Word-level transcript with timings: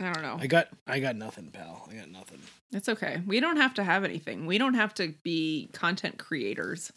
I 0.00 0.12
don't 0.12 0.22
know. 0.22 0.36
I 0.38 0.46
got 0.46 0.68
I 0.86 1.00
got 1.00 1.16
nothing, 1.16 1.50
pal. 1.50 1.88
I 1.90 1.96
got 1.96 2.10
nothing. 2.10 2.38
It's 2.72 2.88
okay. 2.88 3.20
We 3.26 3.40
don't 3.40 3.56
have 3.56 3.74
to 3.74 3.84
have 3.84 4.04
anything. 4.04 4.46
We 4.46 4.58
don't 4.58 4.74
have 4.74 4.94
to 4.94 5.14
be 5.24 5.68
content 5.72 6.18
creators. 6.18 6.92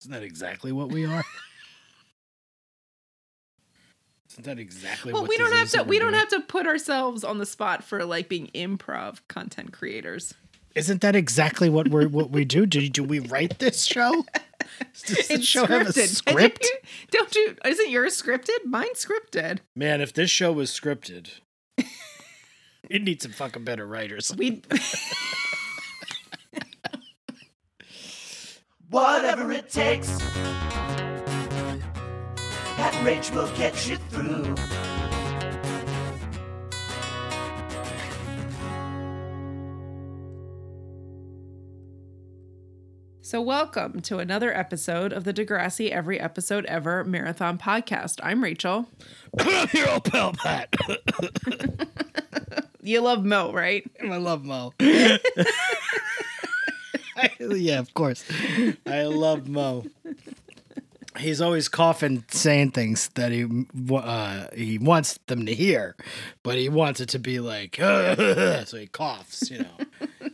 Isn't 0.00 0.12
that 0.12 0.22
exactly 0.22 0.72
what 0.72 0.90
we 0.90 1.04
are? 1.04 1.24
Isn't 4.30 4.44
that 4.44 4.58
exactly 4.58 5.12
Well, 5.12 5.22
what 5.22 5.28
we 5.28 5.36
don't 5.36 5.52
have 5.52 5.70
to. 5.70 5.82
we're 5.82 5.88
We 5.88 5.98
don't 5.98 6.14
have 6.14 6.28
to 6.28 6.40
put 6.40 6.66
ourselves 6.66 7.24
on 7.24 7.38
the 7.38 7.46
spot 7.46 7.82
for 7.82 8.04
like 8.04 8.28
being 8.28 8.48
improv 8.54 9.18
content 9.28 9.72
creators. 9.72 10.34
Isn't 10.74 11.00
that 11.00 11.16
exactly 11.16 11.68
what 11.68 11.88
we 11.88 12.04
are 12.04 12.08
what 12.08 12.30
we 12.30 12.44
do? 12.44 12.64
Do 12.64 12.88
do 12.88 13.02
we 13.02 13.18
write 13.18 13.58
this 13.58 13.84
show? 13.84 14.24
Does 15.06 15.28
the 15.28 15.42
show 15.42 15.66
have 15.66 15.88
a 15.88 15.92
script? 15.92 16.66
Don't 17.10 17.34
you? 17.34 17.56
Isn't 17.64 17.90
yours 17.90 18.20
scripted? 18.20 18.64
Mine 18.64 18.94
scripted. 18.94 19.58
Man, 19.74 20.00
if 20.00 20.12
this 20.12 20.30
show 20.30 20.52
was 20.52 20.70
scripted, 20.70 21.40
it 22.90 23.02
needs 23.02 23.22
some 23.22 23.32
fucking 23.32 23.64
better 23.64 23.86
writers. 23.86 24.34
We. 24.36 24.62
Whatever 28.90 29.52
it 29.52 29.68
takes. 29.70 30.08
That 32.76 32.98
rage 33.04 33.30
will 33.32 33.50
get 33.56 33.86
you 33.88 33.96
through. 33.96 34.54
So, 43.20 43.42
welcome 43.42 44.00
to 44.02 44.20
another 44.20 44.56
episode 44.56 45.12
of 45.12 45.24
the 45.24 45.34
Degrassi 45.34 45.90
Every 45.90 46.18
Episode 46.18 46.64
Ever 46.64 47.04
Marathon 47.04 47.58
Podcast. 47.58 48.20
I'm 48.22 48.42
Rachel. 48.42 48.88
Here, 49.70 49.86
old 49.86 50.04
pal 50.04 50.32
Pat. 50.32 50.74
You 52.88 53.02
love 53.02 53.22
Mo, 53.22 53.52
right? 53.52 53.84
I 54.02 54.16
love 54.16 54.46
Mo. 54.46 54.72
yeah, 54.80 55.18
of 57.80 57.92
course. 57.92 58.24
I 58.86 59.02
love 59.02 59.46
Mo. 59.46 59.84
He's 61.18 61.42
always 61.42 61.68
coughing, 61.68 62.24
saying 62.30 62.70
things 62.70 63.08
that 63.08 63.30
he 63.30 63.46
uh, 63.94 64.46
he 64.54 64.78
wants 64.78 65.18
them 65.26 65.44
to 65.44 65.54
hear, 65.54 65.96
but 66.42 66.56
he 66.56 66.70
wants 66.70 67.00
it 67.00 67.10
to 67.10 67.18
be 67.18 67.40
like, 67.40 67.76
so 67.78 68.64
he 68.78 68.86
coughs. 68.86 69.50
You 69.50 69.58
know, 69.58 69.76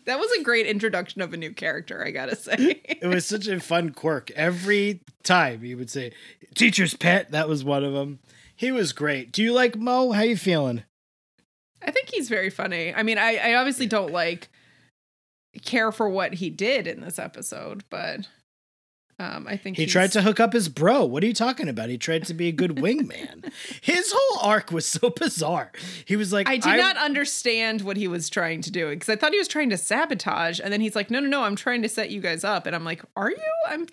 That 0.04 0.20
was 0.20 0.30
a 0.38 0.42
great 0.44 0.66
introduction 0.66 1.22
of 1.22 1.32
a 1.32 1.36
new 1.36 1.52
character, 1.52 2.04
I 2.06 2.12
gotta 2.12 2.36
say. 2.36 2.80
it 2.84 3.08
was 3.08 3.26
such 3.26 3.48
a 3.48 3.58
fun 3.58 3.90
quirk. 3.90 4.30
Every 4.36 5.00
time 5.24 5.62
he 5.62 5.74
would 5.74 5.90
say, 5.90 6.12
"Teacher's 6.54 6.94
pet." 6.94 7.32
That 7.32 7.48
was 7.48 7.64
one 7.64 7.82
of 7.82 7.94
them. 7.94 8.20
He 8.54 8.70
was 8.70 8.92
great. 8.92 9.32
Do 9.32 9.42
you 9.42 9.52
like 9.52 9.74
Mo? 9.74 10.12
How 10.12 10.22
you 10.22 10.36
feeling? 10.36 10.84
I 11.84 11.90
think 11.90 12.08
he's 12.08 12.28
very 12.28 12.50
funny. 12.50 12.94
I 12.94 13.02
mean, 13.02 13.18
I, 13.18 13.36
I 13.36 13.54
obviously 13.54 13.86
don't 13.86 14.12
like 14.12 14.48
care 15.62 15.92
for 15.92 16.08
what 16.08 16.34
he 16.34 16.50
did 16.50 16.86
in 16.86 17.00
this 17.00 17.18
episode, 17.18 17.84
but 17.90 18.26
um, 19.20 19.46
I 19.46 19.56
think 19.56 19.76
He 19.76 19.86
tried 19.86 20.10
to 20.12 20.22
hook 20.22 20.40
up 20.40 20.52
his 20.52 20.68
bro. 20.68 21.04
What 21.04 21.22
are 21.22 21.26
you 21.26 21.34
talking 21.34 21.68
about? 21.68 21.88
He 21.88 21.96
tried 21.98 22.24
to 22.24 22.34
be 22.34 22.48
a 22.48 22.52
good 22.52 22.76
wingman. 22.76 23.52
His 23.80 24.12
whole 24.16 24.48
arc 24.50 24.72
was 24.72 24.86
so 24.86 25.10
bizarre. 25.10 25.70
He 26.04 26.16
was 26.16 26.32
like, 26.32 26.48
I 26.48 26.56
did 26.56 26.78
not 26.78 26.96
understand 26.96 27.82
what 27.82 27.96
he 27.96 28.08
was 28.08 28.28
trying 28.28 28.60
to 28.62 28.72
do 28.72 28.90
because 28.90 29.08
I 29.08 29.16
thought 29.16 29.32
he 29.32 29.38
was 29.38 29.48
trying 29.48 29.70
to 29.70 29.76
sabotage, 29.76 30.60
and 30.62 30.72
then 30.72 30.80
he's 30.80 30.96
like, 30.96 31.10
"No, 31.10 31.20
no, 31.20 31.28
no, 31.28 31.42
I'm 31.44 31.56
trying 31.56 31.82
to 31.82 31.88
set 31.88 32.10
you 32.10 32.20
guys 32.20 32.42
up," 32.42 32.66
and 32.66 32.74
I'm 32.74 32.84
like, 32.84 33.02
"Are 33.16 33.30
you? 33.30 33.52
I'm. 33.68 33.86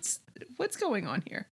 What's 0.56 0.76
going 0.76 1.06
on 1.06 1.22
here?" 1.26 1.46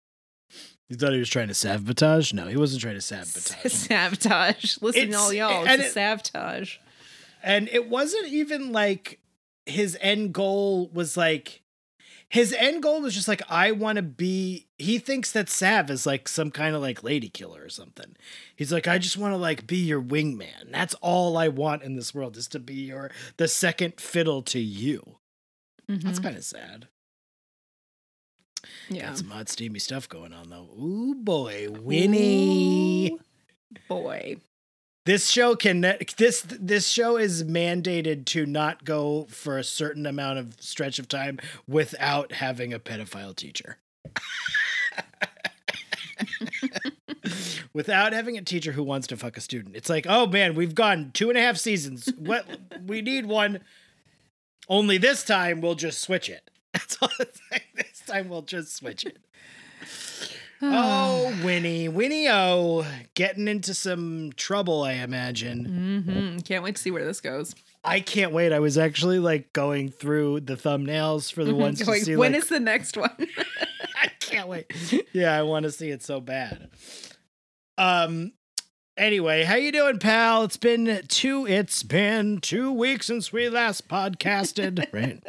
You 0.89 0.95
thought 0.95 1.13
he 1.13 1.19
was 1.19 1.29
trying 1.29 1.47
to 1.49 1.53
sabotage? 1.53 2.33
No, 2.33 2.47
he 2.47 2.57
wasn't 2.57 2.81
trying 2.81 2.95
to 2.95 3.01
sabotage. 3.01 3.71
sabotage. 3.71 4.77
Listen, 4.81 5.01
It's- 5.03 5.15
all 5.15 5.31
y'all, 5.31 5.65
it's 5.65 5.83
it- 5.85 5.91
sabotage. 5.93 6.77
and 7.43 7.69
it 7.69 7.87
wasn't 7.87 8.27
even 8.27 8.71
like 8.71 9.19
his 9.65 9.97
end 10.01 10.33
goal 10.33 10.89
was 10.91 11.15
like 11.15 11.61
his 12.28 12.53
end 12.53 12.81
goal 12.83 13.01
was 13.01 13.13
just 13.13 13.28
like 13.28 13.41
I 13.49 13.72
want 13.72 13.97
to 13.97 14.01
be 14.01 14.67
he 14.79 14.97
thinks 14.99 15.31
that 15.31 15.47
Sav 15.49 15.89
is 15.91 16.05
like 16.07 16.28
some 16.28 16.49
kind 16.51 16.75
of 16.75 16.81
like 16.81 17.03
lady 17.03 17.29
killer 17.29 17.63
or 17.63 17.69
something. 17.69 18.16
He's 18.55 18.72
like 18.73 18.88
I 18.88 18.97
just 18.97 19.16
want 19.17 19.33
to 19.33 19.38
like 19.38 19.67
be 19.67 19.78
your 19.78 20.01
wingman. 20.01 20.72
That's 20.72 20.95
all 21.01 21.38
I 21.38 21.49
want 21.49 21.83
in 21.83 21.95
this 21.95 22.13
world 22.16 22.35
is 22.35 22.47
to 22.49 22.59
be 22.59 22.73
your 22.75 23.11
the 23.38 23.47
second 23.47 23.99
fiddle 24.01 24.41
to 24.44 24.59
you. 24.59 25.17
That's 25.88 26.19
Mhm. 26.19 26.23
kind 26.23 26.38
of 26.38 26.44
sad. 26.44 26.88
Yeah, 28.90 29.08
Got 29.08 29.18
some 29.18 29.30
hot 29.30 29.50
steamy 29.50 29.80
stuff 29.80 30.08
going 30.09 30.34
on 30.34 30.50
though. 30.50 30.68
Ooh 30.80 31.16
boy, 31.16 31.68
Winnie. 31.70 33.12
Ooh, 33.14 33.20
boy. 33.88 34.38
This 35.06 35.30
show 35.30 35.56
can 35.56 35.81
this 36.18 36.42
this 36.47 36.88
show 36.88 37.18
is 37.18 37.44
mandated 37.44 38.25
to 38.25 38.46
not 38.46 38.86
go 38.86 39.25
for 39.30 39.58
a 39.58 39.64
certain 39.64 40.06
amount 40.06 40.38
of 40.40 40.56
stretch 40.59 41.00
of 41.00 41.08
time 41.08 41.40
without 41.68 42.34
having 42.34 42.74
a 42.74 42.80
pedophile 42.80 43.36
teacher. 43.36 43.78
without 47.74 48.14
having 48.14 48.38
a 48.38 48.41
teacher 48.41 48.74
who 48.74 48.84
wants 48.84 49.08
to 49.08 49.18
fuck 49.18 49.38
a 49.38 49.41
student. 49.41 49.76
It's 49.76 49.90
like, 49.90 50.06
oh 50.08 50.28
man, 50.28 50.53
we've 50.53 50.76
gone 50.76 51.12
two 51.14 51.30
and 51.30 51.38
a 51.38 51.41
half 51.41 51.58
seasons. 51.58 52.12
What 52.18 52.46
we 52.86 53.02
need 53.02 53.26
one. 53.26 53.62
Only 54.68 54.97
this 55.00 55.24
time 55.24 55.62
we'll 55.62 55.76
just 55.76 56.00
switch 56.02 56.30
it. 56.30 56.52
That's 56.74 56.97
all 57.02 57.09
it's 57.20 57.41
like. 57.52 57.64
Time 58.09 58.30
we'll 58.30 58.42
just 58.42 58.75
switch 58.75 59.06
it. 59.06 59.18
Oh, 60.62 61.34
Winnie, 61.46 61.88
Winnie 61.88 62.28
O, 62.28 62.86
getting 63.14 63.47
into 63.47 63.74
some 63.74 64.34
trouble, 64.36 64.84
I 64.84 64.92
imagine. 64.96 66.02
hmm 66.03 66.40
Can't 66.40 66.66
wait 66.66 66.75
to 66.75 66.81
see 66.81 66.92
where 66.92 67.06
this 67.06 67.22
goes. 67.22 67.56
I 67.81 68.02
can't 68.02 68.34
wait. 68.34 68.52
I 68.52 68.59
was 68.59 68.78
actually 68.78 69.20
like 69.20 69.53
going 69.53 69.90
through 69.90 70.42
the 70.42 70.58
thumbnails 70.58 71.31
for 71.31 71.46
the 71.46 71.56
ones 71.56 71.80
to 71.80 71.86
see. 72.00 72.18
when 72.18 72.34
like, 72.34 72.42
is 72.44 72.50
the 72.50 72.59
next 72.59 72.97
one? 72.97 73.09
I 74.02 74.09
can't 74.20 74.50
wait. 74.50 74.70
Yeah, 75.14 75.31
I 75.38 75.44
want 75.44 75.64
to 75.64 75.72
see 75.72 75.91
it 75.91 76.03
so 76.03 76.20
bad. 76.20 76.70
Um. 77.78 78.34
Anyway, 78.97 79.46
how 79.46 79.56
you 79.56 79.72
doing, 79.72 79.97
pal? 79.97 80.44
It's 80.44 80.58
been 80.58 81.03
two. 81.08 81.47
It's 81.47 81.84
been 81.84 82.40
two 82.41 82.70
weeks 82.74 83.08
since 83.08 83.31
we 83.31 83.47
last 83.47 83.88
podcasted. 83.88 84.86
right. 84.91 85.24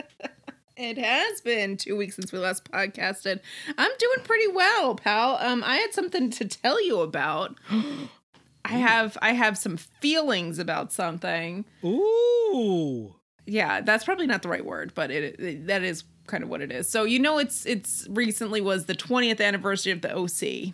It 0.80 0.96
has 0.96 1.42
been 1.42 1.76
two 1.76 1.94
weeks 1.94 2.16
since 2.16 2.32
we 2.32 2.38
last 2.38 2.64
podcasted. 2.72 3.40
I'm 3.76 3.90
doing 3.98 4.24
pretty 4.24 4.48
well, 4.48 4.94
pal. 4.94 5.36
Um, 5.38 5.62
I 5.62 5.76
had 5.76 5.92
something 5.92 6.30
to 6.30 6.48
tell 6.48 6.82
you 6.82 7.00
about. 7.00 7.54
I 8.64 8.72
have 8.72 9.18
I 9.20 9.32
have 9.32 9.58
some 9.58 9.76
feelings 9.76 10.58
about 10.58 10.90
something. 10.90 11.66
Ooh. 11.84 13.14
Yeah, 13.44 13.82
that's 13.82 14.04
probably 14.04 14.26
not 14.26 14.40
the 14.40 14.48
right 14.48 14.64
word, 14.64 14.92
but 14.94 15.10
it, 15.10 15.38
it 15.38 15.66
that 15.66 15.82
is 15.82 16.04
kind 16.26 16.42
of 16.42 16.48
what 16.48 16.62
it 16.62 16.72
is. 16.72 16.88
So 16.88 17.04
you 17.04 17.18
know, 17.18 17.36
it's 17.36 17.66
it's 17.66 18.06
recently 18.08 18.62
was 18.62 18.86
the 18.86 18.94
20th 18.94 19.40
anniversary 19.42 19.92
of 19.92 20.00
the 20.00 20.16
OC, 20.16 20.72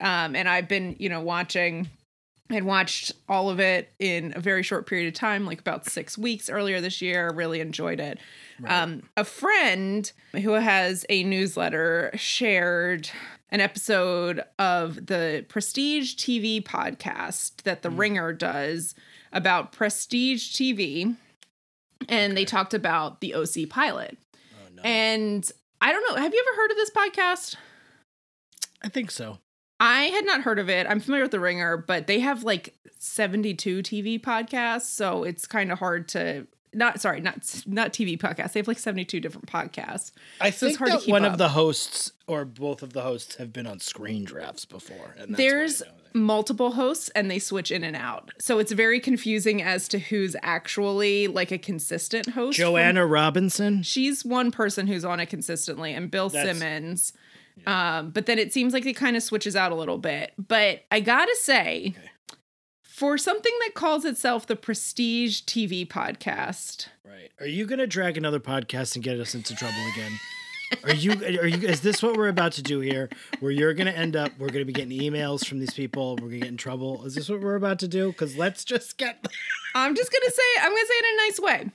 um, 0.00 0.36
and 0.36 0.48
I've 0.48 0.68
been 0.68 0.94
you 1.00 1.08
know 1.08 1.20
watching. 1.20 1.90
I'd 2.52 2.64
watched 2.64 3.12
all 3.28 3.50
of 3.50 3.60
it 3.60 3.92
in 3.98 4.32
a 4.36 4.40
very 4.40 4.62
short 4.62 4.86
period 4.86 5.08
of 5.08 5.14
time, 5.14 5.46
like 5.46 5.60
about 5.60 5.86
six 5.86 6.16
weeks 6.18 6.50
earlier 6.50 6.80
this 6.80 7.00
year. 7.00 7.30
Really 7.32 7.60
enjoyed 7.60 8.00
it. 8.00 8.18
Um, 8.66 9.02
a 9.16 9.24
friend 9.24 10.10
who 10.32 10.52
has 10.52 11.04
a 11.08 11.24
newsletter 11.24 12.10
shared 12.14 13.10
an 13.50 13.60
episode 13.60 14.42
of 14.58 15.06
the 15.06 15.44
Prestige 15.48 16.14
TV 16.14 16.62
podcast 16.62 17.62
that 17.62 17.82
The 17.82 17.90
Ringer 17.90 18.32
does 18.32 18.94
about 19.32 19.72
Prestige 19.72 20.52
TV. 20.52 21.16
And 22.08 22.36
they 22.36 22.44
talked 22.44 22.74
about 22.74 23.20
the 23.20 23.34
OC 23.34 23.68
pilot. 23.68 24.16
Oh 24.54 24.74
no. 24.76 24.82
And 24.82 25.50
I 25.80 25.92
don't 25.92 26.08
know, 26.08 26.20
have 26.20 26.32
you 26.32 26.44
ever 26.46 26.56
heard 26.56 26.70
of 26.70 26.76
this 26.76 26.90
podcast? 26.90 27.56
I 28.82 28.88
think 28.88 29.10
so. 29.10 29.38
I 29.84 30.02
had 30.04 30.24
not 30.24 30.42
heard 30.42 30.58
of 30.60 30.68
it. 30.70 30.86
I'm 30.88 31.00
familiar 31.00 31.24
with 31.24 31.32
The 31.32 31.40
Ringer, 31.40 31.76
but 31.76 32.06
they 32.06 32.20
have 32.20 32.44
like 32.44 32.74
72 32.98 33.82
TV 33.82 34.20
podcasts. 34.20 34.82
So 34.82 35.24
it's 35.24 35.46
kind 35.46 35.72
of 35.72 35.78
hard 35.78 36.08
to. 36.10 36.46
Not 36.74 37.02
sorry, 37.02 37.20
not 37.20 37.36
not 37.66 37.92
TV 37.92 38.16
podcasts. 38.18 38.52
They 38.52 38.60
have 38.60 38.68
like 38.68 38.78
72 38.78 39.20
different 39.20 39.46
podcasts. 39.46 40.10
I 40.40 40.48
So 40.48 40.60
think 40.66 40.70
it's 40.70 40.78
hard 40.78 41.00
to 41.02 41.06
that 41.06 41.12
one 41.12 41.24
up. 41.26 41.32
of 41.32 41.38
the 41.38 41.50
hosts 41.50 42.12
or 42.26 42.46
both 42.46 42.82
of 42.82 42.94
the 42.94 43.02
hosts 43.02 43.34
have 43.34 43.52
been 43.52 43.66
on 43.66 43.78
screen 43.78 44.24
drafts 44.24 44.64
before. 44.64 45.14
And 45.18 45.32
that's 45.32 45.36
There's 45.36 45.82
multiple 46.14 46.70
hosts 46.72 47.10
and 47.10 47.30
they 47.30 47.38
switch 47.38 47.70
in 47.70 47.84
and 47.84 47.94
out. 47.94 48.30
So 48.38 48.58
it's 48.58 48.72
very 48.72 49.00
confusing 49.00 49.60
as 49.62 49.86
to 49.88 49.98
who's 49.98 50.34
actually 50.42 51.26
like 51.28 51.50
a 51.52 51.58
consistent 51.58 52.30
host. 52.30 52.56
from- 52.56 52.62
Joanna 52.64 53.04
Robinson. 53.06 53.82
she's 53.82 54.24
one 54.24 54.50
person 54.50 54.86
who's 54.86 55.04
on 55.04 55.20
it 55.20 55.26
consistently 55.26 55.92
and 55.92 56.10
Bill 56.10 56.30
That's- 56.30 56.56
Simmons. 56.56 57.12
Um, 57.66 58.10
but 58.10 58.26
then 58.26 58.38
it 58.38 58.52
seems 58.52 58.72
like 58.72 58.86
it 58.86 58.94
kind 58.94 59.16
of 59.16 59.22
switches 59.22 59.54
out 59.56 59.72
a 59.72 59.74
little 59.74 59.98
bit. 59.98 60.32
But 60.38 60.84
I 60.90 61.00
gotta 61.00 61.36
say, 61.40 61.94
for 62.82 63.18
something 63.18 63.52
that 63.64 63.74
calls 63.74 64.04
itself 64.04 64.46
the 64.46 64.56
Prestige 64.56 65.42
TV 65.42 65.86
podcast, 65.86 66.88
Right. 67.04 67.30
Are 67.40 67.46
you 67.46 67.66
to 67.66 67.86
drag 67.86 68.16
another 68.16 68.40
podcast 68.40 68.94
and 68.94 69.04
get 69.04 69.18
us 69.20 69.34
into 69.34 69.54
trouble 69.54 69.86
again? 69.94 70.12
Are 70.84 70.94
you? 70.94 71.12
Are 71.12 71.46
you? 71.46 71.68
Is 71.68 71.82
this 71.82 72.02
what 72.02 72.16
we're 72.16 72.28
about 72.28 72.52
to 72.52 72.62
do 72.62 72.80
here? 72.80 73.10
Where 73.40 73.52
you're 73.52 73.74
gonna 73.74 73.90
end 73.90 74.16
up? 74.16 74.32
We're 74.38 74.48
gonna 74.48 74.64
be 74.64 74.72
getting 74.72 74.98
emails 74.98 75.46
from 75.46 75.58
these 75.60 75.74
people. 75.74 76.16
We're 76.16 76.28
gonna 76.28 76.38
get 76.38 76.48
in 76.48 76.56
trouble. 76.56 77.04
Is 77.04 77.14
this 77.14 77.28
what 77.28 77.40
we're 77.40 77.56
about 77.56 77.78
to 77.80 77.88
do? 77.88 78.08
Because 78.08 78.36
let's 78.36 78.64
just 78.64 78.96
get. 78.96 79.26
I'm 79.74 79.94
just 79.94 80.10
gonna 80.10 80.30
say 80.30 80.42
I'm 80.60 80.70
gonna 80.70 80.86
say 80.86 80.94
it 80.94 81.04
in 81.04 81.14
a 81.14 81.22
nice 81.26 81.40
way. 81.40 81.70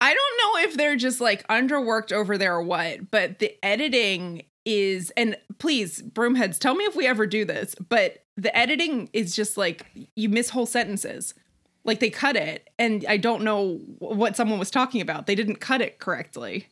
I 0.00 0.14
don't 0.14 0.38
know 0.38 0.68
if 0.68 0.76
they're 0.76 0.96
just 0.96 1.20
like 1.20 1.46
underworked 1.48 2.12
over 2.12 2.38
there 2.38 2.54
or 2.54 2.62
what, 2.62 3.10
but 3.10 3.38
the 3.38 3.54
editing 3.64 4.44
is 4.64 5.10
and 5.16 5.36
please, 5.58 6.02
broomheads, 6.02 6.58
tell 6.58 6.74
me 6.74 6.84
if 6.84 6.94
we 6.94 7.06
ever 7.06 7.26
do 7.26 7.44
this, 7.44 7.74
but 7.88 8.24
the 8.36 8.56
editing 8.56 9.08
is 9.12 9.34
just 9.34 9.56
like 9.56 9.86
you 10.16 10.28
miss 10.28 10.50
whole 10.50 10.66
sentences. 10.66 11.34
Like 11.82 12.00
they 12.00 12.10
cut 12.10 12.36
it, 12.36 12.68
and 12.78 13.06
I 13.08 13.16
don't 13.16 13.42
know 13.42 13.80
what 13.98 14.36
someone 14.36 14.58
was 14.58 14.70
talking 14.70 15.00
about. 15.00 15.26
They 15.26 15.34
didn't 15.34 15.56
cut 15.56 15.80
it 15.80 15.98
correctly. 15.98 16.68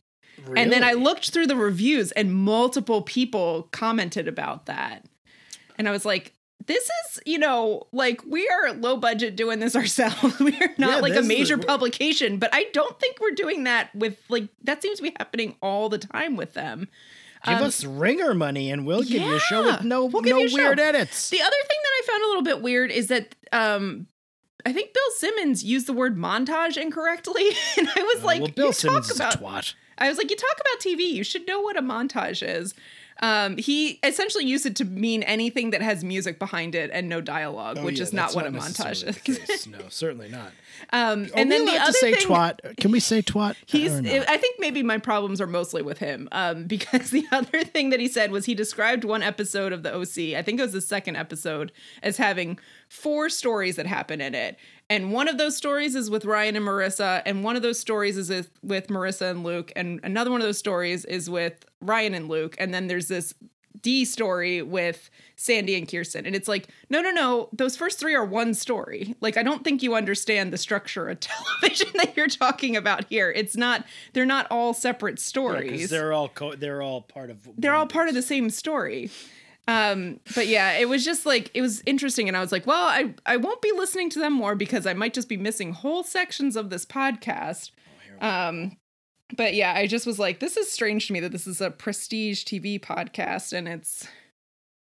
And 0.55 0.71
then 0.71 0.83
I 0.83 0.93
looked 0.93 1.31
through 1.31 1.47
the 1.47 1.55
reviews, 1.55 2.11
and 2.11 2.33
multiple 2.33 3.01
people 3.01 3.67
commented 3.71 4.27
about 4.27 4.67
that. 4.67 5.05
And 5.77 5.89
I 5.89 5.91
was 5.91 6.05
like, 6.05 6.33
this 6.65 6.83
is, 6.83 7.19
you 7.25 7.39
know, 7.39 7.87
like 7.91 8.21
we 8.25 8.47
are 8.49 8.73
low 8.73 8.97
budget 8.97 9.35
doing 9.35 9.59
this 9.59 9.75
ourselves. 9.75 10.39
we 10.39 10.53
are 10.61 10.69
not 10.77 10.89
Yeah, 10.89 10.99
like 10.99 11.15
a 11.15 11.21
major 11.21 11.57
publication, 11.57 12.37
but 12.37 12.49
I 12.53 12.65
don't 12.73 12.99
think 12.99 13.19
we're 13.19 13.31
doing 13.31 13.63
that 13.63 13.93
with 13.95 14.19
like 14.29 14.47
that 14.63 14.81
seems 14.81 14.97
to 14.97 15.03
be 15.03 15.13
happening 15.17 15.55
all 15.61 15.89
the 15.89 15.97
time 15.97 16.35
with 16.35 16.53
them. 16.53 16.87
Give 17.45 17.55
Um, 17.55 17.63
us 17.63 17.85
ringer 17.85 18.33
money, 18.33 18.69
and 18.69 18.85
we'll 18.85 19.03
give 19.03 19.21
you 19.21 19.35
a 19.35 19.39
show 19.39 19.63
with 19.63 19.83
no 19.83 20.05
we'll 20.05 20.21
no 20.23 20.43
a 20.43 20.49
show. 20.49 20.55
weird 20.57 20.79
edits. 20.79 21.29
The 21.29 21.41
other 21.41 21.49
thing 21.67 21.77
that 21.83 21.89
I 22.03 22.07
found 22.11 22.23
a 22.23 22.27
little 22.27 22.43
bit 22.43 22.61
weird 22.61 22.91
is 22.91 23.07
that 23.07 23.35
um 23.53 24.07
I 24.65 24.73
think 24.73 24.93
Bill 24.93 25.11
Simmons 25.15 25.63
used 25.63 25.87
the 25.87 25.93
word 25.93 26.17
montage 26.17 26.75
incorrectly. 26.75 27.49
and 27.77 27.87
I 27.95 28.01
was 28.03 28.21
Uh, 28.23 28.27
like, 28.27 28.41
well, 28.41 28.51
Bill 28.51 28.73
Simmons 28.73 29.07
talk 29.07 29.11
is 29.11 29.15
about 29.15 29.35
a 29.35 29.37
twat. 29.37 29.73
I 29.97 30.09
was 30.09 30.17
like, 30.17 30.29
you 30.29 30.35
talk 30.35 30.51
about 30.59 30.81
TV, 30.81 31.09
you 31.13 31.23
should 31.23 31.47
know 31.47 31.61
what 31.61 31.77
a 31.77 31.81
montage 31.81 32.45
is. 32.45 32.73
Um, 33.21 33.57
he 33.57 33.99
essentially 34.03 34.45
used 34.45 34.65
it 34.65 34.75
to 34.77 34.85
mean 34.85 35.23
anything 35.23 35.71
that 35.71 35.81
has 35.81 36.03
music 36.03 36.39
behind 36.39 36.73
it 36.75 36.89
and 36.93 37.09
no 37.09 37.19
dialogue, 37.19 37.77
Oh, 37.79 37.83
which 37.83 37.97
yeah, 37.97 38.03
is 38.03 38.13
not 38.13 38.33
what 38.33 38.45
a 38.45 38.51
montage 38.51 39.03
is. 39.27 39.67
No, 39.67 39.79
certainly 39.89 40.29
not. 40.29 40.51
um, 40.91 41.25
Are 41.25 41.29
and 41.35 41.49
we 41.49 41.57
then 41.57 41.65
the 41.65 41.77
other 41.77 41.91
to 41.91 41.97
say 41.97 42.13
thing, 42.13 42.27
twat? 42.27 42.77
Can 42.77 42.91
we 42.91 42.99
say 42.99 43.21
twat? 43.21 43.55
He's. 43.65 43.93
I 43.93 44.37
think 44.37 44.59
maybe 44.59 44.83
my 44.83 44.97
problems 44.97 45.41
are 45.41 45.47
mostly 45.47 45.81
with 45.81 45.99
him, 45.99 46.27
um, 46.31 46.63
because 46.67 47.11
the 47.11 47.25
other 47.31 47.63
thing 47.63 47.89
that 47.89 47.99
he 47.99 48.07
said 48.07 48.31
was 48.31 48.45
he 48.45 48.55
described 48.55 49.03
one 49.03 49.23
episode 49.23 49.73
of 49.73 49.83
the 49.83 49.93
OC. 49.93 50.37
I 50.37 50.41
think 50.41 50.59
it 50.59 50.63
was 50.63 50.73
the 50.73 50.81
second 50.81 51.15
episode 51.15 51.71
as 52.01 52.17
having 52.17 52.59
four 52.87 53.29
stories 53.29 53.75
that 53.75 53.85
happen 53.85 54.21
in 54.21 54.35
it, 54.35 54.57
and 54.89 55.13
one 55.13 55.27
of 55.27 55.37
those 55.37 55.55
stories 55.55 55.95
is 55.95 56.09
with 56.09 56.25
Ryan 56.25 56.55
and 56.55 56.65
Marissa, 56.65 57.21
and 57.25 57.43
one 57.43 57.55
of 57.55 57.61
those 57.61 57.79
stories 57.79 58.17
is 58.17 58.29
with, 58.29 58.49
with 58.63 58.87
Marissa 58.87 59.29
and 59.29 59.43
Luke, 59.43 59.71
and 59.75 59.99
another 60.03 60.31
one 60.31 60.41
of 60.41 60.47
those 60.47 60.57
stories 60.57 61.05
is 61.05 61.29
with 61.29 61.65
Ryan 61.81 62.13
and 62.13 62.27
Luke, 62.27 62.55
and 62.57 62.73
then 62.73 62.87
there's 62.87 63.07
this 63.07 63.33
D 63.81 64.05
story 64.05 64.61
with 64.61 65.09
Sandy 65.35 65.75
and 65.75 65.89
Kirsten. 65.89 66.25
And 66.25 66.35
it's 66.35 66.47
like, 66.47 66.67
no, 66.89 67.01
no, 67.01 67.11
no, 67.11 67.49
those 67.53 67.77
first 67.77 67.99
three 67.99 68.13
are 68.15 68.25
one 68.25 68.53
story. 68.53 69.15
Like, 69.21 69.37
I 69.37 69.43
don't 69.43 69.63
think 69.63 69.81
you 69.81 69.95
understand 69.95 70.51
the 70.53 70.57
structure 70.57 71.07
of 71.09 71.19
television 71.61 71.89
that 71.95 72.15
you're 72.17 72.27
talking 72.27 72.75
about 72.75 73.05
here. 73.05 73.31
It's 73.31 73.55
not, 73.55 73.85
they're 74.13 74.25
not 74.25 74.47
all 74.51 74.73
separate 74.73 75.17
Yeah, 75.17 75.23
stories. 75.23 75.89
they're 75.89 76.13
all 76.13 76.29
co- 76.29 76.55
they're 76.55 76.81
all 76.81 77.01
part 77.01 77.29
of. 77.29 77.47
they're 77.57 77.73
all 77.75 77.87
part 77.87 78.09
of 78.09 78.15
the 78.15 78.21
same 78.21 78.49
story. 78.49 79.09
Um, 79.67 80.19
but 80.33 80.47
yeah, 80.47 80.77
it 80.79 80.89
was 80.89 81.05
just 81.05 81.27
like 81.27 81.51
it 81.53 81.61
was 81.61 81.83
interesting, 81.85 82.27
and 82.27 82.35
I 82.35 82.39
was 82.41 82.51
like, 82.51 82.65
well, 82.65 82.85
I 82.87 83.13
I 83.27 83.37
won't 83.37 83.61
be 83.61 83.71
listening 83.71 84.09
to 84.09 84.19
them 84.19 84.33
more 84.33 84.55
because 84.55 84.87
I 84.87 84.93
might 84.95 85.13
just 85.13 85.29
be 85.29 85.37
missing 85.37 85.73
whole 85.73 86.01
sections 86.01 86.55
of 86.55 86.71
this 86.71 86.87
podcast. 86.87 87.69
Um, 88.19 88.77
but 89.35 89.53
yeah, 89.53 89.73
I 89.75 89.87
just 89.87 90.05
was 90.05 90.19
like, 90.19 90.39
this 90.39 90.57
is 90.57 90.71
strange 90.71 91.07
to 91.07 91.13
me 91.13 91.19
that 91.21 91.31
this 91.31 91.47
is 91.47 91.61
a 91.61 91.71
prestige 91.71 92.43
TV 92.43 92.79
podcast, 92.79 93.53
and 93.53 93.67
it's 93.67 94.07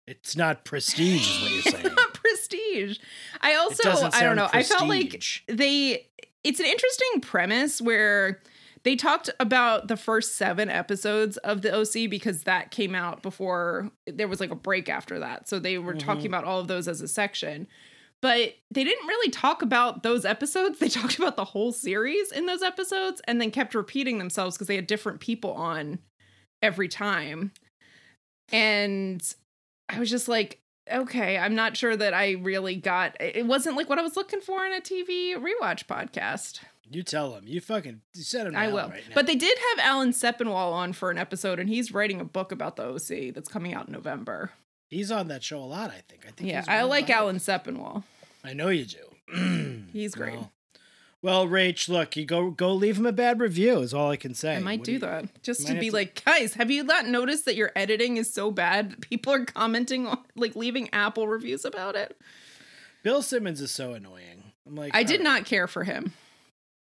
It's 0.06 0.36
not 0.36 0.64
prestige, 0.64 1.28
is 1.28 1.42
what 1.42 1.50
you're 1.52 1.62
saying. 1.82 1.94
not 1.94 2.14
prestige. 2.14 2.98
I 3.40 3.54
also, 3.56 3.90
I 4.12 4.22
don't 4.22 4.36
know. 4.36 4.48
I 4.52 4.62
felt 4.62 4.88
like 4.88 5.22
they. 5.48 6.06
It's 6.44 6.60
an 6.60 6.66
interesting 6.66 7.20
premise 7.22 7.80
where 7.82 8.40
they 8.84 8.94
talked 8.94 9.30
about 9.40 9.88
the 9.88 9.96
first 9.96 10.36
seven 10.36 10.70
episodes 10.70 11.36
of 11.38 11.62
the 11.62 11.74
OC 11.74 12.08
because 12.08 12.44
that 12.44 12.70
came 12.70 12.94
out 12.94 13.20
before 13.20 13.90
there 14.06 14.28
was 14.28 14.38
like 14.38 14.52
a 14.52 14.54
break 14.56 14.88
after 14.88 15.18
that. 15.18 15.48
So 15.48 15.58
they 15.58 15.78
were 15.78 15.94
Mm-hmm. 15.94 16.06
talking 16.06 16.26
about 16.26 16.44
all 16.44 16.60
of 16.60 16.68
those 16.68 16.86
as 16.86 17.00
a 17.00 17.08
section. 17.08 17.66
But 18.26 18.56
they 18.72 18.82
didn't 18.82 19.06
really 19.06 19.30
talk 19.30 19.62
about 19.62 20.02
those 20.02 20.24
episodes. 20.24 20.78
They 20.80 20.88
talked 20.88 21.16
about 21.16 21.36
the 21.36 21.44
whole 21.44 21.70
series 21.70 22.32
in 22.32 22.46
those 22.46 22.60
episodes 22.60 23.22
and 23.28 23.40
then 23.40 23.52
kept 23.52 23.72
repeating 23.72 24.18
themselves 24.18 24.56
because 24.56 24.66
they 24.66 24.74
had 24.74 24.88
different 24.88 25.20
people 25.20 25.52
on 25.52 26.00
every 26.60 26.88
time. 26.88 27.52
And 28.50 29.22
I 29.88 30.00
was 30.00 30.10
just 30.10 30.26
like, 30.26 30.58
okay, 30.92 31.38
I'm 31.38 31.54
not 31.54 31.76
sure 31.76 31.96
that 31.96 32.14
I 32.14 32.32
really 32.32 32.74
got 32.74 33.16
it 33.20 33.46
wasn't 33.46 33.76
like 33.76 33.88
what 33.88 34.00
I 34.00 34.02
was 34.02 34.16
looking 34.16 34.40
for 34.40 34.66
in 34.66 34.72
a 34.72 34.80
TV 34.80 35.34
rewatch 35.36 35.86
podcast. 35.86 36.58
You 36.90 37.04
tell 37.04 37.30
them. 37.30 37.44
You 37.46 37.60
fucking 37.60 38.00
you 38.16 38.22
said 38.24 38.48
it. 38.48 38.56
I 38.56 38.72
will. 38.72 38.88
Right 38.88 39.04
now. 39.08 39.14
but 39.14 39.28
they 39.28 39.36
did 39.36 39.56
have 39.70 39.86
Alan 39.86 40.10
Sepinwall 40.10 40.72
on 40.72 40.92
for 40.92 41.12
an 41.12 41.18
episode 41.18 41.60
and 41.60 41.68
he's 41.68 41.92
writing 41.92 42.20
a 42.20 42.24
book 42.24 42.50
about 42.50 42.74
the 42.74 42.88
OC 42.88 43.34
that's 43.34 43.48
coming 43.48 43.72
out 43.72 43.86
in 43.86 43.92
November. 43.92 44.50
he's 44.90 45.12
on 45.12 45.28
that 45.28 45.44
show 45.44 45.58
a 45.58 45.64
lot. 45.64 45.90
I 45.90 46.02
think. 46.08 46.24
I 46.26 46.32
think. 46.32 46.50
Yeah, 46.50 46.64
I 46.66 46.82
like 46.82 47.08
Alan 47.08 47.36
Sepinwall. 47.36 48.02
I 48.46 48.52
know 48.52 48.68
you 48.68 48.84
do. 48.86 49.82
He's 49.92 50.14
great. 50.14 50.34
Well, 50.36 50.52
well, 51.22 51.46
Rach, 51.48 51.88
look, 51.88 52.16
you 52.16 52.24
go 52.24 52.50
go 52.50 52.72
leave 52.72 52.98
him 52.98 53.06
a 53.06 53.12
bad 53.12 53.40
review. 53.40 53.78
Is 53.80 53.92
all 53.92 54.10
I 54.10 54.16
can 54.16 54.34
say. 54.34 54.56
I 54.56 54.60
might 54.60 54.80
What 54.80 54.86
do 54.86 54.92
you- 54.92 54.98
that 55.00 55.42
just 55.42 55.66
to 55.66 55.74
be 55.74 55.88
to- 55.90 55.94
like, 55.96 56.22
guys, 56.24 56.54
have 56.54 56.70
you 56.70 56.84
not 56.84 57.06
noticed 57.06 57.46
that 57.46 57.56
your 57.56 57.72
editing 57.74 58.16
is 58.16 58.32
so 58.32 58.50
bad? 58.50 59.00
People 59.00 59.32
are 59.32 59.44
commenting 59.44 60.06
on, 60.06 60.18
like, 60.36 60.54
leaving 60.54 60.88
Apple 60.92 61.26
reviews 61.26 61.64
about 61.64 61.96
it. 61.96 62.16
Bill 63.02 63.22
Simmons 63.22 63.60
is 63.60 63.70
so 63.72 63.94
annoying. 63.94 64.42
I'm 64.66 64.74
like, 64.76 64.94
I 64.94 65.02
did 65.02 65.20
all 65.20 65.24
not 65.24 65.44
care 65.46 65.66
for 65.66 65.84
him. 65.84 66.12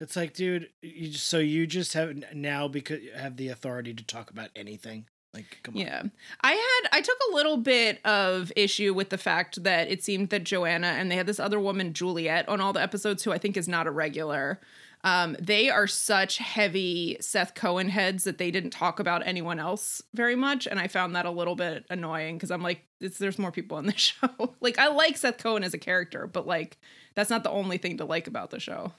It's 0.00 0.16
like, 0.16 0.34
dude, 0.34 0.68
you 0.82 1.08
just, 1.08 1.26
so 1.26 1.38
you 1.38 1.66
just 1.66 1.94
have 1.94 2.14
now 2.34 2.68
because 2.68 3.00
have 3.16 3.36
the 3.36 3.48
authority 3.48 3.94
to 3.94 4.04
talk 4.04 4.30
about 4.30 4.50
anything. 4.54 5.06
Like, 5.36 5.58
come 5.62 5.74
on. 5.76 5.80
Yeah. 5.82 6.02
I 6.40 6.52
had 6.52 6.88
I 6.98 7.00
took 7.00 7.16
a 7.30 7.34
little 7.34 7.58
bit 7.58 8.04
of 8.04 8.50
issue 8.56 8.92
with 8.94 9.10
the 9.10 9.18
fact 9.18 9.62
that 9.62 9.88
it 9.90 10.02
seemed 10.02 10.30
that 10.30 10.44
Joanna 10.44 10.88
and 10.88 11.10
they 11.10 11.16
had 11.16 11.26
this 11.26 11.38
other 11.38 11.60
woman 11.60 11.92
Juliet 11.92 12.48
on 12.48 12.60
all 12.60 12.72
the 12.72 12.80
episodes 12.82 13.22
who 13.22 13.32
I 13.32 13.38
think 13.38 13.56
is 13.56 13.68
not 13.68 13.86
a 13.86 13.90
regular. 13.90 14.58
Um, 15.04 15.36
they 15.38 15.68
are 15.70 15.86
such 15.86 16.38
heavy 16.38 17.16
Seth 17.20 17.54
Cohen 17.54 17.90
heads 17.90 18.24
that 18.24 18.38
they 18.38 18.50
didn't 18.50 18.70
talk 18.70 18.98
about 18.98 19.24
anyone 19.24 19.60
else 19.60 20.02
very 20.14 20.34
much, 20.34 20.66
and 20.66 20.80
I 20.80 20.88
found 20.88 21.14
that 21.14 21.26
a 21.26 21.30
little 21.30 21.54
bit 21.54 21.84
annoying 21.90 22.36
because 22.36 22.50
I'm 22.50 22.62
like, 22.62 22.80
it's, 23.00 23.18
there's 23.18 23.38
more 23.38 23.52
people 23.52 23.76
on 23.76 23.86
the 23.86 23.92
show. 23.96 24.54
like, 24.60 24.78
I 24.80 24.88
like 24.88 25.16
Seth 25.16 25.38
Cohen 25.38 25.62
as 25.62 25.74
a 25.74 25.78
character, 25.78 26.26
but 26.26 26.46
like, 26.46 26.78
that's 27.14 27.30
not 27.30 27.44
the 27.44 27.50
only 27.50 27.78
thing 27.78 27.98
to 27.98 28.04
like 28.04 28.26
about 28.26 28.50
the 28.50 28.58
show. 28.58 28.94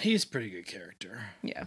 He's 0.00 0.24
a 0.24 0.28
pretty 0.28 0.50
good 0.50 0.66
character. 0.66 1.20
Yeah. 1.42 1.64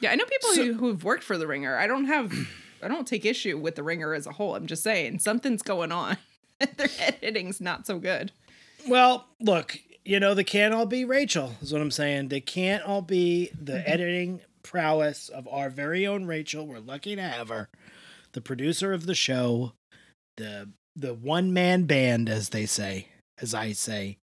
Yeah, 0.00 0.12
I 0.12 0.14
know 0.16 0.26
people 0.26 0.50
So- 0.50 0.64
who, 0.66 0.74
who've 0.74 1.02
worked 1.02 1.24
for 1.24 1.36
the 1.36 1.48
Ringer. 1.48 1.76
I 1.76 1.88
don't 1.88 2.04
have, 2.04 2.32
I 2.82 2.88
don't 2.88 3.06
take 3.06 3.24
issue 3.24 3.58
with 3.58 3.74
the 3.76 3.82
Ringer 3.82 4.14
as 4.14 4.26
a 4.26 4.32
whole. 4.32 4.54
I'm 4.54 4.66
just 4.66 4.82
saying 4.82 5.18
something's 5.20 5.62
going 5.62 5.92
on. 5.92 6.16
Their 6.76 6.88
editing's 7.00 7.60
not 7.60 7.86
so 7.86 7.98
good. 7.98 8.32
Well, 8.88 9.26
look, 9.40 9.78
you 10.04 10.18
know, 10.20 10.34
they 10.34 10.44
can't 10.44 10.72
all 10.74 10.86
be 10.86 11.04
Rachel, 11.04 11.52
is 11.60 11.72
what 11.72 11.82
I'm 11.82 11.90
saying. 11.90 12.28
They 12.28 12.40
can't 12.40 12.82
all 12.84 13.02
be 13.02 13.50
the 13.60 13.72
Mm-hmm. 13.74 13.90
editing 13.90 14.40
prowess 14.62 15.28
of 15.28 15.48
our 15.48 15.70
very 15.70 16.06
own 16.06 16.26
Rachel. 16.26 16.66
We're 16.66 16.78
lucky 16.80 17.16
to 17.16 17.22
have 17.22 17.48
her. 17.48 17.68
The 18.32 18.40
producer 18.40 18.92
of 18.92 19.06
the 19.06 19.14
show, 19.14 19.72
the 20.36 20.68
the 20.94 21.14
one 21.14 21.52
man 21.52 21.84
band, 21.84 22.28
as 22.28 22.48
they 22.50 22.66
say, 22.66 23.08
as 23.40 23.54
I 23.54 23.72
say. 23.72 24.18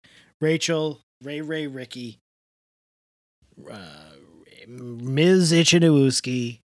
Rachel, 0.40 1.00
Ray 1.22 1.40
Ray 1.40 1.66
Ricky, 1.66 2.18
uh, 3.70 4.12
Ms. 4.66 5.52
Ichinowski, 5.52 6.60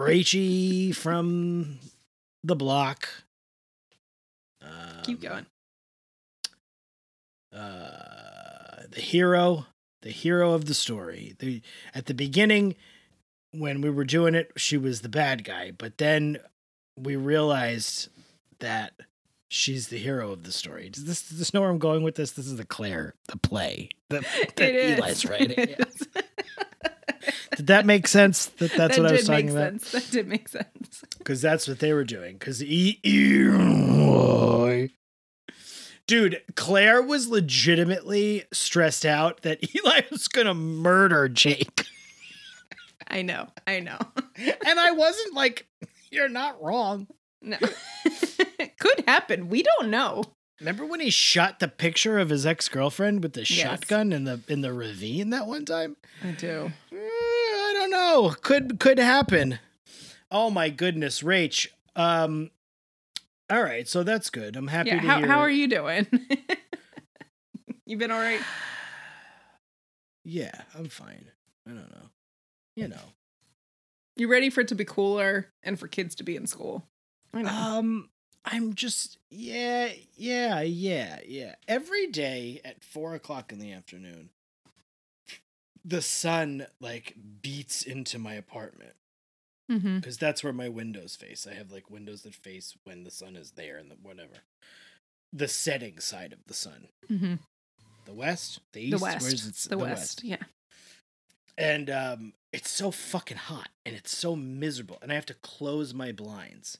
Rachie 0.00 0.94
from 0.94 1.78
the 2.42 2.56
block. 2.56 3.08
Keep 5.02 5.18
um, 5.18 5.22
going. 5.22 5.46
uh, 7.54 8.82
the 8.90 9.00
hero, 9.00 9.66
the 10.02 10.10
hero 10.10 10.52
of 10.52 10.66
the 10.66 10.74
story. 10.74 11.34
The 11.38 11.62
at 11.94 12.06
the 12.06 12.14
beginning, 12.14 12.76
when 13.52 13.80
we 13.80 13.90
were 13.90 14.04
doing 14.04 14.34
it, 14.34 14.52
she 14.56 14.76
was 14.76 15.00
the 15.00 15.08
bad 15.08 15.44
guy, 15.44 15.72
but 15.76 15.98
then 15.98 16.38
we 16.98 17.16
realized 17.16 18.08
that 18.60 18.92
she's 19.48 19.88
the 19.88 19.98
hero 19.98 20.32
of 20.32 20.44
the 20.44 20.52
story. 20.52 20.88
Does 20.90 21.04
this, 21.04 21.28
does 21.28 21.38
this 21.38 21.54
know 21.54 21.60
where 21.62 21.70
I'm 21.70 21.78
going 21.78 22.02
with 22.02 22.14
this? 22.14 22.32
This 22.32 22.46
is 22.46 22.56
the 22.56 22.64
Clare, 22.64 23.14
the 23.28 23.38
play, 23.38 23.88
the, 24.10 24.20
that 24.56 24.74
is. 24.74 24.98
Eli's 24.98 25.26
writing. 25.26 25.52
It 25.58 25.76
Yeah. 25.78 26.22
Did 27.60 27.66
that 27.66 27.84
make 27.84 28.08
sense? 28.08 28.46
That 28.46 28.72
that's 28.72 28.96
that 28.96 29.02
what 29.02 29.12
I 29.12 29.16
was 29.16 29.26
talking 29.26 29.50
about 29.50 29.82
sense. 29.82 29.92
That 29.92 30.10
did 30.10 30.26
make 30.28 30.48
sense. 30.48 31.04
because 31.18 31.42
that's 31.42 31.68
what 31.68 31.78
they 31.78 31.92
were 31.92 32.04
doing. 32.04 32.38
Because 32.38 32.64
Eli, 32.64 32.96
dude, 36.06 36.40
Clare 36.56 37.02
was 37.02 37.28
legitimately 37.28 38.44
stressed 38.50 39.04
out 39.04 39.42
that 39.42 39.58
Eli 39.76 40.00
was 40.10 40.26
gonna 40.26 40.54
murder 40.54 41.28
Jake. 41.28 41.84
I 43.06 43.20
know. 43.20 43.48
I 43.66 43.80
know. 43.80 43.98
and 44.36 44.80
I 44.80 44.92
wasn't 44.92 45.34
like, 45.34 45.66
"You're 46.10 46.30
not 46.30 46.62
wrong." 46.62 47.08
No. 47.42 47.58
Could 48.78 49.04
happen. 49.06 49.50
We 49.50 49.62
don't 49.62 49.90
know. 49.90 50.24
Remember 50.60 50.84
when 50.84 51.00
he 51.00 51.08
shot 51.10 51.58
the 51.58 51.68
picture 51.68 52.18
of 52.18 52.28
his 52.28 52.44
ex 52.44 52.68
girlfriend 52.68 53.22
with 53.22 53.32
the 53.32 53.40
Yes. 53.40 53.48
shotgun 53.48 54.12
in 54.12 54.24
the 54.24 54.40
in 54.46 54.60
the 54.60 54.74
ravine 54.74 55.30
that 55.30 55.46
one 55.46 55.64
time? 55.64 55.96
I 56.22 56.32
do. 56.32 56.70
Mm, 56.92 57.08
Don't 57.90 58.22
know. 58.24 58.34
Could 58.42 58.78
could 58.80 58.98
happen. 58.98 59.58
Oh 60.30 60.50
my 60.50 60.68
goodness, 60.70 61.22
Rach. 61.22 61.66
Um. 61.96 62.50
All 63.50 63.62
right, 63.62 63.88
so 63.88 64.04
that's 64.04 64.30
good. 64.30 64.54
I'm 64.56 64.68
happy 64.68 64.90
Yeah. 64.90 65.00
to 65.00 65.06
How, 65.06 65.18
hear. 65.18 65.26
how 65.26 65.38
are 65.40 65.50
you 65.50 65.66
doing? 65.66 66.06
you 67.86 67.96
been 67.96 68.10
all 68.10 68.20
right? 68.20 68.40
Yeah, 70.22 70.52
I'm 70.78 70.88
fine. 70.90 71.30
I 71.66 71.70
don't 71.70 71.90
know. 71.90 72.10
You 72.76 72.88
know. 72.88 73.14
You 74.16 74.30
ready 74.30 74.50
for 74.50 74.60
it 74.60 74.68
to 74.68 74.74
be 74.74 74.84
cooler 74.84 75.46
and 75.62 75.78
for 75.78 75.88
kids 75.88 76.14
to 76.16 76.24
be 76.24 76.36
in 76.36 76.46
school? 76.46 76.86
I 77.32 77.40
know. 77.42 77.48
Um, 77.50 78.10
I'm 78.44 78.74
just 78.74 79.16
yeah, 79.30 79.88
yeah, 80.14 80.60
yeah, 80.60 81.20
yeah. 81.26 81.54
Every 81.66 82.06
day 82.08 82.60
at 82.66 82.84
four 82.84 83.14
o'clock 83.14 83.50
in 83.50 83.58
the 83.60 83.72
afternoon, 83.72 84.28
the 85.84 86.02
sun 86.02 86.66
like 86.80 87.14
beats 87.42 87.82
into 87.82 88.18
my 88.18 88.34
apartment 88.34 88.94
mm-hmm. 89.70 89.96
because 89.96 90.18
that's 90.18 90.42
where 90.44 90.52
my 90.52 90.68
windows 90.68 91.16
face. 91.16 91.46
I 91.50 91.54
have 91.54 91.70
like 91.72 91.90
windows 91.90 92.22
that 92.22 92.34
face 92.34 92.76
when 92.84 93.04
the 93.04 93.10
sun 93.10 93.36
is 93.36 93.52
there 93.52 93.76
and 93.78 93.90
the 93.90 93.96
whatever. 94.02 94.42
The 95.32 95.48
setting 95.48 95.98
side 96.00 96.32
of 96.32 96.40
the 96.46 96.54
sun, 96.54 96.88
Mm-hmm. 97.10 97.34
the 98.04 98.12
west, 98.14 98.60
the 98.72 98.80
east, 98.82 98.98
The 98.98 99.02
west. 99.04 99.66
it? 99.66 99.70
the, 99.70 99.78
west. 99.78 100.24
Yeah. 100.24 100.36
and 101.58 101.88
um 101.90 102.32
it's 102.52 102.70
so 102.70 102.90
fucking 102.90 103.36
hot 103.36 103.68
and 103.86 103.94
it's 103.94 104.16
so 104.16 104.34
miserable 104.34 104.98
and 105.02 105.12
i 105.12 105.14
have 105.14 105.26
to 105.26 105.34
close 105.34 105.92
my 105.94 106.10
blinds 106.12 106.78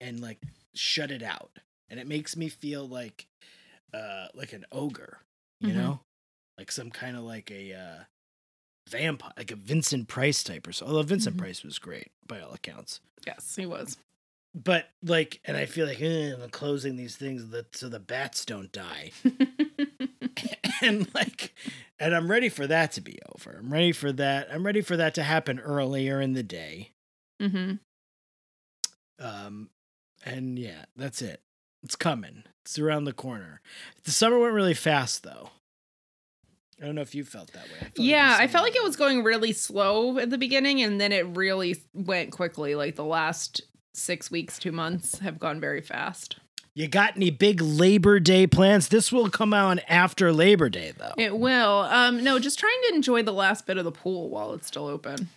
and 0.00 0.20
like 0.20 0.38
shut 0.74 1.10
it 1.10 1.22
out 1.22 1.50
and 1.88 1.98
it 2.00 2.06
makes 2.06 2.36
me 2.36 2.48
feel 2.48 2.86
like 2.86 3.26
uh 3.94 4.26
like 4.34 4.52
an 4.52 4.64
ogre 4.72 5.20
you 5.60 5.68
Mhm. 5.70 5.74
know 5.76 6.00
like 6.58 6.70
some 6.72 6.90
kind 6.90 7.16
of 7.16 7.22
like 7.22 7.50
a 7.50 7.72
uh 7.72 8.04
vampire 8.88 9.32
like 9.36 9.50
a 9.50 9.56
vincent 9.56 10.08
price 10.08 10.42
type 10.44 10.66
or 10.66 10.72
so 10.72 10.86
although 10.86 11.02
vincent 11.02 11.36
Mhm. 11.36 11.40
price 11.40 11.62
was 11.64 11.78
great 11.78 12.10
by 12.26 12.40
all 12.40 12.52
accounts. 12.52 13.00
Yes, 13.26 13.56
he 13.56 13.66
was. 13.66 13.96
but 14.54 14.88
like 15.02 15.40
and 15.44 15.56
i 15.56 15.66
feel 15.66 15.86
like 15.86 16.00
eh, 16.00 16.32
i'm 16.32 16.48
closing 16.50 16.96
these 16.96 17.14
things 17.16 17.48
that 17.50 17.76
so 17.76 17.88
the 17.88 18.00
bats 18.00 18.44
don't 18.44 18.72
die. 18.72 19.10
And 20.82 21.12
like 21.14 21.54
and 21.98 22.14
i'm 22.14 22.30
ready 22.30 22.48
for 22.50 22.66
that 22.66 22.92
to 22.92 23.00
be 23.00 23.18
over. 23.34 23.56
I'm 23.58 23.72
ready 23.72 23.92
for 23.92 24.12
that 24.12 24.48
i'm 24.52 24.64
ready 24.64 24.80
for 24.82 24.96
that 24.96 25.14
to 25.14 25.22
happen 25.22 25.58
earlier 25.58 26.20
in 26.20 26.34
the 26.34 26.42
day. 26.42 26.90
Mm-hmm. 27.42 27.74
um 29.18 29.70
and 30.24 30.58
yeah 30.58 30.84
that's 30.96 31.22
it. 31.22 31.40
It's 31.82 31.96
coming. 31.96 32.42
It's 32.64 32.78
around 32.78 33.04
the 33.04 33.12
corner. 33.12 33.60
The 34.04 34.10
summer 34.10 34.38
went 34.38 34.54
really 34.54 34.74
fast 34.74 35.22
though 35.22 35.50
i 36.80 36.86
don't 36.86 36.94
know 36.94 37.00
if 37.02 37.14
you 37.14 37.24
felt 37.24 37.52
that 37.52 37.64
way 37.64 37.76
I 37.80 37.84
felt 37.84 37.98
Yeah, 37.98 38.36
the 38.36 38.42
I 38.42 38.46
felt 38.48 38.64
like 38.64 38.76
it 38.76 38.82
was 38.82 38.96
going 38.96 39.22
really 39.24 39.52
slow 39.52 40.18
at 40.18 40.30
the 40.30 40.38
beginning, 40.38 40.82
and 40.82 41.00
then 41.00 41.12
it 41.12 41.26
really 41.36 41.82
went 41.94 42.32
quickly. 42.32 42.74
Like 42.74 42.96
the 42.96 43.04
last 43.04 43.62
six 43.94 44.30
weeks, 44.30 44.58
two 44.58 44.72
months 44.72 45.18
have 45.20 45.38
gone 45.38 45.58
very 45.60 45.80
fast. 45.80 46.36
you 46.74 46.86
got 46.86 47.16
any 47.16 47.30
big 47.30 47.62
labor 47.62 48.20
day 48.20 48.46
plans 48.46 48.88
this 48.88 49.10
will 49.10 49.30
come 49.30 49.54
out 49.54 49.78
after 49.88 50.30
labor 50.32 50.68
day 50.68 50.92
though 50.98 51.14
It 51.16 51.38
will. 51.38 51.80
Um, 51.90 52.22
no, 52.22 52.38
just 52.38 52.58
trying 52.58 52.80
to 52.88 52.94
enjoy 52.94 53.22
the 53.22 53.32
last 53.32 53.64
bit 53.66 53.78
of 53.78 53.84
the 53.84 53.92
pool 53.92 54.28
while 54.28 54.52
it's 54.52 54.66
still 54.66 54.86
open. 54.86 55.30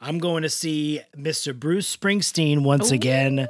i'm 0.00 0.18
going 0.18 0.42
to 0.42 0.48
see 0.48 1.00
mr 1.16 1.58
bruce 1.58 1.94
springsteen 1.94 2.62
once 2.62 2.90
again 2.90 3.46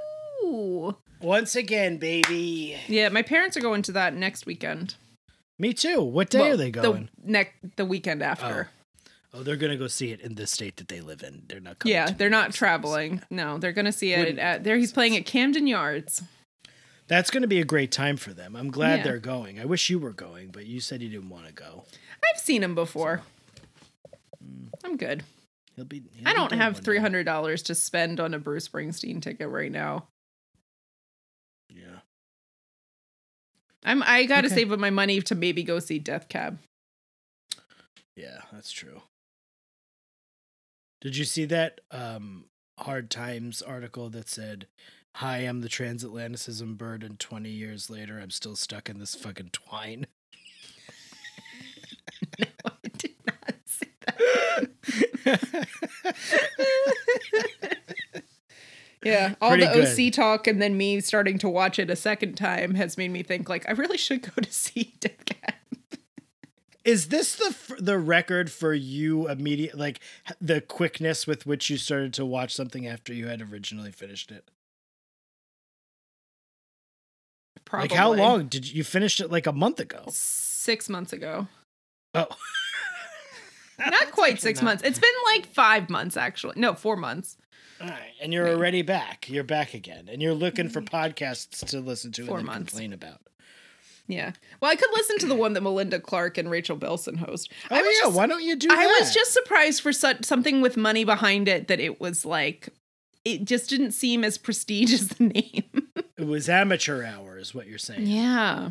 once 1.20 1.56
again 1.56 1.96
baby 1.98 2.76
Yeah, 2.88 3.08
my 3.10 3.22
parents 3.22 3.56
are 3.56 3.60
going 3.60 3.82
to 3.82 3.92
that 3.92 4.14
next 4.14 4.44
weekend. 4.46 4.96
Me 5.58 5.72
too 5.72 6.02
what 6.02 6.30
day 6.30 6.40
Well, 6.40 6.52
are 6.52 6.56
they 6.56 6.70
going 6.70 7.08
The 7.22 7.30
next 7.30 7.54
the 7.76 7.84
weekend 7.84 8.22
oh. 8.22 8.26
after. 8.26 8.68
Oh, 9.34 9.42
they're 9.42 9.56
gonna 9.56 9.76
go 9.76 9.86
see 9.86 10.12
it 10.12 10.20
in 10.20 10.34
the 10.34 10.46
state 10.46 10.76
that 10.76 10.88
they 10.88 11.00
live 11.02 11.22
in. 11.22 11.42
They're 11.46 11.60
not. 11.60 11.78
Coming 11.78 11.94
yeah, 11.94 12.10
they're 12.10 12.30
not 12.30 12.54
traveling. 12.54 13.20
No, 13.30 13.58
they're 13.58 13.72
gonna 13.72 13.92
see 13.92 14.12
it 14.12 14.18
Wouldn't 14.18 14.38
at 14.38 14.64
there. 14.64 14.78
He's 14.78 14.92
playing 14.92 15.16
at 15.16 15.26
Camden 15.26 15.66
Yards. 15.66 16.22
That's 17.08 17.30
gonna 17.30 17.46
be 17.46 17.60
a 17.60 17.64
great 17.64 17.92
time 17.92 18.16
for 18.16 18.32
them. 18.32 18.56
I'm 18.56 18.70
glad 18.70 18.98
Yeah. 18.98 19.04
they're 19.04 19.18
going. 19.18 19.60
I 19.60 19.66
wish 19.66 19.90
you 19.90 19.98
were 19.98 20.12
going, 20.12 20.48
but 20.48 20.66
you 20.66 20.80
said 20.80 21.02
you 21.02 21.08
didn't 21.10 21.28
want 21.28 21.46
to 21.46 21.52
go. 21.52 21.84
I've 22.34 22.40
seen 22.40 22.62
him 22.62 22.74
before. 22.74 23.22
Mm. 24.42 24.68
I'm 24.84 24.96
good. 24.96 25.22
He'll 25.76 25.84
be. 25.84 26.02
he'll 26.14 26.28
I 26.28 26.32
don't 26.32 26.52
have 26.52 26.78
three 26.78 26.98
hundred 26.98 27.24
dollars 27.24 27.62
to 27.64 27.74
spend 27.74 28.20
on 28.20 28.32
a 28.32 28.38
Bruce 28.38 28.68
Springsteen 28.68 29.20
ticket 29.20 29.48
right 29.48 29.70
now. 29.70 30.06
I'm 33.86 34.02
I 34.02 34.26
gotta 34.26 34.48
Okay. 34.48 34.56
save 34.56 34.72
up 34.72 34.78
my 34.78 34.90
money 34.90 35.22
to 35.22 35.34
maybe 35.34 35.62
go 35.62 35.78
see 35.78 35.98
Death 35.98 36.28
Cab. 36.28 36.58
Yeah, 38.16 38.40
that's 38.52 38.70
true. 38.72 39.00
Did 41.00 41.16
you 41.16 41.24
see 41.24 41.44
that 41.46 41.80
um 41.90 42.44
Hard 42.78 43.10
Times 43.10 43.62
article 43.62 44.10
that 44.10 44.28
said, 44.28 44.66
"Hi, 45.16 45.38
I'm 45.38 45.62
the 45.62 45.68
transatlanticism 45.68 46.76
bird, 46.76 47.02
and 47.04 47.18
20 47.18 47.48
years 47.48 47.88
later, 47.88 48.18
I'm 48.18 48.30
still 48.30 48.56
stuck 48.56 48.90
in 48.90 48.98
this 48.98 49.14
fucking 49.14 49.50
twine." 49.52 50.06
no, 52.38 52.46
I 52.66 52.88
did 52.98 53.14
not 53.26 53.54
see 53.64 53.88
that. 55.24 55.68
Yeah, 59.06 59.34
all 59.40 59.50
Pretty 59.50 59.66
the 59.66 60.06
OC 60.08 60.12
talk 60.12 60.46
and 60.46 60.60
then 60.60 60.76
me 60.76 61.00
starting 61.00 61.38
to 61.38 61.48
watch 61.48 61.78
it 61.78 61.90
a 61.90 61.96
second 61.96 62.34
time 62.34 62.74
has 62.74 62.96
made 62.98 63.10
me 63.10 63.22
think 63.22 63.48
like 63.48 63.68
I 63.68 63.72
really 63.72 63.96
should 63.98 64.22
go 64.22 64.40
to 64.42 64.52
see 64.52 64.94
Death 65.00 65.24
Cab. 65.24 65.54
Is 66.84 67.08
this 67.08 67.34
the 67.34 67.46
f- 67.46 67.72
the 67.78 67.98
record 67.98 68.50
for 68.50 68.72
you 68.72 69.28
immediate 69.28 69.76
like 69.76 69.98
the 70.40 70.60
quickness 70.60 71.26
with 71.26 71.44
which 71.44 71.68
you 71.68 71.76
started 71.78 72.12
to 72.14 72.24
watch 72.24 72.54
something 72.54 72.86
after 72.86 73.12
you 73.12 73.26
had 73.26 73.42
originally 73.42 73.90
finished 73.90 74.30
it? 74.30 74.48
Probably 77.64 77.88
Like 77.88 77.98
how 77.98 78.12
long 78.12 78.46
did 78.46 78.68
you, 78.70 78.76
you 78.78 78.84
finished 78.84 79.20
it 79.20 79.30
like 79.30 79.46
a 79.48 79.52
month 79.52 79.80
ago? 79.80 80.04
Six 80.10 80.88
months 80.88 81.12
ago. 81.12 81.48
Oh. 82.14 82.26
Not 83.78 84.12
quite 84.12 84.40
six 84.40 84.60
not- 84.62 84.66
months. 84.66 84.82
It's 84.84 84.98
been 85.00 85.10
like 85.34 85.46
five 85.46 85.90
months 85.90 86.16
actually. 86.16 86.54
No, 86.56 86.74
four 86.74 86.96
months. 86.96 87.36
All 87.80 87.88
right, 87.88 88.12
and 88.22 88.32
you're 88.32 88.48
already 88.48 88.82
back. 88.82 89.28
You're 89.28 89.44
back 89.44 89.74
again, 89.74 90.08
and 90.10 90.22
you're 90.22 90.32
looking 90.34 90.68
for 90.70 90.80
podcasts 90.80 91.64
to 91.68 91.80
listen 91.80 92.12
to 92.12 92.22
Mm-hmm. 92.22 92.28
Four 92.28 92.38
and 92.38 92.48
complain 92.50 92.92
about. 92.92 93.20
Yeah. 94.08 94.32
Well, 94.60 94.70
I 94.70 94.76
could 94.76 94.90
listen 94.94 95.18
to 95.18 95.26
the 95.26 95.34
one 95.34 95.52
that 95.54 95.62
Melinda 95.62 95.98
Clarke 95.98 96.38
and 96.38 96.48
Rachel 96.50 96.76
Bilson 96.76 97.16
host. 97.16 97.52
Oh 97.70 97.74
I 97.76 97.82
was 97.82 97.96
yeah, 97.96 98.06
just- 98.06 98.16
why 98.16 98.26
don't 98.26 98.42
you 98.42 98.54
do 98.56 98.68
that? 98.68 98.78
I 98.78 98.84
that? 98.84 98.96
was 99.00 99.12
just 99.12 99.32
surprised 99.32 99.80
for 99.82 99.92
such 99.92 100.24
something 100.24 100.60
with 100.60 100.76
money 100.76 101.04
behind 101.04 101.48
it 101.48 101.66
that 101.68 101.80
it 101.80 102.00
was 102.00 102.24
like 102.24 102.68
it 103.24 103.44
just 103.44 103.68
didn't 103.68 103.90
seem 103.92 104.22
as 104.22 104.38
prestige 104.38 104.92
as 104.94 105.08
the 105.08 105.24
name. 105.24 105.88
it 106.16 106.26
was 106.26 106.48
amateur 106.48 107.04
hour, 107.04 107.36
is 107.36 107.52
what 107.54 107.66
you're 107.66 107.78
saying. 107.78 108.06
yeah. 108.06 108.70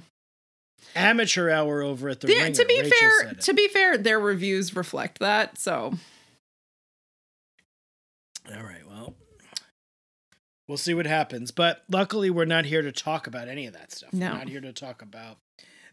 Amateur 0.95 1.50
hour 1.50 1.81
over 1.81 2.07
at 2.09 2.21
the 2.21 2.27
Ringer. 2.27 2.51
to 2.51 2.65
be 2.65 2.79
Rachel 2.81 2.97
fair, 2.97 3.33
to 3.33 3.53
be 3.53 3.67
fair, 3.67 3.97
their 3.97 4.19
reviews 4.19 4.74
reflect 4.75 5.19
that. 5.19 5.57
So 5.57 5.93
All 8.55 8.63
right, 8.63 8.84
well, 10.67 10.77
see 10.77 10.93
what 10.93 11.05
happens. 11.05 11.51
But 11.51 11.84
luckily, 11.89 12.29
we're 12.29 12.45
not 12.45 12.65
here 12.65 12.81
to 12.81 12.91
talk 12.91 13.27
about 13.27 13.48
any 13.48 13.67
of 13.67 13.74
that 13.74 13.91
stuff. 13.91 14.13
No. 14.13 14.31
We're 14.31 14.38
not 14.38 14.50
here 14.50 14.62
to 14.62 14.74
talk 14.74 15.01
about 15.01 15.38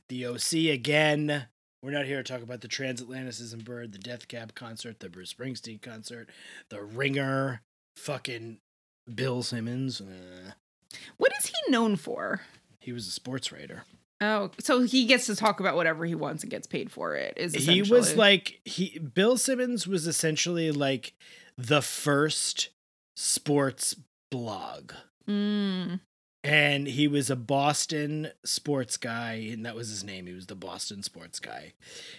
the 0.09 0.27
OC 0.27 0.53
again. 0.73 1.47
We're 1.83 1.91
not 1.91 2.07
here 2.07 2.23
to 2.23 2.33
talk 2.33 2.43
about 2.43 2.61
the 2.61 2.69
Transatlanticism 2.69 3.65
Bird, 3.65 3.93
the 3.93 3.99
Death 3.99 4.29
Cab 4.29 4.55
concert, 4.55 5.01
the 5.01 5.09
Bruce 5.09 5.35
Springsteen 5.35 5.83
concert, 5.83 6.29
the 6.69 6.81
Ringer, 6.83 7.61
fucking 7.97 8.59
Bill 9.13 9.43
Simmons. 9.43 10.01
Uh, 10.01 10.53
what 11.17 11.33
is 11.39 11.47
he 11.47 11.73
known 11.73 11.97
for? 11.97 12.41
he 12.83 12.93
was 12.93 13.07
a 13.07 13.11
sports 13.11 13.53
writer. 13.53 13.85
Oh, 14.21 14.51
so 14.59 14.83
he 14.83 15.07
gets 15.07 15.27
to 15.27 15.37
talk 15.37 15.61
about 15.61 15.75
whatever 15.75 16.05
he 16.05 16.15
wants 16.15 16.43
and 16.43 16.51
gets 16.51 16.67
paid 16.67 16.93
for 16.93 17.17
it. 17.17 17.35
Is 17.37 17.55
He 17.55 17.83
was 17.83 18.17
like 18.17 18.61
he 18.65 18.99
Bill 18.99 19.37
Simmons 19.37 19.87
was 19.87 20.07
essentially 20.07 20.71
like 20.71 21.15
the 21.57 21.83
first 21.83 22.69
sports 23.17 23.97
blog. 24.33 24.93
Mm. 25.29 26.01
and 26.43 26.89
he 26.89 27.07
was 27.07 27.31
a 27.31 27.37
Boston 27.37 28.29
sports 28.45 28.97
guy, 28.97 29.35
and 29.53 29.65
that 29.65 29.77
was 29.77 29.89
his 29.91 30.03
name. 30.03 30.27
He 30.27 30.33
was 30.33 30.47
the 30.47 30.57
Boston 30.57 31.05
sports 31.05 31.39
guy, 31.39 31.75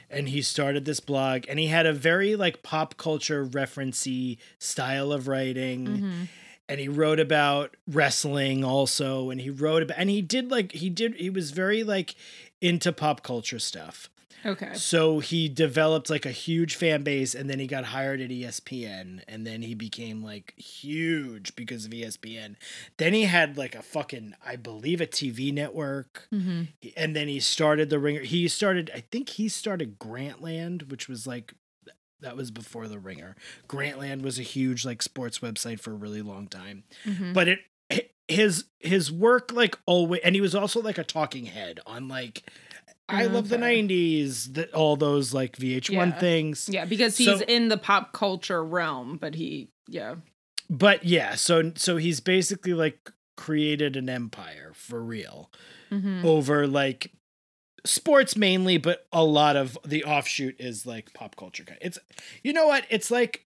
and 0.09 0.29
he 0.29 0.41
started 0.41 0.85
this 0.85 1.01
blog, 1.01 1.43
and 1.49 1.59
he 1.59 1.67
had 1.67 1.85
a 1.85 1.91
very 1.91 2.37
like 2.37 2.63
pop 2.63 2.95
culture 2.95 3.45
referencey 3.45 4.37
style 4.59 5.11
of 5.11 5.27
writing, 5.27 5.87
Mhm. 5.87 6.27
and 6.69 6.79
he 6.79 6.87
wrote 6.87 7.19
about 7.19 7.75
wrestling 7.85 8.63
also, 8.63 9.29
and 9.29 9.41
he 9.41 9.49
wrote 9.49 9.83
about, 9.83 9.97
and 9.99 10.09
he 10.09 10.21
did 10.21 10.49
like 10.49 10.71
he 10.71 10.89
did 10.89 11.15
he 11.15 11.29
was 11.29 11.51
very 11.51 11.83
like 11.83 12.15
into 12.61 12.93
pop 12.93 13.23
culture 13.23 13.59
stuff. 13.59 14.09
Okay. 14.45 14.73
So 14.73 15.19
he 15.19 15.47
developed 15.49 16.09
like 16.09 16.25
a 16.25 16.31
huge 16.31 16.75
fan 16.75 17.03
base 17.03 17.33
and 17.33 17.49
then 17.49 17.59
he 17.59 17.67
got 17.67 17.85
hired 17.85 18.19
at 18.21 18.29
ESPN 18.29 19.21
and 19.27 19.45
then 19.47 19.61
he 19.61 19.73
became 19.73 20.23
like 20.23 20.53
huge 20.57 21.55
because 21.55 21.85
of 21.85 21.91
ESPN. 21.91 22.55
Then 22.97 23.13
he 23.13 23.23
had 23.23 23.57
like 23.57 23.75
a 23.75 23.81
fucking 23.81 24.33
I 24.45 24.55
believe 24.55 25.01
a 25.01 25.07
TV 25.07 25.53
network 25.53 26.27
Mm-hmm. 26.33 26.63
and 26.97 27.15
then 27.15 27.27
he 27.27 27.39
started 27.39 27.89
the 27.89 27.99
ringer. 27.99 28.21
He 28.21 28.47
started 28.47 28.91
I 28.93 29.01
think 29.11 29.29
he 29.29 29.47
started 29.49 29.99
Grantland 29.99 30.89
which 30.89 31.07
was 31.07 31.25
like 31.27 31.53
that 32.21 32.37
was 32.37 32.51
before 32.51 32.87
the 32.87 32.99
ringer. 32.99 33.35
Grantland 33.67 34.21
was 34.21 34.39
a 34.39 34.43
huge 34.43 34.85
like 34.85 35.01
sports 35.01 35.39
website 35.39 35.79
for 35.79 35.91
a 35.91 35.95
really 35.95 36.21
long 36.21 36.47
time. 36.47 36.83
Mm-hmm. 37.05 37.33
But 37.33 37.47
it 37.49 37.59
his 38.29 38.65
his 38.79 39.11
work 39.11 39.51
like 39.51 39.77
always 39.85 40.21
and 40.23 40.33
he 40.33 40.41
was 40.41 40.55
also 40.55 40.81
like 40.81 40.97
a 40.97 41.03
talking 41.03 41.45
head 41.45 41.79
on 41.85 42.07
like 42.07 42.49
I 43.13 43.25
love 43.27 43.49
the 43.49 43.57
90s, 43.57 44.53
that 44.53 44.73
all 44.73 44.95
those 44.95 45.33
like 45.33 45.55
VH1 45.57 45.91
Yeah. 45.91 46.19
things. 46.19 46.69
Yeah, 46.71 46.85
because 46.85 47.17
he's 47.17 47.39
So- 47.39 47.45
in 47.45 47.69
the 47.69 47.77
pop 47.77 48.13
culture 48.13 48.63
realm, 48.63 49.17
but 49.17 49.35
he, 49.35 49.69
yeah. 49.87 50.15
But 50.69 51.03
yeah, 51.05 51.35
so 51.35 51.71
so 51.75 51.97
he's 51.97 52.19
basically 52.19 52.73
like 52.73 53.11
created 53.37 53.95
an 53.95 54.09
empire 54.09 54.71
for 54.75 55.03
real 55.03 55.51
Mm-hmm. 55.91 56.25
over 56.25 56.65
like 56.67 57.11
sports 57.85 58.35
mainly, 58.37 58.77
but 58.77 59.05
a 59.11 59.23
lot 59.23 59.55
of 59.55 59.77
the 59.85 60.03
offshoot 60.05 60.55
is 60.59 60.85
like 60.85 61.13
pop 61.13 61.35
culture. 61.35 61.65
It's 61.81 61.99
you 62.43 62.53
know 62.53 62.65
what? 62.67 62.85
It's 62.89 63.11
like 63.11 63.45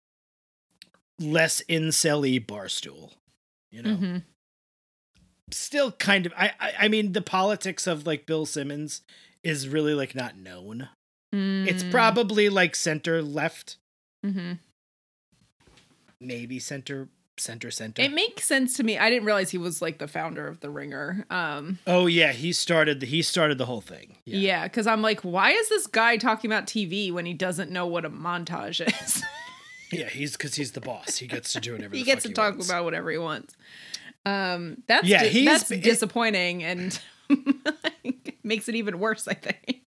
less 1.19 1.61
incelly 1.67 2.39
barstool. 2.45 3.13
You 3.71 3.81
know, 3.83 3.89
Mm-hmm. 3.95 4.17
still 5.51 5.91
kind 5.91 6.25
of. 6.25 6.33
I, 6.37 6.51
I 6.59 6.73
I 6.81 6.87
mean, 6.87 7.11
the 7.13 7.21
politics 7.21 7.87
of 7.87 8.05
like 8.07 8.25
Bill 8.25 8.45
Simmons 8.45 9.01
is 9.43 9.67
really 9.67 9.93
like 9.93 10.15
not 10.15 10.37
known. 10.37 10.89
It's 11.31 11.83
probably 11.83 12.49
like 12.49 12.75
center 12.75 13.21
left, 13.21 13.77
Mm-hmm. 14.25 14.53
maybe 16.19 16.59
center 16.59 17.07
center 17.37 17.71
center. 17.71 18.01
It 18.01 18.11
makes 18.13 18.43
sense 18.45 18.75
to 18.77 18.83
me. 18.83 18.97
I 18.97 19.09
didn't 19.09 19.25
realize 19.25 19.49
he 19.51 19.57
was 19.57 19.81
like 19.81 19.97
the 19.99 20.07
founder 20.07 20.47
of 20.47 20.59
the 20.59 20.69
Ringer. 20.69 21.25
Um, 21.29 21.79
oh 21.87 22.07
yeah, 22.07 22.31
he 22.33 22.51
started 22.51 22.99
the 22.99 23.05
he 23.05 23.21
started 23.21 23.57
the 23.57 23.65
whole 23.65 23.81
thing. 23.81 24.17
yeah, 24.25 24.63
because 24.63 24.87
I'm 24.87 25.01
like, 25.01 25.21
why 25.21 25.51
is 25.51 25.69
this 25.69 25.87
guy 25.87 26.17
talking 26.17 26.51
about 26.51 26.65
TV 26.65 27.11
when 27.13 27.25
he 27.25 27.33
doesn't 27.33 27.71
know 27.71 27.87
what 27.87 28.05
a 28.05 28.09
montage 28.09 28.81
is? 29.03 29.23
Yeah, 29.91 30.07
he's 30.07 30.33
because 30.33 30.53
he's 30.53 30.73
the 30.73 30.81
boss. 30.81 31.17
He 31.17 31.25
gets 31.25 31.51
to 31.53 31.59
do 31.59 31.71
whatever. 31.71 31.95
he 31.95 32.03
gets 32.03 32.21
to 32.21 32.31
talk 32.31 32.53
wants. 32.53 32.69
about 32.69 32.83
whatever 32.83 33.09
he 33.09 33.17
wants. 33.17 33.55
Um, 34.23 34.83
that's 34.85 35.07
Yeah, 35.07 35.23
di- 35.23 35.29
he's- 35.29 35.45
that's 35.61 35.71
it- 35.71 35.81
disappointing 35.81 36.63
and 36.63 36.99
makes 38.49 38.67
it 38.67 38.75
even 38.75 38.99
worse. 38.99 39.25
I 39.29 39.33
think. 39.35 39.83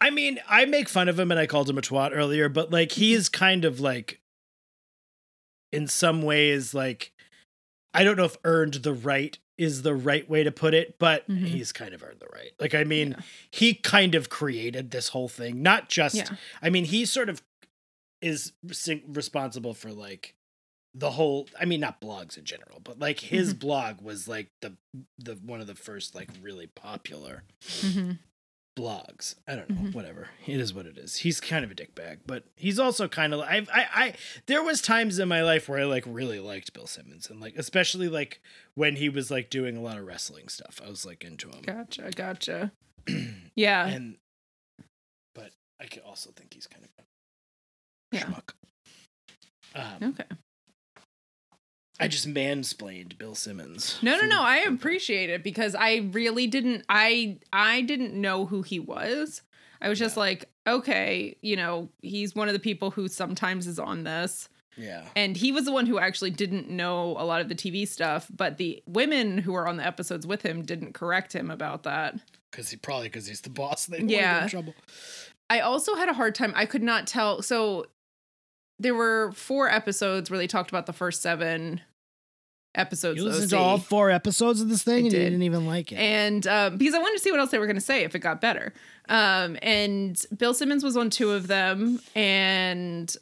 I 0.00 0.10
mean, 0.10 0.38
I 0.48 0.64
make 0.66 0.88
fun 0.88 1.08
of 1.08 1.18
him 1.18 1.30
and 1.32 1.40
I 1.40 1.46
called 1.46 1.68
him 1.68 1.78
a 1.78 1.82
twat 1.82 2.10
earlier, 2.14 2.48
but 2.48 2.70
like 2.70 2.92
he 2.92 3.12
is 3.14 3.28
kind 3.28 3.64
of 3.64 3.80
like, 3.80 4.20
in 5.72 5.88
some 5.88 6.22
ways, 6.22 6.74
like 6.74 7.12
I 7.92 8.04
don't 8.04 8.16
know 8.16 8.24
if 8.24 8.36
earned 8.44 8.74
the 8.74 8.92
right 8.92 9.36
is 9.56 9.82
the 9.82 9.94
right 9.94 10.28
way 10.28 10.42
to 10.42 10.50
put 10.50 10.74
it, 10.74 10.98
but 10.98 11.28
Mhm. 11.28 11.46
he's 11.46 11.70
kind 11.70 11.94
of 11.94 12.02
earned 12.02 12.18
the 12.18 12.26
right. 12.34 12.50
Like, 12.58 12.74
I 12.74 12.82
mean, 12.82 13.12
Yeah. 13.12 13.20
he 13.52 13.74
kind 13.74 14.16
of 14.16 14.28
created 14.28 14.90
this 14.90 15.08
whole 15.08 15.28
thing, 15.28 15.62
not 15.62 15.88
just. 15.88 16.16
Yeah. 16.16 16.36
I 16.60 16.70
mean, 16.70 16.86
he 16.86 17.06
sort 17.06 17.28
of 17.28 17.40
is 18.20 18.52
responsible 19.06 19.74
for 19.74 19.92
like 19.92 20.33
the 20.94 21.10
whole 21.12 21.48
i 21.60 21.64
mean 21.64 21.80
not 21.80 22.00
blogs 22.00 22.38
in 22.38 22.44
general 22.44 22.80
but 22.84 22.98
like 22.98 23.20
his 23.20 23.50
Mm-hmm. 23.50 23.58
blog 23.58 24.00
was 24.00 24.28
like 24.28 24.50
the 24.62 24.76
the 25.18 25.34
one 25.44 25.60
of 25.60 25.66
the 25.66 25.74
first 25.74 26.14
like 26.14 26.28
really 26.42 26.66
popular 26.68 27.42
Mm-hmm. 27.62 28.12
blogs 28.78 29.36
i 29.46 29.54
don't 29.54 29.70
know 29.70 29.76
Mhm. 29.82 29.94
whatever 29.94 30.28
it 30.46 30.60
is 30.60 30.74
what 30.74 30.84
it 30.86 30.98
is 30.98 31.16
he's 31.18 31.40
kind 31.40 31.64
of 31.64 31.70
a 31.70 31.74
dickbag 31.76 32.18
but 32.26 32.44
he's 32.56 32.78
also 32.80 33.06
kind 33.06 33.32
of 33.32 33.40
I, 33.40 33.64
I 33.72 33.86
i 33.94 34.14
there 34.46 34.62
was 34.64 34.80
times 34.82 35.18
in 35.20 35.28
my 35.28 35.42
life 35.42 35.68
where 35.68 35.78
i 35.80 35.84
like 35.84 36.04
really 36.06 36.40
liked 36.40 36.72
bill 36.72 36.86
simmons 36.88 37.30
and 37.30 37.40
like 37.40 37.54
especially 37.56 38.08
like 38.08 38.40
when 38.74 38.96
he 38.96 39.08
was 39.08 39.30
like 39.30 39.48
doing 39.48 39.76
a 39.76 39.80
lot 39.80 39.96
of 39.98 40.04
wrestling 40.06 40.48
stuff 40.48 40.80
i 40.84 40.88
was 40.88 41.06
like 41.06 41.22
into 41.24 41.48
him 41.50 41.62
Gotcha, 41.64 42.10
gotcha. 42.14 42.72
Yeah, 43.56 43.86
and 43.86 44.16
but 45.36 45.50
i 45.80 45.86
could 45.86 46.02
also 46.02 46.30
think 46.32 46.52
he's 46.54 46.66
kind 46.66 46.84
of 46.84 46.90
a 47.00 48.16
Yeah. 48.16 48.24
schmuck 48.26 48.54
um, 49.76 50.10
okay. 50.10 50.24
I 52.00 52.08
just 52.08 52.26
mansplained 52.28 53.18
Bill 53.18 53.34
Simmons. 53.34 53.98
No, 54.02 54.16
no, 54.16 54.26
no. 54.26 54.42
I 54.42 54.58
appreciate 54.58 55.30
it 55.30 55.44
because 55.44 55.74
I 55.74 56.08
really 56.12 56.46
didn't. 56.46 56.84
I 56.88 57.38
I 57.52 57.82
didn't 57.82 58.14
know 58.14 58.46
who 58.46 58.62
he 58.62 58.78
was. 58.80 59.42
I 59.80 59.88
was 59.88 59.98
just 59.98 60.16
Yeah. 60.16 60.20
like, 60.20 60.48
okay, 60.66 61.36
you 61.42 61.56
know, 61.56 61.90
he's 62.02 62.34
one 62.34 62.48
of 62.48 62.54
the 62.54 62.60
people 62.60 62.90
who 62.90 63.06
sometimes 63.08 63.66
is 63.66 63.78
on 63.78 64.04
this. 64.04 64.48
Yeah. 64.76 65.04
And 65.14 65.36
he 65.36 65.52
was 65.52 65.66
the 65.66 65.72
one 65.72 65.86
who 65.86 65.98
actually 66.00 66.30
didn't 66.32 66.68
know 66.68 67.10
a 67.18 67.24
lot 67.24 67.40
of 67.40 67.48
the 67.48 67.54
TV 67.54 67.86
stuff, 67.86 68.26
but 68.34 68.56
the 68.56 68.82
women 68.86 69.38
who 69.38 69.52
were 69.52 69.68
on 69.68 69.76
the 69.76 69.86
episodes 69.86 70.26
with 70.26 70.42
him 70.42 70.62
didn't 70.62 70.94
correct 70.94 71.32
him 71.32 71.48
about 71.48 71.84
that. 71.84 72.18
Because 72.50 72.70
he 72.70 72.76
probably 72.76 73.06
because 73.08 73.26
he's 73.26 73.42
the 73.42 73.50
boss. 73.50 73.86
They 73.86 74.00
yeah. 74.00 74.48
Trouble. 74.48 74.74
I 75.48 75.60
also 75.60 75.94
had 75.94 76.08
a 76.08 76.12
hard 76.14 76.34
time. 76.34 76.52
I 76.56 76.66
could 76.66 76.82
not 76.82 77.06
tell. 77.06 77.40
So 77.42 77.86
there 78.78 78.94
were 78.94 79.32
four 79.32 79.68
episodes 79.70 80.30
where 80.30 80.38
they 80.38 80.46
talked 80.46 80.70
about 80.70 80.86
the 80.86 80.92
first 80.92 81.22
seven 81.22 81.80
episodes. 82.74 83.18
You 83.20 83.26
of 83.26 83.32
listened 83.32 83.50
to 83.50 83.58
all 83.58 83.78
four 83.78 84.10
episodes 84.10 84.60
of 84.60 84.68
this 84.68 84.82
thing 84.82 84.94
I 84.94 84.96
and 84.98 85.04
you 85.06 85.10
did. 85.12 85.24
didn't 85.24 85.42
even 85.42 85.66
like 85.66 85.92
it. 85.92 85.96
and 85.96 86.46
um, 86.46 86.76
because 86.76 86.94
I 86.94 86.98
wanted 86.98 87.16
to 87.18 87.22
see 87.22 87.30
what 87.30 87.40
else 87.40 87.50
they 87.50 87.58
were 87.58 87.66
going 87.66 87.76
to 87.76 87.80
say 87.80 88.04
if 88.04 88.14
it 88.14 88.18
got 88.20 88.40
better. 88.40 88.72
Um, 89.08 89.56
and 89.62 90.20
Bill 90.36 90.54
Simmons 90.54 90.82
was 90.82 90.96
on 90.96 91.10
two 91.10 91.30
of 91.32 91.46
them, 91.46 92.00
and 92.14 93.14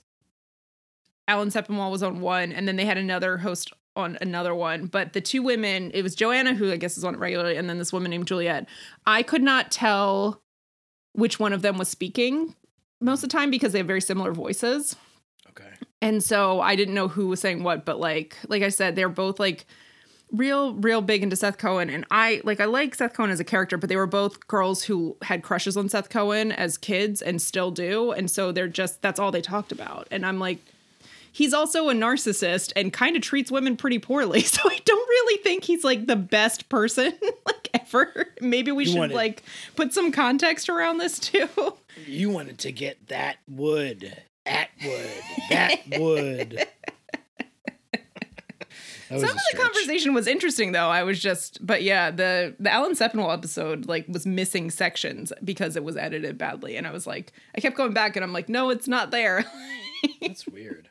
Alan 1.29 1.49
Sepinwall 1.49 1.91
was 1.91 2.03
on 2.03 2.21
one, 2.21 2.53
and 2.53 2.67
then 2.67 2.77
they 2.77 2.85
had 2.85 2.99
another 2.99 3.39
host 3.39 3.73
on 3.95 4.17
another 4.21 4.55
one. 4.55 4.87
But 4.87 5.13
the 5.13 5.21
two 5.21 5.43
women, 5.43 5.91
it 5.93 6.03
was 6.03 6.15
Joanna, 6.15 6.55
who 6.55 6.73
I 6.73 6.77
guess 6.77 6.97
is 6.97 7.05
on 7.05 7.15
it 7.15 7.19
regularly, 7.19 7.57
and 7.57 7.69
then 7.69 7.79
this 7.79 7.93
woman 7.93 8.11
named 8.11 8.27
Juliet. 8.27 8.67
I 9.07 9.23
could 9.23 9.43
not 9.43 9.71
tell 9.71 10.41
which 11.13 11.39
one 11.39 11.53
of 11.53 11.61
them 11.63 11.77
was 11.77 11.89
speaking 11.89 12.55
most 13.01 13.23
of 13.23 13.29
the 13.29 13.37
time 13.37 13.51
because 13.51 13.73
they 13.73 13.79
have 13.79 13.87
very 13.87 14.01
similar 14.01 14.33
voices. 14.33 14.97
And 16.03 16.23
so 16.23 16.61
I 16.61 16.77
didn't 16.77 16.95
know 16.95 17.09
who 17.09 17.29
was 17.29 17.41
saying 17.41 17.63
what, 17.63 17.85
but 17.87 17.99
like 17.99 18.37
like 18.49 18.63
I 18.63 18.69
said, 18.69 18.95
they're 18.97 19.09
both 19.09 19.41
like 19.41 19.65
real 20.33 20.75
real 20.75 21.03
big 21.03 21.23
into 21.23 21.37
Seth 21.37 21.59
Cohen 21.59 21.91
and 21.91 22.05
I 22.11 22.41
like 22.45 22.59
I 22.61 22.65
like 22.65 22.95
Seth 22.95 23.15
Cohen 23.15 23.31
as 23.31 23.39
a 23.41 23.45
character, 23.45 23.77
but 23.77 23.89
they 23.89 23.97
were 23.97 24.07
both 24.07 24.47
girls 24.49 24.83
who 24.83 25.17
had 25.23 25.43
crushes 25.43 25.77
on 25.77 25.89
Seth 25.89 26.09
Cohen 26.11 26.53
as 26.53 26.77
kids 26.79 27.23
and 27.23 27.41
still 27.41 27.71
do. 27.71 28.13
And 28.13 28.31
so 28.31 28.51
they're 28.53 28.69
just 28.69 29.01
that's 29.03 29.21
all 29.21 29.31
they 29.31 29.43
talked 29.43 29.73
about. 29.73 30.09
And 30.11 30.27
I'm 30.27 30.39
like 30.39 30.59
he's 31.35 31.55
also 31.55 31.89
a 31.89 31.95
narcissist 31.95 32.73
and 32.77 32.93
kind 32.93 33.17
of 33.17 33.23
treats 33.23 33.51
women 33.51 33.77
pretty 33.77 33.99
poorly. 33.99 34.41
So 34.53 34.61
I 34.69 34.79
don't 34.85 35.09
really 35.09 35.43
think 35.43 35.65
he's 35.65 35.85
like 35.85 36.07
the 36.07 36.17
best 36.17 36.69
person 36.69 37.13
like 37.47 37.69
ever. 37.75 38.27
Maybe 38.41 38.73
we 38.73 38.85
You 38.85 38.91
should 38.93 38.99
wanted- 38.99 39.15
like 39.17 39.43
put 39.77 39.93
some 39.93 40.11
context 40.13 40.69
around 40.69 40.99
this 40.99 41.19
too. 41.19 41.49
You 42.07 42.31
wanted 42.31 42.59
to 42.61 42.73
get 42.73 43.09
that 43.09 43.37
wood. 43.49 44.23
That 44.45 44.69
wood. 45.99 46.67
That 49.13 49.21
was 49.21 49.29
Some 49.29 49.37
of 49.37 49.43
the 49.53 49.59
conversation 49.59 50.15
was 50.15 50.27
interesting 50.27 50.73
though. 50.73 50.89
I 50.89 51.03
was 51.03 51.21
just, 51.21 51.65
but 51.65 51.83
yeah, 51.83 52.11
the 52.11 52.55
the 52.59 52.73
Alan 52.73 52.93
Sepinwall 52.93 53.31
episode 53.33 53.87
like 53.87 54.07
was 54.09 54.25
missing 54.25 54.71
sections 54.71 55.35
because 55.45 55.77
it 55.77 55.85
was 55.85 55.99
edited 55.99 56.39
badly, 56.39 56.77
and 56.77 56.87
I 56.87 56.93
was 56.93 57.07
like, 57.07 57.33
I 57.55 57.61
kept 57.61 57.77
going 57.77 57.93
back, 57.93 58.17
and 58.17 58.25
I'm 58.25 58.33
like, 58.33 58.49
no, 58.49 58.71
it's 58.71 58.89
not 58.89 59.11
there. 59.11 59.45
That's 60.23 60.47
weird. 60.49 60.89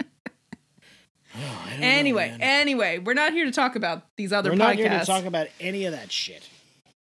Oh, 0.00 1.66
don't 1.68 1.80
know, 1.80 1.86
anyway, 1.86 2.34
anyway, 2.40 2.98
we're 3.00 3.12
not 3.12 3.34
here 3.34 3.44
to 3.44 3.52
talk 3.52 3.76
about 3.76 4.04
these 4.16 4.32
other 4.32 4.52
podcasts. 4.52 4.58
we're 4.58 4.64
podcasts. 4.64 4.68
not 4.68 4.76
here 4.76 5.00
to 5.00 5.06
talk 5.06 5.24
about 5.26 5.46
any 5.60 5.84
of 5.84 5.92
that 5.92 6.10
shit. 6.10 6.48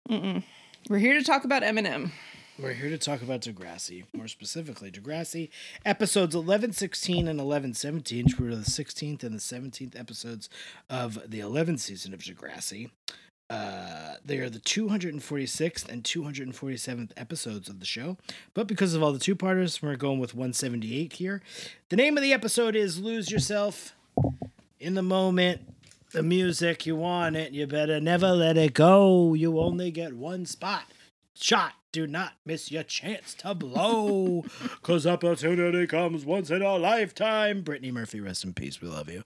we're 0.10 1.00
here 1.00 1.20
to 1.20 1.24
talk 1.24 1.44
about 1.44 1.64
Eminem. 1.64 2.12
We're 2.58 2.72
here 2.72 2.90
to 2.90 2.98
talk 2.98 3.22
about 3.22 3.42
Degrassi, 3.42 4.06
more 4.14 4.30
specifically 4.30 4.90
Degrassi 4.90 5.50
episodes 5.84 6.34
11, 6.34 6.72
16, 6.72 7.28
and 7.28 7.38
11, 7.38 7.74
17, 7.74 8.24
which 8.24 8.40
were 8.40 8.56
the 8.56 8.62
16th 8.62 9.24
and 9.24 9.36
the 9.36 9.40
17th 9.40 10.00
episodes 10.00 10.50
of 10.90 11.20
the 11.30 11.40
11th 11.42 11.80
season 11.80 12.14
of 12.14 12.22
Degrassi. 12.22 12.92
Uh, 13.50 14.16
they 14.24 14.38
are 14.38 14.50
the 14.50 14.60
246th 14.62 15.90
and 15.90 16.04
247th 16.06 17.12
episodes 17.18 17.68
of 17.68 17.82
the 17.82 17.86
show, 17.86 18.16
but 18.54 18.68
because 18.68 18.94
of 18.94 19.04
all 19.04 19.12
the 19.12 19.20
two 19.20 19.36
parters, 19.36 19.82
we're 19.82 19.98
going 19.98 20.20
with 20.20 20.34
178 20.34 21.12
here. 21.12 21.42
The 21.90 21.98
name 21.98 22.16
of 22.16 22.24
the 22.24 22.32
episode 22.32 22.78
is 22.78 23.02
Lose 23.02 23.30
Yourself 23.30 23.94
in 24.80 24.94
the 24.94 25.04
Moment. 25.04 25.60
The 26.14 26.24
music, 26.24 26.86
you 26.86 26.96
want 26.96 27.36
it, 27.36 27.52
you 27.52 27.68
better 27.68 28.00
never 28.00 28.32
let 28.32 28.56
it 28.56 28.74
go. 28.74 29.34
You 29.34 29.60
only 29.60 29.92
get 29.92 30.14
one 30.14 30.46
spot 30.46 30.84
shot. 31.36 31.74
Do 31.96 32.06
not 32.06 32.34
miss 32.46 32.72
your 32.74 32.84
chance 32.84 33.34
to 33.36 33.56
blow. 33.56 34.44
Cause 34.82 35.08
opportunity 35.08 35.88
comes 35.88 36.26
once 36.26 36.50
in 36.52 36.62
a 36.62 36.76
lifetime. 36.76 37.62
Brittany 37.62 37.90
Murphy, 37.90 38.20
rest 38.20 38.44
in 38.44 38.54
peace. 38.54 38.82
We 38.82 38.90
love 38.90 39.10
you. 39.10 39.24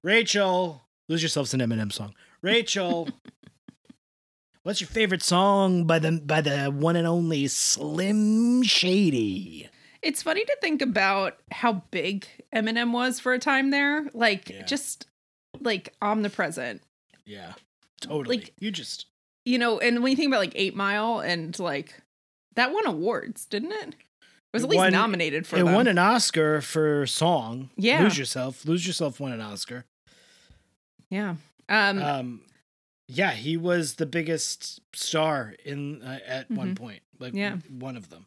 Rachel, 0.00 0.82
lose 1.08 1.22
yourselves 1.22 1.52
an 1.54 1.58
Eminem 1.60 1.92
song. 1.92 2.14
Rachel, 2.40 3.08
What's 4.62 4.80
your 4.80 4.86
favorite 4.86 5.24
song 5.24 5.86
by 5.88 5.98
the 5.98 6.22
by 6.24 6.40
the 6.40 6.66
one 6.66 6.94
and 6.94 7.06
only 7.08 7.48
Slim 7.48 8.62
Shady? 8.62 9.68
It's 10.00 10.22
funny 10.22 10.44
to 10.44 10.56
think 10.60 10.82
about 10.82 11.38
how 11.50 11.82
big 11.90 12.26
Eminem 12.54 12.92
was 12.92 13.18
for 13.18 13.32
a 13.32 13.40
time 13.40 13.70
there. 13.72 14.06
Like 14.14 14.50
Yeah. 14.50 14.62
just 14.62 15.08
like 15.60 15.92
omnipresent. 16.00 16.80
Yeah, 17.26 17.54
totally. 18.00 18.36
Like- 18.36 18.54
you 18.60 18.70
just 18.70 19.06
You 19.46 19.58
know, 19.58 19.78
and 19.80 20.02
when 20.02 20.10
you 20.12 20.16
think 20.16 20.28
about 20.28 20.38
like 20.40 20.52
Eight 20.54 20.74
Mile 20.74 21.18
and 21.20 21.58
like 21.58 22.00
that 22.54 22.72
won 22.72 22.86
awards, 22.86 23.44
didn't 23.46 23.72
it? 23.72 23.88
It 23.88 23.94
was 24.52 24.62
It 24.62 24.66
at 24.66 24.70
least 24.70 24.78
won- 24.78 24.92
nominated 24.92 25.46
for 25.46 25.56
it 25.56 25.64
them. 25.64 25.74
won 25.74 25.86
an 25.88 25.98
Oscar 25.98 26.60
for 26.60 27.06
song. 27.06 27.70
Yeah. 27.76 28.02
lose 28.04 28.16
yourself. 28.18 28.64
Lose 28.64 28.86
yourself 28.86 29.18
won 29.20 29.32
an 29.32 29.40
Oscar. 29.40 29.84
yeah. 31.10 31.36
Um, 31.68 31.98
Um, 32.02 32.40
yeah, 33.08 33.32
he 33.32 33.56
was 33.56 33.94
the 33.94 34.06
biggest 34.06 34.80
star 34.94 35.54
in 35.64 36.02
uh, 36.02 36.20
at 36.26 36.50
one 36.50 36.74
Mhm. 36.74 36.76
point. 36.78 37.02
Like 37.18 37.34
Yeah. 37.34 37.56
one 37.68 37.96
of 37.96 38.10
them. 38.10 38.26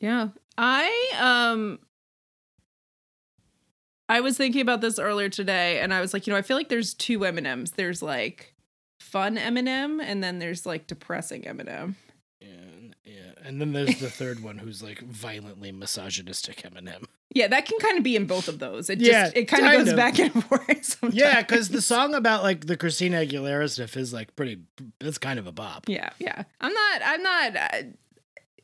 Yeah. 0.00 0.28
I 0.56 1.10
um 1.18 1.80
I 4.08 4.20
was 4.20 4.36
thinking 4.36 4.60
about 4.60 4.80
this 4.80 4.98
earlier 4.98 5.28
today 5.28 5.80
and 5.80 5.92
I 5.94 6.00
was 6.00 6.12
like, 6.12 6.26
you 6.26 6.32
know, 6.32 6.36
I 6.38 6.42
feel 6.42 6.56
like 6.56 6.68
there's 6.68 6.94
two 6.94 7.20
Eminems. 7.20 7.74
There's 7.74 8.02
like 8.02 8.54
fun 9.00 9.36
Eminem 9.36 10.00
and 10.02 10.22
then 10.22 10.38
there's 10.38 10.66
like 10.66 10.86
depressing 10.86 11.42
Eminem. 11.42 11.94
And 12.42 12.73
yeah, 13.04 13.32
and 13.44 13.60
then 13.60 13.72
there's 13.72 13.98
the 14.00 14.08
third 14.10 14.42
one 14.42 14.58
who's 14.58 14.82
like 14.82 15.00
violently 15.00 15.72
misogynistic 15.72 16.62
Eminem. 16.62 17.04
Yeah, 17.34 17.48
that 17.48 17.66
can 17.66 17.78
kind 17.80 17.98
of 17.98 18.04
be 18.04 18.14
in 18.16 18.26
both 18.26 18.46
of 18.48 18.60
those. 18.60 18.88
It 18.88 19.00
Yeah, 19.00 19.24
just 19.24 19.36
it 19.36 19.44
kind 19.46 19.66
of 19.66 19.72
goes 19.72 19.88
of. 19.90 19.96
back 19.96 20.18
and 20.20 20.32
forth. 20.44 20.84
Sometimes. 20.84 21.14
Yeah, 21.14 21.42
because 21.42 21.68
the 21.68 21.82
song 21.82 22.14
about 22.14 22.42
like 22.42 22.66
the 22.66 22.76
Christina 22.76 23.18
Aguilera 23.26 23.68
stuff 23.68 23.96
is 23.96 24.12
like 24.12 24.34
pretty. 24.36 24.60
It's 25.00 25.18
kind 25.18 25.38
of 25.38 25.46
a 25.46 25.52
bop. 25.52 25.88
Yeah, 25.88 26.10
yeah. 26.18 26.44
I'm 26.60 26.72
not 26.72 27.00
I'm 27.04 27.22
not 27.22 27.56
uh, 27.56 27.82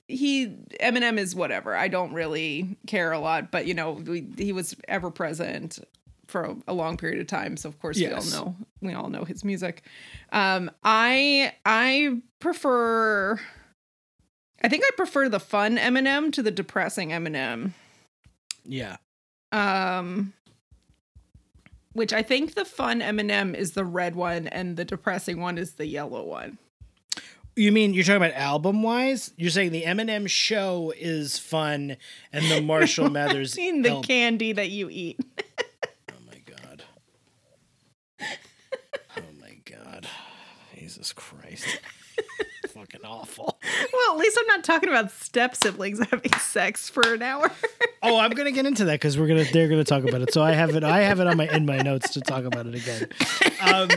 he 0.09 0.47
Eminem 0.81 1.19
is 1.19 1.35
whatever. 1.35 1.75
I 1.77 1.89
don't 1.89 2.13
really 2.13 2.77
care 2.87 3.13
a 3.13 3.19
lot, 3.19 3.51
but 3.51 3.67
you 3.67 3.75
know, 3.75 3.93
we, 3.93 4.27
he 4.39 4.53
was 4.53 4.75
ever 4.89 5.11
present 5.11 5.79
for 6.29 6.45
a, 6.45 6.57
a 6.69 6.73
long 6.73 6.97
period 6.97 7.21
of 7.21 7.27
time, 7.27 7.57
so 7.57 7.69
of 7.69 7.79
course 7.81 7.99
Yes. 7.99 8.31
we 8.31 8.37
all 8.39 8.45
know 8.45 8.57
we 8.81 8.95
all 8.95 9.09
know 9.11 9.25
his 9.25 9.45
music. 9.45 9.83
Um 10.33 10.71
I 10.85 11.53
I 11.67 12.21
prefer 12.39 13.39
I 14.63 14.69
think 14.69 14.85
I 14.87 14.91
prefer 14.97 15.29
the 15.29 15.41
fun 15.41 15.77
Eminem 15.79 16.33
to 16.33 16.43
the 16.43 16.51
depressing 16.51 17.11
Eminem. 17.11 17.73
Yeah. 18.65 18.97
Um 19.53 20.33
which 21.93 22.13
I 22.13 22.23
think 22.23 22.55
the 22.55 22.65
fun 22.65 23.01
Eminem 23.01 23.55
is 23.55 23.73
the 23.73 23.85
red 23.85 24.15
one 24.15 24.47
and 24.47 24.77
the 24.77 24.85
depressing 24.85 25.41
one 25.41 25.59
is 25.59 25.73
the 25.73 25.87
yellow 25.87 26.23
one. 26.25 26.59
You 27.57 27.73
mean 27.73 27.95
you're 27.95 28.05
talking 28.05 28.19
about 28.23 28.35
album 28.35 28.83
wise? 28.83 29.33
You're 29.37 29.51
saying 29.51 29.73
the 29.73 29.83
Eminem 29.83 30.29
show 30.29 30.93
is 30.97 31.37
fun 31.39 31.97
and 32.33 32.49
the 32.51 32.61
Marshall 32.65 33.11
Mathers. 33.11 33.53
Seen 33.53 33.83
the 33.83 33.89
album- 33.91 34.05
candy 34.05 34.53
that 34.53 34.71
you 34.71 34.89
eat. 34.91 35.19
Oh 36.11 36.15
my 36.27 36.41
god. 36.47 36.83
Oh 39.17 39.23
my 39.41 39.57
god. 39.65 40.07
Jesus 40.79 41.13
Christ. 41.13 41.67
Fucking 42.91 43.07
awful. 43.07 43.59
Well, 43.93 44.13
at 44.13 44.19
least 44.19 44.39
I'm 44.41 44.47
not 44.47 44.63
talking 44.65 44.89
about 44.89 45.11
step 45.11 45.57
siblings 45.57 45.99
having 46.11 46.33
sex 46.35 46.89
for 46.89 47.15
an 47.15 47.23
hour. 47.23 47.51
Oh, 48.03 48.19
I'm 48.19 48.31
gonna 48.31 48.51
get 48.51 48.65
into 48.65 48.87
that 48.87 48.93
because 48.95 49.19
we're 49.19 49.27
gonna 49.27 49.45
they're 49.45 49.69
gonna 49.69 49.85
talk 49.85 50.05
about 50.05 50.23
it. 50.23 50.33
So 50.33 50.43
I 50.43 50.53
have 50.53 50.75
it 50.75 50.83
I 50.83 51.03
have 51.03 51.21
it 51.21 51.27
on 51.27 51.37
my 51.37 51.47
in 51.49 51.67
my 51.67 51.77
notes 51.77 52.15
to 52.15 52.23
talk 52.23 52.45
about 52.45 52.65
it 52.67 52.75
again. 52.75 53.09
Um, 53.61 53.91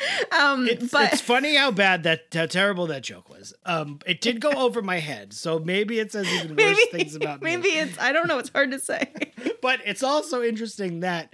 Um, 0.38 0.68
it's, 0.68 0.92
but 0.92 1.12
it's 1.12 1.20
funny 1.22 1.56
how 1.56 1.70
bad 1.70 2.02
that 2.04 2.26
how 2.32 2.46
terrible 2.46 2.86
that 2.88 3.02
joke 3.02 3.28
was. 3.28 3.54
Um, 3.64 3.98
it 4.06 4.20
did 4.20 4.40
go 4.40 4.50
over 4.50 4.82
my 4.82 4.98
head, 4.98 5.32
so 5.32 5.58
maybe 5.58 5.98
it 5.98 6.12
says 6.12 6.26
even 6.28 6.54
worse 6.56 6.86
things 6.92 7.14
about 7.14 7.42
me. 7.42 7.56
maybe 7.56 7.68
it's 7.70 7.98
I 7.98 8.12
don't 8.12 8.28
know. 8.28 8.38
It's 8.38 8.50
hard 8.50 8.70
to 8.72 8.78
say. 8.78 9.10
But 9.60 9.80
it's 9.84 10.04
also 10.04 10.42
interesting 10.42 11.00
that 11.00 11.32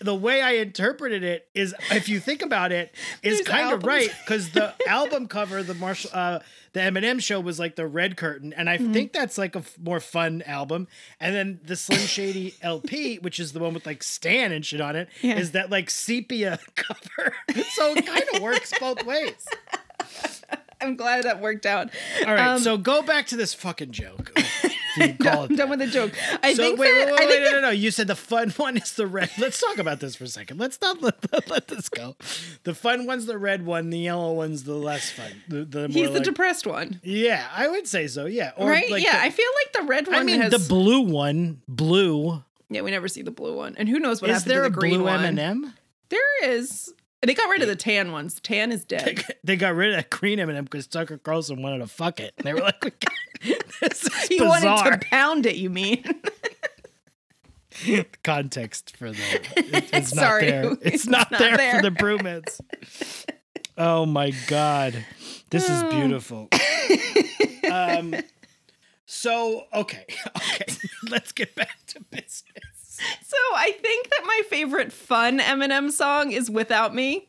the 0.00 0.14
way 0.14 0.40
I 0.40 0.52
interpreted 0.52 1.22
it 1.22 1.48
is, 1.54 1.74
if 1.90 2.08
you 2.08 2.18
think 2.18 2.40
about 2.40 2.72
it, 2.72 2.94
is 3.22 3.42
kind 3.42 3.72
of 3.72 3.84
right 3.84 4.10
because 4.24 4.50
the 4.50 4.74
album 4.86 5.26
cover, 5.28 5.62
the 5.62 5.74
Marshall, 5.74 6.10
uh, 6.14 6.38
the 6.72 6.80
Eminem 6.80 7.20
show 7.22 7.40
was 7.40 7.58
like 7.58 7.76
the 7.76 7.86
red 7.86 8.16
curtain, 8.16 8.52
and 8.52 8.68
I 8.68 8.78
Mm-hmm. 8.78 8.92
think 8.92 9.12
that's 9.12 9.38
like 9.38 9.54
a 9.56 9.60
f- 9.60 9.76
more 9.82 10.00
fun 10.00 10.42
album. 10.46 10.88
And 11.20 11.34
then 11.34 11.60
the 11.64 11.76
Slim 11.76 12.00
Shady 12.00 12.54
LP, 12.62 13.18
which 13.18 13.40
is 13.40 13.52
the 13.52 13.60
one 13.60 13.74
with 13.74 13.86
like 13.86 14.02
Stan 14.02 14.52
and 14.52 14.64
shit 14.64 14.80
on 14.80 14.96
it, 14.96 15.08
is 15.22 15.22
Yeah. 15.22 15.42
that 15.52 15.70
like 15.70 15.90
sepia 15.90 16.58
cover. 16.74 17.34
so 17.72 17.94
it 17.96 18.06
kind 18.06 18.24
of 18.34 18.42
works 18.42 18.72
both 18.78 19.04
ways. 19.04 19.46
I'm 20.80 20.94
glad 20.94 21.24
that 21.24 21.40
worked 21.40 21.66
out. 21.66 21.90
All 22.24 22.32
right, 22.34 22.54
Um, 22.54 22.60
so 22.60 22.76
go 22.76 23.02
back 23.02 23.26
to 23.28 23.36
this 23.36 23.52
fucking 23.52 23.90
joke. 23.90 24.32
If 25.00 25.18
you 25.20 25.24
call 25.30 25.44
it 25.44 25.50
I'm 25.50 25.56
done 25.56 25.70
with 25.70 25.78
the 25.80 25.86
joke. 25.86 26.12
I 26.42 26.54
so 26.54 26.62
think 26.62 26.78
wait, 26.78 26.92
that 26.92 27.06
wait, 27.06 27.12
wait, 27.12 27.20
I 27.20 27.24
wait, 27.26 27.28
think 27.30 27.40
no, 27.44 27.50
that- 27.50 27.60
no, 27.62 27.66
no. 27.68 27.70
You 27.70 27.90
said 27.90 28.06
the 28.06 28.16
fun 28.16 28.50
one 28.50 28.76
is 28.76 28.92
the 28.92 29.06
red. 29.06 29.30
Let's 29.38 29.60
talk 29.60 29.78
about 29.78 30.00
this 30.00 30.16
for 30.16 30.24
a 30.24 30.28
second. 30.28 30.58
Let's 30.58 30.80
not 30.80 31.00
let, 31.02 31.32
let, 31.32 31.50
let 31.50 31.68
this 31.68 31.88
go. 31.88 32.16
The 32.64 32.74
fun 32.74 33.06
one's 33.06 33.26
the 33.26 33.38
red 33.38 33.64
one. 33.66 33.90
The 33.90 33.98
yellow 33.98 34.32
one's 34.32 34.64
the 34.64 34.74
less 34.74 35.10
fun. 35.10 35.30
The, 35.48 35.64
the 35.64 35.80
more 35.88 35.88
he's 35.88 36.10
the 36.12 36.20
depressed 36.20 36.66
one, 36.66 37.00
yeah, 37.02 37.46
I 37.54 37.68
would 37.68 37.86
say 37.86 38.06
so. 38.06 38.26
Yeah, 38.26 38.52
or 38.56 38.68
right? 38.70 38.90
like 38.90 39.02
yeah, 39.04 39.12
the- 39.12 39.22
I 39.22 39.30
feel 39.30 39.50
like 39.64 39.72
the 39.82 39.88
red 39.88 40.06
one. 40.06 40.16
I 40.16 40.22
mean, 40.24 40.40
has, 40.40 40.52
the 40.52 40.68
blue 40.68 41.00
one, 41.02 41.60
blue. 41.68 42.42
yeah, 42.70 42.82
we 42.82 42.90
never 42.90 43.08
see 43.08 43.22
the 43.22 43.30
blue 43.30 43.56
one, 43.56 43.74
and 43.76 43.88
who 43.88 43.98
knows 43.98 44.20
what 44.22 44.30
is 44.30 44.38
happened 44.38 44.50
there 44.50 44.60
to 44.62 44.66
a 44.66 44.70
the 44.70 44.76
green 44.78 44.94
blue 44.94 45.04
one? 45.04 45.24
M&M? 45.24 45.74
There 46.10 46.44
is. 46.50 46.92
They 47.22 47.34
got 47.34 47.48
rid 47.50 47.62
of 47.62 47.68
the 47.68 47.74
tan 47.76 48.12
ones. 48.12 48.38
Tan 48.40 48.70
is 48.72 48.84
dead. 48.84 49.24
They 49.42 49.56
got 49.56 49.74
rid 49.74 49.90
of 49.90 49.96
that 49.96 50.10
green 50.10 50.38
M&M 50.38 50.64
because 50.64 50.86
Tucker 50.86 51.18
Carlson 51.18 51.60
wanted 51.62 51.78
to 51.78 51.86
fuck 51.88 52.20
it. 52.20 52.32
And 52.38 52.46
they 52.46 52.54
were 52.54 52.60
like, 52.60 52.80
we 53.44 53.56
"This 53.80 54.04
is 54.04 54.26
he 54.28 54.38
bizarre." 54.38 54.74
wanted 54.74 55.00
to 55.00 55.06
pound 55.08 55.44
it. 55.46 55.56
You 55.56 55.68
mean? 55.70 56.04
context 58.24 58.96
for 58.96 59.10
the 59.10 59.16
it- 59.56 59.90
it's 59.92 60.14
not 60.14 60.40
there. 60.40 60.72
It's, 60.72 60.80
It's 60.82 61.06
not, 61.06 61.30
not 61.30 61.38
there, 61.40 61.56
there. 61.56 61.76
for 61.76 61.82
the 61.82 61.90
broomheads. 61.90 63.24
oh 63.76 64.04
my 64.06 64.32
god. 64.46 65.04
This 65.50 65.68
is 65.68 65.82
Oh. 65.84 65.90
beautiful. 65.90 66.48
um 67.70 68.14
so 69.06 69.64
okay, 69.72 70.04
okay. 70.36 70.72
Let's 71.08 71.32
get 71.32 71.54
back 71.54 71.78
to 71.88 72.00
business. 72.10 72.42
So 73.22 73.36
I 73.54 73.72
think 73.72 74.08
that 74.10 74.22
my 74.24 74.42
favorite 74.48 74.92
fun 74.92 75.38
Eminem 75.38 75.90
song 75.90 76.32
is 76.32 76.50
"Without 76.50 76.94
Me." 76.94 77.28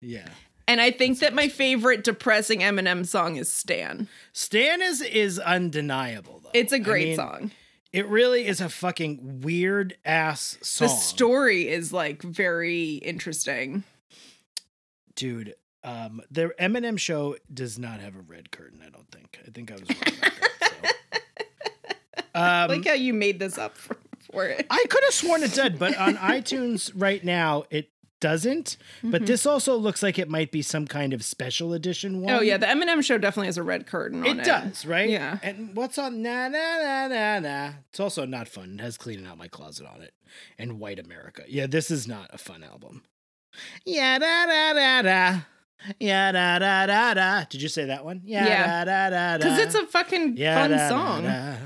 Yeah. 0.00 0.28
And 0.68 0.80
I 0.80 0.90
think 0.90 1.20
that 1.20 1.34
my 1.34 1.48
favorite 1.48 2.02
depressing 2.02 2.60
Eminem 2.60 3.06
song 3.06 3.36
is 3.36 3.50
Stan. 3.50 4.08
Stan 4.32 4.82
is 4.82 5.00
is 5.00 5.38
undeniable 5.38 6.40
though. 6.42 6.50
It's 6.54 6.72
a 6.72 6.78
great 6.78 7.08
mean, 7.08 7.16
song. 7.16 7.50
It 7.92 8.06
really 8.08 8.46
is 8.46 8.60
a 8.60 8.68
fucking 8.68 9.40
weird 9.42 9.96
ass 10.04 10.58
song. 10.62 10.88
The 10.88 10.94
story 10.94 11.68
is 11.68 11.92
like 11.92 12.22
very 12.22 12.94
interesting. 12.94 13.84
Dude, 15.14 15.54
um, 15.82 16.20
the 16.30 16.52
Eminem 16.60 16.98
show 16.98 17.36
does 17.52 17.78
not 17.78 18.00
have 18.00 18.16
a 18.16 18.20
red 18.20 18.50
curtain. 18.50 18.82
I 18.84 18.90
don't 18.90 19.10
think. 19.10 19.38
I 19.46 19.50
think 19.50 19.70
I 19.70 19.74
was 19.74 19.88
wrong. 19.88 19.98
That, 20.20 20.32
so. 20.60 20.72
Um, 22.34 22.68
like 22.68 22.84
how 22.86 22.92
you 22.92 23.14
made 23.14 23.38
this 23.38 23.56
up 23.56 23.78
for, 23.78 23.96
for 24.36 24.46
it. 24.46 24.66
I 24.70 24.84
could 24.88 25.02
have 25.04 25.14
sworn 25.14 25.42
it 25.42 25.52
did, 25.54 25.78
but 25.78 25.96
on 25.96 26.16
iTunes 26.16 26.92
right 26.94 27.22
now 27.24 27.64
it 27.70 27.90
doesn't. 28.20 28.78
But 29.02 29.26
this 29.26 29.44
also 29.46 29.76
looks 29.76 30.02
like 30.02 30.18
it 30.18 30.28
might 30.28 30.50
be 30.50 30.62
some 30.62 30.86
kind 30.86 31.12
of 31.12 31.22
special 31.22 31.72
edition 31.74 32.22
one. 32.22 32.34
Oh 32.34 32.40
yeah, 32.40 32.56
the 32.56 32.66
Eminem 32.66 33.04
show 33.04 33.18
definitely 33.18 33.46
has 33.48 33.58
a 33.58 33.62
red 33.62 33.86
curtain 33.86 34.20
on 34.26 34.26
it 34.26 34.38
it. 34.40 34.44
does, 34.44 34.86
right? 34.86 35.08
Yeah. 35.08 35.38
And 35.42 35.76
what's 35.76 35.98
on 35.98 36.22
na 36.22 36.48
na 36.48 36.58
na 36.78 37.08
na 37.08 37.38
na? 37.40 37.72
It's 37.90 38.00
also 38.00 38.24
not 38.24 38.48
fun. 38.48 38.76
It 38.78 38.82
has 38.82 38.96
cleaning 38.96 39.26
out 39.26 39.36
my 39.38 39.48
closet 39.48 39.86
on 39.86 40.00
it 40.00 40.14
and 40.58 40.80
White 40.80 40.98
America. 40.98 41.42
Yeah, 41.46 41.66
this 41.66 41.90
is 41.90 42.08
not 42.08 42.30
a 42.32 42.38
fun 42.38 42.64
album. 42.64 43.02
Yeah 43.84 44.18
da 44.18 44.46
da 44.46 44.72
da 44.72 45.02
da. 45.02 45.40
Yeah 46.00 46.32
da 46.32 46.58
da 46.58 46.86
da 46.86 47.14
da. 47.14 47.44
Did 47.50 47.60
you 47.62 47.68
say 47.68 47.84
that 47.86 48.02
one? 48.04 48.22
Yeah, 48.24 48.46
Yeah. 48.46 48.84
da 48.84 48.84
da 48.84 49.10
da 49.10 49.36
da. 49.36 49.44
Because 49.44 49.58
it's 49.58 49.74
a 49.74 49.86
fucking 49.86 50.36
fun 50.38 50.70
da, 50.70 50.76
da, 50.76 50.88
song. 50.88 51.22
da. 51.24 51.56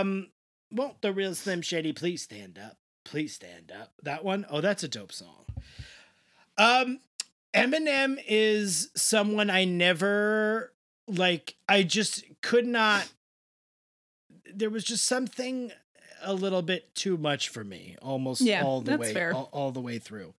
Um, 0.00 0.28
won't 0.74 1.00
the 1.00 1.12
real 1.12 1.34
Slim 1.34 1.62
Shady 1.62 1.92
please 1.92 2.22
stand 2.22 2.58
up? 2.58 2.76
Please 3.04 3.34
stand 3.34 3.72
up. 3.72 3.92
That 4.02 4.24
one? 4.24 4.46
Oh, 4.50 4.60
that's 4.60 4.82
a 4.82 4.88
dope 4.88 5.12
song. 5.12 5.44
Um, 6.58 7.00
Eminem 7.54 8.22
is 8.26 8.90
someone 8.96 9.50
I 9.50 9.64
never 9.64 10.72
like. 11.06 11.56
I 11.68 11.82
just 11.82 12.24
could 12.42 12.66
not. 12.66 13.08
There 14.52 14.70
was 14.70 14.84
just 14.84 15.04
something 15.04 15.72
a 16.22 16.34
little 16.34 16.62
bit 16.62 16.94
too 16.94 17.16
much 17.16 17.48
for 17.48 17.64
me, 17.64 17.96
almost 18.02 18.40
Yeah, 18.40 18.64
all 18.64 18.80
the 18.80 18.96
way. 18.96 19.30
All, 19.30 19.48
all 19.52 19.70
the 19.70 19.80
way 19.80 19.98
through. 19.98 20.34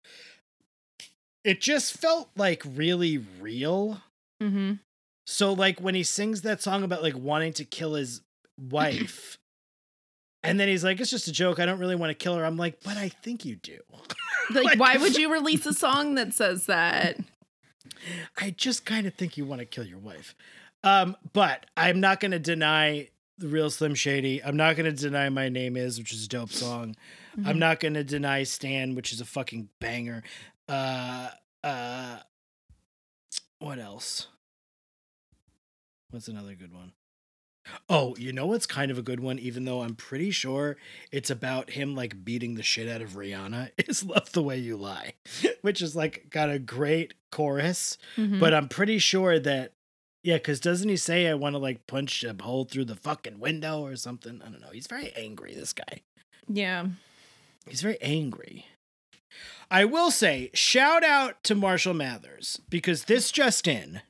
It 1.44 1.60
just 1.60 1.98
felt 1.98 2.30
like 2.36 2.62
really 2.64 3.18
real. 3.18 4.00
Mm-hmm. 4.42 4.74
So 5.26 5.52
like 5.52 5.80
when 5.80 5.94
he 5.94 6.02
sings 6.02 6.42
that 6.42 6.62
song 6.62 6.82
about 6.82 7.02
like 7.02 7.16
wanting 7.16 7.52
to 7.54 7.64
kill 7.64 7.94
his 7.94 8.22
wife, 8.58 9.38
and 10.44 10.60
then 10.60 10.68
he's 10.68 10.84
like, 10.84 11.00
"It's 11.00 11.10
just 11.10 11.26
a 11.28 11.32
joke. 11.32 11.58
I 11.58 11.66
don't 11.66 11.78
really 11.78 11.96
want 11.96 12.10
to 12.10 12.14
kill 12.14 12.36
her." 12.36 12.44
I'm 12.44 12.56
like, 12.56 12.82
"But 12.84 12.96
I 12.96 13.08
think 13.08 13.44
you 13.44 13.56
do." 13.56 13.78
Like, 14.50 14.78
why 14.78 14.98
would 14.98 15.16
you 15.18 15.32
release 15.32 15.64
a 15.64 15.72
song 15.72 16.16
that 16.16 16.34
says 16.34 16.66
that? 16.66 17.18
I 18.36 18.50
just 18.50 18.84
kind 18.84 19.06
of 19.06 19.14
think 19.14 19.38
you 19.38 19.46
want 19.46 19.60
to 19.60 19.64
kill 19.64 19.86
your 19.86 19.98
wife. 19.98 20.34
Um, 20.82 21.16
but 21.32 21.64
I'm 21.78 21.98
not 21.98 22.20
going 22.20 22.32
to 22.32 22.38
deny 22.38 23.08
the 23.38 23.48
real 23.48 23.70
Slim 23.70 23.94
Shady. 23.94 24.44
I'm 24.44 24.56
not 24.56 24.76
going 24.76 24.84
to 24.84 24.92
deny 24.92 25.30
My 25.30 25.48
Name 25.48 25.78
Is, 25.78 25.98
which 25.98 26.12
is 26.12 26.26
a 26.26 26.28
dope 26.28 26.52
song. 26.52 26.94
I'm 27.44 27.58
not 27.58 27.80
going 27.80 27.94
to 27.94 28.04
deny 28.04 28.42
Stan, 28.42 28.94
which 28.94 29.12
is 29.12 29.20
a 29.20 29.24
fucking 29.24 29.70
banger. 29.80 30.22
Uh, 30.68 31.30
uh, 31.64 32.18
what 33.58 33.78
else? 33.78 34.28
What's 36.10 36.28
another 36.28 36.54
good 36.54 36.72
one? 36.72 36.92
Oh, 37.88 38.14
you 38.18 38.32
know 38.32 38.46
what's 38.46 38.66
kind 38.66 38.90
of 38.90 38.98
a 38.98 39.02
good 39.02 39.20
one, 39.20 39.38
even 39.38 39.64
though 39.64 39.80
I'm 39.82 39.94
pretty 39.94 40.30
sure 40.30 40.76
it's 41.10 41.30
about 41.30 41.70
him 41.70 41.94
like 41.94 42.24
beating 42.24 42.54
the 42.54 42.62
shit 42.62 42.88
out 42.88 43.00
of 43.02 43.10
Rihanna, 43.12 43.70
is 43.88 44.04
Love 44.04 44.32
the 44.32 44.42
Way 44.42 44.58
You 44.58 44.76
Lie, 44.76 45.14
which 45.62 45.80
is 45.82 45.96
like 45.96 46.28
got 46.30 46.50
a 46.50 46.58
great 46.58 47.14
chorus. 47.32 47.96
Mhm. 48.16 48.38
But 48.40 48.52
I'm 48.54 48.68
pretty 48.68 48.98
sure 48.98 49.38
that, 49.38 49.72
yeah, 50.22 50.36
because 50.36 50.60
doesn't 50.60 50.88
he 50.88 50.96
say, 50.96 51.26
I 51.26 51.34
want 51.34 51.54
to 51.54 51.58
like 51.58 51.86
punch 51.86 52.22
a 52.24 52.34
hole 52.42 52.64
through 52.64 52.84
the 52.86 52.96
fucking 52.96 53.38
window 53.40 53.80
or 53.82 53.96
something? 53.96 54.40
I 54.42 54.50
don't 54.50 54.60
know. 54.60 54.70
He's 54.72 54.86
very 54.86 55.12
angry, 55.16 55.54
this 55.54 55.72
guy. 55.72 56.00
yeah. 56.48 56.86
He's 57.66 57.80
very 57.80 57.96
angry. 58.02 58.66
I 59.70 59.86
will 59.86 60.10
say, 60.10 60.50
shout 60.52 61.02
out 61.02 61.42
to 61.44 61.54
Marshall 61.54 61.94
Mathers 61.94 62.60
because 62.68 63.04
this 63.04 63.32
just 63.32 63.66
in. 63.66 64.02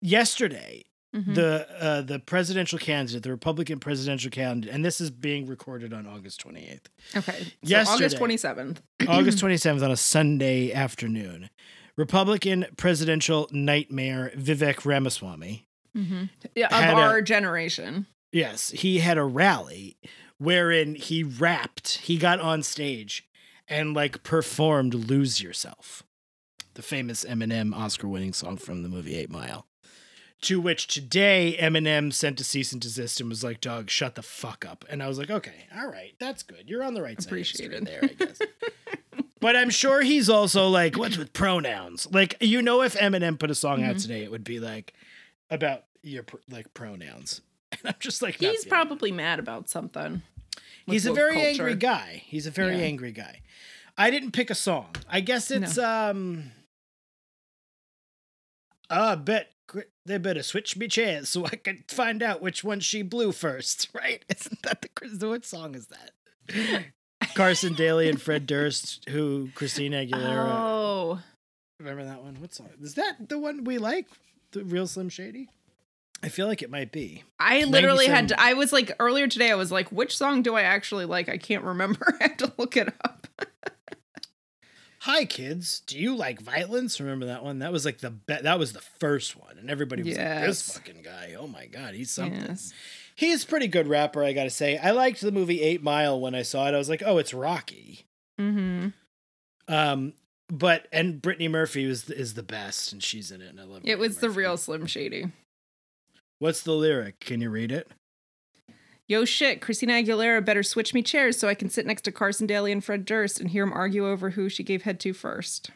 Yesterday, 0.00 0.84
Mhm. 1.16 1.34
the 1.34 1.66
uh, 1.82 2.02
the 2.02 2.18
presidential 2.18 2.78
candidate, 2.78 3.22
the 3.22 3.30
Republican 3.30 3.80
presidential 3.80 4.30
candidate, 4.30 4.72
and 4.74 4.84
this 4.84 5.00
is 5.00 5.10
being 5.10 5.46
recorded 5.46 5.92
on 5.94 6.06
August 6.06 6.40
28th. 6.44 6.86
okay. 7.16 7.32
So 7.42 7.50
yesterday- 7.62 8.04
August 8.06 8.16
27th. 8.18 8.76
August 9.08 9.38
27th 9.42 9.82
on 9.82 9.90
a 9.90 9.96
Sunday 9.96 10.72
afternoon. 10.72 11.48
Republican 11.96 12.66
presidential 12.76 13.48
nightmare 13.50 14.30
Vivek 14.36 14.84
Ramaswamy. 14.84 15.66
Yeah, 15.94 16.66
of 16.66 16.72
Had 16.72 16.94
a- 16.94 16.96
our 17.00 17.22
generation. 17.22 18.06
Yes, 18.32 18.70
he 18.70 18.98
had 18.98 19.16
a 19.16 19.24
rally 19.24 19.96
wherein 20.36 20.94
he 20.94 21.22
rapped. 21.22 21.98
He 21.98 22.18
got 22.18 22.38
on 22.40 22.62
stage 22.62 23.26
and 23.66 23.94
like 23.94 24.22
performed 24.22 24.92
Lose 24.92 25.40
Yourself, 25.40 26.02
the 26.74 26.82
famous 26.82 27.24
Eminem 27.24 27.74
Oscar 27.74 28.08
winning 28.08 28.34
song 28.34 28.58
from 28.58 28.82
the 28.82 28.90
movie 28.90 29.16
8 29.16 29.30
Mile. 29.30 29.66
To 30.42 30.60
which 30.60 30.86
today 30.86 31.56
Eminem 31.58 32.12
sent 32.12 32.40
a 32.40 32.44
cease 32.44 32.70
and 32.72 32.80
desist 32.80 33.20
and 33.20 33.28
was 33.28 33.42
like, 33.42 33.60
"Dog, 33.60 33.88
shut 33.90 34.14
the 34.16 34.22
fuck 34.22 34.64
up." 34.66 34.84
And 34.88 35.02
I 35.02 35.08
was 35.08 35.18
like, 35.18 35.30
"Okay, 35.30 35.66
all 35.76 35.88
right, 35.88 36.14
that's 36.20 36.42
good. 36.42 36.68
You're 36.68 36.82
on 36.84 36.94
the 36.94 37.02
right 37.02 37.16
side 37.20 37.26
of 37.26 37.32
Appreciate 37.32 37.84
there, 37.84 38.00
I 38.02 38.06
guess." 38.08 38.38
but 39.40 39.56
I'm 39.56 39.70
sure 39.70 40.02
he's 40.02 40.28
also 40.28 40.68
like, 40.68 40.96
"What's 40.98 41.16
with 41.16 41.32
pronouns?" 41.32 42.06
Like, 42.12 42.36
you 42.40 42.60
know, 42.60 42.82
if 42.82 42.94
Eminem 42.96 43.38
put 43.38 43.50
a 43.50 43.54
song 43.54 43.82
out 43.82 43.96
Mhm. 43.96 44.02
today, 44.02 44.22
it 44.24 44.30
would 44.30 44.44
be 44.44 44.60
like 44.60 44.92
about 45.50 45.84
your 46.02 46.22
pr- 46.22 46.36
like 46.50 46.72
pronouns. 46.74 47.40
And 47.72 47.80
I'm 47.84 47.94
just 47.98 48.22
like, 48.22 48.34
He's 48.34 48.40
feeling 48.40 48.58
it. 48.64 48.68
probably 48.68 49.12
mad 49.12 49.38
about 49.40 49.68
something. 49.68 50.22
He's 50.86 51.04
a 51.04 51.12
very 51.12 51.34
culture. 51.34 51.48
angry 51.48 51.74
guy. 51.74 52.22
He's 52.26 52.46
a 52.46 52.50
very 52.52 52.76
Yeah. 52.76 52.84
angry 52.84 53.10
guy. 53.10 53.40
I 53.98 54.10
didn't 54.10 54.30
pick 54.32 54.50
a 54.50 54.54
song. 54.54 54.94
I 55.08 55.20
guess 55.20 55.50
it's 55.50 55.76
um. 55.78 56.52
I 58.88 59.14
bet 59.16 59.50
they 60.06 60.18
better 60.18 60.42
switch 60.42 60.76
me 60.76 60.88
chairs 60.88 61.28
so 61.28 61.44
I 61.44 61.56
can 61.56 61.84
find 61.88 62.22
out 62.22 62.40
which 62.40 62.62
one 62.64 62.80
she 62.80 63.02
blew 63.02 63.32
first. 63.32 63.88
Right? 63.94 64.24
Isn't 64.28 64.62
that 64.62 64.82
the 64.82 64.88
Chris- 64.88 65.20
what 65.20 65.44
song 65.44 65.74
is 65.74 65.88
that? 65.88 66.84
Carson 67.34 67.74
Daly 67.74 68.08
and 68.08 68.20
Fred 68.20 68.46
Durst, 68.46 69.08
who 69.08 69.48
Christina 69.54 70.04
Aguilera. 70.04 70.48
Oh, 70.48 71.20
Remember 71.78 72.04
that 72.04 72.22
one? 72.22 72.36
What 72.40 72.54
song 72.54 72.70
is 72.80 72.94
that? 72.94 73.28
The 73.28 73.38
one 73.38 73.64
we 73.64 73.78
like, 73.78 74.06
the 74.52 74.64
real 74.64 74.86
Slim 74.86 75.08
Shady. 75.08 75.48
I 76.22 76.28
feel 76.30 76.46
like 76.46 76.62
it 76.62 76.70
might 76.70 76.90
be. 76.92 77.24
I 77.38 77.64
literally 77.64 78.06
had 78.06 78.28
to. 78.28 78.40
I 78.40 78.54
was 78.54 78.72
like 78.72 78.92
earlier 78.98 79.28
today. 79.28 79.50
I 79.50 79.54
was 79.54 79.70
like, 79.70 79.92
which 79.92 80.16
song 80.16 80.42
do 80.42 80.54
I 80.54 80.62
actually 80.62 81.04
like? 81.04 81.28
I 81.28 81.36
can't 81.36 81.62
remember. 81.64 82.16
I 82.20 82.28
had 82.28 82.38
to 82.38 82.52
look 82.56 82.76
it 82.76 82.92
up. 83.04 83.26
Hi 85.06 85.24
kids, 85.24 85.82
do 85.86 85.96
you 85.96 86.16
like 86.16 86.40
violence? 86.40 86.98
Remember 86.98 87.26
that 87.26 87.44
one? 87.44 87.60
That 87.60 87.70
was 87.70 87.84
like 87.84 87.98
the 87.98 88.10
be- 88.10 88.42
that 88.42 88.58
was 88.58 88.72
the 88.72 88.80
first 88.80 89.36
one, 89.36 89.56
and 89.56 89.70
everybody 89.70 90.02
was 90.02 90.18
like, 90.18 90.40
"This 90.46 90.72
fucking 90.72 91.02
guy, 91.02 91.36
oh 91.38 91.46
my 91.46 91.66
god, 91.66 91.94
he's 91.94 92.10
something." 92.10 92.40
Yes. 92.40 92.72
He's 93.14 93.44
a 93.44 93.46
pretty 93.46 93.68
good 93.68 93.86
rapper, 93.86 94.24
I 94.24 94.32
gotta 94.32 94.50
say. 94.50 94.78
I 94.78 94.90
liked 94.90 95.20
the 95.20 95.30
movie 95.30 95.62
Eight 95.62 95.80
Mile 95.80 96.20
when 96.20 96.34
I 96.34 96.42
saw 96.42 96.66
it. 96.66 96.74
I 96.74 96.76
was 96.78 96.88
like, 96.88 97.04
"Oh, 97.06 97.18
it's 97.18 97.32
Rocky." 97.32 98.04
Mm-hmm. 98.40 98.88
Um, 99.68 100.14
but 100.48 100.88
and 100.90 101.22
Brittany 101.22 101.46
Murphy 101.46 101.86
was 101.86 102.10
is 102.10 102.34
the 102.34 102.42
best, 102.42 102.92
and 102.92 103.00
she's 103.00 103.30
in 103.30 103.40
it, 103.40 103.50
and 103.50 103.60
I 103.60 103.62
love. 103.62 103.82
It 103.84 103.90
it 103.90 103.98
was 104.00 104.18
the 104.18 104.28
real 104.28 104.56
Slim 104.56 104.86
Shady. 104.86 105.30
What's 106.40 106.62
the 106.62 106.72
lyric? 106.72 107.20
Can 107.20 107.40
you 107.40 107.50
read 107.50 107.70
it? 107.70 107.88
Yo, 109.08 109.24
shit, 109.24 109.60
Christina 109.60 109.94
Aguilera 109.94 110.44
better 110.44 110.64
switch 110.64 110.92
me 110.92 111.00
chairs 111.00 111.38
so 111.38 111.48
I 111.48 111.54
can 111.54 111.70
sit 111.70 111.86
next 111.86 112.02
to 112.02 112.12
Carson 112.12 112.46
Daly 112.46 112.72
and 112.72 112.82
Fred 112.82 113.04
Durst 113.04 113.40
and 113.40 113.50
hear 113.50 113.64
them 113.64 113.72
argue 113.72 114.08
over 114.08 114.30
who 114.30 114.48
she 114.48 114.64
gave 114.64 114.82
head 114.82 114.98
to 115.00 115.12
first. 115.12 115.70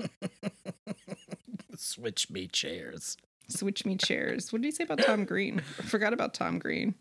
Switch 1.76 2.30
me 2.30 2.48
chairs. 2.48 3.16
Switch 3.48 3.84
me 3.84 3.96
chairs. 3.96 4.52
What 4.52 4.62
did 4.62 4.68
he 4.68 4.72
say 4.72 4.84
about 4.84 4.98
Tom 4.98 5.24
Green? 5.24 5.62
I 5.78 5.82
forgot 5.82 6.12
about 6.12 6.34
Tom 6.34 6.58
Green. 6.58 6.94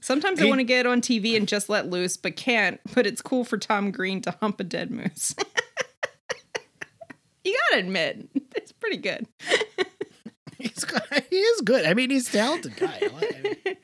Sometimes 0.00 0.40
I 0.40 0.46
want 0.46 0.60
to 0.60 0.64
get 0.64 0.86
on 0.86 1.00
TV 1.00 1.36
and 1.36 1.48
just 1.48 1.68
let 1.68 1.90
loose, 1.90 2.16
but 2.16 2.36
can't. 2.36 2.80
But 2.94 3.06
it's 3.06 3.20
cool 3.20 3.44
for 3.44 3.58
Tom 3.58 3.90
Green 3.90 4.20
to 4.22 4.36
hump 4.40 4.60
a 4.60 4.64
dead 4.64 4.92
moose. 4.92 5.34
you 7.44 7.58
gotta 7.70 7.82
admit, 7.82 8.28
it's 8.54 8.70
pretty 8.70 8.98
good. 8.98 9.26
He's 10.58 10.84
he 11.30 11.36
is 11.36 11.60
good. 11.62 11.84
I 11.84 11.94
mean, 11.94 12.10
he's 12.10 12.28
a 12.28 12.32
talented 12.32 12.76
guy. 12.76 12.98
I 13.00 13.06
I 13.06 13.42
mean, 13.42 13.56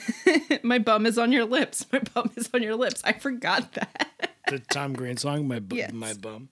My 0.62 0.78
bum 0.78 1.06
is 1.06 1.18
on 1.18 1.32
your 1.32 1.44
lips. 1.44 1.86
My 1.92 2.00
bum 2.14 2.30
is 2.36 2.48
on 2.54 2.62
your 2.62 2.76
lips. 2.76 3.00
I 3.04 3.12
forgot 3.12 3.72
that. 3.72 4.10
the 4.48 4.58
Tom 4.58 4.92
Green 4.94 5.16
song, 5.16 5.48
my 5.48 5.58
bu- 5.60 5.76
Yes. 5.76 5.92
my 5.92 6.12
bum, 6.14 6.48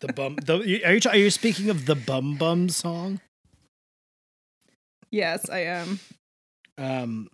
the 0.00 0.12
bum. 0.12 0.36
The, 0.36 0.54
are 0.84 0.92
you 0.94 1.00
are 1.08 1.16
you 1.16 1.30
speaking 1.30 1.70
of 1.70 1.86
the 1.86 1.94
bum 1.94 2.36
bum 2.36 2.68
song? 2.68 3.20
yes, 5.10 5.48
I 5.50 5.60
am. 5.60 5.98
Um, 6.78 7.28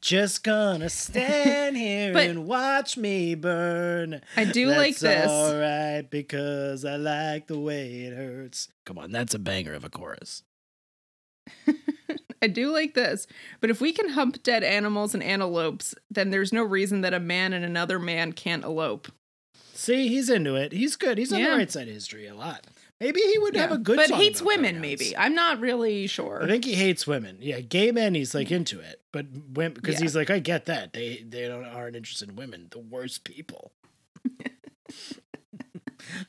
just 0.00 0.42
gonna 0.44 0.88
stand 0.90 1.76
here 1.86 2.12
But- 2.12 2.26
and 2.28 2.46
watch 2.46 2.96
me 2.96 3.34
burn. 3.34 4.20
I 4.36 4.44
do 4.44 4.66
like 4.66 4.98
That's 4.98 5.22
this. 5.24 5.30
All 5.30 5.54
right, 5.58 6.02
because 6.10 6.84
I 6.84 6.96
like 6.96 7.46
the 7.46 7.58
way 7.58 8.02
it 8.02 8.14
hurts. 8.16 8.68
Come 8.84 8.98
on, 8.98 9.12
that's 9.12 9.34
a 9.34 9.38
banger 9.38 9.72
of 9.74 9.84
a 9.84 9.88
chorus. 9.90 10.42
I 12.42 12.48
do 12.48 12.72
like 12.72 12.94
this. 12.94 13.26
But 13.60 13.70
if 13.70 13.80
we 13.80 13.92
can 13.92 14.10
hump 14.10 14.42
dead 14.42 14.64
animals 14.64 15.14
and 15.14 15.22
antelopes, 15.22 15.94
then 16.10 16.30
there's 16.30 16.52
no 16.52 16.62
reason 16.64 17.00
that 17.02 17.14
a 17.14 17.20
man 17.20 17.52
and 17.52 17.64
another 17.64 17.98
man 17.98 18.32
can't 18.32 18.64
elope. 18.64 19.08
See, 19.74 20.08
he's 20.08 20.28
into 20.28 20.54
it. 20.56 20.72
He's 20.72 20.96
good. 20.96 21.18
He's 21.18 21.32
on 21.32 21.40
Yeah. 21.40 21.50
the 21.52 21.56
right 21.56 21.70
side 21.70 21.88
of 21.88 21.94
history 21.94 22.26
a 22.26 22.34
lot. 22.34 22.66
Maybe 23.00 23.20
he 23.20 23.36
would 23.38 23.56
have 23.56 23.72
a 23.72 23.78
good. 23.78 23.96
but 23.96 24.10
hates 24.10 24.40
women, 24.40 24.76
pronouns. 24.76 24.80
maybe. 24.80 25.16
I'm 25.16 25.34
not 25.34 25.58
really 25.58 26.06
sure. 26.06 26.40
I 26.44 26.46
think 26.46 26.64
he 26.64 26.74
hates 26.74 27.04
women. 27.04 27.38
Yeah, 27.40 27.60
gay 27.60 27.90
men, 27.90 28.14
he's 28.14 28.32
like 28.32 28.52
into 28.52 28.78
it, 28.78 29.00
but 29.12 29.26
women 29.54 29.74
because 29.74 29.94
Yeah. 29.96 30.02
he's 30.02 30.14
like, 30.14 30.30
I 30.30 30.38
get 30.38 30.66
that 30.66 30.92
they 30.92 31.24
they 31.28 31.48
don't 31.48 31.64
aren't 31.64 31.96
interested 31.96 32.28
in 32.28 32.36
women, 32.36 32.68
the 32.70 32.78
worst 32.78 33.24
people. 33.24 33.72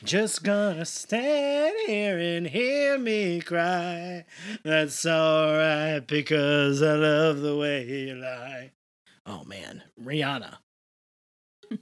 Just 0.04 0.44
gonna 0.44 0.86
stand 0.86 1.76
here 1.88 2.18
and 2.18 2.48
hear 2.48 2.98
me 2.98 3.42
cry. 3.42 4.26
That's 4.64 5.06
all 5.06 5.54
right 5.54 6.00
because 6.00 6.82
I 6.82 6.96
love 6.96 7.42
the 7.42 7.56
way 7.58 7.86
you 7.86 8.16
lie. 8.16 8.72
Oh 9.26 9.44
man, 9.44 9.84
Rihanna. 10.02 10.58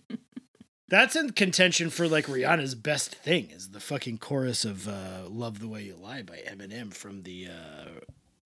That's 0.89 1.15
in 1.15 1.31
contention 1.31 1.89
for 1.89 2.07
like 2.07 2.25
Rihanna's 2.25 2.75
best 2.75 3.15
thing 3.15 3.49
is 3.51 3.69
the 3.69 3.79
fucking 3.79 4.17
chorus 4.17 4.65
of 4.65 4.87
uh, 4.87 5.29
"Love 5.29 5.59
the 5.59 5.69
Way 5.69 5.83
You 5.83 5.95
Lie" 5.95 6.23
by 6.23 6.39
Eminem 6.45 6.93
from 6.93 7.23
the 7.23 7.47
uh, 7.47 7.99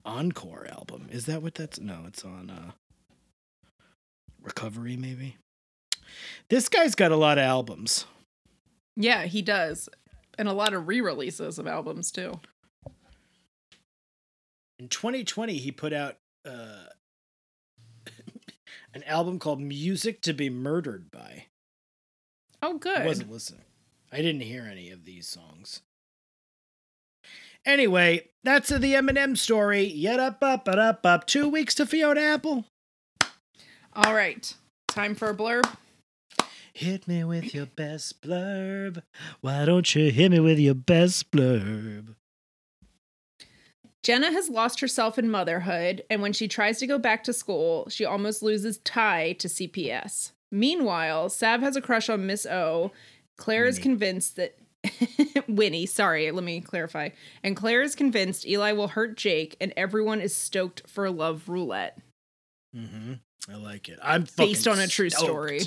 Encore 0.06 0.68
album. 0.70 1.08
Is 1.12 1.26
that 1.26 1.42
what 1.42 1.56
that's? 1.56 1.80
No, 1.80 2.04
it's 2.08 2.24
on 2.24 2.52
uh, 2.52 2.72
Recovery, 4.44 4.96
maybe. 4.96 5.38
This 6.50 6.70
guy's 6.70 6.94
got 6.94 7.12
a 7.12 7.16
lot 7.16 7.40
of 7.40 7.44
albums. 7.46 8.06
Yeah, 8.96 9.26
he 9.26 9.42
does. 9.42 9.90
And 10.38 10.48
a 10.48 10.54
lot 10.54 10.74
of 10.74 10.88
re 10.88 11.02
releases 11.02 11.60
of 11.60 11.68
albums, 11.68 12.12
too. 12.12 12.40
In 14.78 14.90
2020, 14.90 15.54
he 15.58 15.72
put 15.72 15.94
out 15.94 16.18
uh, 16.46 16.86
an 18.94 19.04
album 19.04 19.40
called 19.40 19.62
"Music 19.62 20.22
to 20.24 20.34
Be 20.34 20.50
Murdered 20.50 21.10
By." 21.12 21.46
Oh, 22.62 22.78
good. 22.78 22.98
I 22.98 23.06
wasn't 23.06 23.32
listening. 23.32 23.62
I 24.12 24.18
didn't 24.18 24.42
hear 24.42 24.68
any 24.70 24.92
of 24.92 25.06
these 25.06 25.28
songs. 25.28 25.82
Anyway, 27.66 28.30
that's 28.44 28.70
the 28.70 28.94
Eminem 28.94 29.38
story. 29.38 29.86
Yet 29.86 30.20
up, 30.20 30.44
up, 30.44 30.68
up, 30.68 30.78
up, 30.78 31.06
up. 31.06 31.28
Two 31.28 31.50
weeks 31.50 31.74
to 31.76 31.86
Fiona 31.86 32.22
Apple. 32.22 32.66
All 33.94 34.14
right. 34.14 34.54
Time 34.88 35.16
for 35.16 35.30
a 35.30 35.36
blurb. 35.36 35.66
Hit 36.76 37.08
me 37.08 37.24
with 37.24 37.56
your 37.56 37.68
best 37.68 38.22
blurb. 38.22 39.02
Why 39.40 39.64
don't 39.64 39.96
you 39.96 40.12
hit 40.12 40.30
me 40.30 40.42
with 40.42 40.60
your 40.60 40.74
best 40.74 41.32
blurb? 41.32 42.16
Jenna 44.04 44.30
has 44.30 44.50
lost 44.50 44.82
herself 44.82 45.18
in 45.18 45.32
motherhood, 45.32 46.04
and 46.10 46.22
when 46.22 46.34
she 46.34 46.50
tries 46.50 46.78
to 46.80 46.86
go 46.86 47.00
back 47.00 47.24
to 47.24 47.32
school, 47.32 47.88
she 47.90 48.04
almost 48.04 48.44
loses 48.44 48.80
tie 48.80 49.32
to 49.40 49.48
CPS. 49.48 50.34
Meanwhile, 50.52 51.30
Sav 51.30 51.62
has 51.62 51.78
a 51.78 51.82
crush 51.82 52.10
on 52.10 52.28
Miss 52.28 52.46
O. 52.46 52.92
Clare 53.38 53.68
is 53.68 53.80
convinced 53.80 54.36
that 54.36 54.58
Winnie, 55.48 55.86
sorry, 55.86 56.30
let 56.32 56.44
me 56.44 56.60
clarify. 56.60 57.08
And 57.42 57.56
Clare 57.56 57.84
is 57.84 57.96
convinced 57.96 58.46
Eli 58.46 58.74
will 58.74 58.90
hurt 58.90 59.16
Jake, 59.16 59.56
and 59.62 59.72
everyone 59.78 60.20
is 60.20 60.36
stoked 60.36 60.84
for 60.90 61.06
a 61.06 61.12
love 61.12 61.48
roulette. 61.48 61.98
Mm-hmm. 62.76 63.14
I 63.50 63.56
like 63.56 63.88
it. 63.88 63.98
I'm 64.04 64.28
Based 64.36 64.68
on 64.68 64.78
a 64.80 64.88
true 64.88 65.10
stoked. 65.10 65.24
story. 65.26 65.62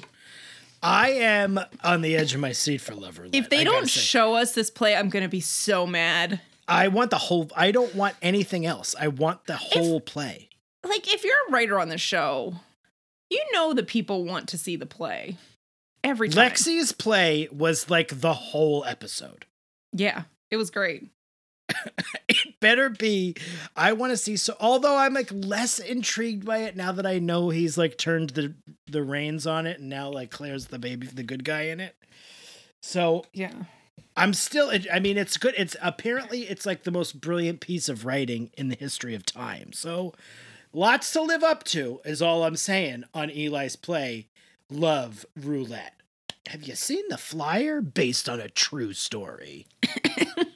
I 0.82 1.10
am 1.10 1.60
on 1.82 2.02
the 2.02 2.16
edge 2.16 2.34
of 2.34 2.40
my 2.40 2.52
seat 2.52 2.80
for 2.80 2.94
Love 2.94 3.18
Roulette. 3.18 3.34
If 3.34 3.50
they 3.50 3.64
don't 3.64 3.88
say. 3.88 4.00
show 4.00 4.34
us 4.34 4.52
this 4.52 4.70
play, 4.70 4.94
I'm 4.94 5.08
gonna 5.08 5.28
be 5.28 5.40
so 5.40 5.86
mad. 5.86 6.40
I 6.66 6.88
want 6.88 7.10
the 7.10 7.18
whole. 7.18 7.50
I 7.56 7.70
don't 7.70 7.94
want 7.94 8.14
anything 8.22 8.66
else. 8.66 8.94
I 8.98 9.08
want 9.08 9.46
the 9.46 9.56
whole 9.56 10.00
play. 10.00 10.50
Like, 10.84 11.12
if 11.12 11.24
you're 11.24 11.48
a 11.48 11.50
writer 11.50 11.78
on 11.80 11.88
the 11.88 11.98
show, 11.98 12.54
you 13.30 13.42
know 13.52 13.72
the 13.72 13.82
people 13.82 14.24
want 14.24 14.48
to 14.48 14.58
see 14.58 14.76
the 14.76 14.86
play 14.86 15.36
every 16.04 16.28
time. 16.28 16.50
Lexi's 16.50 16.92
play 16.92 17.48
was 17.50 17.90
like 17.90 18.20
the 18.20 18.34
whole 18.34 18.84
episode. 18.84 19.46
Yeah, 19.92 20.24
it 20.50 20.56
was 20.56 20.70
great. 20.70 21.08
It 22.28 22.60
better 22.60 22.90
be. 22.90 23.34
I 23.74 23.94
want 23.94 24.12
to 24.12 24.16
see. 24.16 24.36
So, 24.36 24.54
although 24.60 24.96
I'm 24.96 25.14
like 25.14 25.30
less 25.32 25.78
intrigued 25.78 26.44
by 26.44 26.58
it 26.58 26.76
now 26.76 26.92
that 26.92 27.06
I 27.06 27.18
know 27.18 27.48
he's 27.48 27.78
like 27.78 27.96
turned 27.96 28.30
the 28.30 28.54
the 28.86 29.02
reins 29.02 29.46
on 29.46 29.66
it, 29.66 29.80
and 29.80 29.88
now 29.88 30.10
like 30.10 30.30
Clare's 30.30 30.66
the 30.66 30.78
baby, 30.78 31.06
the 31.06 31.22
good 31.22 31.42
guy 31.42 31.62
in 31.62 31.80
it. 31.80 31.96
So 32.82 33.24
Yeah. 33.32 33.52
I'm 34.16 34.34
still. 34.34 34.70
I 34.92 34.98
mean, 34.98 35.16
it's 35.16 35.36
good. 35.38 35.54
It's 35.56 35.76
apparently 35.80 36.42
it's 36.42 36.66
like 36.66 36.82
the 36.82 36.90
most 36.90 37.20
brilliant 37.20 37.60
piece 37.60 37.88
of 37.88 38.04
writing 38.04 38.50
in 38.58 38.68
the 38.68 38.76
history 38.76 39.14
of 39.14 39.24
time. 39.24 39.72
So, 39.72 40.12
lots 40.72 41.12
to 41.12 41.22
live 41.22 41.42
up 41.44 41.62
to 41.64 42.00
is 42.04 42.20
all 42.20 42.42
I'm 42.44 42.56
saying 42.56 43.04
on 43.14 43.30
Eli's 43.30 43.76
play, 43.76 44.26
Love 44.70 45.24
Roulette. 45.36 45.94
Have 46.48 46.64
you 46.64 46.74
seen 46.74 47.04
the 47.08 47.16
flyer 47.18 47.80
based 47.80 48.28
on 48.28 48.40
a 48.40 48.48
true 48.48 48.92
story? 48.92 49.66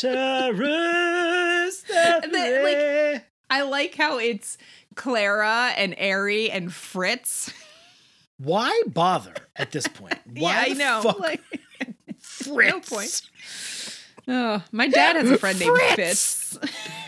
Terrorist 0.00 1.86
like- 1.90 3.24
I 3.50 3.62
like 3.62 3.94
how 3.94 4.18
it's 4.18 4.58
Clara 4.94 5.72
and 5.76 5.94
Ari 5.98 6.50
and 6.50 6.72
Fritz. 6.72 7.52
Why 8.38 8.82
bother 8.86 9.34
at 9.56 9.72
this 9.72 9.86
point? 9.88 10.14
Why 10.26 10.40
yeah, 10.52 10.60
I 10.60 10.68
the 10.74 10.78
know. 10.78 11.00
fuck 11.02 11.18
Like, 11.20 11.42
Fritz? 12.20 12.88
point. 12.90 13.22
oh, 14.28 14.62
my 14.70 14.88
dad 14.88 15.16
has 15.16 15.30
a 15.30 15.38
friend 15.38 15.58
named 15.58 15.78
Fritz! 15.94 16.58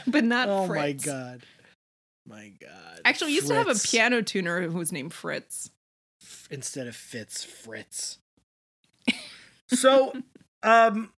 But 0.06 0.24
not 0.24 0.48
Fritz. 0.48 0.60
Oh 0.60 0.66
Fritz. 0.66 1.06
my 1.06 1.12
god. 1.12 1.42
My 2.26 2.52
god. 2.60 3.00
Actually, 3.04 3.28
we 3.28 3.34
used 3.34 3.48
to 3.48 3.54
have 3.54 3.68
a 3.68 3.74
piano 3.74 4.22
tuner 4.22 4.62
who 4.68 4.78
was 4.78 4.92
named 4.92 5.12
Fritz. 5.12 5.70
instead 6.50 6.86
of 6.86 6.96
Fitz 6.96 7.44
Fritz. 7.44 8.18
So, 9.68 10.12
um, 10.62 11.12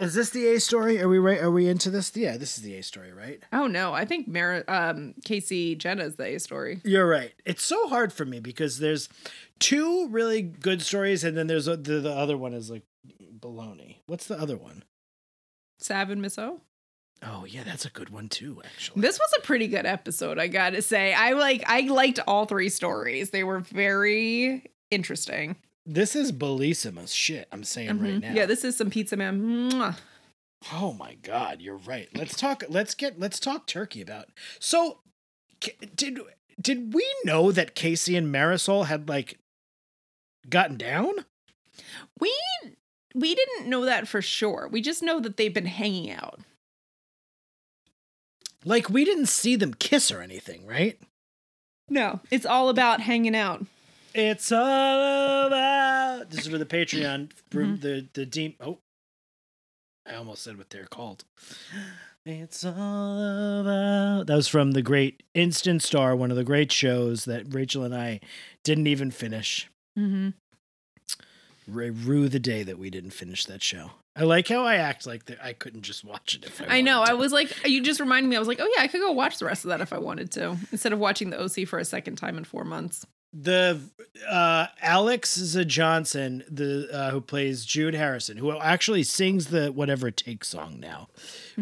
is 0.00 0.14
this 0.14 0.30
the 0.30 0.48
A 0.48 0.60
story? 0.60 1.00
Are 1.00 1.08
we 1.08 1.18
right? 1.18 1.40
Are 1.40 1.50
we 1.50 1.68
into 1.68 1.90
this? 1.90 2.16
Yeah, 2.16 2.36
this 2.36 2.56
is 2.56 2.64
the 2.64 2.74
A 2.76 2.82
story, 2.82 3.12
right? 3.12 3.42
Oh 3.52 3.66
no, 3.66 3.92
I 3.92 4.04
think 4.04 4.26
Mar- 4.26 4.64
um, 4.66 5.14
Casey 5.24 5.72
is 5.74 6.16
the 6.16 6.24
A 6.24 6.38
story. 6.40 6.80
You're 6.84 7.06
right. 7.06 7.32
It's 7.44 7.64
so 7.64 7.88
hard 7.88 8.12
for 8.12 8.24
me 8.24 8.40
because 8.40 8.78
there's 8.78 9.08
two 9.58 10.08
really 10.08 10.42
good 10.42 10.82
stories, 10.82 11.22
and 11.22 11.36
then 11.36 11.46
there's 11.46 11.68
a, 11.68 11.76
the 11.76 12.00
the 12.00 12.12
other 12.12 12.36
one 12.36 12.54
is 12.54 12.70
like 12.70 12.82
baloney. 13.38 13.96
What's 14.06 14.26
the 14.26 14.40
other 14.40 14.56
one? 14.56 14.84
Sav 15.78 16.10
and 16.10 16.20
Miss 16.20 16.38
O. 16.38 16.60
Oh 17.22 17.44
yeah, 17.44 17.64
that's 17.64 17.84
a 17.84 17.90
good 17.90 18.08
one 18.10 18.28
too. 18.28 18.62
Actually, 18.64 19.02
This 19.02 19.18
was 19.18 19.30
a 19.38 19.42
pretty 19.42 19.68
good 19.68 19.84
episode, 19.86 20.38
I 20.38 20.48
gotta 20.48 20.80
say. 20.82 21.12
I 21.12 21.32
like 21.32 21.62
I 21.66 21.80
liked 21.82 22.18
all 22.26 22.46
three 22.46 22.70
stories. 22.70 23.30
They 23.30 23.44
were 23.44 23.60
very 23.60 24.70
interesting. 24.90 25.56
This 25.86 26.14
is 26.14 26.32
bellissima 26.32 27.12
shit. 27.12 27.48
I'm 27.52 27.64
saying 27.64 27.98
right 28.00 28.14
Mhm. 28.14 28.20
now. 28.22 28.32
Yeah, 28.34 28.46
this 28.46 28.64
is 28.64 28.76
some 28.76 28.90
pizza 28.90 29.16
man. 29.16 29.70
Mwah. 29.70 29.96
Oh 30.72 30.92
my 30.92 31.14
god, 31.14 31.60
you're 31.60 31.76
right. 31.78 32.08
Let's 32.14 32.36
talk 32.36 32.62
let's 32.68 32.94
get 32.94 33.18
let's 33.18 33.40
talk 33.40 33.66
turkey 33.66 34.00
about. 34.02 34.26
So 34.58 35.00
did 35.94 36.20
did 36.60 36.92
we 36.94 37.06
know 37.24 37.50
that 37.52 37.74
Casey 37.74 38.14
and 38.16 38.32
Marisol 38.32 38.86
had 38.86 39.08
like 39.08 39.38
gotten 40.48 40.76
down? 40.76 41.24
We 42.20 42.34
we 43.14 43.34
didn't 43.34 43.68
know 43.68 43.84
that 43.86 44.06
for 44.06 44.20
sure. 44.22 44.68
We 44.70 44.82
just 44.82 45.02
know 45.02 45.18
that 45.20 45.36
they've 45.38 45.52
been 45.54 45.66
hanging 45.66 46.10
out. 46.12 46.40
Like 48.64 48.90
we 48.90 49.04
didn't 49.06 49.26
see 49.26 49.56
them 49.56 49.72
kiss 49.74 50.12
or 50.12 50.20
anything, 50.20 50.66
right? 50.66 51.00
No, 51.88 52.20
it's 52.30 52.46
all 52.46 52.68
about 52.68 53.00
hanging 53.00 53.34
out. 53.34 53.64
It's 54.14 54.50
all 54.52 55.46
about 55.46 56.30
This 56.30 56.40
is 56.40 56.48
for 56.48 56.58
the 56.58 56.66
Patreon 56.66 57.30
Mhm. 57.50 57.80
the 57.80 58.06
the 58.12 58.26
deep 58.26 58.56
Oh. 58.60 58.78
I 60.06 60.14
almost 60.14 60.42
said 60.42 60.58
what 60.58 60.70
they're 60.70 60.86
called. 60.86 61.24
It's 62.26 62.64
all 62.64 63.60
about 63.60 64.26
That 64.26 64.34
was 64.36 64.48
from 64.48 64.72
the 64.72 64.82
great 64.82 65.22
Instant 65.34 65.82
Star, 65.82 66.14
one 66.16 66.30
of 66.30 66.36
the 66.36 66.44
great 66.44 66.72
shows 66.72 67.24
that 67.26 67.52
Rachel 67.54 67.84
and 67.84 67.94
I 67.94 68.20
didn't 68.64 68.86
even 68.88 69.10
finish. 69.10 69.68
Mm-hmm. 69.98 70.30
Rue 71.68 72.28
the 72.28 72.40
day 72.40 72.62
that 72.64 72.78
we 72.78 72.90
didn't 72.90 73.10
finish 73.12 73.44
that 73.46 73.62
show. 73.62 73.92
I 74.16 74.24
like 74.24 74.48
how 74.48 74.64
I 74.64 74.74
act 74.76 75.06
like 75.06 75.26
that 75.26 75.42
I 75.42 75.52
couldn't 75.52 75.82
just 75.82 76.04
watch 76.04 76.34
it 76.34 76.44
if 76.44 76.60
I. 76.60 76.78
I 76.78 76.80
know. 76.80 76.98
wanted 77.00 77.12
I 77.12 77.14
was 77.14 77.32
like, 77.32 77.52
you 77.68 77.80
just 77.80 78.00
reminded 78.00 78.28
me. 78.28 78.34
I 78.36 78.40
was 78.40 78.48
like, 78.48 78.58
oh 78.60 78.68
yeah, 78.76 78.82
I 78.82 78.88
could 78.88 79.00
go 79.00 79.12
watch 79.12 79.38
the 79.38 79.44
rest 79.46 79.64
of 79.64 79.68
that 79.68 79.80
if 79.80 79.92
I 79.92 79.98
wanted 79.98 80.32
to, 80.32 80.56
instead 80.72 80.92
of 80.92 80.98
watching 80.98 81.30
the 81.30 81.40
OC 81.40 81.64
for 81.68 81.78
a 81.78 81.84
second 81.84 82.16
time 82.16 82.36
in 82.36 82.42
four 82.44 82.64
months. 82.64 83.06
The 83.32 83.80
uh, 84.28 84.66
Alexz 84.82 85.64
Johnson, 85.66 86.42
the 86.50 86.88
uh, 86.92 87.10
who 87.10 87.20
plays 87.20 87.64
Jude 87.64 87.94
Harrison, 87.94 88.36
who 88.36 88.58
actually 88.58 89.04
sings 89.04 89.46
the 89.46 89.70
"Whatever 89.70 90.08
It 90.08 90.16
Takes" 90.16 90.48
song 90.48 90.80
now, 90.80 91.08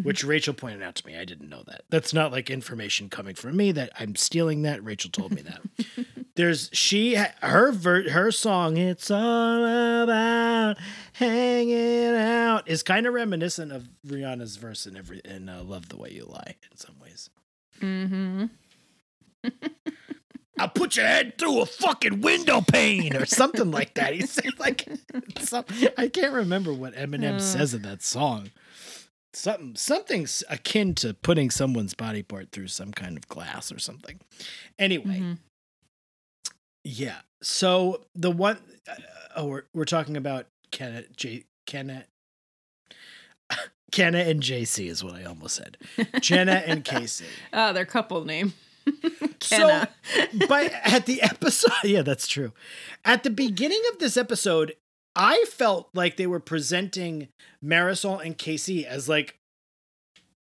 which 0.03 0.25
Rachel 0.25 0.55
pointed 0.55 0.83
out 0.83 0.95
to 0.97 1.07
me. 1.07 1.17
I 1.17 1.27
didn't 1.27 1.51
know 1.51 1.63
that. 1.67 1.83
That's 1.91 2.15
not 2.15 2.33
like 2.33 2.49
information 2.49 3.11
coming 3.11 3.35
from 3.35 3.55
me. 3.57 3.73
That 3.73 3.91
I'm 4.01 4.17
stealing 4.17 4.63
that. 4.63 4.83
Rachel 4.83 5.11
told 5.11 5.33
me 5.33 5.43
that. 5.43 5.61
There's 6.37 6.71
she 6.73 7.17
her 7.43 7.71
ver- 7.73 8.09
her 8.11 8.31
song. 8.33 8.79
It's 8.79 9.11
all 9.11 9.65
about 10.05 10.79
hanging 11.13 12.15
out 12.15 12.67
is 12.67 12.83
kind 12.83 13.07
of 13.07 13.13
reminiscent 13.13 13.73
of 13.73 13.89
Rihanna's 14.07 14.57
verse 14.57 14.87
in 14.87 14.97
every 14.97 15.21
in 15.23 15.51
uh, 15.51 15.63
"Love 15.63 15.91
the 15.91 15.99
Way 15.99 16.13
You 16.13 16.25
Lie" 16.25 16.57
in 16.71 16.79
some 16.79 16.95
ways. 16.99 17.29
Mm-hmm. 17.83 18.47
I'll 20.59 20.69
put 20.69 20.97
your 20.97 21.07
head 21.07 21.39
through 21.39 21.61
a 21.61 21.67
fucking 21.67 22.21
window 22.21 22.61
pane 22.61 23.15
or 23.17 23.27
something 23.27 23.71
like 23.71 23.95
that. 23.95 24.15
He 24.15 24.23
said 24.23 24.59
like 24.59 24.89
some, 25.41 25.65
I 25.97 26.09
can't 26.09 26.33
remember 26.33 26.73
what 26.73 26.95
Eminem 26.95 27.37
Uh. 27.37 27.41
says 27.41 27.75
in 27.75 27.83
that 27.83 28.03
song. 28.03 28.51
Something 29.35 29.77
something's 29.77 30.43
akin 30.49 30.95
to 30.97 31.15
putting 31.15 31.51
someone's 31.51 31.95
body 31.95 32.23
part 32.23 32.51
through 32.51 32.69
some 32.69 32.93
kind 32.93 33.17
of 33.17 33.29
glass 33.29 33.71
or 33.71 33.79
something. 33.79 34.19
Anyway, 34.79 35.21
Mm-hmm. 35.21 35.33
yeah. 36.85 37.19
So 37.43 38.05
the 38.15 38.31
one 38.31 38.59
uh, 38.91 38.95
oh 39.37 39.47
we're 39.47 39.63
we're 39.75 39.85
talking 39.85 40.17
about 40.17 40.47
Kenna 40.73 41.05
J 41.15 41.45
Kenna 41.67 42.05
Kenna 43.93 44.19
and 44.19 44.43
JC 44.43 44.89
is 44.89 45.05
what 45.05 45.15
I 45.15 45.25
almost 45.25 45.57
said. 45.57 45.77
Jenna 46.21 46.63
and 46.67 46.85
Casey. 46.85 47.27
Oh, 47.53 47.73
their 47.73 47.87
couple 47.87 48.25
name. 48.25 48.55
So, 49.41 49.85
but 50.49 50.73
at 50.85 51.07
the 51.07 51.23
episode, 51.23 51.71
yeah, 51.85 52.03
that's 52.03 52.27
true. 52.27 52.53
At 53.05 53.23
the 53.23 53.31
beginning 53.31 53.83
of 53.93 53.99
this 53.99 54.17
episode, 54.17 54.75
I 55.17 55.45
felt 55.49 55.89
like 55.95 56.17
they 56.17 56.27
were 56.27 56.41
presenting 56.41 57.29
Marisol 57.65 58.25
and 58.25 58.37
Casey 58.37 58.85
as 58.87 59.09
like 59.09 59.39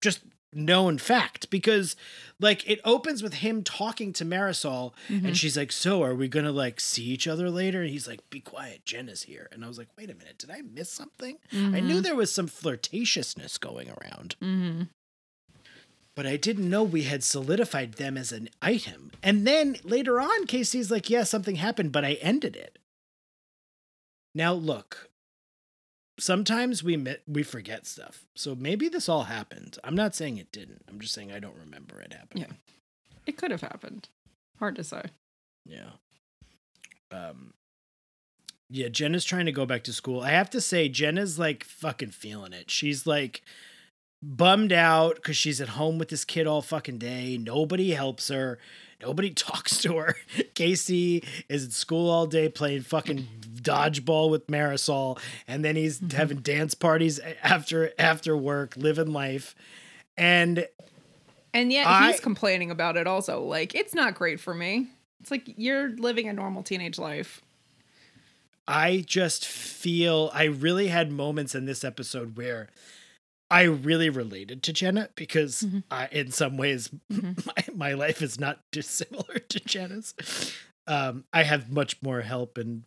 just 0.02 0.20
known 0.52 0.96
fact 0.98 1.50
because 1.50 1.94
like 2.40 2.68
it 2.68 2.80
opens 2.84 3.22
with 3.22 3.34
him 3.34 3.62
talking 3.62 4.12
to 4.14 4.24
Marisol 4.24 4.92
Mhm. 5.08 5.26
and 5.28 5.36
she's 5.36 5.56
like, 5.56 5.70
"So, 5.72 6.02
are 6.02 6.14
we 6.14 6.28
to 6.44 6.52
like 6.52 6.80
see 6.80 7.04
each 7.04 7.26
other 7.28 7.50
later?" 7.50 7.82
And 7.82 7.90
he's 7.90 8.08
like, 8.08 8.28
"Be 8.30 8.40
quiet, 8.40 8.84
Jen 8.84 9.08
is 9.08 9.22
here." 9.24 9.48
And 9.52 9.64
I 9.64 9.68
was 9.68 9.78
like, 9.78 9.88
"Wait 9.96 10.10
a 10.10 10.14
minute, 10.14 10.38
did 10.38 10.50
I 10.50 10.62
miss 10.62 10.90
something?" 10.90 11.38
I 11.52 11.80
knew 11.80 12.00
there 12.00 12.16
was 12.16 12.32
some 12.32 12.48
flirtatiousness 12.48 13.58
going 13.60 13.90
around 13.90 14.36
Mm-hmm. 14.42 14.82
But 16.18 16.26
I 16.26 16.36
didn't 16.36 16.68
know 16.68 16.82
we 16.82 17.04
had 17.04 17.22
solidified 17.22 17.92
them 17.92 18.16
as 18.16 18.32
an 18.32 18.48
item. 18.60 19.12
And 19.22 19.46
then 19.46 19.76
later 19.84 20.20
on, 20.20 20.46
Casey's 20.46 20.90
like, 20.90 21.08
yeah, 21.08 21.22
something 21.22 21.54
happened, 21.54 21.92
but 21.92 22.04
I 22.04 22.14
ended 22.14 22.56
it. 22.56 22.76
Now, 24.34 24.52
look, 24.52 25.10
sometimes 26.18 26.82
we 26.82 26.96
mi- 26.96 27.18
we 27.28 27.44
forget 27.44 27.86
stuff. 27.86 28.26
So 28.34 28.56
maybe 28.56 28.88
this 28.88 29.08
all 29.08 29.22
happened. 29.24 29.78
I'm 29.84 29.94
not 29.94 30.16
saying 30.16 30.38
it 30.38 30.50
didn't. 30.50 30.82
I'm 30.88 30.98
just 30.98 31.14
saying 31.14 31.30
I 31.30 31.38
don't 31.38 31.54
remember 31.56 32.00
it 32.00 32.12
happening. 32.12 32.46
Yeah. 32.48 32.56
It 33.24 33.36
could 33.36 33.52
have 33.52 33.60
happened. 33.60 34.08
Hard 34.58 34.74
to 34.74 34.82
say. 34.82 35.02
Yeah. 35.66 35.90
Um, 37.12 37.54
Yeah, 38.68 38.88
Jenna's 38.88 39.24
trying 39.24 39.46
to 39.46 39.52
go 39.52 39.66
back 39.66 39.84
to 39.84 39.92
school. 39.92 40.20
I 40.20 40.30
have 40.30 40.50
to 40.50 40.60
say, 40.60 40.88
Jenna's 40.88 41.38
like 41.38 41.62
fucking 41.62 42.10
feeling 42.10 42.52
it. 42.52 42.72
She's 42.72 43.06
like 43.06 43.42
bummed 44.22 44.72
out 44.72 45.16
because 45.16 45.36
she's 45.36 45.60
at 45.60 45.70
home 45.70 45.98
with 45.98 46.08
this 46.08 46.24
kid 46.24 46.46
all 46.46 46.62
fucking 46.62 46.98
day. 46.98 47.38
Nobody 47.38 47.92
helps 47.92 48.28
her. 48.28 48.58
Nobody 49.00 49.30
talks 49.34 49.78
to 49.82 49.96
her. 49.98 50.16
Casey 50.54 51.22
is 51.48 51.64
at 51.64 51.72
school 51.72 52.10
all 52.10 52.26
day 52.26 52.48
playing 52.48 52.82
fucking 52.82 53.26
dodgeball 53.54 54.30
with 54.30 54.46
Marisol, 54.46 55.18
and 55.46 55.64
then 55.64 55.76
he's 55.76 56.00
mm-hmm. 56.00 56.16
having 56.16 56.38
dance 56.38 56.74
parties 56.74 57.20
after 57.42 57.92
after 57.98 58.36
work, 58.36 58.76
living 58.76 59.12
life. 59.12 59.54
And 60.16 60.66
And 61.54 61.72
yet 61.72 61.86
I- 61.86 62.10
he's 62.10 62.20
complaining 62.20 62.70
about 62.70 62.96
it 62.96 63.06
also. 63.06 63.42
Like, 63.42 63.74
it's 63.74 63.94
not 63.94 64.14
great 64.14 64.40
for 64.40 64.54
me. 64.54 64.88
It's 65.20 65.30
like 65.30 65.52
you're 65.56 65.90
living 65.90 66.28
a 66.28 66.32
normal 66.32 66.62
teenage 66.62 66.98
life. 66.98 67.42
I 68.66 69.02
just 69.06 69.46
feel 69.46 70.30
I 70.34 70.44
really 70.44 70.88
had 70.88 71.10
moments 71.10 71.54
in 71.54 71.64
this 71.64 71.82
episode 71.84 72.36
where 72.36 72.68
I 73.50 73.62
really 73.62 74.10
related 74.10 74.62
to 74.64 74.72
Jenna 74.72 75.08
because 75.14 75.62
Mhm. 75.62 75.84
I, 75.90 76.06
in 76.08 76.30
some 76.32 76.56
ways, 76.56 76.90
Mhm. 77.10 77.46
my, 77.74 77.74
my 77.74 77.92
life 77.94 78.20
is 78.22 78.38
not 78.38 78.60
dissimilar 78.72 79.38
to 79.48 79.60
Jenna's. 79.60 80.14
Um, 80.86 81.24
I 81.32 81.42
have 81.44 81.70
much 81.70 82.00
more 82.02 82.22
help 82.22 82.58
and 82.58 82.84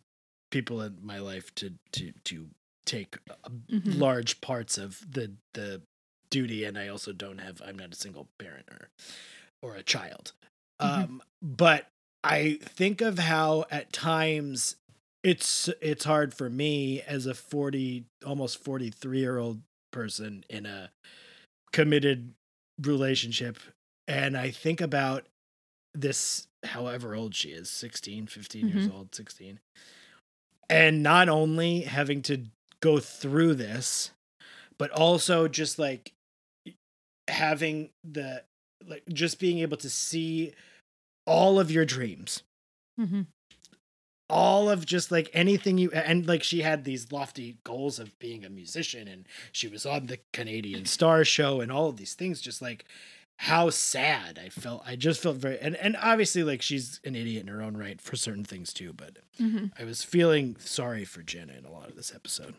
people 0.50 0.80
in 0.82 0.98
my 1.02 1.18
life 1.18 1.54
to 1.56 1.74
to 1.92 2.12
to 2.24 2.48
take 2.84 3.16
uh, 3.30 3.48
Mhm. 3.70 3.98
large 3.98 4.40
parts 4.40 4.78
of 4.78 5.04
the 5.10 5.32
the 5.54 5.82
duty, 6.30 6.64
and 6.64 6.78
I 6.78 6.88
also 6.88 7.12
don't 7.12 7.38
have. 7.38 7.60
I'm 7.64 7.76
not 7.78 7.92
a 7.92 7.96
single 7.96 8.28
parent 8.38 8.68
or 8.70 8.90
or 9.62 9.74
a 9.76 9.82
child. 9.82 10.32
Mhm. 10.80 11.04
Um, 11.04 11.22
but 11.40 11.88
I 12.24 12.58
think 12.62 13.00
of 13.00 13.18
how 13.18 13.64
at 13.70 13.92
times 13.92 14.76
it's 15.22 15.68
it's 15.80 16.04
hard 16.04 16.34
for 16.34 16.48
me 16.50 17.00
as 17.02 17.26
a 17.26 17.34
40 17.34 18.04
almost 18.26 18.58
43 18.58 19.18
year 19.20 19.38
old 19.38 19.62
person 19.92 20.44
in 20.50 20.66
a 20.66 20.90
committed 21.72 22.32
relationship 22.80 23.58
and 24.08 24.36
i 24.36 24.50
think 24.50 24.80
about 24.80 25.26
this 25.94 26.46
however 26.64 27.14
old 27.14 27.34
she 27.34 27.50
is 27.50 27.70
16 27.70 28.26
15 28.26 28.68
years 28.68 28.88
old 28.92 29.14
16 29.14 29.60
and 30.68 31.02
not 31.02 31.28
only 31.28 31.82
having 31.82 32.22
to 32.22 32.44
go 32.80 32.98
through 32.98 33.54
this 33.54 34.10
but 34.78 34.90
also 34.90 35.46
just 35.46 35.78
like 35.78 36.12
having 37.28 37.90
the 38.02 38.42
like 38.86 39.04
just 39.12 39.38
being 39.38 39.60
able 39.60 39.76
to 39.76 39.90
see 39.90 40.52
all 41.26 41.60
of 41.60 41.70
your 41.70 41.84
dreams 41.84 42.42
Mm-hmm. 43.00 43.22
All 44.32 44.70
of 44.70 44.86
just 44.86 45.12
like 45.12 45.28
anything 45.34 45.76
you 45.76 45.90
and 45.92 46.26
like 46.26 46.42
she 46.42 46.62
had 46.62 46.84
these 46.84 47.12
lofty 47.12 47.58
goals 47.64 47.98
of 47.98 48.18
being 48.18 48.44
a 48.44 48.50
musician 48.50 49.06
and 49.06 49.26
she 49.52 49.68
was 49.68 49.84
on 49.84 50.06
the 50.06 50.18
Canadian 50.32 50.86
Star 50.86 51.22
show 51.24 51.60
and 51.60 51.70
all 51.70 51.88
of 51.90 51.98
these 51.98 52.14
things 52.14 52.40
just 52.40 52.62
like 52.62 52.86
how 53.36 53.68
sad 53.70 54.40
I 54.42 54.48
felt 54.48 54.82
I 54.86 54.96
just 54.96 55.22
felt 55.22 55.36
very 55.36 55.58
and 55.60 55.76
and 55.76 55.96
obviously 56.00 56.42
like 56.44 56.62
she's 56.62 56.98
an 57.04 57.14
idiot 57.14 57.42
in 57.42 57.48
her 57.48 57.60
own 57.60 57.76
right 57.76 58.00
for 58.00 58.16
certain 58.16 58.44
things 58.44 58.72
too 58.72 58.92
but 58.92 59.18
Mm-hmm. 59.40 59.66
I 59.78 59.84
was 59.84 60.04
feeling 60.04 60.56
sorry 60.58 61.04
for 61.04 61.22
Jenna 61.22 61.54
in 61.54 61.64
a 61.64 61.70
lot 61.72 61.88
of 61.88 61.96
this 61.96 62.12
episode. 62.14 62.54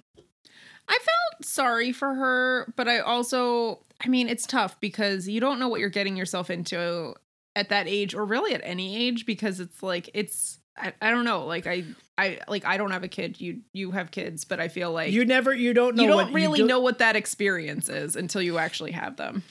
I 0.88 0.98
felt 0.98 1.46
sorry 1.46 1.92
for 1.94 2.14
her, 2.16 2.74
but 2.76 2.88
I 2.88 3.00
also, 3.00 3.80
I 4.04 4.08
mean, 4.10 4.28
it's 4.28 4.46
tough 4.46 4.80
because 4.82 5.28
you 5.28 5.40
don't 5.40 5.60
know 5.60 5.70
what 5.70 5.80
you're 5.80 5.90
getting 5.90 6.18
yourself 6.18 6.50
into 6.50 7.14
at 7.56 7.70
that 7.70 7.88
age 7.88 8.14
or 8.16 8.26
really 8.26 8.54
at 8.54 8.62
any 8.64 8.98
age 8.98 9.26
because 9.26 9.60
it's 9.60 9.82
like, 9.84 10.10
it's, 10.14 10.60
I, 10.78 10.94
I 11.02 11.12
don't 11.12 11.26
know. 11.26 11.46
Like, 11.46 11.68
I, 11.68 11.84
I, 12.18 12.40
like, 12.48 12.66
I 12.66 12.78
don't 12.78 12.92
have 12.92 13.04
a 13.04 13.08
kid. 13.08 13.40
You, 13.40 13.62
you 13.74 13.92
have 13.92 14.10
kids, 14.12 14.44
but 14.46 14.60
I 14.60 14.68
feel 14.68 14.92
like 14.92 15.12
you 15.12 15.24
never 15.26 15.54
you 15.54 15.74
don't 15.74 15.96
know 15.96 16.04
you 16.04 16.08
don't 16.10 16.18
what 16.28 16.34
really 16.34 16.60
do- 16.60 16.68
know 16.68 16.80
what 16.80 16.98
that 17.00 17.16
experience 17.16 17.90
is 17.90 18.16
until 18.16 18.42
you 18.42 18.58
actually 18.58 18.92
have 18.92 19.18
them. 19.18 19.44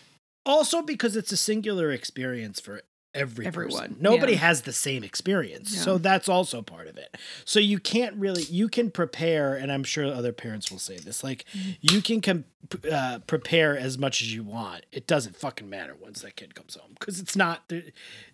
also 0.44 0.82
because 0.82 1.16
it's 1.16 1.30
a 1.32 1.36
singular 1.36 1.90
experience 1.92 2.58
for 2.60 2.82
every 3.14 3.44
Everyone, 3.46 3.78
person. 3.78 3.96
Nobody 4.00 4.32
yeah. 4.32 4.38
has 4.38 4.62
the 4.62 4.72
same 4.72 5.04
experience. 5.04 5.74
Yeah. 5.76 5.82
So 5.82 5.98
that's 5.98 6.28
also 6.30 6.62
part 6.62 6.86
of 6.88 6.96
it. 6.96 7.14
So 7.44 7.60
you 7.60 7.78
can't 7.78 8.16
really 8.16 8.44
you 8.44 8.68
can 8.70 8.90
prepare 8.90 9.54
and 9.54 9.70
I'm 9.70 9.84
sure 9.84 10.06
other 10.06 10.32
parents 10.32 10.70
will 10.70 10.78
say 10.78 10.96
this 10.96 11.22
like 11.22 11.44
Mm-hmm. 11.54 11.70
you 11.82 12.00
can 12.00 12.20
com- 12.22 12.44
uh, 12.90 13.18
prepare 13.26 13.76
as 13.76 13.98
much 13.98 14.22
as 14.22 14.34
you 14.34 14.42
want. 14.42 14.86
It 14.92 15.06
doesn't 15.06 15.36
fucking 15.36 15.68
matter 15.68 15.94
once 16.00 16.22
that 16.22 16.36
kid 16.36 16.54
comes 16.54 16.74
home 16.74 16.94
cuz 17.00 17.20
it's 17.20 17.36
not 17.36 17.70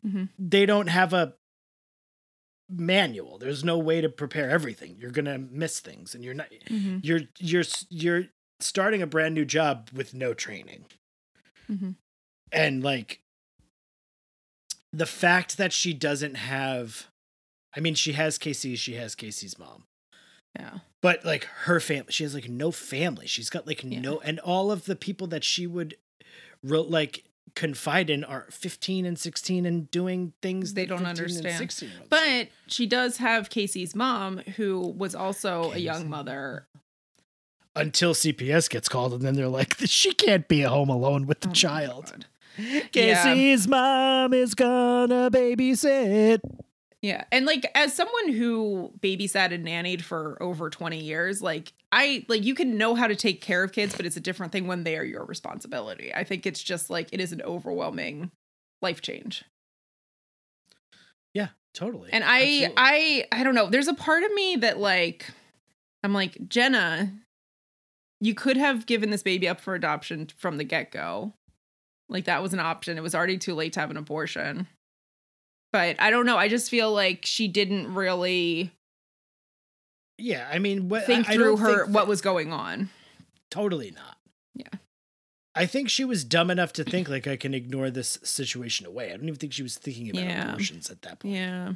Mhm. 0.07 0.28
they 0.39 0.64
don't 0.64 0.86
have 0.89 1.12
a 1.12 1.34
manual. 2.71 3.39
There's 3.39 3.64
no 3.64 3.79
way 3.79 4.01
to 4.01 4.09
prepare 4.09 4.51
everything. 4.51 4.97
You're 4.99 5.11
going 5.11 5.25
to 5.27 5.39
miss 5.39 5.81
things 5.81 6.14
and 6.14 6.25
you're 6.25 6.35
not 6.35 6.49
Mm-hmm. 6.69 6.99
you're 7.03 7.21
you're 7.39 7.64
you're 7.89 8.25
starting 8.61 9.01
a 9.03 9.07
brand 9.07 9.35
new 9.35 9.45
job 9.45 9.89
with 9.93 10.12
no 10.14 10.35
training 10.35 10.85
Mhm. 11.71 11.95
and 12.53 12.83
like 12.83 13.21
the 14.93 15.07
fact 15.07 15.57
that 15.59 15.73
she 15.73 15.93
doesn't 15.93 16.35
have 16.35 17.07
i 17.77 17.81
mean 17.81 17.95
she 17.95 18.12
has 18.14 18.39
casey 18.39 18.75
she 18.75 18.95
has 18.95 19.14
casey's 19.14 19.59
mom 19.59 19.85
Yeah. 20.59 20.79
but 21.03 21.25
like 21.25 21.45
her 21.64 21.79
family 21.79 22.11
she 22.11 22.25
has 22.25 22.35
like 22.35 22.49
no 22.49 22.71
family 22.71 23.27
she's 23.27 23.51
got 23.51 23.66
like 23.66 23.85
Yeah. 23.85 24.01
no 24.01 24.19
and 24.21 24.41
all 24.41 24.73
of 24.73 24.87
the 24.87 24.97
people 24.97 25.27
that 25.29 25.45
she 25.45 25.66
would 25.66 25.97
like 26.64 27.25
confide 27.55 28.11
in 28.11 28.24
are 28.24 28.46
15 28.51 29.05
and 29.07 29.18
16 29.18 29.66
and 29.66 29.90
doing 29.90 30.32
things 30.42 30.74
They 30.74 30.86
don't 30.86 31.07
understand. 31.07 31.74
But 32.09 32.49
she 32.66 32.86
does 32.86 33.18
have 33.18 33.51
Casey's 33.51 33.94
mom, 33.94 34.38
who 34.57 34.80
was 34.96 35.14
also 35.14 35.72
a 35.72 35.78
young 35.78 36.09
mother. 36.09 36.66
until 37.76 38.12
cps 38.12 38.68
gets 38.68 38.88
called 38.88 39.12
and 39.12 39.22
then 39.22 39.34
they're 39.34 39.46
like 39.46 39.76
she 39.84 40.12
can't 40.12 40.49
be 40.49 40.62
at 40.64 40.68
home 40.68 40.88
alone 40.88 41.26
with 41.26 41.40
the 41.40 41.49
Oh 41.49 41.53
child. 41.53 42.26
Casey's 42.92 43.68
mom 43.68 44.34
is 44.34 44.55
gonna 44.55 45.30
babysit 45.30 46.40
Yeah. 47.01 47.24
And 47.30 47.46
like 47.46 47.70
as 47.74 47.94
someone 47.94 48.32
who 48.32 48.92
babysat 49.01 49.53
and 49.53 49.66
nannied 49.66 50.03
for 50.03 50.36
over 50.42 50.68
20 50.68 51.01
years, 51.01 51.40
like 51.40 51.72
I 51.92 52.24
like 52.28 52.44
you 52.44 52.55
can 52.55 52.76
know 52.76 52.94
how 52.94 53.07
to 53.07 53.14
take 53.14 53.40
care 53.40 53.62
of 53.62 53.72
kids, 53.72 53.96
but 53.96 54.05
it's 54.05 54.16
a 54.16 54.20
different 54.20 54.53
thing 54.53 54.66
when 54.66 54.84
they 54.84 54.96
are 54.96 55.05
your 55.05 55.24
responsibility. 55.24 56.12
I 56.12 56.24
think 56.24 56.44
it's 56.44 56.62
just 56.62 56.90
like 56.90 57.09
it 57.12 57.20
is 57.20 57.32
an 57.32 57.42
overwhelming 57.42 58.32
life 58.82 59.01
change. 59.01 59.44
yeah 61.34 61.49
totally 61.74 62.11
And 62.12 62.24
I 62.24 62.40
Absolutely. 62.40 62.74
I 62.76 63.26
I 63.32 63.42
don't 63.44 63.55
know, 63.55 63.68
there's 63.70 63.88
a 63.88 63.94
part 63.94 64.24
of 64.24 64.32
me 64.32 64.57
that 64.57 64.78
like 64.78 65.26
I'm 66.03 66.12
like, 66.14 66.36
Jenna, 66.49 67.12
you 68.20 68.34
could 68.34 68.57
have 68.57 68.86
given 68.86 69.11
this 69.11 69.22
baby 69.22 69.49
up 69.49 69.61
for 69.61 69.74
adoption 69.74 70.28
from 70.36 70.57
the 70.57 70.64
get-go. 70.64 71.32
Like 72.09 72.24
that 72.24 72.42
was 72.42 72.53
an 72.53 72.61
option. 72.61 72.96
It 72.96 73.03
was 73.03 73.14
already 73.14 73.38
too 73.38 73.55
late 73.55 73.74
to 73.74 73.80
have 73.80 73.90
an 73.90 73.96
abortion. 73.96 74.66
But 75.73 75.97
I 76.01 76.11
don't 76.11 76.27
know. 76.27 76.37
I 76.37 76.49
just 76.49 76.71
feel 76.71 76.93
like 76.93 77.25
she 77.25 77.47
didn't 77.49 77.95
really 77.95 78.73
Yeah, 80.19 80.49
I 80.51 80.59
mean, 80.59 80.89
what, 80.89 81.05
think 81.05 81.29
I, 81.29 81.33
I 81.33 81.35
through 81.37 81.45
don't 81.57 81.59
her 81.61 81.85
think 81.85 81.95
what 81.95 82.07
was 82.09 82.21
going 82.21 82.53
on. 82.53 82.91
totally 83.51 83.91
not. 83.91 84.16
Yeah. 84.55 84.79
I 85.55 85.66
think 85.66 85.91
she 85.91 86.05
was 86.05 86.25
dumb 86.25 86.51
enough 86.51 86.73
to 86.75 86.85
think 86.85 87.09
like 87.09 87.27
I 87.27 87.37
can 87.37 87.53
ignore 87.53 87.91
this 87.91 88.19
situation 88.23 88.87
away. 88.87 89.09
I 89.12 89.16
don't 89.16 89.25
even 89.25 89.37
think 89.37 89.53
she 89.53 89.62
was 89.62 89.77
thinking 89.77 90.11
about 90.11 90.23
Yeah. 90.23 90.49
abortions 90.53 90.91
at 90.91 91.03
that 91.03 91.19
point. 91.21 91.35
Yeah. 91.35 91.73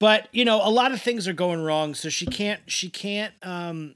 But 0.00 0.28
you 0.32 0.44
know, 0.44 0.60
a 0.66 0.70
lot 0.70 0.92
of 0.92 1.00
things 1.00 1.26
are 1.28 1.32
going 1.32 1.62
wrong, 1.62 1.94
so 1.94 2.08
she 2.08 2.26
can't 2.26 2.60
she 2.66 2.90
can't 2.90 3.32
um 3.42 3.94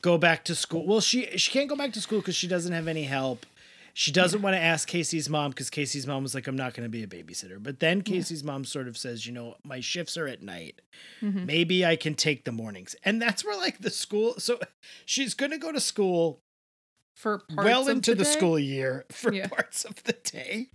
go 0.00 0.16
back 0.16 0.44
to 0.44 0.54
school. 0.54 0.86
Well, 0.86 1.00
she 1.00 1.26
she 1.36 1.50
can't 1.50 1.68
go 1.68 1.76
back 1.76 1.92
to 1.94 2.00
school 2.00 2.20
because 2.20 2.36
she 2.36 2.46
doesn't 2.48 2.72
have 2.72 2.88
any 2.88 3.02
help. 3.04 3.44
She 3.94 4.10
doesn't 4.10 4.40
want 4.40 4.54
to 4.54 4.60
ask 4.60 4.88
Casey's 4.88 5.28
mom 5.28 5.50
because 5.50 5.68
Casey's 5.68 6.06
mom 6.06 6.22
was 6.22 6.34
like, 6.34 6.46
"I'm 6.46 6.56
not 6.56 6.72
going 6.72 6.84
to 6.84 6.90
be 6.90 7.02
a 7.02 7.06
babysitter." 7.06 7.62
But 7.62 7.80
then 7.80 8.00
Casey's 8.02 8.42
mom 8.42 8.64
sort 8.64 8.88
of 8.88 8.96
says, 8.96 9.26
"You 9.26 9.32
know, 9.32 9.56
my 9.64 9.80
shifts 9.80 10.16
are 10.16 10.26
at 10.26 10.42
night. 10.42 10.80
Mhm. 11.20 11.44
Maybe 11.44 11.84
I 11.84 11.96
can 11.96 12.14
take 12.14 12.44
the 12.44 12.52
mornings." 12.52 12.96
And 13.04 13.20
that's 13.20 13.44
where 13.44 13.56
like 13.56 13.80
the 13.80 13.90
school. 13.90 14.34
So 14.38 14.58
she's 15.04 15.34
going 15.34 15.50
to 15.52 15.58
go 15.58 15.72
to 15.72 15.80
school 15.80 16.40
For 17.14 17.40
parts 17.40 17.64
well 17.66 17.88
into 17.88 18.14
the, 18.14 18.24
day? 18.24 18.30
school 18.30 18.58
year 18.58 19.04
for 19.10 19.32
Yeah. 19.32 19.48
parts 19.48 19.84
of 19.84 20.02
the 20.04 20.14
day. 20.14 20.70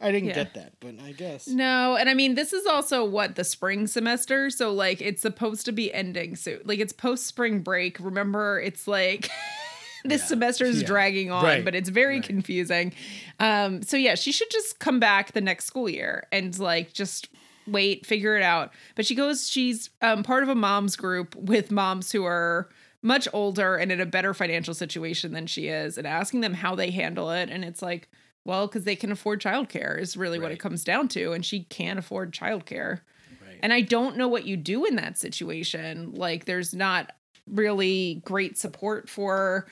I 0.00 0.10
didn't 0.10 0.28
Yeah. 0.28 0.34
get 0.34 0.54
that, 0.54 0.72
but 0.80 0.94
I 1.04 1.12
guess. 1.12 1.46
No, 1.46 1.96
and 1.96 2.08
I 2.08 2.14
mean 2.14 2.34
this 2.34 2.52
is 2.54 2.64
also 2.66 3.04
what 3.04 3.36
the 3.36 3.44
spring 3.44 3.86
semester, 3.86 4.48
so 4.48 4.72
like 4.72 5.02
it's 5.02 5.20
supposed 5.22 5.66
to 5.66 5.72
be 5.72 5.92
ending 5.92 6.34
soon. 6.34 6.60
Like 6.64 6.78
it's 6.80 6.92
post 6.94 7.26
spring 7.26 7.60
break. 7.60 8.00
Remember, 8.00 8.58
it's 8.58 8.88
like 8.88 9.28
this 10.04 10.22
Yeah. 10.22 10.26
semester 10.26 10.64
is 10.64 10.80
Yeah. 10.82 10.86
dragging 10.86 11.30
on, 11.30 11.42
Right. 11.44 11.64
but 11.64 11.74
it's 11.74 11.88
very 11.88 12.16
Right. 12.16 12.22
confusing. 12.26 12.92
Um 13.40 13.82
so 13.82 13.96
yeah, 13.96 14.14
she 14.14 14.32
should 14.32 14.50
just 14.50 14.78
come 14.78 15.00
back 15.00 15.32
the 15.32 15.40
next 15.40 15.64
school 15.66 15.88
year 15.88 16.26
and 16.32 16.56
like 16.58 16.92
just 16.92 17.28
wait, 17.66 18.04
figure 18.04 18.36
it 18.36 18.42
out. 18.42 18.72
But 18.94 19.06
she 19.06 19.14
goes 19.14 19.48
she's 19.50 19.90
um 20.02 20.22
part 20.22 20.42
of 20.42 20.48
a 20.48 20.54
moms 20.54 20.96
group 20.96 21.34
with 21.34 21.70
moms 21.70 22.12
who 22.12 22.24
are 22.24 22.68
much 23.02 23.28
older 23.34 23.76
and 23.76 23.92
in 23.92 24.00
a 24.00 24.06
better 24.06 24.32
financial 24.32 24.72
situation 24.74 25.32
than 25.32 25.46
she 25.46 25.68
is 25.68 25.98
and 25.98 26.06
asking 26.06 26.40
them 26.40 26.54
how 26.54 26.74
they 26.74 26.90
handle 26.90 27.30
it 27.30 27.50
and 27.50 27.64
it's 27.64 27.82
like 27.82 28.08
well, 28.46 28.66
because 28.66 28.84
they 28.84 28.94
can 28.94 29.10
afford 29.10 29.40
childcare 29.40 29.98
is 29.98 30.18
really 30.18 30.38
what 30.38 30.52
it 30.52 30.58
comes 30.60 30.84
down 30.84 31.08
to, 31.08 31.32
and 31.32 31.46
she 31.46 31.64
can't 31.64 31.98
afford 31.98 32.30
childcare. 32.30 33.00
Right. 33.40 33.58
And 33.62 33.72
I 33.72 33.80
don't 33.80 34.18
know 34.18 34.28
what 34.28 34.44
you 34.44 34.58
do 34.58 34.84
in 34.84 34.96
that 34.96 35.16
situation. 35.16 36.12
Like, 36.12 36.44
there's 36.44 36.74
not 36.74 37.12
really 37.46 38.20
great 38.26 38.58
support 38.58 39.08
for. 39.08 39.66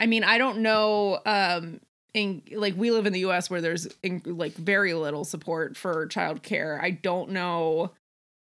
I 0.00 0.06
mean, 0.06 0.24
I 0.24 0.38
don't 0.38 0.58
know. 0.58 1.20
Um, 1.26 1.80
in 2.14 2.42
like 2.52 2.74
we 2.76 2.90
live 2.90 3.06
in 3.06 3.12
the 3.14 3.20
U.S. 3.20 3.48
where 3.48 3.60
there's 3.62 3.86
in, 4.02 4.20
like 4.26 4.52
very 4.54 4.92
little 4.92 5.24
support 5.24 5.76
for 5.76 6.06
childcare. 6.08 6.78
I 6.80 6.90
don't 6.90 7.30
know. 7.30 7.92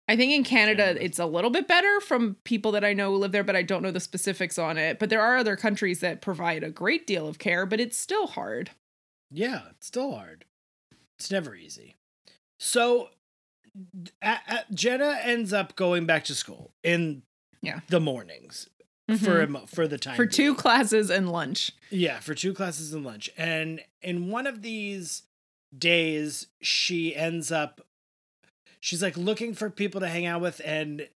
I 0.09 0.17
think 0.17 0.33
in 0.33 0.43
Canada 0.43 0.97
it's 1.03 1.21
a 1.21 1.27
little 1.27 1.51
bit 1.51 1.69
better 1.69 2.01
from 2.01 2.37
people 2.45 2.73
that 2.73 2.85
I 2.85 2.93
know 2.93 3.13
who 3.13 3.19
live 3.19 3.31
there, 3.31 3.45
but 3.45 3.55
I 3.55 3.63
don't 3.63 3.83
know 3.85 3.93
the 3.93 4.01
specifics 4.01 4.59
on 4.59 4.79
it. 4.79 4.99
But 4.99 5.11
there 5.11 5.21
are 5.23 5.37
other 5.37 5.55
countries 5.57 6.01
that 6.01 6.21
provide 6.21 6.65
a 6.65 6.71
great 6.71 7.07
deal 7.07 7.29
of 7.29 7.39
care, 7.39 7.65
but 7.65 7.79
it's 7.79 7.97
still 7.97 8.27
hard. 8.27 8.71
Yeah, 9.31 9.61
it's 9.71 9.87
still 9.87 10.13
hard. 10.13 10.45
It's 11.19 11.31
never 11.31 11.55
easy. 11.55 11.95
So 12.59 13.11
a 14.21 14.39
a- 14.49 14.65
Jenna 14.75 15.19
ends 15.23 15.53
up 15.53 15.77
going 15.77 16.05
back 16.05 16.25
to 16.25 16.35
school 16.35 16.73
in 16.83 17.23
Yeah. 17.63 17.81
the 17.89 18.01
mornings 18.01 18.69
for 19.19 19.43
a, 19.43 19.67
for 19.67 19.87
the 19.89 19.99
time 19.99 20.13
Mm-hmm. 20.15 20.23
for 20.23 20.27
two 20.27 20.55
classes 20.55 21.11
and 21.11 21.31
lunch. 21.31 21.73
Yeah, 21.91 22.21
for 22.21 22.35
two 22.35 22.55
classes 22.55 22.93
and 22.93 23.05
lunch. 23.05 23.29
And 23.37 23.81
in 24.01 24.29
one 24.31 24.47
of 24.47 24.63
these 24.63 25.23
days, 25.77 26.47
she 26.61 27.15
ends 27.17 27.51
up, 27.53 27.81
she's 28.81 29.03
like 29.03 29.17
looking 29.17 29.55
for 29.55 29.69
people 29.71 30.01
to 30.01 30.09
hang 30.09 30.25
out 30.27 30.41
with. 30.41 30.61
And 30.65 31.09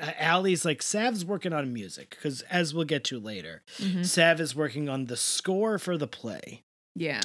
uh, 0.00 0.10
Alli's 0.18 0.64
like, 0.64 0.82
Sav's 0.82 1.24
working 1.24 1.52
on 1.52 1.72
music. 1.72 2.10
Because 2.10 2.42
as 2.42 2.72
we'll 2.74 2.84
get 2.84 3.04
to 3.04 3.18
later, 3.18 3.62
Mhm. 3.78 4.04
Sav 4.06 4.40
is 4.40 4.54
working 4.54 4.88
on 4.88 5.06
the 5.06 5.16
score 5.16 5.78
for 5.78 5.96
the 5.98 6.06
play. 6.08 6.62
Yeah. 6.94 7.20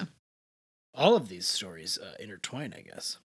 All 0.93 1.15
of 1.15 1.29
these 1.29 1.47
stories 1.47 1.97
uh, 1.97 2.15
intertwine, 2.19 2.73
I 2.77 2.81
guess. 2.81 3.17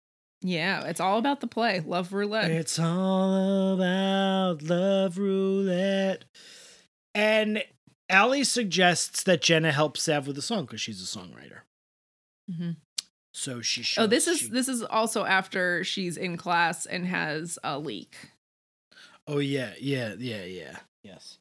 Yeah. 0.42 0.84
It's 0.86 1.00
all 1.00 1.18
about 1.18 1.42
the 1.42 1.48
play. 1.48 1.80
Love 1.80 2.14
roulette. 2.14 2.52
It's 2.52 2.78
all 2.78 3.74
about 3.74 4.62
love 4.62 5.18
roulette. 5.18 6.26
And 7.16 7.64
Alli 8.10 8.44
suggests 8.44 9.24
that 9.24 9.42
Jenna 9.42 9.72
help 9.72 9.98
Sav 9.98 10.28
with 10.28 10.36
the 10.36 10.42
song 10.44 10.66
because 10.66 10.82
she's 10.82 11.02
a 11.02 11.06
songwriter. 11.18 11.62
Mhm. 12.52 12.76
So 13.34 13.62
she 13.62 13.82
Shows, 13.82 14.04
Oh, 14.04 14.08
this 14.08 14.28
is 14.28 14.40
she- 14.40 14.48
this 14.50 14.68
is 14.68 14.84
also 14.84 15.26
after 15.26 15.84
she's 15.84 16.16
in 16.18 16.38
class 16.38 16.86
and 16.86 17.08
has 17.08 17.58
a 17.64 17.80
leak. 17.80 18.16
Oh 19.28 19.40
yeah, 19.40 19.74
yeah, 19.80 20.14
yeah, 20.20 20.44
yeah. 20.44 20.78
Yes. 21.04 21.40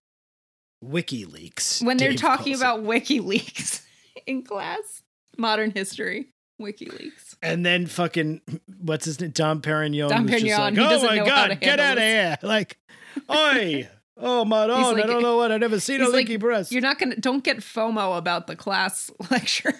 WikiLeaks. 0.84 1.82
When 1.82 1.96
they're 1.96 2.10
Dave 2.10 2.20
talking 2.20 2.52
calls 2.54 2.62
it. 2.62 2.64
about 2.64 2.84
WikiLeaks 2.84 3.82
in 4.26 4.42
class, 4.42 5.02
modern 5.38 5.70
history, 5.70 6.28
WikiLeaks. 6.60 7.36
and 7.42 7.64
then 7.64 7.86
fucking 7.86 8.40
what's 8.80 9.04
his 9.04 9.20
name? 9.20 9.30
Dom 9.30 9.60
Perignon. 9.60 10.08
Dom 10.08 10.24
was 10.24 10.32
just 10.42 10.44
Perignon, 10.44 10.58
like, 11.02 11.20
oh 11.20 11.24
my 11.24 11.26
god, 11.26 11.60
get 11.60 11.80
out 11.80 11.96
of 11.98 12.02
here! 12.02 12.38
Like, 12.42 12.78
oi, 13.30 13.88
oh 14.16 14.44
my 14.44 14.66
god, 14.66 14.96
like- 14.96 15.04
I 15.04 15.06
don't 15.06 15.22
know 15.22 15.36
what 15.36 15.50
I've 15.52 15.60
never 15.60 15.80
seen 15.80 16.00
a 16.00 16.04
like, 16.04 16.14
leaky 16.14 16.36
breast. 16.36 16.72
You're 16.72 16.82
not 16.82 16.98
gonna 16.98 17.16
don't 17.16 17.42
get 17.44 17.58
FOMO 17.58 18.16
about 18.18 18.46
the 18.46 18.56
class 18.56 19.10
lecture. 19.30 19.74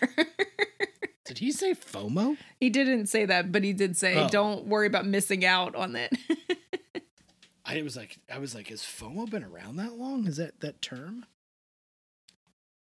Did 1.25 1.39
he 1.39 1.53
say 1.53 1.75
FOMO? 1.75 2.37
he 2.61 2.69
didn't 2.71 3.07
say 3.07 3.25
that, 3.25 3.51
but 3.51 3.65
he 3.65 3.73
did 3.73 3.97
say 3.97 4.17
Oh. 4.17 4.29
don't 4.29 4.67
worry 4.67 4.87
about 4.87 5.07
missing 5.07 5.45
out 5.45 5.75
on 5.75 5.97
it. 5.97 6.13
I 7.67 7.81
was 7.81 7.97
like, 7.97 8.19
I 8.33 8.39
was 8.39 8.55
like, 8.55 8.69
has 8.69 8.83
FOMO 8.83 9.31
been 9.31 9.43
around 9.43 9.77
that 9.77 9.95
long? 9.95 10.27
Is 10.27 10.37
that 10.37 10.61
that 10.61 10.83
term? 10.83 11.25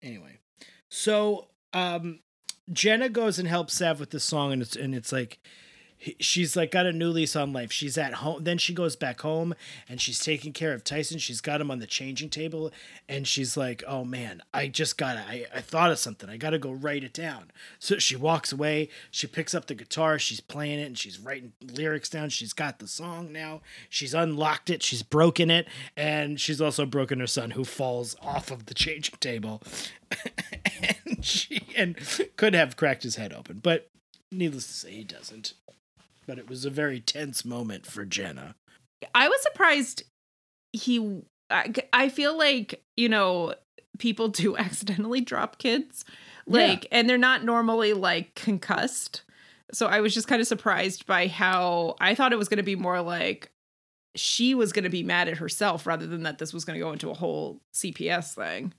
Anyway, 0.03 0.37
so 0.89 1.47
um, 1.73 2.19
Jenna 2.71 3.09
goes 3.09 3.39
and 3.39 3.47
helps 3.47 3.73
Sav 3.73 3.99
with 3.99 4.11
the 4.11 4.19
song, 4.19 4.53
and 4.53 4.61
it's 4.61 4.75
and 4.75 4.93
it's 4.93 5.11
like 5.11 5.39
he- 5.97 6.15
she's 6.19 6.55
like 6.55 6.71
got 6.71 6.85
a 6.85 6.93
new 6.93 7.09
lease 7.09 7.35
on 7.35 7.51
life. 7.53 7.71
She's 7.71 7.97
at 7.97 8.15
home. 8.15 8.43
Then 8.43 8.57
she 8.57 8.73
goes 8.73 8.95
back 8.95 9.21
home 9.21 9.55
and 9.89 9.99
she's 9.99 10.19
taking 10.19 10.53
care 10.53 10.73
of 10.73 10.83
Tyson. 10.83 11.17
She's 11.17 11.41
got 11.41 11.59
him 11.59 11.71
on 11.71 11.79
the 11.79 11.87
changing 11.87 12.29
table, 12.29 12.71
and 13.09 13.27
she's 13.27 13.57
like, 13.57 13.83
"Oh 13.87 14.03
man, 14.05 14.41
I 14.53 14.67
just 14.67 14.97
gotta. 14.97 15.19
I 15.21 15.45
I 15.53 15.61
thought 15.61 15.91
of 15.91 15.99
something. 15.99 16.29
I 16.29 16.37
gotta 16.37 16.59
go 16.59 16.71
write 16.71 17.03
it 17.03 17.13
down." 17.13 17.51
So 17.79 17.97
she 17.97 18.15
walks 18.15 18.51
away. 18.51 18.89
She 19.11 19.27
picks 19.27 19.55
up 19.55 19.65
the 19.67 19.75
guitar. 19.75 20.19
She's 20.19 20.39
playing 20.41 20.79
it, 20.79 20.83
and 20.85 20.97
she's 20.97 21.19
writing 21.19 21.53
lyrics 21.61 22.09
down. 22.09 22.29
She's 22.29 22.53
got 22.53 22.79
the 22.79 22.87
song 22.87 23.31
now. 23.31 23.61
She's 23.89 24.13
unlocked 24.13 24.69
it. 24.69 24.83
She's 24.83 25.03
broken 25.03 25.49
it, 25.49 25.67
and 25.95 26.39
she's 26.39 26.61
also 26.61 26.85
broken 26.85 27.19
her 27.19 27.27
son, 27.27 27.51
who 27.51 27.63
falls 27.63 28.15
off 28.21 28.51
of 28.51 28.67
the 28.67 28.73
changing 28.73 29.15
table, 29.19 29.61
and 31.07 31.23
she 31.25 31.61
and 31.75 31.95
could 32.35 32.53
have 32.53 32.77
cracked 32.77 33.03
his 33.03 33.15
head 33.15 33.33
open, 33.33 33.59
but 33.61 33.89
needless 34.31 34.67
to 34.67 34.73
say, 34.73 34.91
he 34.91 35.03
doesn't. 35.03 35.53
But 36.27 36.37
it 36.37 36.49
was 36.49 36.65
a 36.65 36.69
very 36.69 36.99
tense 36.99 37.45
moment 37.45 37.85
for 37.85 38.05
Jenna. 38.05 38.55
I 39.15 39.29
was 39.29 39.41
surprised 39.41 40.03
he 40.73 41.21
I, 41.49 41.73
I 41.93 42.09
feel 42.09 42.37
like, 42.37 42.83
you 42.97 43.09
know, 43.09 43.55
people 43.99 44.27
do 44.27 44.57
accidentally 44.57 45.21
drop 45.21 45.57
kids. 45.57 46.03
Like 46.49 46.87
and 46.91 47.09
they're 47.09 47.17
not 47.17 47.43
normally 47.43 47.93
like 47.93 48.33
concussed. 48.35 49.23
So 49.73 49.87
I 49.87 49.99
was 49.99 50.13
just 50.13 50.29
kind 50.29 50.41
of 50.41 50.47
surprised 50.47 51.05
by 51.05 51.27
how 51.27 51.95
I 51.99 52.15
thought 52.15 52.31
it 52.31 52.37
was 52.37 52.47
going 52.47 52.57
to 52.57 52.63
be 52.63 52.77
more 52.77 53.01
like 53.01 53.51
she 54.15 54.55
was 54.55 54.71
going 54.71 54.83
to 54.83 54.89
be 54.89 55.03
mad 55.03 55.27
at 55.27 55.37
herself 55.37 55.85
rather 55.85 56.07
than 56.07 56.23
that 56.23 56.37
this 56.37 56.53
was 56.53 56.63
going 56.63 56.79
to 56.79 56.83
go 56.83 56.93
into 56.93 57.09
a 57.09 57.13
whole 57.13 57.59
CPS 57.73 58.33
thing. 58.33 58.73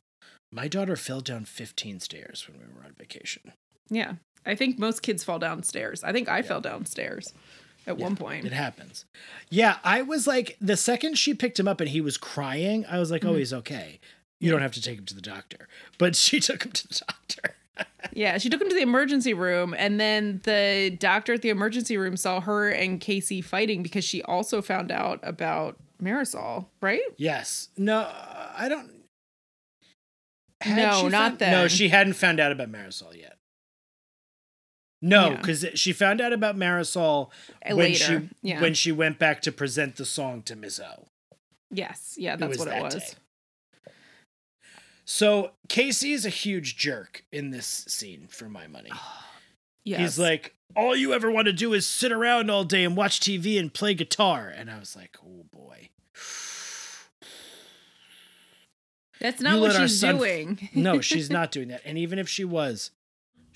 My 0.51 0.67
daughter 0.67 0.97
fell 0.97 1.21
down 1.21 1.45
15 1.45 2.01
stairs 2.01 2.49
when 2.49 2.59
we 2.59 2.75
were 2.75 2.85
on 2.85 2.95
vacation. 2.99 3.53
Yeah. 3.91 4.15
I 4.47 4.55
think 4.55 4.79
most 4.79 5.03
kids 5.03 5.25
fall 5.25 5.39
downstairs. 5.39 6.03
I 6.05 6.13
think 6.13 6.29
I 6.29 6.43
fell 6.43 6.61
downstairs 6.61 7.33
at 7.87 7.99
Yeah, 7.99 8.05
one 8.05 8.17
point. 8.17 8.45
It 8.47 8.53
happens. 8.53 9.05
Yeah, 9.51 9.77
I 9.85 10.03
was 10.03 10.27
like, 10.27 10.57
the 10.61 10.77
second 10.77 11.17
she 11.19 11.35
picked 11.35 11.59
him 11.59 11.69
up 11.69 11.81
and 11.81 11.91
he 11.91 12.01
was 12.01 12.17
crying, 12.17 12.85
I 12.87 12.99
was 12.99 13.11
like, 13.11 13.25
oh, 13.25 13.33
Mhm. 13.35 13.39
he's 13.39 13.53
okay. 13.53 14.01
You 14.41 14.51
don't 14.51 14.63
have 14.63 14.73
to 14.73 14.83
take 14.83 14.99
him 14.99 15.05
to 15.07 15.15
the 15.15 15.21
doctor. 15.21 15.69
But 15.99 16.15
she 16.25 16.41
took 16.41 16.65
him 16.65 16.73
to 16.73 16.89
the 16.89 17.01
doctor. 17.07 17.55
Yeah, 18.13 18.39
she 18.39 18.49
took 18.49 18.61
him 18.61 18.69
to 18.69 18.75
the 18.75 18.83
emergency 18.83 19.35
room, 19.35 19.73
and 19.77 20.01
then 20.01 20.41
the 20.43 20.97
doctor 20.99 21.35
at 21.35 21.43
the 21.43 21.49
emergency 21.51 21.97
room 21.97 22.17
saw 22.17 22.41
her 22.41 22.69
and 22.69 23.01
Casey 23.01 23.41
fighting 23.41 23.83
because 23.85 24.03
she 24.05 24.21
also 24.23 24.61
found 24.63 24.91
out 24.91 25.21
about 25.23 25.77
Marisol, 26.03 26.67
right? 26.81 27.01
Yes. 27.17 27.69
No, 27.77 28.01
I 28.11 28.67
don't. 28.69 28.91
Had 30.61 30.77
No, 30.77 31.09
not 31.09 31.39
found- 31.39 31.53
No, 31.53 31.69
she 31.69 31.89
hadn't 31.89 32.15
found 32.15 32.41
out 32.41 32.51
about 32.51 32.71
Marisol 32.73 33.17
yet. 33.17 33.38
No, 35.01 35.31
Yeah. 35.31 35.37
because 35.37 35.65
she 35.75 35.93
found 35.93 36.21
out 36.21 36.33
about 36.33 36.57
Marisol 36.57 37.31
Uh, 37.69 37.77
when 37.77 37.95
she 37.95 38.29
yeah. 38.43 38.61
when 38.61 38.75
she 38.75 38.91
went 38.93 39.19
back 39.19 39.41
to 39.43 39.53
present 39.53 39.97
the 39.97 40.05
song 40.05 40.43
to 40.43 40.57
Miss 40.57 40.81
O. 40.81 41.07
Yes, 41.71 42.15
yeah, 42.19 42.35
that's 42.37 42.59
was 42.59 42.67
what 42.67 42.69
it 42.77 42.83
was. 42.83 42.95
day. 42.95 43.93
So 45.05 45.53
Casey 45.69 46.13
is 46.13 46.27
a 46.27 46.31
huge 46.31 46.77
jerk 46.77 47.25
in 47.33 47.51
this 47.51 47.67
scene, 47.89 48.27
for 48.29 48.49
my 48.49 48.67
money. 48.67 48.91
Yes. 49.85 50.01
He's 50.01 50.19
like, 50.19 50.55
all 50.77 50.95
you 50.95 51.15
ever 51.15 51.31
want 51.31 51.47
to 51.47 51.53
do 51.53 51.73
is 51.73 51.87
sit 51.87 52.13
around 52.13 52.51
all 52.51 52.65
day 52.65 52.85
and 52.85 52.95
watch 52.97 53.21
TV 53.21 53.59
and 53.59 53.73
play 53.73 53.95
guitar. 53.95 54.49
And 54.55 54.71
I 54.71 54.79
was 54.79 54.95
like, 54.97 55.17
oh 55.25 55.47
boy. 55.51 55.89
that's 59.21 59.41
not 59.41 59.55
you 59.57 59.61
what 59.63 59.73
she's 59.77 60.03
f- 60.05 60.17
doing. 60.17 60.69
no, 60.75 61.01
she's 61.01 61.31
not 61.39 61.51
doing 61.53 61.69
that. 61.69 61.83
And 61.85 61.97
even 61.99 62.19
if 62.19 62.29
she 62.29 62.45
was, 62.45 62.91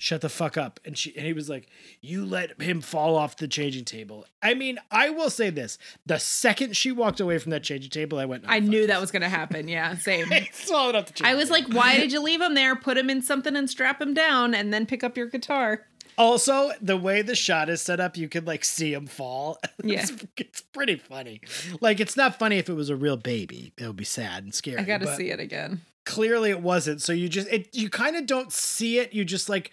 shut 0.03 0.19
the 0.21 0.29
fuck 0.29 0.57
up. 0.57 0.79
And 0.83 0.97
she 0.97 1.15
and 1.15 1.25
he 1.25 1.33
was 1.33 1.49
like, 1.49 1.67
you 2.01 2.25
let 2.25 2.61
him 2.61 2.81
fall 2.81 3.15
off 3.15 3.37
the 3.37 3.47
changing 3.47 3.85
table. 3.85 4.25
I 4.41 4.53
mean, 4.53 4.77
I 4.91 5.09
will 5.09 5.29
say 5.29 5.49
this: 5.49 5.77
the 6.05 6.19
second 6.19 6.75
she 6.75 6.91
walked 6.91 7.19
away 7.19 7.37
from 7.37 7.51
that 7.51 7.63
changing 7.63 7.89
table, 7.89 8.19
I 8.19 8.25
went. 8.25 8.43
"Oh, 8.45 8.51
I 8.51 8.59
knew 8.59 8.81
this." 8.81 8.87
that 8.87 9.01
was 9.01 9.11
gonna 9.11 9.29
happen. 9.29 9.67
Yeah, 9.67 9.95
same. 9.97 10.27
swallowed 10.51 10.95
up 10.95 11.07
the. 11.07 11.13
Changing 11.13 11.33
I 11.33 11.35
was 11.35 11.49
like, 11.49 11.67
why 11.69 11.97
did 11.97 12.11
you 12.11 12.21
leave 12.21 12.41
him 12.41 12.53
there? 12.53 12.75
Put 12.75 12.97
him 12.97 13.09
in 13.09 13.21
something 13.21 13.55
and 13.55 13.69
strap 13.69 14.01
him 14.01 14.13
down, 14.13 14.53
and 14.53 14.73
then 14.73 14.85
pick 14.85 15.03
up 15.03 15.15
your 15.17 15.27
guitar. 15.27 15.87
Also, 16.15 16.71
the 16.79 16.95
way 16.95 17.23
the 17.23 17.33
shot 17.33 17.69
is 17.69 17.81
set 17.81 17.99
up, 17.99 18.15
you 18.17 18.29
could 18.29 18.45
like 18.45 18.63
see 18.65 18.93
him 18.93 19.07
fall. 19.07 19.57
Yeah. 19.85 20.03
it's, 20.03 20.13
it's 20.37 20.61
pretty 20.61 20.95
funny. 20.95 21.41
Like, 21.81 21.99
it's 21.99 22.15
not 22.15 22.39
funny 22.39 22.57
if 22.57 22.69
it 22.69 22.73
was 22.73 22.89
a 22.89 22.95
real 22.95 23.17
baby; 23.17 23.73
it 23.77 23.85
would 23.85 23.97
be 23.97 24.05
sad 24.05 24.43
and 24.43 24.53
scary. 24.53 24.77
I 24.77 24.83
got 24.83 24.99
to 24.99 25.05
but 25.07 25.17
see 25.17 25.29
it 25.29 25.39
again. 25.39 25.81
Clearly, 26.05 26.49
it 26.49 26.61
wasn't. 26.61 27.01
So 27.01 27.13
you 27.13 27.29
just 27.29 27.47
it 27.49 27.75
you 27.75 27.89
kind 27.89 28.15
of 28.15 28.25
don't 28.25 28.51
see 28.51 28.99
it. 28.99 29.13
You 29.13 29.23
just 29.23 29.49
like 29.49 29.71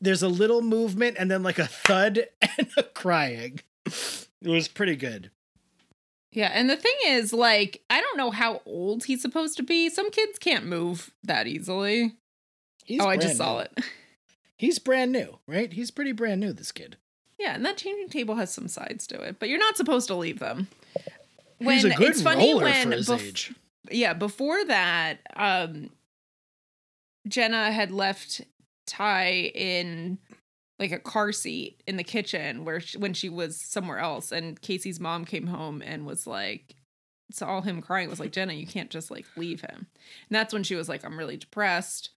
there's 0.00 0.22
a 0.22 0.28
little 0.28 0.62
movement 0.62 1.16
and 1.18 1.30
then 1.30 1.42
like 1.42 1.58
a 1.58 1.66
thud 1.66 2.26
and 2.58 2.68
a 2.76 2.82
crying. 2.82 3.60
It 3.86 4.48
was 4.48 4.68
pretty 4.68 4.96
good. 4.96 5.30
Yeah, 6.32 6.50
and 6.54 6.70
the 6.70 6.76
thing 6.76 6.94
is, 7.06 7.32
like, 7.32 7.82
I 7.90 8.00
don't 8.00 8.16
know 8.16 8.30
how 8.30 8.62
old 8.64 9.04
he's 9.04 9.20
supposed 9.20 9.56
to 9.56 9.64
be. 9.64 9.90
Some 9.90 10.12
kids 10.12 10.38
can't 10.38 10.64
move 10.64 11.10
that 11.24 11.48
easily. 11.48 12.14
He's 12.84 13.00
oh, 13.00 13.08
I 13.08 13.16
just 13.16 13.36
saw 13.36 13.60
it. 13.60 13.72
He's 14.56 14.78
brand 14.78 15.10
new, 15.10 15.38
right? 15.46 15.72
He's 15.72 15.90
pretty 15.90 16.12
brand 16.12 16.40
new. 16.40 16.52
This 16.52 16.70
kid. 16.70 16.98
Yeah, 17.38 17.54
and 17.54 17.64
that 17.64 17.78
changing 17.78 18.10
table 18.10 18.34
has 18.34 18.52
some 18.52 18.68
sides 18.68 19.06
to 19.06 19.18
it, 19.22 19.36
but 19.38 19.48
you're 19.48 19.58
not 19.58 19.78
supposed 19.78 20.06
to 20.08 20.14
leave 20.14 20.38
them. 20.38 20.68
He's 21.58 21.84
a 21.84 21.94
good 21.94 22.10
it's 22.10 22.20
funny 22.20 22.52
roller 22.52 22.64
when 22.64 22.90
for 22.90 22.96
his 22.96 23.08
bef- 23.08 23.22
age. 23.22 23.54
Yeah, 23.90 24.12
before 24.14 24.64
that, 24.66 25.20
um 25.36 25.90
Jenna 27.28 27.70
had 27.70 27.90
left 27.92 28.40
Ty 28.86 29.52
in 29.54 30.18
like 30.78 30.92
a 30.92 30.98
car 30.98 31.32
seat 31.32 31.82
in 31.86 31.96
the 31.96 32.04
kitchen 32.04 32.64
where 32.64 32.80
she, 32.80 32.96
when 32.96 33.12
she 33.12 33.28
was 33.28 33.60
somewhere 33.60 33.98
else 33.98 34.32
and 34.32 34.60
Casey's 34.60 34.98
mom 34.98 35.24
came 35.26 35.46
home 35.46 35.82
and 35.84 36.06
was 36.06 36.26
like 36.26 36.74
saw 37.32 37.60
him 37.60 37.80
crying 37.82 38.08
was 38.08 38.18
like 38.18 38.32
Jenna 38.32 38.54
you 38.54 38.66
can't 38.66 38.90
just 38.90 39.10
like 39.10 39.26
leave 39.36 39.60
him. 39.60 39.86
And 40.28 40.30
that's 40.36 40.52
when 40.54 40.62
she 40.62 40.74
was 40.74 40.88
like 40.88 41.04
I'm 41.04 41.18
really 41.18 41.36
depressed. 41.36 42.10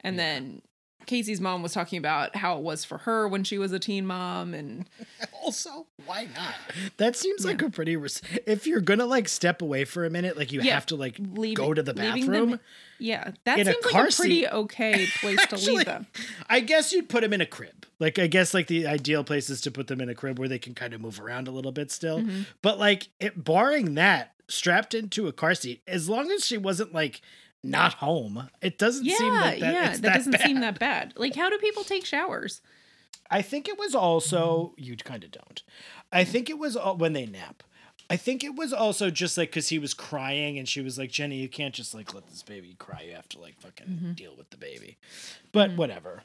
And 0.00 0.16
Yeah. 0.16 0.22
then 0.22 0.62
Casey's 1.08 1.40
mom 1.40 1.62
was 1.64 1.72
talking 1.72 1.98
about 1.98 2.36
how 2.36 2.56
it 2.56 2.62
was 2.62 2.84
for 2.84 2.98
her 2.98 3.26
when 3.26 3.42
she 3.42 3.58
was 3.58 3.72
a 3.72 3.80
teen 3.80 4.06
mom 4.06 4.54
and 4.54 4.88
Also, 5.42 5.86
why 6.06 6.28
not? 6.36 6.54
That 6.98 7.16
seems 7.16 7.44
like 7.44 7.60
a 7.62 7.70
pretty. 7.70 7.96
Res- 7.96 8.22
if 8.46 8.66
you're 8.66 8.80
gonna 8.80 9.06
like 9.06 9.28
step 9.28 9.60
away 9.62 9.84
for 9.84 10.04
a 10.04 10.10
minute, 10.10 10.36
like 10.36 10.52
you 10.52 10.60
Yeah, 10.60 10.74
have 10.74 10.86
to 10.86 10.96
like 10.96 11.16
leaving- 11.18 11.54
go 11.56 11.74
to 11.74 11.82
the 11.82 11.94
bathroom. 11.94 12.50
them- 12.50 12.60
yeah, 13.00 13.30
that 13.44 13.58
In 13.58 13.66
a 13.68 13.72
seems 13.72 13.84
like 13.86 13.94
a 13.94 13.96
pretty 14.16 14.40
seat. 14.42 14.48
okay 14.52 15.06
place 15.20 15.46
to 15.46 15.56
leave 15.56 15.84
them. 15.86 16.06
I 16.48 16.60
guess 16.60 16.92
you'd 16.92 17.08
put 17.08 17.22
them 17.22 17.32
in 17.32 17.40
a 17.40 17.46
crib. 17.46 17.86
Like 17.98 18.18
I 18.18 18.26
guess 18.26 18.52
like 18.54 18.66
the 18.66 18.86
ideal 18.86 19.24
place 19.24 19.48
is 19.50 19.60
to 19.62 19.70
put 19.70 19.86
them 19.86 20.00
in 20.00 20.08
a 20.08 20.14
crib 20.14 20.38
where 20.38 20.48
they 20.48 20.58
can 20.58 20.74
kind 20.74 20.92
of 20.94 21.00
move 21.00 21.20
around 21.20 21.48
a 21.48 21.50
little 21.52 21.72
bit 21.72 21.90
still. 21.90 22.20
Mhm. 22.20 22.46
But 22.62 22.78
like 22.78 23.08
it, 23.20 23.42
barring 23.44 23.94
that, 23.94 24.34
strapped 24.48 24.94
into 24.94 25.28
a 25.28 25.32
car 25.32 25.54
seat, 25.54 25.82
as 25.86 26.08
long 26.08 26.30
as 26.30 26.44
she 26.44 26.58
wasn't 26.58 26.92
like 26.92 27.20
not 27.64 27.94
home, 27.94 28.48
it 28.62 28.78
doesn't 28.78 29.04
Yeah, 29.04 29.16
seem 29.16 29.32
that, 29.34 29.60
that 29.60 29.72
yeah, 29.74 29.90
it's 29.90 30.00
that, 30.00 30.14
doesn't 30.14 30.38
seem 30.40 30.60
that 30.60 30.78
bad. 30.78 31.12
Like, 31.16 31.34
how 31.34 31.50
do 31.50 31.58
people 31.58 31.84
take 31.84 32.04
showers? 32.04 32.60
I 33.30 33.42
think 33.42 33.68
it 33.68 33.78
was 33.78 33.94
also 33.94 34.74
you 34.76 34.96
kind 34.96 35.22
of 35.24 35.30
don't. 35.30 35.62
I 36.12 36.24
think 36.24 36.48
it 36.48 36.58
was 36.58 36.76
all, 36.76 36.96
when 36.96 37.12
they 37.12 37.26
nap. 37.26 37.62
I 38.10 38.16
think 38.16 38.42
it 38.42 38.54
was 38.56 38.72
also 38.72 39.10
just 39.10 39.36
like 39.36 39.50
because 39.50 39.68
he 39.68 39.78
was 39.78 39.92
crying 39.92 40.58
and 40.58 40.66
she 40.66 40.80
was 40.80 40.96
like, 40.96 41.10
Jenny, 41.10 41.36
you 41.36 41.48
can't 41.48 41.74
just 41.74 41.94
like 41.94 42.14
let 42.14 42.26
this 42.28 42.42
baby 42.42 42.74
cry. 42.78 43.02
You 43.06 43.14
have 43.14 43.28
to 43.30 43.38
like 43.38 43.60
fucking 43.60 43.86
Mhm. 43.86 44.16
deal 44.16 44.34
with 44.34 44.48
the 44.48 44.56
baby. 44.56 44.96
But 45.52 45.72
Mhm. 45.72 45.76
whatever. 45.76 46.22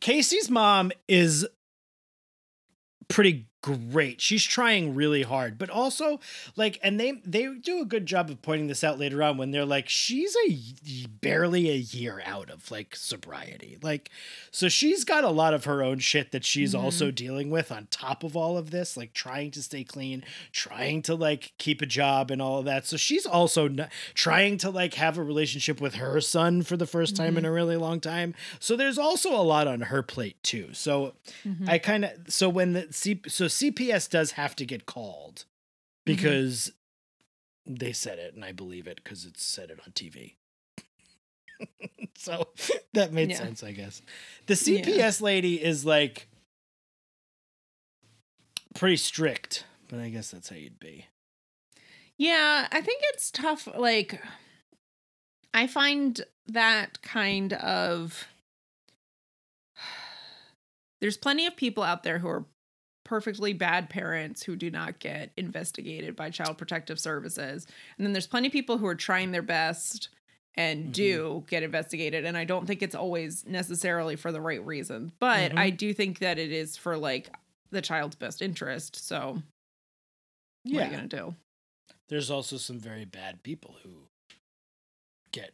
Casey's 0.00 0.50
mom 0.50 0.92
is 1.08 1.46
pretty 3.08 3.46
great. 3.62 4.20
She's 4.20 4.44
trying 4.44 4.94
really 4.94 5.22
hard, 5.22 5.56
but 5.56 5.70
also 5.70 6.20
like 6.56 6.78
and 6.82 6.98
they 7.00 7.12
they 7.24 7.46
do 7.54 7.80
a 7.80 7.84
good 7.86 8.04
job 8.06 8.28
of 8.28 8.42
pointing 8.42 8.66
this 8.66 8.84
out 8.84 8.98
later 8.98 9.22
on 9.22 9.36
when 9.38 9.52
they're 9.52 9.64
like 9.64 9.88
she's 9.88 10.36
a 10.48 11.06
barely 11.20 11.70
a 11.70 11.74
year 11.76 12.20
out 12.26 12.50
of 12.50 12.70
like 12.70 12.94
sobriety. 12.96 13.78
Like 13.80 14.10
so 14.50 14.68
she's 14.68 15.04
got 15.04 15.24
a 15.24 15.30
lot 15.30 15.54
of 15.54 15.64
her 15.64 15.82
own 15.82 16.00
shit 16.00 16.32
that 16.32 16.44
she's 16.44 16.74
Mhm. 16.74 16.82
also 16.82 17.10
dealing 17.10 17.50
with 17.50 17.70
on 17.72 17.86
top 17.90 18.24
of 18.24 18.36
all 18.36 18.58
of 18.58 18.70
this, 18.70 18.96
like 18.96 19.14
trying 19.14 19.50
to 19.52 19.62
stay 19.62 19.84
clean, 19.84 20.24
trying 20.52 21.00
to 21.02 21.14
like 21.14 21.52
keep 21.58 21.80
a 21.80 21.86
job 21.86 22.30
and 22.30 22.42
all 22.42 22.58
of 22.58 22.64
that. 22.64 22.86
So 22.86 22.96
she's 22.96 23.24
also 23.26 23.68
trying 24.14 24.58
to 24.58 24.70
like 24.70 24.94
have 24.94 25.16
a 25.16 25.22
relationship 25.22 25.80
with 25.80 25.94
her 25.94 26.20
son 26.20 26.62
for 26.62 26.76
the 26.76 26.86
1st 26.86 27.14
time 27.16 27.38
in 27.38 27.44
a 27.44 27.52
really 27.52 27.76
long 27.76 28.00
time. 28.00 28.34
So 28.58 28.76
there's 28.76 28.98
also 28.98 29.30
a 29.34 29.42
lot 29.42 29.68
on 29.68 29.82
her 29.82 30.02
plate 30.02 30.42
too. 30.42 30.70
So 30.72 31.14
Mhm. 31.46 31.68
I 31.68 31.78
kind 31.78 32.04
of 32.04 32.12
so 32.28 32.48
when 32.48 32.72
the 32.72 32.88
so 33.28 33.48
CPS 33.52 34.08
does 34.10 34.32
have 34.32 34.56
to 34.56 34.66
get 34.66 34.86
called 34.86 35.44
mm-hmm. 35.44 36.14
because 36.16 36.72
they 37.66 37.92
said 37.92 38.18
it 38.18 38.34
and 38.34 38.44
I 38.44 38.52
believe 38.52 38.86
it 38.86 39.00
because 39.02 39.24
it's 39.24 39.44
said 39.44 39.70
it 39.70 39.78
on 39.86 39.92
TV. 39.92 40.34
so 42.16 42.48
that 42.92 43.12
made 43.12 43.30
Yeah. 43.30 43.38
sense, 43.38 43.62
I 43.62 43.72
guess. 43.72 44.02
The 44.46 44.54
Yeah. 44.54 44.84
CPS 44.84 45.20
lady 45.20 45.62
is 45.62 45.84
like 45.84 46.28
pretty 48.74 48.96
strict, 48.96 49.64
but 49.88 50.00
I 50.00 50.08
guess 50.08 50.30
that's 50.30 50.48
how 50.48 50.56
you'd 50.56 50.80
be. 50.80 51.06
Yeah, 52.18 52.68
I 52.70 52.80
think 52.80 53.02
it's 53.06 53.30
tough. 53.30 53.68
Like, 53.76 54.22
I 55.54 55.66
find 55.66 56.20
that 56.46 57.02
kind 57.02 57.52
of. 57.54 58.26
There's 61.00 61.16
plenty 61.16 61.46
of 61.46 61.56
people 61.56 61.82
out 61.82 62.02
there 62.04 62.18
who 62.20 62.28
are 62.28 62.44
perfectly 63.12 63.52
bad 63.52 63.90
parents 63.90 64.42
who 64.42 64.56
do 64.56 64.70
not 64.70 64.98
get 64.98 65.30
investigated 65.36 66.16
by 66.16 66.30
Child 66.30 66.56
Protective 66.56 66.98
Services. 66.98 67.66
And 67.98 68.06
then 68.06 68.14
there's 68.14 68.26
plenty 68.26 68.46
of 68.46 68.54
people 68.54 68.78
who 68.78 68.86
are 68.86 68.94
trying 68.94 69.32
their 69.32 69.42
best 69.42 70.08
and 70.54 70.86
Mhm. 70.86 70.92
do 70.94 71.44
get 71.46 71.62
investigated. 71.62 72.24
And 72.24 72.38
I 72.38 72.46
don't 72.46 72.64
think 72.64 72.80
it's 72.80 72.94
always 72.94 73.44
necessarily 73.44 74.16
for 74.16 74.32
the 74.32 74.40
right 74.40 74.64
reason. 74.64 75.12
But 75.18 75.52
Mhm. 75.52 75.58
I 75.58 75.68
do 75.68 75.92
think 75.92 76.20
that 76.20 76.38
it 76.38 76.52
is 76.52 76.78
for 76.78 76.96
like 76.96 77.28
the 77.70 77.82
child's 77.82 78.16
best 78.16 78.40
interest. 78.40 78.96
So 78.96 79.42
what 80.64 80.82
are 80.82 80.86
you 80.86 80.90
going 80.90 81.06
to 81.10 81.16
do? 81.16 81.36
There's 82.08 82.30
also 82.30 82.56
some 82.56 82.80
very 82.80 83.04
bad 83.04 83.42
people 83.42 83.76
who 83.82 84.08
get 85.32 85.52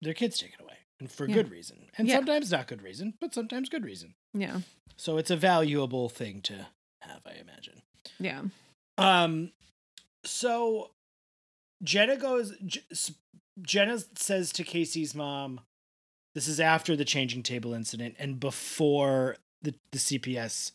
their 0.00 0.14
kids 0.14 0.38
taken 0.38 0.60
away 0.60 0.63
and 1.00 1.10
for 1.10 1.26
Yeah. 1.28 1.34
good 1.34 1.50
reason. 1.50 1.88
And 1.98 2.08
Yeah. 2.08 2.16
sometimes 2.16 2.50
not 2.50 2.66
good 2.68 2.82
reason, 2.82 3.14
but 3.20 3.34
sometimes 3.34 3.68
good 3.68 3.84
reason. 3.84 4.14
Yeah. 4.32 4.60
So 4.96 5.16
it's 5.18 5.30
a 5.30 5.36
valuable 5.36 6.08
thing 6.08 6.40
to 6.42 6.68
have, 7.02 7.22
I 7.26 7.32
imagine. 7.34 7.82
Yeah. 8.18 8.44
Um 8.98 9.52
so 10.24 10.92
Jenna 11.82 12.16
goes 12.16 12.52
Jenna 13.60 13.98
says 14.16 14.52
to 14.52 14.64
Casey's 14.64 15.14
mom 15.14 15.60
this 16.34 16.48
is 16.48 16.58
after 16.60 16.96
the 16.96 17.04
changing 17.04 17.42
table 17.42 17.72
incident 17.74 18.16
and 18.18 18.40
before 18.40 19.36
the 19.62 19.74
the 19.92 19.98
CPS 19.98 20.72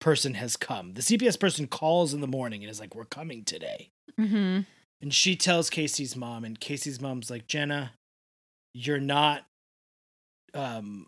person 0.00 0.34
has 0.34 0.56
come. 0.56 0.94
The 0.94 1.02
CPS 1.02 1.38
person 1.38 1.66
calls 1.66 2.12
in 2.12 2.20
the 2.20 2.26
morning 2.26 2.62
and 2.62 2.70
is 2.70 2.80
like 2.80 2.94
we're 2.94 3.04
coming 3.04 3.44
today. 3.44 3.90
Mm-hmm. 4.18 4.60
And 5.00 5.12
she 5.14 5.36
tells 5.36 5.70
Casey's 5.70 6.16
mom, 6.16 6.44
and 6.44 6.58
Casey's 6.58 7.00
mom's 7.00 7.30
like, 7.30 7.46
Jenna, 7.46 7.92
you're 8.72 9.00
not. 9.00 9.46
Um, 10.54 11.06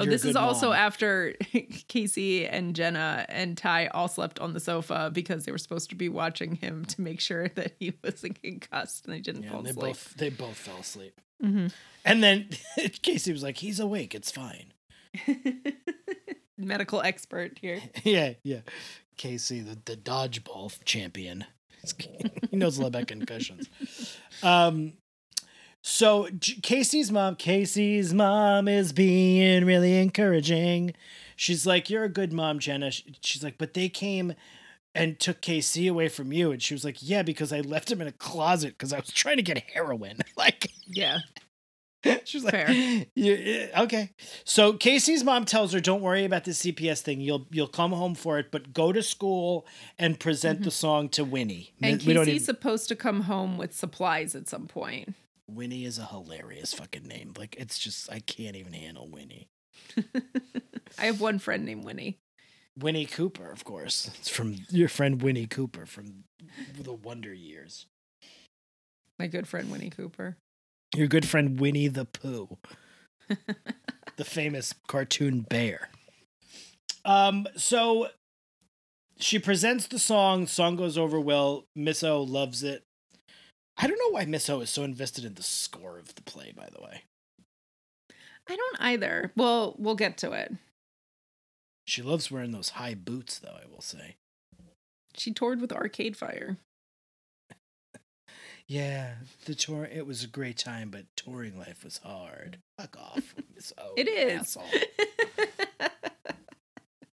Oh, 0.00 0.04
this 0.04 0.24
is 0.24 0.36
also 0.36 0.68
mom." 0.68 0.76
after 0.76 1.32
Casey 1.88 2.46
and 2.46 2.76
Jenna 2.76 3.26
and 3.28 3.58
Ty 3.58 3.88
all 3.88 4.06
slept 4.06 4.38
on 4.38 4.52
the 4.52 4.60
sofa 4.60 5.10
because 5.12 5.44
they 5.44 5.50
were 5.50 5.58
supposed 5.58 5.90
to 5.90 5.96
be 5.96 6.08
watching 6.08 6.54
him 6.54 6.84
to 6.84 7.00
make 7.00 7.20
sure 7.20 7.48
that 7.56 7.72
he 7.80 7.92
wasn't 8.04 8.40
concussed 8.40 9.06
and 9.06 9.14
they 9.14 9.18
didn't 9.20 9.42
Yeah, 9.42 9.50
fall 9.50 9.62
they 9.62 9.70
asleep. 9.70 9.84
both 9.86 10.14
they 10.14 10.28
both 10.30 10.56
fell 10.56 10.76
asleep. 10.78 11.20
hmm 11.40 11.66
And 12.04 12.22
then 12.22 12.48
Casey 13.02 13.32
was 13.32 13.42
like, 13.42 13.56
"He's 13.56 13.80
awake. 13.80 14.14
It's 14.14 14.30
fine." 14.30 14.72
Medical 16.56 17.00
expert 17.02 17.58
here. 17.60 17.80
yeah, 18.04 18.34
yeah. 18.42 18.60
Casey, 19.16 19.60
the 19.60 19.78
the 19.84 19.96
dodgeball 19.96 20.72
champion, 20.84 21.44
he 22.50 22.56
knows 22.56 22.78
a 22.78 22.82
lot 22.82 22.88
about 22.88 23.06
concussions. 23.08 23.68
Um, 24.42 24.92
so 25.88 26.28
J- 26.38 26.60
Casey's 26.62 27.10
mom, 27.10 27.34
Casey's 27.36 28.12
mom 28.12 28.68
is 28.68 28.92
being 28.92 29.64
really 29.64 29.96
encouraging. 29.98 30.92
She's 31.34 31.66
like, 31.66 31.88
"You're 31.88 32.04
a 32.04 32.10
good 32.10 32.32
mom, 32.32 32.58
Jenna." 32.58 32.90
She's 32.90 33.42
like, 33.42 33.56
"But 33.58 33.74
they 33.74 33.88
came." 33.88 34.34
And 34.94 35.20
took 35.20 35.40
KC 35.40 35.88
away 35.88 36.08
from 36.08 36.32
you, 36.32 36.50
and 36.50 36.60
she 36.62 36.74
was 36.74 36.84
like, 36.84 36.96
"Yeah, 37.00 37.22
because 37.22 37.52
I 37.52 37.60
left 37.60 37.90
him 37.90 38.00
in 38.00 38.08
a 38.08 38.12
closet 38.12 38.70
because 38.70 38.92
I 38.92 38.98
was 38.98 39.10
trying 39.10 39.36
to 39.36 39.42
get 39.42 39.58
heroin." 39.58 40.18
like, 40.36 40.70
Yeah. 40.88 41.18
She's 42.24 42.44
like, 42.44 42.52
Fair. 42.52 42.70
"Yeah, 43.14 43.34
yeah, 43.34 43.82
okay. 43.82 44.10
So 44.44 44.72
Casey's 44.72 45.24
mom 45.24 45.44
tells 45.44 45.72
her, 45.72 45.80
"Don't 45.80 46.02
worry 46.02 46.24
about 46.24 46.44
the 46.44 46.50
CPS 46.52 47.00
thing. 47.00 47.20
You'll 47.20 47.46
you'll 47.50 47.66
come 47.66 47.92
home 47.92 48.14
for 48.14 48.38
it, 48.38 48.50
but 48.50 48.72
go 48.72 48.92
to 48.92 49.02
school 49.02 49.66
and 49.98 50.18
present 50.18 50.62
the 50.62 50.70
song 50.70 51.08
to 51.10 51.24
Winnie." 51.24 51.72
Mm-hmm. 51.76 51.84
And 51.84 52.02
we 52.02 52.14
Casey's 52.14 52.28
even, 52.28 52.44
supposed 52.44 52.88
to 52.88 52.96
come 52.96 53.22
home 53.22 53.56
with 53.56 53.74
supplies 53.74 54.34
at 54.34 54.48
some 54.48 54.66
point. 54.66 55.14
Winnie 55.48 55.84
is 55.84 55.98
a 55.98 56.06
hilarious 56.06 56.74
fucking 56.74 57.06
name. 57.06 57.32
Like 57.36 57.56
it's 57.58 57.78
just 57.78 58.10
I 58.12 58.20
can't 58.20 58.56
even 58.56 58.72
handle 58.72 59.08
Winnie. 59.08 59.48
I 60.98 61.06
have 61.06 61.20
one 61.20 61.38
friend 61.38 61.64
named 61.64 61.84
Winnie. 61.84 62.18
Winnie 62.76 63.06
Cooper, 63.06 63.50
of 63.50 63.64
course. 63.64 64.10
It's 64.18 64.28
from 64.28 64.56
your 64.70 64.88
friend 64.88 65.20
Winnie 65.20 65.46
Cooper 65.46 65.84
from 65.86 66.24
the 66.78 66.92
Wonder 66.92 67.34
Years. 67.34 67.86
My 69.18 69.26
good 69.26 69.48
friend 69.48 69.70
Winnie 69.70 69.90
Cooper. 69.90 70.36
Your 70.94 71.08
good 71.08 71.26
friend 71.26 71.58
Winnie 71.58 71.88
the 71.88 72.04
Pooh. 72.04 72.56
the 74.16 74.24
famous 74.24 74.74
cartoon 74.86 75.40
bear. 75.40 75.90
Um, 77.04 77.46
so 77.56 78.08
she 79.18 79.38
presents 79.38 79.86
the 79.86 79.98
song, 79.98 80.46
song 80.46 80.76
goes 80.76 80.96
over 80.96 81.18
well, 81.18 81.64
Miss 81.74 82.02
O 82.04 82.22
loves 82.22 82.62
it. 82.62 82.84
I 83.78 83.86
don't 83.86 83.98
know 83.98 84.10
why 84.10 84.24
Miss 84.24 84.48
O 84.50 84.60
is 84.60 84.70
so 84.70 84.82
invested 84.82 85.24
in 85.24 85.34
the 85.34 85.42
score 85.42 85.98
of 85.98 86.14
the 86.14 86.22
play, 86.22 86.52
by 86.56 86.68
the 86.74 86.82
way. 86.82 87.02
I 88.48 88.56
don't 88.56 88.76
either. 88.80 89.30
Well, 89.36 89.76
we'll 89.78 89.94
get 89.94 90.16
to 90.18 90.32
it. 90.32 90.52
She 91.86 92.02
loves 92.02 92.30
wearing 92.30 92.50
those 92.50 92.70
high 92.70 92.94
boots, 92.94 93.38
though, 93.38 93.56
I 93.62 93.66
will 93.70 93.80
say. 93.80 94.16
She 95.14 95.32
toured 95.32 95.60
with 95.60 95.72
Arcade 95.72 96.16
Fire. 96.16 96.58
Yeah, 98.66 99.14
the 99.46 99.54
tour 99.54 99.86
it 99.90 100.06
was 100.06 100.22
a 100.22 100.26
great 100.26 100.58
time, 100.58 100.90
but 100.90 101.06
touring 101.16 101.58
life 101.58 101.82
was 101.82 102.00
hard. 102.04 102.58
Fuck 102.78 102.98
off, 102.98 103.34
Miss 103.54 103.72
O. 103.78 103.94
It 103.96 104.06
is. 104.06 104.58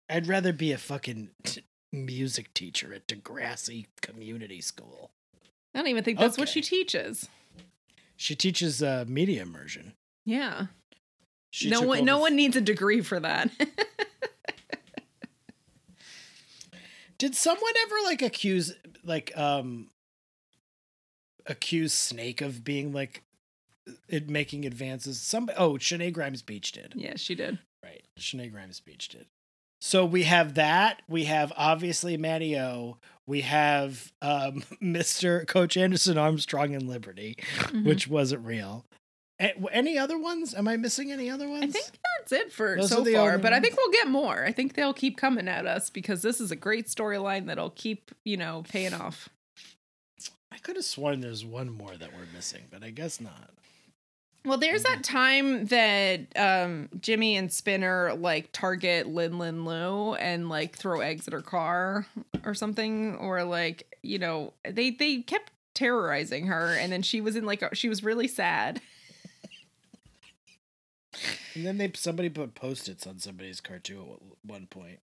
I'd 0.10 0.28
rather 0.28 0.52
be 0.52 0.74
a 0.74 0.78
fucking 0.78 1.30
t- 1.46 1.64
music 1.94 2.54
teacher 2.54 2.94
at 2.94 3.08
Degrassi 3.08 3.86
Community 4.02 4.60
School. 4.60 5.12
I 5.76 5.80
don't 5.80 5.88
even 5.88 6.04
think 6.06 6.18
that's 6.18 6.38
what 6.38 6.48
she 6.48 6.62
teaches. 6.62 7.28
She 8.16 8.34
teaches 8.34 8.82
uh, 8.82 9.04
media 9.08 9.42
immersion. 9.42 9.94
Yeah. 10.24 10.68
She 11.50 11.70
no 11.70 11.82
one 11.82 12.06
no 12.06 12.20
one 12.20 12.36
needs 12.36 12.56
a 12.56 12.62
degree 12.62 13.02
for 13.02 13.20
that. 13.20 13.50
Did 17.18 17.36
someone 17.36 17.74
ever 17.86 17.96
like 18.06 18.22
accuse 18.22 18.74
like 19.04 19.38
um 19.38 19.90
accuse 21.46 21.94
Snake 21.94 22.42
of 22.42 22.64
being 22.64 22.94
like 22.94 23.24
it 24.08 24.30
making 24.30 24.66
advances? 24.66 25.20
Some 25.20 25.50
oh, 25.58 25.74
Shenae 25.74 26.14
Grimes 26.14 26.42
Beech 26.42 26.72
did. 26.72 26.94
yeah, 26.96 27.14
she 27.16 27.36
did. 27.36 27.60
Right. 27.84 28.04
Shenae 28.20 28.52
Grimes 28.52 28.80
Beech 28.80 29.10
did. 29.10 29.28
So 29.80 30.06
we 30.06 30.24
have 30.24 30.56
that. 30.56 31.02
We 31.08 31.26
have 31.26 31.54
obviously 31.56 32.18
Matty 32.18 32.58
O. 32.58 32.98
We 33.28 33.42
have 33.42 34.12
um, 34.22 34.62
Mr. 34.84 35.48
Coach 35.48 35.78
Anderson 35.78 36.18
Armstrong 36.18 36.76
and 36.76 36.88
Liberty, 36.88 37.38
Mhm. 37.58 37.86
which 37.86 38.08
wasn't 38.08 38.46
real. 38.46 38.86
A- 39.42 39.54
Any 39.72 39.98
other 39.98 40.18
ones? 40.18 40.54
Am 40.56 40.68
I 40.68 40.78
missing 40.78 41.12
any 41.12 41.30
other 41.30 41.50
ones? 41.50 41.64
I 41.76 41.80
think 41.80 41.86
that's 42.20 42.32
it 42.32 42.52
for 42.54 42.78
Those 42.78 42.90
so 42.90 43.04
far, 43.04 43.38
but 43.38 43.52
I 43.52 43.60
think 43.60 43.76
we'll 43.76 43.92
get 43.92 44.08
more. 44.08 44.46
I 44.46 44.52
think 44.52 44.76
they'll 44.76 44.94
keep 44.94 45.18
coming 45.18 45.48
at 45.48 45.66
us 45.66 45.90
because 45.90 46.22
this 46.22 46.40
is 46.40 46.52
a 46.52 46.56
great 46.56 46.86
storyline 46.88 47.48
that'll 47.48 47.72
keep, 47.72 48.12
you 48.24 48.38
know, 48.38 48.64
paying 48.70 48.94
off. 48.94 49.28
I 50.52 50.58
could 50.60 50.78
have 50.78 50.86
sworn 50.86 51.20
there's 51.20 51.44
one 51.44 51.70
more 51.70 51.98
that 51.98 52.14
we're 52.14 52.32
missing, 52.34 52.62
but 52.72 52.82
I 52.82 52.92
guess 52.92 53.20
not. 53.20 53.50
Well, 54.46 54.60
there's 54.60 54.84
that 54.84 55.04
time 55.04 55.66
that 55.66 56.28
um, 56.36 56.90
Jimmy 57.00 57.36
and 57.36 57.52
Spinner 57.52 58.14
like 58.14 58.52
target 58.52 59.08
Lin 59.08 59.40
Lin 59.40 59.66
Lu 59.66 60.14
and 60.14 60.50
like 60.50 60.76
throw 60.76 61.00
eggs 61.00 61.28
at 61.28 61.34
her 61.34 61.42
car 61.42 62.06
or 62.44 62.54
something, 62.54 63.16
or 63.16 63.44
like 63.44 63.98
you 64.04 64.20
know 64.20 64.54
they 64.70 64.92
they 64.92 65.22
kept 65.22 65.52
terrorizing 65.74 66.46
her, 66.46 66.76
and 66.80 66.92
then 66.92 67.02
she 67.02 67.22
was 67.22 67.36
in 67.36 67.46
like 67.46 67.64
a, 67.64 67.74
she 67.76 67.90
was 67.90 68.04
really 68.04 68.28
sad. 68.28 68.82
And 71.56 71.66
then 71.66 71.78
they 71.78 71.92
somebody 71.96 72.30
put 72.30 72.56
post-its 72.56 73.08
on 73.08 73.20
somebody's 73.20 73.62
car 73.62 73.80
too 73.80 74.02
at 74.14 74.50
one 74.50 74.68
point. 74.68 75.00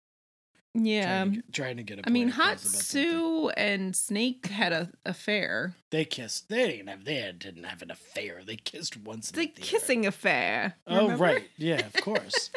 Yeah, 0.74 1.24
trying, 1.24 1.30
to, 1.30 1.36
get- 1.36 1.52
trying 1.52 1.76
to 1.78 1.82
get 1.82 1.98
a 1.98 2.02
I 2.06 2.10
mean, 2.10 2.26
point 2.28 2.34
Hot 2.36 2.44
across 2.56 2.62
about 2.68 2.82
something. 2.82 3.10
Sue 3.10 3.48
and 3.56 3.96
Snake 3.96 4.46
had 4.46 4.72
a 4.72 4.90
affair. 5.04 5.74
They 5.90 6.04
kissed. 6.04 6.48
They 6.48 6.68
didn't 6.68 6.86
have. 6.88 7.04
They 7.04 7.32
didn't 7.36 7.64
have 7.64 7.82
an 7.82 7.90
affair. 7.90 8.42
They 8.46 8.56
kissed 8.56 8.96
once. 8.96 9.30
in 9.30 9.36
The 9.40 9.46
theater. 9.46 9.62
kissing 9.62 10.06
affair. 10.06 10.74
Oh 10.86 11.02
remember? 11.04 11.24
right, 11.24 11.48
yeah, 11.56 11.84
of 11.86 11.92
course. 12.02 12.50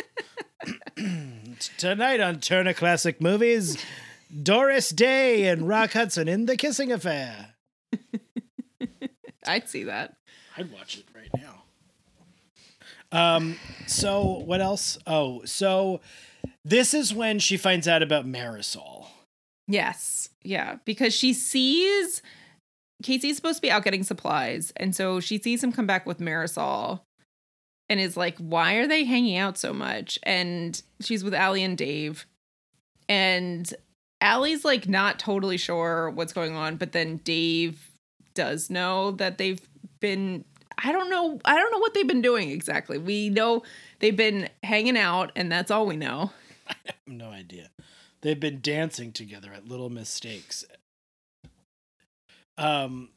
Tonight 1.77 2.19
on 2.19 2.39
Turner 2.39 2.73
Classic 2.73 3.19
Movies, 3.21 3.77
Doris 4.43 4.89
Day 4.89 5.47
and 5.47 5.67
Rock 5.67 5.93
Hudson 5.93 6.27
in 6.27 6.45
the 6.45 6.57
kissing 6.57 6.91
affair. 6.91 7.55
I'd 9.47 9.67
see 9.69 9.83
that. 9.85 10.15
I'd 10.57 10.71
watch 10.71 10.97
it 10.97 11.05
right 11.15 11.29
now. 11.41 11.63
Um. 13.11 13.57
So 13.87 14.23
what 14.45 14.61
else? 14.61 14.97
Oh, 15.07 15.43
so 15.45 16.01
this 16.63 16.93
is 16.93 17.13
when 17.13 17.39
she 17.39 17.57
finds 17.57 17.87
out 17.87 18.03
about 18.03 18.25
Marisol. 18.25 19.07
Yes. 19.67 20.29
Yeah. 20.43 20.77
Because 20.85 21.13
she 21.13 21.33
sees 21.33 22.21
Casey's 23.01 23.35
supposed 23.35 23.57
to 23.57 23.61
be 23.61 23.71
out 23.71 23.83
getting 23.83 24.03
supplies. 24.03 24.71
And 24.75 24.95
so 24.95 25.19
she 25.19 25.37
sees 25.37 25.63
him 25.63 25.71
come 25.71 25.87
back 25.87 26.05
with 26.05 26.19
Marisol 26.19 27.01
and 27.89 27.99
is 27.99 28.15
like, 28.15 28.37
why 28.37 28.75
are 28.75 28.87
they 28.87 29.03
hanging 29.03 29.37
out 29.37 29.57
so 29.57 29.73
much? 29.73 30.19
And 30.23 30.81
she's 31.01 31.23
with 31.23 31.33
Alli 31.33 31.63
and 31.63 31.77
Dave. 31.77 32.25
And 33.09 33.73
Alli's 34.21 34.63
like 34.63 34.87
not 34.87 35.19
totally 35.19 35.57
sure 35.57 36.09
what's 36.11 36.33
going 36.33 36.55
on, 36.55 36.77
but 36.77 36.91
then 36.91 37.17
Dave 37.17 37.89
does 38.33 38.69
know 38.69 39.11
that 39.11 39.37
they've 39.37 39.61
been 39.99 40.45
I 40.83 40.91
don't 40.91 41.09
know 41.09 41.39
I 41.43 41.57
don't 41.57 41.71
know 41.71 41.79
what 41.79 41.93
they've 41.93 42.07
been 42.07 42.21
doing 42.21 42.49
exactly. 42.49 42.97
We 42.97 43.29
know 43.29 43.63
they've 43.99 44.15
been 44.15 44.47
hanging 44.63 44.97
out 44.97 45.31
and 45.35 45.51
that's 45.51 45.71
all 45.71 45.85
we 45.85 45.97
know. 45.97 46.31
I 46.71 46.75
have 46.85 46.95
no 47.07 47.29
idea. 47.29 47.69
They've 48.21 48.39
been 48.39 48.61
dancing 48.61 49.11
together 49.11 49.51
at 49.53 49.67
Little 49.67 49.89
Mistakes. 49.89 50.63
Um, 52.57 53.09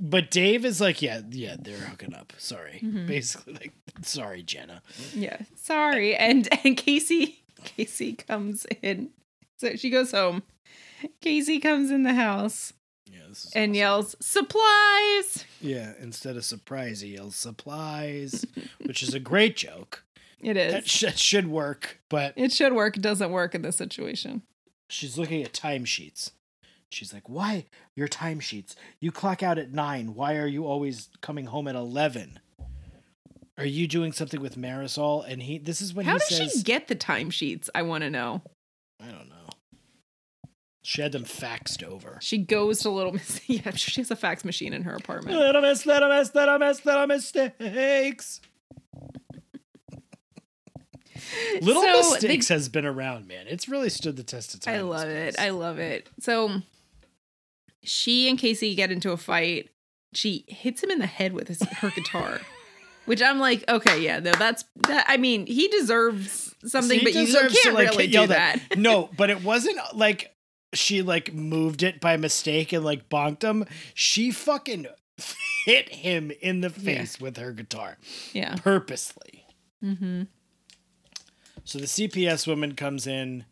but 0.00 0.30
Dave 0.30 0.64
is 0.64 0.80
like, 0.80 1.00
yeah, 1.02 1.20
yeah, 1.30 1.56
they're 1.58 1.78
hooking 1.78 2.14
up. 2.14 2.32
Sorry, 2.38 2.80
Mhm. 2.84 3.06
basically, 3.06 3.54
like, 3.54 3.72
sorry, 4.02 4.42
Jenna. 4.42 4.82
Yeah, 5.14 5.38
sorry. 5.56 6.14
And 6.14 6.48
and 6.64 6.76
Casey 6.76 7.42
Casey 7.64 8.12
comes 8.14 8.66
in. 8.82 9.10
So 9.58 9.74
she 9.76 9.90
goes 9.90 10.12
home. 10.12 10.42
Casey 11.20 11.58
comes 11.58 11.90
in 11.90 12.02
the 12.04 12.14
house 12.14 12.72
Yeah, 13.10 13.20
and 13.24 13.34
awesome. 13.70 13.74
yells, 13.74 14.16
"Supplies!" 14.20 15.44
Yeah, 15.60 15.94
instead 16.00 16.36
of 16.36 16.44
surprise, 16.44 17.00
he 17.00 17.14
yells 17.14 17.34
supplies, 17.36 18.44
which 18.84 19.02
is 19.02 19.14
a 19.14 19.20
great 19.20 19.56
joke. 19.56 20.04
It 20.40 20.54
That, 20.54 20.84
is. 20.84 20.88
sh- 20.90 21.00
that 21.02 21.18
should 21.18 21.48
work, 21.48 22.00
but 22.08 22.32
It 22.36 22.52
should 22.52 22.72
work. 22.72 22.96
It 22.96 23.02
doesn't 23.02 23.30
work 23.30 23.54
in 23.54 23.62
this 23.62 23.76
situation. 23.76 24.42
she's 24.88 25.18
looking 25.18 25.42
at 25.42 25.52
timesheets. 25.52 26.30
She's 26.90 27.12
like, 27.12 27.28
"Why 27.28 27.66
your 27.94 28.08
timesheets? 28.08 28.74
You 29.00 29.12
clock 29.12 29.42
out 29.42 29.58
at 29.58 29.72
nine. 29.72 30.14
Why 30.14 30.36
are 30.36 30.46
you 30.46 30.66
always 30.66 31.08
coming 31.20 31.46
home 31.46 31.68
at 31.68 31.74
11? 31.74 32.38
Are 33.58 33.66
you 33.66 33.86
doing 33.88 34.12
something 34.12 34.40
with 34.40 34.56
Marisol?" 34.56 35.24
And 35.28 35.42
he, 35.42 35.58
this 35.58 35.82
is 35.82 35.92
when 35.92 36.06
How 36.06 36.14
he 36.14 36.18
does 36.20 36.28
says, 36.28 36.52
she 36.52 36.62
get 36.62 36.88
the 36.88 36.96
timesheets? 36.96 37.68
I 37.74 37.82
want 37.82 38.04
to 38.04 38.10
know. 38.10 38.42
"I 39.02 39.06
don't 39.08 39.28
know." 39.28 39.34
She 40.82 41.02
had 41.02 41.12
them 41.12 41.24
faxed 41.24 41.82
over. 41.82 42.18
She 42.22 42.38
goes 42.38 42.78
to 42.80 42.88
Little 42.90 43.12
Miss. 43.12 43.40
Yeah, 43.48 43.72
she 43.72 44.00
has 44.00 44.10
a 44.10 44.16
fax 44.16 44.42
machine 44.42 44.72
in 44.72 44.84
her 44.84 44.94
apartment. 44.94 45.36
Little 45.36 45.60
miss, 45.60 45.84
little 45.84 46.08
miss, 46.08 46.34
little 46.34 46.58
miss, 46.58 46.86
little 46.86 47.06
mistakes. 47.06 48.40
Little 51.60 51.82
So, 51.82 51.92
they- 51.92 52.10
mistakes 52.14 52.48
has 52.48 52.68
been 52.68 52.84
around, 52.86 53.26
man. 53.28 53.46
It's 53.48 53.68
really 53.68 53.90
stood 53.90 54.16
the 54.16 54.22
test 54.22 54.54
of 54.54 54.60
time. 54.60 54.74
I 54.74 54.80
love 54.80 55.08
it. 55.08 55.38
I 55.38 55.50
love 55.50 55.78
it. 55.78 56.08
So 56.20 56.62
she 57.82 58.28
and 58.28 58.38
Casey 58.38 58.74
get 58.74 58.90
into 58.90 59.12
a 59.12 59.16
fight. 59.16 59.70
She 60.14 60.44
hits 60.48 60.82
him 60.82 60.90
in 60.90 60.98
the 60.98 61.06
head 61.06 61.32
with 61.32 61.48
his, 61.48 61.62
her 61.62 61.90
guitar, 61.90 62.40
which 63.04 63.22
I'm 63.22 63.38
like, 63.38 63.64
okay, 63.68 64.00
yeah, 64.00 64.18
no, 64.20 64.32
that's 64.32 64.64
that. 64.86 65.04
I 65.08 65.16
mean, 65.18 65.46
he 65.46 65.68
deserves 65.68 66.54
something, 66.64 66.98
He 66.98 67.04
but 67.04 67.14
you 67.14 67.26
deserves 67.26 67.54
can't 67.62 67.76
to, 67.76 67.82
like, 67.82 67.90
really 67.90 68.06
do 68.06 68.12
yelled 68.12 68.30
that. 68.30 68.58
no, 68.76 69.10
but 69.16 69.30
it 69.30 69.42
wasn't 69.44 69.78
like 69.94 70.34
she 70.74 71.02
like 71.02 71.32
moved 71.32 71.82
it 71.82 72.00
by 72.00 72.16
mistake 72.16 72.72
and 72.72 72.84
like 72.84 73.08
bonked 73.08 73.42
him. 73.42 73.64
She 73.94 74.30
fucking 74.30 74.86
hit 75.66 75.88
him 75.90 76.30
in 76.40 76.60
the 76.62 76.68
Yeah. 76.68 76.84
face 76.98 77.20
with 77.20 77.36
her 77.36 77.52
guitar 77.52 77.98
Yeah. 78.32 78.54
purposely. 78.56 79.44
Mm-hmm. 79.84 80.22
So 81.68 81.78
the 81.78 81.84
CPS 81.84 82.46
woman 82.46 82.74
comes 82.74 83.06
in 83.06 83.44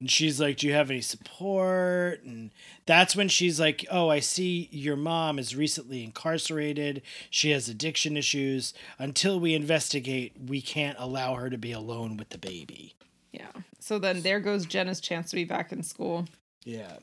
and 0.00 0.10
she's 0.10 0.40
like, 0.40 0.56
Do 0.56 0.66
you 0.66 0.72
have 0.72 0.90
any 0.90 1.00
support? 1.00 2.24
And 2.24 2.50
that's 2.84 3.14
when 3.14 3.28
she's 3.28 3.60
like, 3.60 3.86
Oh, 3.92 4.08
I 4.08 4.18
see 4.18 4.68
your 4.72 4.96
mom 4.96 5.38
is 5.38 5.54
recently 5.54 6.02
incarcerated. 6.02 7.00
She 7.30 7.50
has 7.50 7.68
addiction 7.68 8.16
issues. 8.16 8.74
Until 8.98 9.38
we 9.38 9.54
investigate, 9.54 10.32
we 10.48 10.60
can't 10.60 10.98
allow 10.98 11.36
her 11.36 11.48
to 11.48 11.56
be 11.56 11.70
alone 11.70 12.16
with 12.16 12.30
the 12.30 12.38
baby. 12.38 12.96
Yeah. 13.30 13.52
So 13.78 14.00
then 14.00 14.22
there 14.22 14.40
goes 14.40 14.66
Jenna's 14.66 15.00
chance 15.00 15.30
to 15.30 15.36
be 15.36 15.44
back 15.44 15.70
in 15.70 15.84
school. 15.84 16.26
Yeah. 16.64 16.96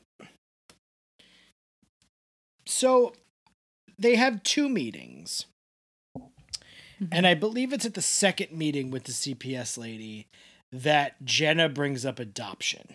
So 2.66 3.14
they 3.98 4.16
have 4.16 4.42
two 4.42 4.68
meetings. 4.68 5.46
And 7.10 7.26
I 7.26 7.34
believe 7.34 7.72
it's 7.72 7.86
at 7.86 7.94
the 7.94 8.02
second 8.02 8.52
meeting 8.52 8.90
with 8.90 9.04
the 9.04 9.12
CPS 9.12 9.76
lady 9.78 10.26
that 10.70 11.22
Jenna 11.24 11.68
brings 11.68 12.06
up 12.06 12.18
adoption, 12.18 12.94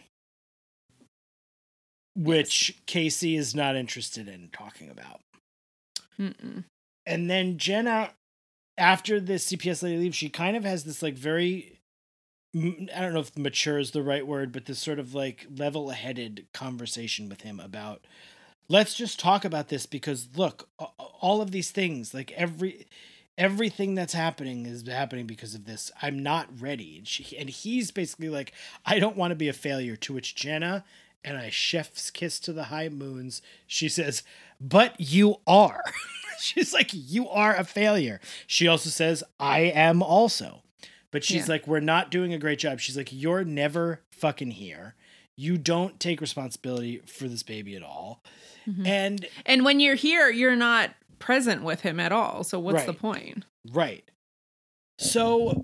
which 2.16 2.80
Casey 2.86 3.36
is 3.36 3.54
not 3.54 3.76
interested 3.76 4.28
in 4.28 4.50
talking 4.52 4.90
about. 4.90 5.20
Mm-mm. 6.20 6.64
And 7.06 7.30
then 7.30 7.58
Jenna, 7.58 8.12
after 8.78 9.20
the 9.20 9.34
CPS 9.34 9.84
lady 9.84 9.98
leaves, 9.98 10.16
she 10.18 10.30
kind 10.30 10.58
of 10.58 10.64
has 10.64 10.84
this 10.84 11.04
like 11.04 11.16
very, 11.16 11.80
I 12.56 13.02
don't 13.02 13.14
know 13.14 13.20
if 13.20 13.38
mature 13.38 13.78
is 13.78 13.92
the 13.92 14.04
right 14.04 14.26
word, 14.26 14.52
but 14.52 14.66
this 14.66 14.80
sort 14.80 15.00
of 15.00 15.14
like 15.14 15.46
level 15.56 15.90
headed 15.92 16.48
conversation 16.54 17.30
with 17.30 17.42
him 17.42 17.60
about, 17.60 18.06
let's 18.70 18.96
just 18.96 19.20
talk 19.20 19.46
about 19.46 19.70
this 19.70 19.86
because 19.86 20.30
look, 20.36 20.68
all 20.78 21.42
of 21.42 21.52
these 21.52 21.72
things, 21.72 22.14
like 22.14 22.32
every, 22.32 22.88
everything 23.38 23.96
that's 23.96 24.14
happening 24.14 24.66
is 24.66 24.88
happening 24.88 25.28
because 25.28 25.54
of 25.56 25.66
this. 25.66 25.92
I'm 26.02 26.22
not 26.24 26.48
ready. 26.60 26.98
And 26.98 27.08
she, 27.08 27.38
and 27.38 27.50
he's 27.50 27.92
basically 27.92 28.30
like, 28.30 28.52
I 28.86 29.00
don't 29.00 29.18
want 29.18 29.32
to 29.32 29.36
be 29.36 29.48
a 29.48 29.54
failure. 29.54 29.96
To 29.96 30.14
which 30.14 30.36
Jenna, 30.36 30.84
and 31.24 31.38
I 31.38 31.50
chef's 31.50 32.10
kiss 32.12 32.40
to 32.42 32.54
the 32.54 32.66
high 32.66 32.90
moons, 32.90 33.42
she 33.68 33.90
says, 33.90 34.24
but 34.60 34.96
you 35.00 35.38
are. 35.46 35.84
She's 36.40 36.72
like, 36.74 36.90
you 36.94 37.28
are 37.30 37.56
a 37.56 37.64
failure. 37.64 38.20
She 38.46 38.68
also 38.68 38.90
says, 38.92 39.24
I 39.40 39.60
am 39.62 40.04
also. 40.04 40.62
But 41.10 41.24
she's 41.24 41.48
Yeah. 41.48 41.54
like, 41.54 41.68
we're 41.68 41.80
not 41.80 42.12
doing 42.12 42.32
a 42.34 42.38
great 42.38 42.60
job. 42.60 42.80
She's 42.80 42.96
like, 42.98 43.10
you're 43.12 43.44
never 43.44 44.02
fucking 44.12 44.52
here. 44.52 44.94
You 45.36 45.58
don't 45.58 46.00
take 46.00 46.22
responsibility 46.22 47.02
for 47.08 47.28
this 47.28 47.42
baby 47.42 47.76
at 47.76 47.82
all. 47.82 48.22
Mhm. 48.68 48.86
And 48.86 49.26
And 49.48 49.66
when 49.66 49.80
you're 49.80 49.96
here, 49.96 50.30
you're 50.30 50.56
not 50.56 50.92
present 51.20 51.64
with 51.64 51.82
him 51.82 52.00
at 52.00 52.12
all. 52.12 52.44
So 52.44 52.60
what's 52.60 52.84
the 52.84 52.94
point? 52.94 53.46
Right. 53.72 54.10
So 55.00 55.64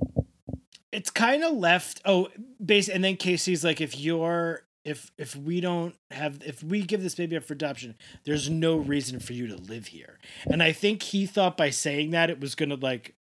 it's 0.92 1.10
kind 1.10 1.44
of 1.44 1.54
left. 1.54 2.02
Oh, 2.06 2.30
base, 2.64 2.90
and 2.90 3.04
then 3.04 3.18
Casey's 3.18 3.64
like, 3.64 3.82
if 3.82 3.98
you're 3.98 4.64
if 4.86 5.12
if 5.18 5.36
we 5.36 5.62
don't 5.62 5.96
have 6.12 6.42
if 6.46 6.62
we 6.62 6.82
give 6.82 7.02
this 7.02 7.16
baby 7.16 7.38
up 7.38 7.44
for 7.44 7.54
adoption, 7.54 7.96
there's 8.26 8.50
no 8.50 8.76
reason 8.76 9.20
for 9.20 9.34
you 9.34 9.48
to 9.48 9.56
live 9.56 9.88
here. 9.88 10.20
And 10.46 10.62
I 10.62 10.72
think 10.72 11.04
he 11.04 11.26
thought 11.26 11.58
by 11.58 11.70
saying 11.70 12.12
that 12.12 12.30
it 12.30 12.40
was 12.40 12.56
gonna 12.56 12.76
like 12.76 13.16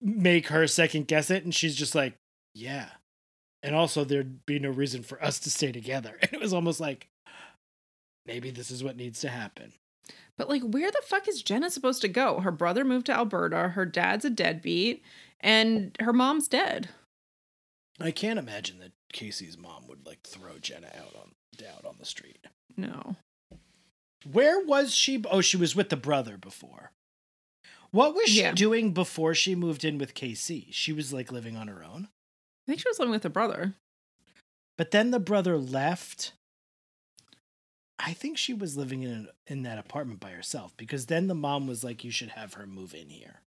make 0.00 0.48
her 0.48 0.66
second 0.66 1.08
guess 1.08 1.30
it, 1.30 1.44
and 1.44 1.54
she's 1.54 1.74
just 1.74 1.94
like, 1.94 2.14
yeah. 2.54 2.90
And 3.62 3.74
also, 3.74 4.04
there'd 4.04 4.44
be 4.44 4.58
no 4.58 4.68
reason 4.68 5.02
for 5.02 5.22
us 5.24 5.38
to 5.40 5.50
stay 5.50 5.72
together. 5.72 6.18
And 6.22 6.34
it 6.34 6.40
was 6.40 6.52
almost 6.52 6.80
like, 6.80 7.08
maybe 8.26 8.50
this 8.50 8.70
is 8.70 8.84
what 8.84 8.96
needs 8.96 9.20
to 9.20 9.30
happen. 9.30 9.72
But 10.36 10.48
like, 10.48 10.62
where 10.62 10.90
the 10.90 11.02
fuck 11.04 11.28
is 11.28 11.42
Jenna 11.42 11.70
supposed 11.70 12.00
to 12.02 12.08
go? 12.08 12.40
Her 12.40 12.50
brother 12.50 12.84
moved 12.84 13.06
to 13.06 13.12
Alberta. 13.14 13.68
Her 13.68 13.86
dad's 13.86 14.24
a 14.24 14.30
deadbeat, 14.30 15.02
and 15.40 15.96
her 16.00 16.12
mom's 16.12 16.48
dead. 16.48 16.88
I 18.00 18.10
can't 18.10 18.38
imagine 18.40 18.80
that 18.80 18.92
Casey's 19.12 19.56
mom 19.56 19.86
would 19.86 20.04
like 20.06 20.22
throw 20.24 20.58
Jenna 20.58 20.88
out 20.88 21.14
on 21.14 21.30
out 21.68 21.84
on 21.84 21.96
the 22.00 22.04
street. 22.04 22.46
No. 22.76 23.14
Where 24.30 24.58
was 24.64 24.92
she? 24.94 25.22
Oh, 25.30 25.40
she 25.40 25.56
was 25.56 25.76
with 25.76 25.90
the 25.90 25.96
brother 25.96 26.36
before. 26.36 26.90
What 27.92 28.14
was 28.16 28.28
she 28.28 28.40
Yeah. 28.40 28.52
doing 28.52 28.92
before 28.92 29.34
she 29.36 29.54
moved 29.54 29.84
in 29.84 29.98
with 29.98 30.14
KC? 30.14 30.72
She 30.72 30.92
was 30.92 31.12
like 31.12 31.30
living 31.30 31.56
on 31.56 31.68
her 31.68 31.84
own. 31.84 32.08
I 32.66 32.66
think 32.66 32.80
she 32.80 32.88
was 32.88 32.98
living 32.98 33.12
with 33.12 33.22
her 33.22 33.28
brother. 33.28 33.74
But 34.76 34.90
then 34.90 35.12
the 35.12 35.20
brother 35.20 35.56
left. 35.56 36.32
I 37.98 38.12
think 38.12 38.36
she 38.38 38.52
was 38.54 38.76
living 38.76 39.02
in 39.02 39.28
in 39.46 39.62
that 39.62 39.78
apartment 39.78 40.20
by 40.20 40.30
herself 40.30 40.76
because 40.76 41.06
then 41.06 41.26
the 41.28 41.34
mom 41.34 41.66
was 41.66 41.84
like, 41.84 42.04
"You 42.04 42.10
should 42.10 42.30
have 42.30 42.54
her 42.54 42.66
move 42.66 42.94
in 42.94 43.08
here," 43.10 43.40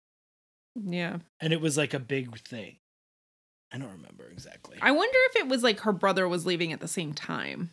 Yeah. 0.76 1.18
and 1.40 1.52
it 1.54 1.62
was 1.62 1.78
like 1.78 1.94
a 1.94 2.00
big 2.00 2.40
thing. 2.48 2.78
I 3.72 3.78
don't 3.78 3.92
remember 3.92 4.26
exactly. 4.32 4.78
I 4.82 4.92
wonder 4.92 5.18
if 5.30 5.36
it 5.36 5.48
was 5.48 5.64
like 5.64 5.82
her 5.82 5.92
brother 5.92 6.28
was 6.28 6.46
leaving 6.46 6.72
at 6.72 6.80
the 6.80 6.88
same 6.88 7.14
time. 7.14 7.72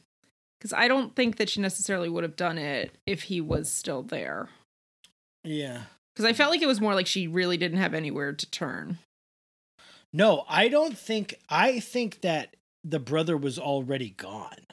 Because 0.58 0.72
I 0.72 0.88
don't 0.88 1.14
think 1.14 1.36
that 1.36 1.48
she 1.50 1.60
necessarily 1.60 2.08
would 2.08 2.22
have 2.24 2.36
done 2.36 2.56
it 2.58 2.96
if 3.06 3.24
he 3.24 3.40
was 3.40 3.70
still 3.70 4.02
there. 4.02 4.48
yeah. 5.44 5.82
Because 6.14 6.24
I 6.24 6.32
felt 6.32 6.50
like 6.52 6.62
it 6.62 6.66
was 6.66 6.80
more 6.80 6.94
like 6.94 7.06
she 7.08 7.26
really 7.26 7.56
didn't 7.56 7.78
have 7.78 7.92
anywhere 7.92 8.32
to 8.32 8.50
turn. 8.50 8.98
No, 10.12 10.44
I 10.48 10.68
don't 10.68 10.96
think. 10.96 11.34
I 11.48 11.80
think 11.80 12.20
that 12.20 12.54
the 12.84 13.00
brother 13.00 13.36
was 13.36 13.58
already 13.58 14.10
gone. 14.10 14.66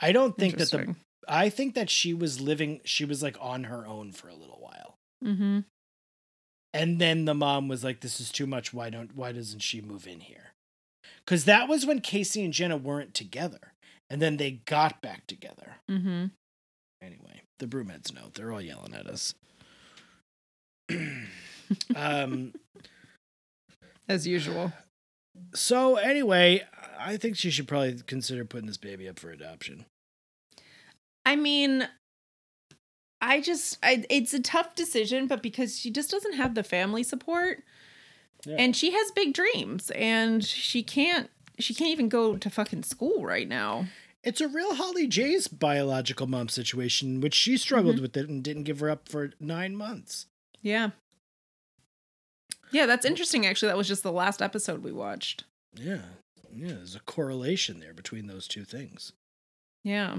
I 0.00 0.12
don't 0.12 0.36
think 0.36 0.56
that 0.56 0.70
the. 0.70 0.96
I 1.28 1.48
think 1.48 1.74
that 1.74 1.90
she 1.90 2.12
was 2.14 2.40
living. 2.40 2.80
She 2.84 3.04
was 3.04 3.22
like 3.22 3.36
on 3.40 3.64
her 3.64 3.86
own 3.86 4.12
for 4.12 4.28
a 4.28 4.34
little 4.34 4.58
while, 4.60 4.94
Mm-hmm. 5.24 5.60
and 6.74 6.98
then 7.00 7.24
the 7.26 7.34
mom 7.34 7.68
was 7.68 7.84
like, 7.84 8.00
"This 8.00 8.20
is 8.20 8.30
too 8.32 8.46
much. 8.46 8.72
Why 8.74 8.90
don't? 8.90 9.14
Why 9.16 9.32
doesn't 9.32 9.60
she 9.60 9.80
move 9.80 10.06
in 10.06 10.20
here?" 10.20 10.52
Because 11.24 11.44
that 11.44 11.68
was 11.68 11.86
when 11.86 12.00
Casey 12.00 12.44
and 12.44 12.52
Jenna 12.52 12.76
weren't 12.76 13.14
together, 13.14 13.72
and 14.10 14.20
then 14.20 14.36
they 14.36 14.50
got 14.66 15.00
back 15.00 15.26
together. 15.26 15.76
Mm-hmm. 15.90 16.26
Anyway, 17.00 17.42
the 17.58 17.66
broomheads 17.66 18.12
know. 18.14 18.30
They're 18.34 18.52
all 18.52 18.60
yelling 18.60 18.94
at 18.94 19.06
us. 19.06 19.34
um. 21.96 22.52
As 24.08 24.26
usual. 24.26 24.72
So 25.54 25.96
anyway, 25.96 26.66
I 26.98 27.16
think 27.16 27.36
she 27.36 27.50
should 27.50 27.68
probably 27.68 28.00
consider 28.06 28.44
putting 28.44 28.66
this 28.66 28.76
baby 28.76 29.08
up 29.08 29.18
for 29.18 29.30
adoption. 29.30 29.86
I 31.24 31.36
mean, 31.36 31.88
I 33.20 33.40
just, 33.40 33.78
I, 33.82 34.04
it's 34.10 34.34
a 34.34 34.40
tough 34.40 34.74
decision, 34.74 35.26
but 35.26 35.42
because 35.42 35.78
she 35.78 35.90
just 35.90 36.10
doesn't 36.10 36.34
have 36.34 36.54
the 36.54 36.64
family 36.64 37.02
support 37.02 37.62
Yeah. 38.44 38.56
and 38.58 38.74
she 38.74 38.92
has 38.92 39.10
big 39.12 39.32
dreams 39.32 39.90
and 39.92 40.44
she 40.44 40.82
can't, 40.82 41.30
she 41.58 41.74
can't 41.74 41.90
even 41.90 42.08
go 42.08 42.36
to 42.36 42.50
fucking 42.50 42.82
school 42.82 43.24
right 43.24 43.48
now. 43.48 43.86
It's 44.24 44.40
a 44.40 44.48
real 44.48 44.74
Holly 44.74 45.06
J's 45.06 45.48
biological 45.48 46.26
mom 46.26 46.48
situation, 46.48 47.20
which 47.20 47.34
she 47.34 47.56
struggled 47.56 47.96
mm-hmm. 47.96 48.02
with 48.02 48.16
it 48.16 48.28
and 48.28 48.42
didn't 48.42 48.64
give 48.64 48.80
her 48.80 48.90
up 48.90 49.08
for 49.08 49.32
nine 49.40 49.76
months. 49.76 50.26
Yeah. 50.60 50.90
Yeah, 52.70 52.86
that's 52.86 53.04
interesting. 53.04 53.44
Actually, 53.46 53.68
that 53.68 53.76
was 53.76 53.88
just 53.88 54.02
the 54.02 54.12
last 54.12 54.40
episode 54.40 54.82
we 54.82 54.92
watched. 54.92 55.44
Yeah. 55.74 56.02
Yeah, 56.54 56.74
there's 56.74 56.94
a 56.94 57.00
correlation 57.00 57.80
there 57.80 57.94
between 57.94 58.26
those 58.26 58.46
two 58.46 58.64
things. 58.64 59.12
Yeah. 59.84 60.18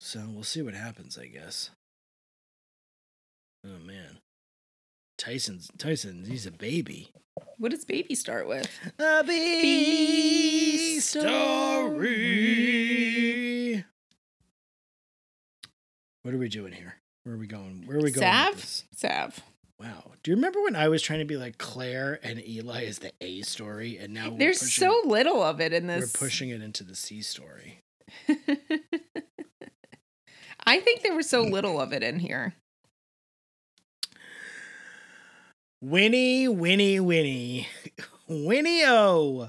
So 0.00 0.20
we'll 0.28 0.44
see 0.44 0.62
what 0.62 0.74
happens, 0.74 1.18
I 1.18 1.26
guess. 1.26 1.70
Oh 3.64 3.78
man. 3.84 4.18
Tyson's 5.16 5.68
Tyson, 5.76 6.24
he's 6.28 6.46
a 6.46 6.52
baby. 6.52 7.10
What 7.58 7.70
does 7.72 7.84
baby 7.84 8.14
start 8.14 8.46
with? 8.48 8.70
A 9.00 9.24
Bee 9.24 11.00
story. 11.00 12.14
What 16.22 16.34
are 16.34 16.38
we 16.38 16.48
doing 16.48 16.72
here? 16.72 16.94
Where 17.24 17.34
are 17.34 17.38
we 17.38 17.46
going? 17.48 17.82
Where 17.86 17.98
are 17.98 18.02
we 18.02 18.10
going? 18.12 18.22
Sav? 18.26 18.82
Sav. 18.94 19.40
Wow. 19.80 20.12
Do 20.22 20.30
you 20.30 20.36
remember 20.36 20.62
when 20.62 20.76
I 20.76 20.88
was 20.88 21.02
trying 21.02 21.18
to 21.20 21.24
be 21.24 21.36
like 21.36 21.58
Clare 21.58 22.20
and 22.22 22.40
Eli 22.46 22.82
is 22.84 23.00
the 23.00 23.10
A 23.20 23.42
story, 23.42 23.98
and 23.98 24.14
now 24.14 24.30
we're 24.30 24.38
There's 24.38 24.60
pushing, 24.60 24.88
so 24.88 25.00
little 25.04 25.42
of 25.42 25.60
it 25.60 25.72
in 25.72 25.86
this. 25.88 26.00
we're 26.00 26.06
pushing 26.26 26.50
it 26.50 26.62
into 26.62 26.84
the 26.84 26.94
C 26.94 27.22
story. 27.22 27.80
I 30.68 30.80
think 30.80 31.00
there 31.00 31.16
was 31.16 31.26
so 31.26 31.40
little 31.40 31.80
of 31.80 31.94
it 31.94 32.02
in 32.02 32.18
here. 32.18 32.52
Winnie, 35.80 36.46
Winnie, 36.46 37.00
Winnie, 37.00 37.66
Winnie 38.28 38.82
O. 38.84 39.48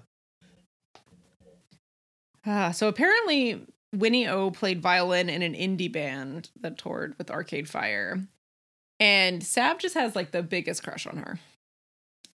Ah, 2.45 2.71
so 2.71 2.87
apparently, 2.87 3.65
Winnie 3.93 4.29
O 4.29 4.49
played 4.49 4.81
violin 4.81 5.29
in 5.29 5.41
an 5.41 5.55
indie 5.55 5.91
band 5.91 6.51
that 6.61 6.77
toured 6.77 7.15
with 7.17 7.29
Arcade 7.29 7.67
Fire. 7.67 8.25
And 8.97 9.43
Sav 9.43 9.77
just 9.77 9.95
has 9.95 10.15
like 10.15 10.31
the 10.31 10.41
biggest 10.41 10.83
crush 10.83 11.05
on 11.05 11.17
her. 11.17 11.37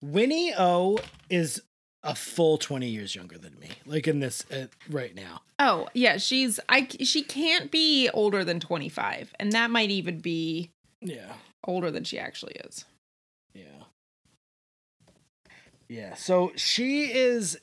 Winnie 0.02 0.52
O 0.58 0.98
is 1.30 1.62
a 2.04 2.14
full 2.14 2.58
twenty 2.58 2.88
years 2.88 3.14
younger 3.14 3.38
than 3.38 3.58
me. 3.58 3.70
Like 3.86 4.06
in 4.06 4.20
this 4.20 4.44
uh, 4.52 4.66
right 4.90 5.14
now. 5.14 5.40
Oh, 5.58 5.88
yeah, 5.94 6.16
she's 6.18 6.60
I 6.68 6.86
she 7.00 7.22
can't 7.22 7.70
be 7.70 8.08
older 8.10 8.44
than 8.44 8.60
25, 8.60 9.32
and 9.40 9.50
that 9.52 9.70
might 9.70 9.90
even 9.90 10.18
be 10.18 10.70
Yeah. 11.00 11.32
older 11.66 11.90
than 11.90 12.04
she 12.04 12.18
actually 12.18 12.54
is. 12.64 12.84
Yeah. 13.54 13.84
Yeah. 15.88 16.14
So 16.14 16.52
she 16.56 17.04
is 17.12 17.58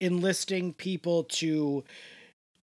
enlisting 0.00 0.72
people 0.72 1.24
to 1.24 1.84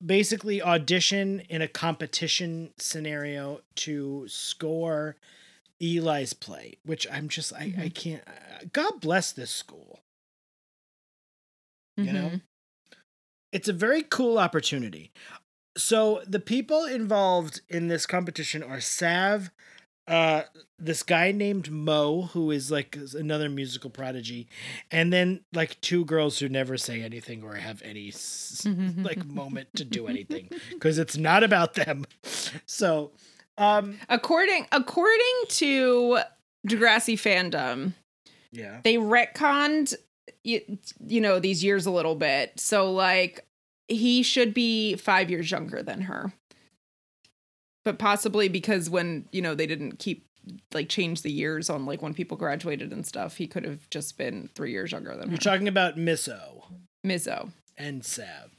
basically 0.05 0.61
audition 0.61 1.39
in 1.49 1.61
a 1.61 1.67
competition 1.67 2.71
scenario 2.77 3.61
to 3.75 4.25
score 4.27 5.15
Eli's 5.81 6.33
play, 6.33 6.77
which 6.85 7.07
I'm 7.11 7.29
just 7.29 7.53
I 7.53 7.73
I 7.79 7.89
can't. 7.89 8.23
God 8.73 9.01
bless 9.01 9.31
this 9.31 9.51
school. 9.51 9.99
You 11.97 12.11
know? 12.11 12.29
Mhm. 12.29 12.41
It's 13.51 13.67
a 13.67 13.73
very 13.73 14.03
cool 14.03 14.37
opportunity. 14.37 15.11
So 15.77 16.21
the 16.27 16.39
people 16.39 16.85
involved 16.85 17.61
in 17.69 17.87
this 17.87 18.05
competition 18.05 18.63
are 18.63 18.81
Sav, 18.81 19.51
uh, 20.07 20.43
this 20.77 21.03
guy 21.03 21.31
named 21.31 21.71
Mo, 21.71 22.23
who 22.33 22.51
is 22.51 22.69
like 22.69 22.97
another 23.13 23.49
musical 23.49 23.89
prodigy, 23.89 24.47
and 24.91 25.11
then 25.11 25.41
like 25.53 25.79
two 25.81 26.05
girls 26.05 26.39
who 26.39 26.47
never 26.49 26.77
say 26.77 27.01
anything 27.01 27.43
or 27.43 27.55
have 27.55 27.81
any 27.81 28.11
like 28.97 29.25
moment 29.25 29.69
to 29.75 29.83
do 29.85 30.07
anything 30.07 30.49
because 30.69 30.97
it's 30.97 31.17
not 31.17 31.43
about 31.43 31.73
them. 31.73 32.05
So, 32.65 33.11
um, 33.57 33.99
According 34.09 34.67
according 34.71 35.43
to 35.49 36.19
Degrassi 36.67 37.15
fandom, 37.15 37.93
yeah, 38.51 38.81
they 38.83 38.95
retconned 38.95 39.95
you, 40.45 40.77
you 41.05 41.21
know 41.21 41.39
these 41.39 41.63
years 41.63 41.85
a 41.85 41.91
little 41.91 42.15
bit. 42.15 42.59
So 42.59 42.91
like 42.91 43.45
he 43.87 44.23
should 44.23 44.53
be 44.53 44.95
5 44.95 45.29
years 45.29 45.51
younger 45.51 45.83
than 45.83 46.01
her. 46.01 46.33
But 47.83 47.99
possibly 47.99 48.47
because 48.49 48.89
when, 48.89 49.25
you 49.31 49.41
know, 49.41 49.53
they 49.53 49.67
didn't 49.67 49.99
keep 49.99 50.25
like 50.73 50.89
change 50.89 51.21
the 51.21 51.31
years 51.31 51.69
on 51.69 51.85
like 51.85 52.01
when 52.01 52.13
people 52.13 52.37
graduated 52.37 52.91
and 52.91 53.05
stuff, 53.05 53.37
he 53.37 53.47
could 53.47 53.63
have 53.63 53.89
just 53.89 54.17
been 54.17 54.49
3 54.55 54.71
years 54.71 54.91
younger 54.91 55.11
than 55.15 55.27
her. 55.27 55.29
you're 55.29 55.37
talking 55.37 55.67
about 55.67 55.97
Miss 55.97 56.27
O. 56.27 56.65
Mizzo. 57.05 57.51
and 57.77 58.03
Sav. 58.03 58.51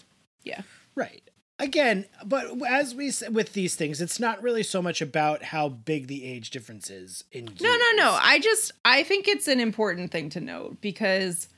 Yeah. 0.44 0.62
Right. 0.94 1.22
Again, 1.58 2.04
but 2.24 2.46
as 2.68 2.94
we 2.94 3.10
said 3.10 3.34
with 3.34 3.54
these 3.54 3.76
things, 3.76 4.00
it's 4.00 4.20
not 4.20 4.42
really 4.42 4.62
so 4.62 4.82
much 4.82 5.00
about 5.00 5.42
how 5.42 5.70
big 5.70 6.06
the 6.06 6.24
age 6.24 6.50
difference 6.50 6.90
is 6.90 7.24
in 7.32 7.46
No, 7.60 7.70
no, 7.70 7.90
no. 7.96 8.18
I 8.20 8.38
just 8.38 8.72
I 8.84 9.02
think 9.02 9.26
it's 9.26 9.48
an 9.48 9.58
important 9.58 10.12
thing 10.12 10.28
to 10.30 10.40
note 10.40 10.80
because 10.80 11.48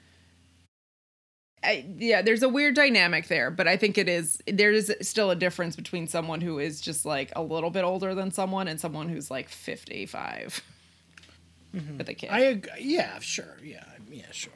I, 1.68 1.84
yeah, 1.98 2.22
there's 2.22 2.42
a 2.42 2.48
weird 2.48 2.74
dynamic 2.74 3.28
there, 3.28 3.50
but 3.50 3.68
I 3.68 3.76
think 3.76 3.98
it 3.98 4.08
is 4.08 4.42
there 4.46 4.72
is 4.72 4.92
still 5.02 5.30
a 5.30 5.36
difference 5.36 5.76
between 5.76 6.08
someone 6.08 6.40
who 6.40 6.58
is 6.58 6.80
just 6.80 7.04
like 7.04 7.30
a 7.36 7.42
little 7.42 7.68
bit 7.70 7.84
older 7.84 8.14
than 8.14 8.30
someone 8.30 8.68
and 8.68 8.80
someone 8.80 9.08
who's 9.10 9.30
like 9.30 9.48
55. 9.50 10.62
with 11.72 12.06
the 12.06 12.14
kid. 12.14 12.30
I 12.30 12.44
ag- 12.46 12.70
yeah, 12.80 13.18
sure. 13.18 13.58
Yeah, 13.62 13.84
yeah, 14.10 14.30
sure. 14.32 14.52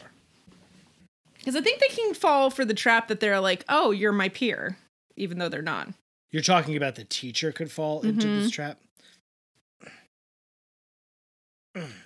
Because 1.38 1.54
I 1.56 1.60
think 1.60 1.80
they 1.80 1.88
can 1.88 2.14
fall 2.14 2.48
for 2.50 2.64
the 2.64 2.72
trap 2.74 3.08
that 3.08 3.20
they're 3.20 3.40
like, 3.40 3.64
oh, 3.68 3.90
you're 3.90 4.12
my 4.12 4.28
peer, 4.30 4.78
even 5.16 5.38
though 5.38 5.48
they're 5.50 5.60
not. 5.60 5.88
You're 6.30 6.40
talking 6.42 6.76
about 6.76 6.94
the 6.94 7.04
teacher 7.04 7.52
could 7.52 7.70
fall 7.70 8.00
into 8.02 8.26
this 8.28 8.48
Mhm. 8.48 8.52
trap. 8.52 8.78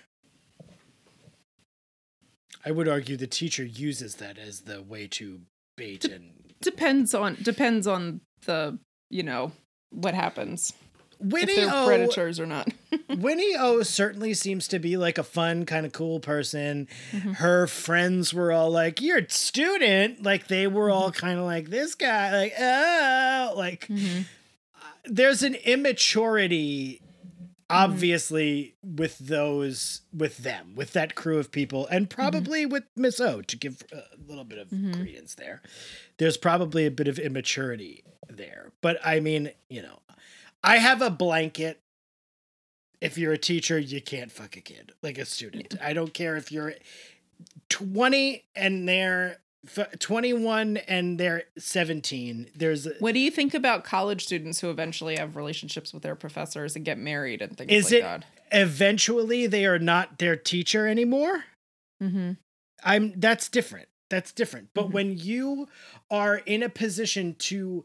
I 2.67 2.71
would 2.71 2.87
argue 2.89 3.15
the 3.15 3.27
teacher 3.27 3.63
uses 3.63 4.15
that 4.15 4.37
as 4.37 4.61
the 4.61 4.81
way 4.81 5.07
to 5.07 5.39
bait 5.77 6.03
and 6.05 6.31
Depends 6.61 7.13
on 7.13 7.37
depends 7.41 7.87
on 7.87 8.19
the 8.45 8.77
you 9.09 9.23
know 9.23 9.51
what 9.91 10.13
happens 10.13 10.73
if 11.19 11.31
Winnie 11.31 11.55
they're 11.55 11.69
O. 11.73 11.85
predators 11.85 12.39
or 12.39 12.45
not. 12.45 12.67
Winnie 13.09 13.55
O 13.57 13.83
certainly 13.83 14.33
seems 14.33 14.67
to 14.67 14.79
be 14.79 14.97
like 14.97 15.17
a 15.17 15.23
fun, 15.23 15.65
kind 15.65 15.85
of 15.85 15.91
cool 15.93 16.19
person. 16.19 16.87
Mm-hmm. 17.11 17.33
Her 17.33 17.67
friends 17.67 18.33
were 18.33 18.51
all 18.51 18.69
like, 18.69 19.01
"You're 19.01 19.19
a 19.19 19.29
student." 19.29 20.23
Like 20.23 20.47
they 20.47 20.67
were 20.67 20.89
all 20.91 21.11
Mm-hmm. 21.11 21.25
kind 21.25 21.39
of 21.39 21.45
like 21.45 21.69
this 21.69 21.95
guy, 21.95 22.31
like 22.37 22.53
oh, 22.59 23.53
like 23.55 23.87
there's 25.05 25.41
an 25.43 25.55
immaturity 25.55 27.01
Mm-hmm. 27.69 27.83
obviously 27.83 28.75
with 28.81 29.17
those 29.17 30.01
with 30.13 30.37
them 30.37 30.73
with 30.73 30.93
that 30.93 31.15
crew 31.15 31.37
of 31.37 31.51
people 31.51 31.85
and 31.87 32.09
mm-hmm. 32.09 32.15
probably 32.15 32.65
with 32.65 32.85
miss 32.95 33.19
o 33.19 33.41
to 33.41 33.57
give 33.57 33.83
uh, 33.93 33.97
a 33.97 34.25
little 34.25 34.45
bit 34.45 34.57
of 34.57 34.69
mm-hmm. 34.69 34.93
credence 34.93 35.35
there. 35.35 35.61
There's 36.17 36.37
probably 36.37 36.85
a 36.85 36.91
bit 36.91 37.09
of 37.09 37.19
immaturity 37.19 38.05
there 38.29 38.71
but 38.81 38.97
i 39.05 39.19
mean 39.19 39.51
you 39.69 39.81
know 39.81 39.99
i 40.63 40.77
have 40.77 41.01
a 41.01 41.09
blanket. 41.09 41.81
If 43.01 43.17
you're 43.17 43.33
a 43.33 43.37
teacher 43.37 43.77
you 43.77 44.01
can't 44.01 44.31
fuck 44.31 44.55
a 44.55 44.61
kid 44.61 44.93
like 45.03 45.17
a 45.17 45.25
student. 45.25 45.75
I 45.81 45.91
don't 45.91 46.13
care 46.13 46.37
if 46.37 46.53
you're 46.53 46.73
20 47.67 48.45
and 48.55 48.87
they're 48.87 49.39
f- 49.65 49.97
21 49.99 50.77
and 50.77 51.19
they're 51.19 51.43
17 51.57 52.49
there's 52.55 52.85
a, 52.87 52.91
What 52.99 53.13
do 53.13 53.19
you 53.19 53.31
think 53.31 53.53
about 53.53 53.83
college 53.83 54.25
students 54.25 54.59
who 54.59 54.69
eventually 54.69 55.15
have 55.17 55.35
relationships 55.35 55.93
with 55.93 56.03
their 56.03 56.15
professors 56.15 56.75
and 56.75 56.83
get 56.85 56.97
married 56.97 57.41
and 57.41 57.57
things 57.57 57.71
is 57.71 57.85
like 57.85 57.93
it 57.93 58.01
that? 58.03 58.25
eventually 58.51 59.47
they 59.47 59.65
are 59.65 59.79
not 59.79 60.19
their 60.19 60.35
teacher 60.35 60.87
anymore 60.87 61.45
Mm-hmm. 62.01 62.33
i'm 62.83 63.13
that's 63.19 63.49
different 63.49 63.87
that's 64.09 64.31
different 64.31 64.69
but 64.75 64.89
Mhm. 64.89 64.91
when 64.91 65.17
you 65.17 65.67
are 66.11 66.37
in 66.37 66.61
a 66.63 66.69
position 66.69 67.35
to 67.39 67.83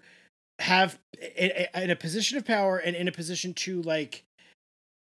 have 0.59 0.99
in 1.37 1.91
a 1.91 1.97
position 1.97 2.37
of 2.39 2.45
power 2.45 2.77
and 2.79 2.95
in 2.95 3.09
a 3.09 3.13
position 3.13 3.55
to 3.55 3.81
like 3.83 4.23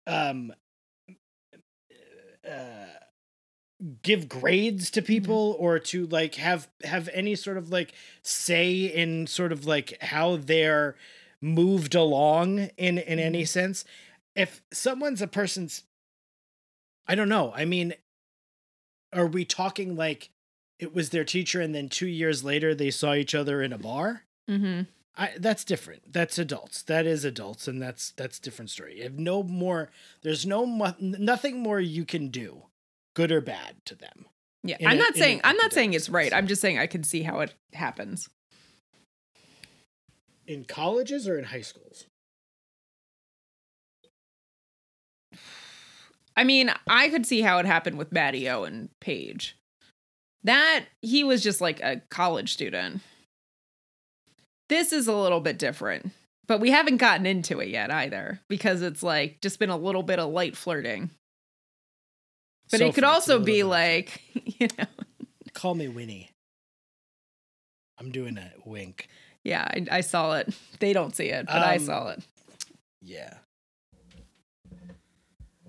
um 0.06 0.52
uh 2.48 2.86
give 4.02 4.28
grades 4.28 4.90
to 4.90 5.02
people 5.02 5.56
or 5.58 5.78
to 5.78 6.06
like 6.06 6.34
have 6.36 6.68
have 6.84 7.08
any 7.12 7.34
sort 7.34 7.56
of 7.56 7.70
like 7.70 7.92
say 8.22 8.72
in 8.72 9.26
sort 9.26 9.52
of 9.52 9.66
like 9.66 9.96
how 10.02 10.36
they're 10.36 10.96
moved 11.40 11.94
along 11.94 12.70
in 12.76 12.98
in 12.98 13.18
any 13.18 13.44
sense 13.44 13.84
if 14.36 14.62
someone's 14.72 15.22
a 15.22 15.26
person's 15.26 15.84
i 17.06 17.14
don't 17.14 17.30
know 17.30 17.52
i 17.56 17.64
mean 17.64 17.94
are 19.12 19.26
we 19.26 19.44
talking 19.44 19.96
like 19.96 20.30
it 20.78 20.94
was 20.94 21.10
their 21.10 21.24
teacher 21.24 21.60
and 21.60 21.74
then 21.74 21.88
2 21.88 22.06
years 22.06 22.44
later 22.44 22.74
they 22.74 22.90
saw 22.90 23.14
each 23.14 23.34
other 23.34 23.62
in 23.62 23.72
a 23.72 23.78
bar 23.78 24.24
Mm-hmm. 24.50 24.82
I, 25.16 25.30
that's 25.38 25.64
different. 25.64 26.12
That's 26.12 26.38
adults. 26.38 26.82
That 26.82 27.06
is 27.06 27.24
adults, 27.24 27.68
and 27.68 27.80
that's 27.80 28.10
that's 28.12 28.38
different 28.38 28.70
story. 28.70 28.98
You 28.98 29.04
have 29.04 29.18
no 29.18 29.42
more. 29.42 29.90
There's 30.22 30.46
no 30.46 30.64
nothing 30.98 31.60
more 31.60 31.80
you 31.80 32.04
can 32.04 32.28
do, 32.28 32.62
good 33.20 33.32
or 33.32 33.42
bad, 33.42 33.76
to 33.84 33.94
them. 33.94 34.24
Yeah, 34.62 34.76
I'm 34.80 34.96
a- 34.96 35.00
not 35.00 35.14
saying 35.14 35.42
I'm 35.44 35.56
not 35.58 35.74
saying 35.74 35.92
it's 35.92 36.08
right. 36.08 36.32
I'm 36.32 36.46
just 36.46 36.62
saying 36.62 36.78
I 36.78 36.86
can 36.86 37.04
see 37.04 37.22
how 37.22 37.40
it 37.40 37.54
happens. 37.74 38.30
In 40.46 40.64
colleges 40.64 41.28
or 41.28 41.38
in 41.38 41.44
high 41.44 41.60
schools. 41.60 42.06
I 46.34 46.44
mean, 46.44 46.72
I 46.86 47.10
could 47.10 47.26
see 47.26 47.42
how 47.42 47.58
it 47.58 47.66
happened 47.66 47.98
with 47.98 48.12
Matty 48.12 48.48
O 48.48 48.64
and 48.64 48.88
Paige. 49.00 49.56
That 50.44 50.86
he 51.02 51.22
was 51.22 51.42
just 51.42 51.60
like 51.60 51.80
a 51.80 52.00
college 52.08 52.54
student. 52.54 53.02
This 54.70 54.92
is 54.94 55.06
a 55.06 55.14
little 55.14 55.40
bit 55.40 55.58
different, 55.58 56.12
but 56.46 56.60
we 56.60 56.70
haven't 56.70 56.96
gotten 56.96 57.26
into 57.26 57.60
it 57.60 57.68
yet 57.68 57.90
either 57.90 58.40
because 58.48 58.80
it's 58.80 59.02
like 59.02 59.42
just 59.42 59.58
been 59.58 59.68
a 59.68 59.76
little 59.76 60.02
bit 60.02 60.18
of 60.18 60.30
light 60.30 60.56
flirting. 60.56 61.10
But 62.70 62.78
So 62.78 62.86
it 62.86 62.94
could 62.94 63.04
far, 63.04 63.16
it's 63.16 63.28
a 63.28 63.32
also 63.34 63.44
be 63.44 63.62
like, 63.62 64.22
you 64.44 64.68
know, 64.78 64.84
Call 65.52 65.74
me 65.74 65.88
Winnie. 65.88 66.30
I'm 67.98 68.10
doing 68.10 68.38
a 68.38 68.52
wink. 68.64 69.08
yeah, 69.44 69.62
I, 69.68 69.86
I 69.90 70.00
saw 70.00 70.36
it. 70.36 70.54
They 70.80 70.92
don't 70.94 71.14
see 71.14 71.26
it, 71.26 71.46
but 71.46 71.56
I 71.62 71.76
Um, 71.76 71.80
saw 71.84 72.08
it. 72.10 72.22
Yeah. 73.02 73.34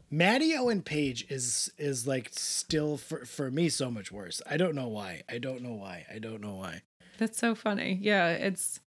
Matty 0.09 0.55
Owen 0.55 0.81
Paige 0.81 1.25
is 1.29 1.71
is 1.77 2.05
like 2.05 2.29
still 2.33 2.97
for 2.97 3.25
for 3.25 3.49
me 3.49 3.69
so 3.69 3.89
much 3.89 4.11
worse. 4.11 4.41
I 4.49 4.57
don't 4.57 4.75
know 4.75 4.87
why. 4.87 5.23
I 5.29 5.37
don't 5.37 5.61
know 5.61 5.73
why. 5.73 6.05
I 6.13 6.19
don't 6.19 6.41
know 6.41 6.55
why. 6.55 6.81
That's 7.17 7.37
so 7.37 7.55
funny. 7.55 7.97
Yeah, 8.01 8.29
it's. 8.29 8.79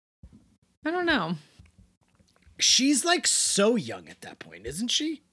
I 0.85 0.91
don't 0.91 1.05
know. 1.07 1.35
She's 2.59 3.03
like 3.03 3.25
so 3.27 3.75
young 3.75 4.07
at 4.07 4.21
that 4.21 4.37
point, 4.39 4.65
isn't 4.67 4.89
she? 4.89 5.23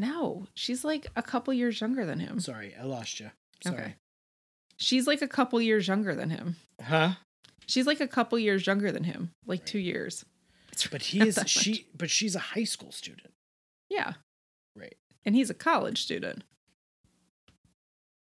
No, 0.00 0.46
she's 0.54 0.84
like 0.84 1.06
a 1.14 1.22
couple 1.22 1.52
years 1.52 1.80
younger 1.80 2.04
than 2.06 2.20
him. 2.20 2.40
Sorry, 2.40 2.74
I 2.80 2.84
lost 2.84 3.20
you. 3.20 3.30
Sorry. 3.62 3.76
Okay. 3.76 3.94
She's 4.78 5.06
like 5.06 5.20
a 5.20 5.28
couple 5.28 5.60
years 5.60 5.86
younger 5.88 6.14
than 6.14 6.30
him. 6.30 6.56
Huh? 6.82 7.12
She's 7.66 7.86
like 7.86 8.00
a 8.00 8.08
couple 8.08 8.38
years 8.38 8.66
younger 8.66 8.90
than 8.90 9.04
him, 9.04 9.30
like 9.46 9.64
two 9.66 9.78
years. 9.78 10.24
It's 10.72 10.86
But 10.86 11.02
he 11.02 11.20
is 11.28 11.38
she 11.46 11.70
much. 11.72 11.84
but 11.96 12.10
she's 12.10 12.34
a 12.34 12.38
high 12.38 12.64
school 12.64 12.90
student. 12.92 13.32
Yeah, 13.90 14.14
Right. 14.74 14.96
and 15.26 15.34
he's 15.34 15.50
a 15.50 15.54
college 15.54 16.02
student. 16.02 16.44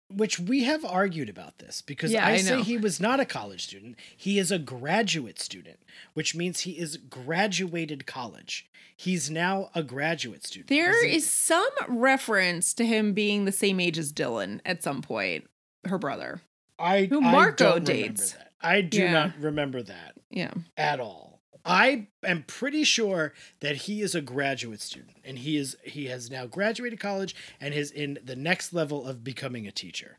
Which 0.10 0.40
we 0.40 0.64
have 0.64 0.86
argued 0.86 1.28
about 1.28 1.58
this 1.60 1.82
because 1.82 2.12
Yeah, 2.14 2.26
I, 2.26 2.32
I 2.32 2.38
say 2.38 2.62
he 2.62 2.78
was 2.78 3.00
not 3.02 3.20
a 3.20 3.26
college 3.26 3.64
student. 3.66 3.98
He 4.16 4.40
is 4.40 4.52
a 4.52 4.58
graduate 4.60 5.38
student, 5.40 5.80
which 6.14 6.34
means 6.34 6.62
he 6.62 6.72
is 6.80 6.96
graduated 6.98 8.06
college. 8.06 8.70
He's 8.96 9.30
now 9.30 9.70
a 9.76 9.84
graduate 9.84 10.46
student. 10.46 10.70
There 10.70 11.06
is, 11.06 11.24
is 11.26 11.30
some 11.30 11.70
reference 11.90 12.74
to 12.76 12.86
him 12.86 13.14
being 13.14 13.44
the 13.46 13.52
same 13.52 13.80
age 13.82 13.98
as 13.98 14.14
Dylan 14.14 14.60
at 14.66 14.82
some 14.82 15.02
point, 15.02 15.44
her 15.86 15.98
brother. 15.98 16.42
I 16.80 17.04
who 17.06 17.22
I 17.24 17.32
Marco 17.32 17.66
remember 17.74 17.92
dates. 17.94 18.32
that. 18.32 18.52
I 18.62 18.82
do 18.82 19.00
Yeah. 19.02 19.12
not 19.12 19.38
remember 19.40 19.84
that 19.84 20.14
Yeah. 20.32 20.54
at 20.78 21.00
all. 21.02 21.27
I 21.68 22.08
am 22.24 22.44
pretty 22.44 22.86
sure 22.86 23.34
that 23.60 23.76
he 23.76 24.02
is 24.02 24.16
a 24.16 24.22
graduate 24.22 24.82
student 24.82 25.18
and 25.26 25.38
he 25.38 25.58
is 25.58 25.76
he 25.84 26.06
has 26.06 26.32
now 26.32 26.46
graduated 26.46 27.00
college 27.00 27.36
and 27.60 27.74
is 27.74 27.92
in 27.92 28.18
the 28.24 28.38
next 28.38 28.74
level 28.74 29.06
of 29.06 29.24
becoming 29.24 29.68
a 29.68 29.72
teacher. 29.72 30.18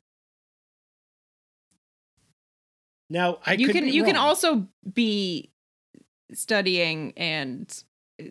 Now 3.08 3.38
I 3.46 3.54
you 3.54 3.68
can 3.68 3.88
you 3.88 4.04
can 4.04 4.16
also 4.16 4.68
be 4.92 5.50
studying 6.34 7.14
and 7.16 7.82
uh, 8.20 8.26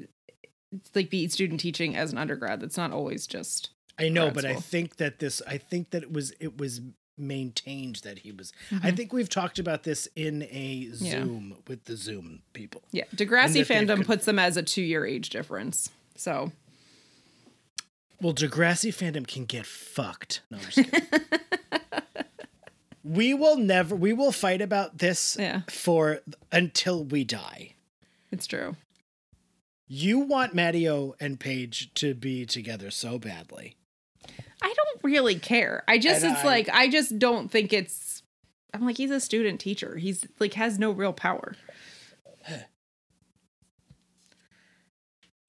like 0.94 1.10
be 1.10 1.28
student 1.30 1.60
teaching 1.60 1.96
as 1.96 2.12
an 2.12 2.20
undergrad. 2.20 2.60
That's 2.60 2.78
not 2.78 2.92
always 2.92 3.26
just 3.26 3.72
I 3.98 4.10
know, 4.10 4.30
but 4.30 4.46
I 4.46 4.54
think 4.54 4.98
that 4.98 5.18
this 5.18 5.42
I 5.48 5.58
think 5.58 5.90
that 5.90 6.04
it 6.04 6.14
was 6.14 6.34
it 6.40 6.60
was 6.60 6.82
maintained 7.18 7.98
that 7.98 8.20
he 8.20 8.32
was 8.32 8.54
I 8.72 8.92
Mhm. 8.92 8.96
think 8.98 9.14
we've 9.14 9.30
talked 9.30 9.60
about 9.60 9.84
this 9.84 10.08
in 10.16 10.44
a 10.44 10.88
Yeah. 10.94 11.12
Zoom 11.24 11.58
with 11.68 11.86
the 11.86 11.96
Zoom 11.98 12.44
people. 12.54 12.84
yeah. 12.92 13.06
Degrassi 13.16 13.66
fandom 13.66 14.06
puts 14.06 14.26
them 14.26 14.38
as 14.40 14.56
a 14.58 14.64
two 14.64 14.82
year 14.84 15.06
age 15.06 15.30
difference. 15.30 15.90
So 16.16 16.52
Well, 18.22 18.34
Degrassi 18.34 18.90
fandom 18.94 19.28
can 19.28 19.46
get 19.46 19.66
fucked. 19.66 20.42
No, 20.50 20.58
I'm 20.58 20.64
just 20.70 20.92
kidding. 20.92 21.20
we 23.04 23.34
will 23.34 23.58
never. 23.58 23.96
We 23.96 24.14
will 24.14 24.32
fight 24.32 24.62
about 24.62 24.98
this 24.98 25.38
Yeah. 25.40 25.62
for 25.70 26.22
until 26.52 27.04
we 27.04 27.24
die. 27.24 27.74
it's 28.32 28.46
true. 28.48 28.76
You 29.88 30.20
want 30.20 30.54
Matteo 30.54 31.16
and 31.20 31.40
Paige 31.40 31.94
to 31.94 32.14
be 32.14 32.46
together 32.46 32.92
so 32.92 33.18
badly. 33.18 33.76
I 34.62 34.74
don't 34.76 35.04
really 35.04 35.36
care. 35.40 35.84
I 35.88 35.98
just 35.98 36.24
And 36.24 36.34
it's 36.34 36.44
I- 36.44 36.46
like 36.46 36.70
I 36.70 36.88
just 36.90 37.18
don't 37.20 37.50
think 37.52 37.74
it's 37.74 38.24
I'm 38.74 38.86
like 38.86 38.98
he's 38.98 39.12
a 39.12 39.20
student 39.20 39.60
teacher. 39.60 39.98
He's 39.98 40.26
like 40.40 40.54
has 40.56 40.78
no 40.80 40.92
real 40.92 41.14
power. 41.14 41.56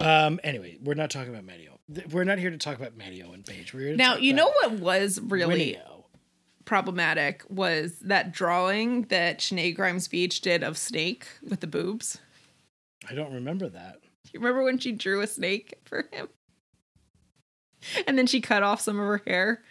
Um. 0.01 0.39
Anyway, 0.45 0.79
we're 0.83 0.95
not 0.95 1.11
talking 1.11 1.31
about 1.31 1.45
Matteo. 1.45 1.81
Th- 1.93 2.07
We're 2.09 2.23
not 2.25 2.39
here 2.39 2.51
to 2.51 2.57
talk 2.57 2.77
about 2.77 2.97
Matteo 2.97 3.33
and 3.33 3.45
Paige. 3.45 3.75
We're 3.75 3.81
here 3.81 3.91
to 3.93 3.97
Now, 3.97 4.17
you 4.17 4.33
know 4.33 4.47
what 4.47 4.75
was 4.75 5.21
really 5.21 5.47
Winnie-O. 5.47 6.07
problematic 6.65 7.43
was 7.49 7.99
that 8.01 8.31
drawing 8.31 9.03
that 9.05 9.39
Shenae 9.41 9.75
Grimes 9.75 10.07
Beech 10.07 10.41
did 10.41 10.63
of 10.63 10.79
Snake 10.79 11.27
with 11.43 11.59
the 11.61 11.67
boobs. 11.67 12.19
I 13.11 13.15
don't 13.15 13.33
remember 13.33 13.69
that. 13.71 13.97
You 14.33 14.39
remember 14.39 14.63
when 14.63 14.79
she 14.79 14.93
drew 14.93 15.21
a 15.21 15.27
snake 15.27 15.75
for 15.85 16.07
him? 16.13 16.29
and 18.07 18.17
then 18.19 18.27
she 18.27 18.41
cut 18.41 18.63
off 18.63 18.81
some 18.81 18.99
of 18.99 19.07
her 19.07 19.23
hair. 19.27 19.63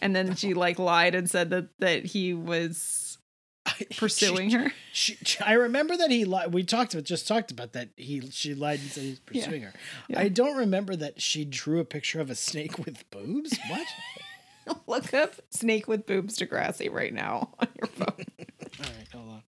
And 0.00 0.14
then 0.14 0.34
she 0.36 0.52
like 0.54 0.78
lied 0.78 1.14
and 1.14 1.28
said 1.30 1.50
that 1.50 1.68
that 1.78 2.04
he 2.04 2.34
was 2.34 3.16
pursuing 3.96 4.50
her. 4.50 4.70
She, 4.92 5.16
she- 5.24 5.40
I 5.40 5.54
remember 5.54 5.96
that 5.96 6.10
he 6.10 6.24
lied. 6.26 6.52
We 6.52 6.64
talked 6.64 6.92
about 6.92 7.04
just 7.04 7.26
talked 7.26 7.50
about 7.50 7.72
that. 7.72 7.88
He 7.96 8.20
she 8.30 8.54
lied 8.54 8.80
and 8.80 8.90
said 8.90 9.02
he 9.04 9.10
was 9.10 9.20
Yeah. 9.30 9.44
pursuing 9.44 9.62
her. 9.62 9.72
Yeah. 10.08 10.20
I 10.20 10.28
don't 10.28 10.56
remember 10.58 10.96
that 10.96 11.22
she 11.22 11.44
drew 11.46 11.80
a 11.80 11.84
picture 11.84 12.20
of 12.20 12.28
a 12.30 12.34
snake 12.34 12.78
with 12.84 13.08
boobs. 13.10 13.58
What? 13.70 13.86
Look 14.86 15.14
up 15.14 15.36
snake 15.50 15.86
with 15.88 16.06
boobs 16.06 16.36
Degrassi 16.38 16.92
right 16.92 17.14
now 17.14 17.54
on 17.58 17.68
your 17.80 17.86
phone. 17.86 18.26
All 18.38 18.84
right, 18.84 19.08
hold 19.12 19.28
on. 19.30 19.42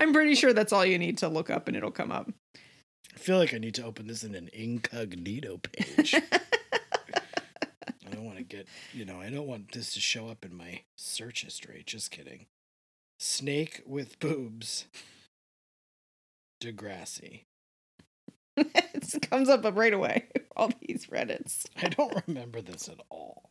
I'm 0.00 0.12
pretty 0.12 0.34
sure 0.34 0.52
that's 0.52 0.72
all 0.72 0.84
you 0.86 0.98
need 0.98 1.18
to 1.18 1.28
look 1.28 1.50
up 1.50 1.68
and 1.68 1.76
it'll 1.76 1.90
come 1.90 2.10
up. 2.12 2.30
I 3.24 3.26
feel 3.26 3.38
like 3.38 3.54
I 3.54 3.58
need 3.58 3.74
to 3.76 3.84
open 3.86 4.06
this 4.06 4.22
in 4.22 4.34
an 4.34 4.50
incognito 4.52 5.56
page. 5.56 6.14
I 6.34 8.10
don't 8.10 8.26
want 8.26 8.36
to 8.36 8.44
get, 8.44 8.68
you 8.92 9.06
know, 9.06 9.18
I 9.18 9.30
don't 9.30 9.46
want 9.46 9.72
this 9.72 9.94
to 9.94 10.00
show 10.00 10.28
up 10.28 10.44
in 10.44 10.54
my 10.54 10.82
search 10.98 11.42
history. 11.42 11.82
Just 11.86 12.10
kidding. 12.10 12.44
Snake 13.18 13.80
with 13.86 14.20
boobs. 14.20 14.84
Degrassi. 16.62 17.44
it 18.58 19.30
comes 19.30 19.48
up 19.48 19.64
right 19.74 19.94
away. 19.94 20.26
All 20.54 20.70
these 20.86 21.06
Reddits. 21.06 21.64
I 21.80 21.88
don't 21.88 22.22
remember 22.26 22.60
this 22.60 22.90
at 22.90 23.00
all. 23.08 23.48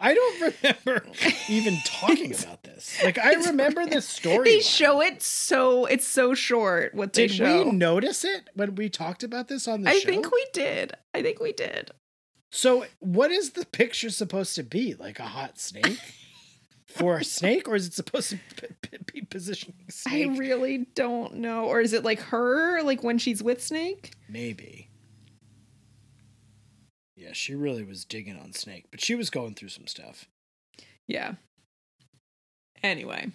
I 0.00 0.14
don't 0.14 0.40
remember 0.62 1.06
even 1.48 1.76
talking 1.86 2.34
about 2.34 2.62
this. 2.64 2.98
Like 3.02 3.18
I 3.18 3.34
remember 3.34 3.86
the 3.86 4.00
story. 4.02 4.44
They 4.50 4.60
show 4.60 5.00
it 5.00 5.22
so 5.22 5.84
it's 5.86 6.06
so 6.06 6.34
short 6.34 6.94
what 6.94 7.12
they 7.12 7.28
Did 7.28 7.36
show. 7.36 7.64
we 7.64 7.70
notice 7.70 8.24
it 8.24 8.50
when 8.54 8.74
we 8.74 8.88
talked 8.88 9.22
about 9.22 9.48
this 9.48 9.68
on 9.68 9.82
the 9.82 9.90
show? 9.90 9.96
I 9.96 10.00
show? 10.00 10.08
think 10.08 10.32
we 10.32 10.46
did. 10.52 10.94
I 11.14 11.22
think 11.22 11.40
we 11.40 11.52
did. 11.52 11.92
So, 12.50 12.84
what 13.00 13.30
is 13.32 13.50
the 13.50 13.66
picture 13.66 14.10
supposed 14.10 14.54
to 14.56 14.62
be? 14.62 14.94
Like 14.94 15.18
a 15.18 15.24
hot 15.24 15.58
snake 15.58 15.98
for 16.86 17.18
a 17.18 17.24
snake, 17.24 17.68
or 17.68 17.74
is 17.74 17.86
it 17.88 17.94
supposed 17.94 18.30
to 18.30 18.38
be 19.12 19.22
positioning 19.22 19.74
I 20.06 20.36
really 20.38 20.86
don't 20.94 21.34
know. 21.34 21.64
Or 21.64 21.80
is 21.80 21.92
it 21.92 22.04
like 22.04 22.20
her, 22.20 22.82
like 22.82 23.02
when 23.02 23.18
she's 23.18 23.42
with 23.42 23.62
Snake? 23.62 24.12
Maybe. 24.28 24.88
Yeah, 27.16 27.32
she 27.32 27.54
really 27.54 27.84
was 27.84 28.04
digging 28.04 28.38
on 28.38 28.52
snake, 28.52 28.86
but 28.90 29.00
she 29.00 29.14
was 29.14 29.30
going 29.30 29.54
through 29.54 29.68
some 29.68 29.86
stuff. 29.86 30.26
Yeah. 31.06 31.34
Anyway, 32.82 33.28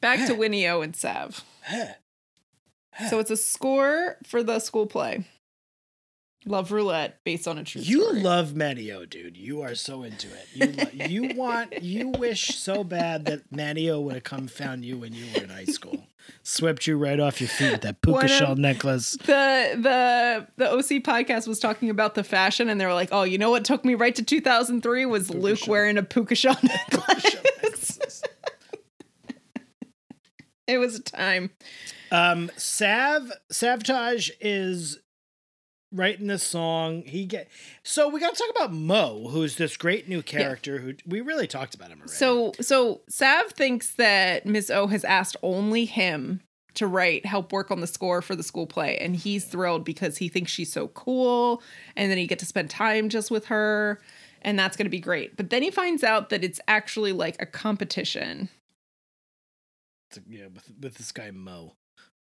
back 0.00 0.26
to 0.28 0.34
Winnie 0.34 0.66
O 0.68 0.80
and 0.82 0.94
Sav. 0.94 1.44
So 3.08 3.18
it's 3.18 3.30
a 3.30 3.36
score 3.36 4.18
for 4.24 4.42
the 4.42 4.60
school 4.60 4.86
play. 4.86 5.24
Love 6.46 6.70
Roulette, 6.72 7.20
based 7.24 7.48
on 7.48 7.56
a 7.58 7.64
true 7.64 7.80
You 7.80 8.02
story. 8.04 8.20
love 8.20 8.54
Matteo, 8.54 9.06
dude. 9.06 9.36
You 9.36 9.62
are 9.62 9.74
so 9.74 10.02
into 10.02 10.28
it. 10.28 10.46
You 10.54 10.72
lo- 10.72 11.06
you 11.06 11.34
want 11.34 11.82
you 11.82 12.08
wish 12.10 12.56
so 12.58 12.84
bad 12.84 13.24
that 13.24 13.50
Matteo 13.50 13.98
would 14.00 14.14
have 14.14 14.24
come 14.24 14.46
found 14.46 14.84
you 14.84 14.98
when 14.98 15.14
you 15.14 15.24
were 15.34 15.42
in 15.42 15.48
high 15.48 15.64
school, 15.64 16.06
swept 16.42 16.86
you 16.86 16.96
right 16.96 17.18
off 17.20 17.40
your 17.40 17.48
feet 17.48 17.72
with 17.72 17.80
that 17.82 18.00
puka 18.02 18.28
shell 18.28 18.56
necklace. 18.56 19.12
the 19.12 19.74
the 19.76 20.46
the 20.56 20.70
OC 20.70 21.02
podcast 21.02 21.46
was 21.48 21.58
talking 21.58 21.90
about 21.90 22.14
the 22.14 22.24
fashion, 22.24 22.68
and 22.68 22.80
they 22.80 22.86
were 22.86 22.94
like, 22.94 23.08
"Oh, 23.12 23.22
you 23.22 23.38
know 23.38 23.50
what 23.50 23.64
took 23.64 23.84
me 23.84 23.94
right 23.94 24.14
to 24.14 24.22
2003 24.22 25.06
was 25.06 25.28
Puka 25.30 25.40
Luke 25.40 25.58
shell. 25.58 25.70
wearing 25.72 25.98
a 25.98 26.02
puka 26.02 26.34
shell 26.34 26.56
necklace." 26.62 28.22
it 30.66 30.78
was 30.78 30.94
a 30.96 31.02
time. 31.02 31.50
Um, 32.10 32.50
Sav 32.56 33.32
Savtage 33.52 34.30
is 34.40 34.98
writing 35.94 36.26
this 36.26 36.42
song. 36.42 37.02
He 37.02 37.24
get 37.24 37.48
so 37.82 38.08
we 38.08 38.20
got 38.20 38.34
to 38.34 38.42
talk 38.42 38.50
about 38.54 38.72
Mo, 38.72 39.28
who's 39.30 39.56
this 39.56 39.76
great 39.76 40.08
new 40.08 40.22
character 40.22 40.78
who 40.78 40.94
we 41.06 41.20
really 41.20 41.46
talked 41.46 41.74
about 41.74 41.90
him 41.90 41.98
already. 41.98 42.12
So 42.12 42.52
so 42.60 43.00
Sav 43.08 43.52
thinks 43.52 43.94
that 43.94 44.44
Miss 44.46 44.70
O 44.70 44.88
has 44.88 45.04
asked 45.04 45.36
only 45.42 45.84
him 45.84 46.40
to 46.74 46.86
write 46.86 47.24
help 47.24 47.52
work 47.52 47.70
on 47.70 47.80
the 47.80 47.86
score 47.86 48.20
for 48.20 48.34
the 48.34 48.42
school 48.42 48.66
play 48.66 48.98
and 48.98 49.14
he's 49.14 49.44
thrilled 49.44 49.84
because 49.84 50.18
he 50.18 50.28
thinks 50.28 50.50
she's 50.50 50.72
so 50.72 50.88
cool 50.88 51.62
and 51.94 52.10
then 52.10 52.18
he 52.18 52.26
get 52.26 52.40
to 52.40 52.46
spend 52.46 52.68
time 52.68 53.08
just 53.08 53.30
with 53.30 53.46
her 53.46 54.00
and 54.42 54.58
that's 54.58 54.76
going 54.76 54.86
to 54.86 54.90
be 54.90 55.00
great. 55.00 55.36
But 55.36 55.50
then 55.50 55.62
he 55.62 55.70
finds 55.70 56.04
out 56.04 56.28
that 56.30 56.44
it's 56.44 56.60
actually 56.68 57.12
like 57.12 57.40
a 57.40 57.46
competition. 57.46 58.50
yeah, 60.28 60.46
with 60.52 60.72
with 60.80 60.94
this 60.94 61.12
guy 61.12 61.30
Mo, 61.30 61.74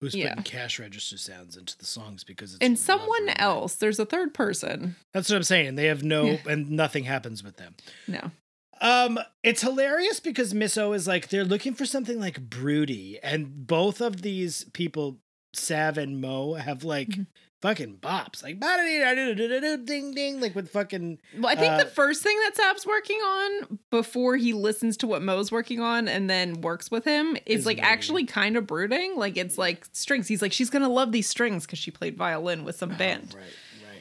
who's 0.02 0.14
Yeah. 0.16 0.30
putting 0.30 0.42
cash 0.44 0.78
register 0.80 1.16
sounds 1.16 1.56
into 1.56 1.78
the 1.78 1.86
songs 1.86 2.24
because 2.24 2.54
it's 2.54 2.58
and 2.64 2.76
someone 2.78 3.28
else, 3.36 3.76
there's 3.76 3.98
a 4.00 4.04
third 4.04 4.34
person. 4.34 4.96
That's 5.12 5.30
what 5.30 5.36
I'm 5.36 5.42
saying. 5.44 5.76
They 5.76 5.86
have 5.86 6.02
no 6.02 6.24
Yeah. 6.26 6.38
and 6.48 6.70
nothing 6.72 7.04
happens 7.04 7.42
with 7.44 7.56
them. 7.56 7.76
No. 8.08 8.32
Um, 8.80 9.20
it's 9.44 9.62
hilarious 9.62 10.18
because 10.18 10.52
Miss 10.52 10.76
O 10.76 10.92
is 10.92 11.06
like 11.06 11.28
they're 11.28 11.44
looking 11.44 11.72
for 11.72 11.86
something 11.86 12.18
like 12.18 12.40
broody, 12.50 13.20
and 13.22 13.64
both 13.66 14.00
of 14.00 14.22
these 14.22 14.64
people, 14.72 15.20
Sav 15.54 15.96
and 15.96 16.20
Mo, 16.20 16.54
have 16.54 16.82
like 16.82 17.08
Mhm. 17.10 17.26
Fucking 17.62 17.98
bops, 18.02 18.42
like 18.42 18.60
"Ba-da-dee-da-doo-doo-doo-doo, 18.60 19.84
ding 19.84 20.12
ding, 20.12 20.40
like 20.40 20.54
with 20.54 20.70
fucking. 20.70 21.18
Well, 21.38 21.46
I 21.50 21.54
think 21.54 21.72
Uh, 21.72 21.84
the 21.84 21.90
first 21.90 22.22
thing 22.22 22.36
that 22.40 22.56
Sav's 22.56 22.84
working 22.86 23.18
on 23.18 23.78
before 23.90 24.36
he 24.36 24.52
listens 24.52 24.96
to 24.98 25.06
what 25.06 25.22
Mo's 25.22 25.50
working 25.50 25.80
on 25.80 26.08
and 26.08 26.28
then 26.28 26.60
works 26.60 26.90
with 26.90 27.04
him 27.04 27.36
is, 27.46 27.60
Is 27.60 27.66
like 27.66 27.78
moody. 27.78 27.88
actually 27.88 28.26
kind 28.26 28.56
of 28.56 28.66
brooding. 28.66 29.16
Like 29.16 29.36
it's 29.38 29.56
like 29.56 29.86
strings. 29.92 30.28
He's 30.28 30.42
like, 30.42 30.52
she's 30.52 30.68
gonna 30.70 30.88
love 30.90 31.12
these 31.12 31.28
strings 31.28 31.64
because 31.64 31.78
she 31.78 31.90
played 31.90 32.16
violin 32.16 32.64
with 32.64 32.76
some 32.76 32.96
band. 32.96 33.34
Oh, 33.34 33.38
right, 33.38 33.46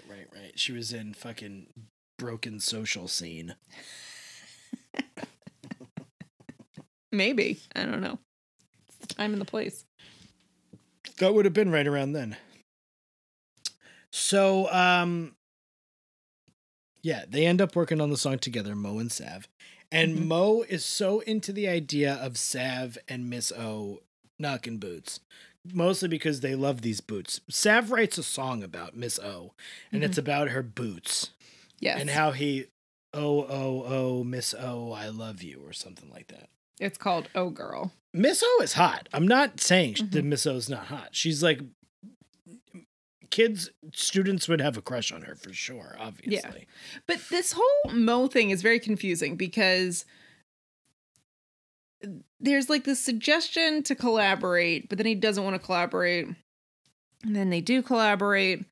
right, 0.10 0.18
right, 0.34 0.42
right. 0.44 0.60
She 0.60 0.72
was 0.74 0.92
in 0.92 1.14
fucking 1.14 1.68
broken 2.18 2.60
social 2.60 3.08
scene. 3.08 3.56
Maybe. 7.12 7.60
I 7.76 7.84
don't 7.86 8.02
know. 8.02 8.20
It's 8.88 8.98
the 9.08 9.14
time 9.14 9.34
and 9.34 9.42
the 9.42 9.46
place. 9.46 9.86
That 11.18 11.34
would 11.34 11.46
have 11.46 11.54
been 11.54 11.72
right 11.72 11.86
around 11.88 12.14
then. 12.14 12.38
So, 14.12 14.72
um, 14.72 15.36
yeah, 17.02 17.26
they 17.28 17.46
end 17.46 17.62
up 17.62 17.76
working 17.76 18.00
on 18.02 18.10
the 18.10 18.18
song 18.18 18.40
together, 18.40 18.76
Mo 18.76 19.00
and 19.00 19.12
Sav. 19.12 19.48
And 19.92 20.16
Mhm. 20.18 20.28
Mo 20.28 20.62
is 20.64 20.86
so 20.86 21.20
into 21.22 21.52
the 21.52 21.68
idea 21.68 22.14
of 22.16 22.38
Sav 22.38 22.98
and 23.08 23.30
Miss 23.30 23.52
O 23.52 24.02
knocking 24.40 24.78
boots, 24.78 25.20
mostly 25.74 26.08
because 26.08 26.40
they 26.42 26.56
love 26.56 26.82
these 26.82 27.02
boots. 27.02 27.42
Sav 27.50 27.92
writes 27.92 28.18
a 28.18 28.24
song 28.24 28.64
about 28.64 28.96
Miss 28.96 29.20
O, 29.20 29.54
and 29.92 30.04
it's 30.04 30.18
about 30.18 30.50
her 30.50 30.64
boots 30.64 31.32
Yes. 31.80 32.00
and 32.00 32.10
how 32.12 32.32
he, 32.32 32.68
oh, 33.14 33.42
oh, 33.44 33.84
oh, 33.86 34.24
Miss 34.24 34.54
O, 34.54 34.92
I 34.94 35.10
love 35.10 35.42
you, 35.44 35.62
or 35.66 35.74
something 35.74 36.10
like 36.10 36.28
that. 36.28 36.50
it's 36.80 36.98
called 36.98 37.30
Oh 37.36 37.50
Girl. 37.52 37.92
Miss 38.12 38.42
O 38.44 38.60
is 38.64 38.74
hot. 38.74 39.08
I'm 39.14 39.28
not 39.28 39.60
saying 39.60 39.96
Mm-hmm. 39.96 40.10
that 40.12 40.26
Miss 40.26 40.46
O 40.48 40.56
is 40.56 40.68
not 40.70 40.88
hot. 40.88 41.10
She's 41.16 41.44
like 41.44 41.62
kids, 43.32 43.70
students 43.94 44.48
would 44.48 44.62
have 44.62 44.78
a 44.78 44.82
crush 44.82 45.12
on 45.12 45.24
her 45.24 45.36
for 45.36 45.52
sure, 45.52 45.96
obviously. 46.00 46.60
Yeah. 46.60 47.02
But 47.08 47.20
this 47.30 47.54
whole 47.58 47.94
Mo 47.94 48.28
thing 48.28 48.52
is 48.52 48.62
very 48.62 48.80
confusing 48.80 49.36
because 49.36 50.06
there's 52.40 52.70
like 52.70 52.84
this 52.84 53.00
suggestion 53.00 53.84
to 53.84 53.96
collaborate, 53.96 54.90
but 54.90 54.98
then 54.98 55.08
he 55.08 55.16
doesn't 55.16 55.44
want 55.44 55.56
to 55.56 55.66
collaborate. 55.66 56.28
And 57.24 57.36
then 57.36 57.50
they 57.50 57.62
do 57.62 57.82
collaborate. 57.82 58.66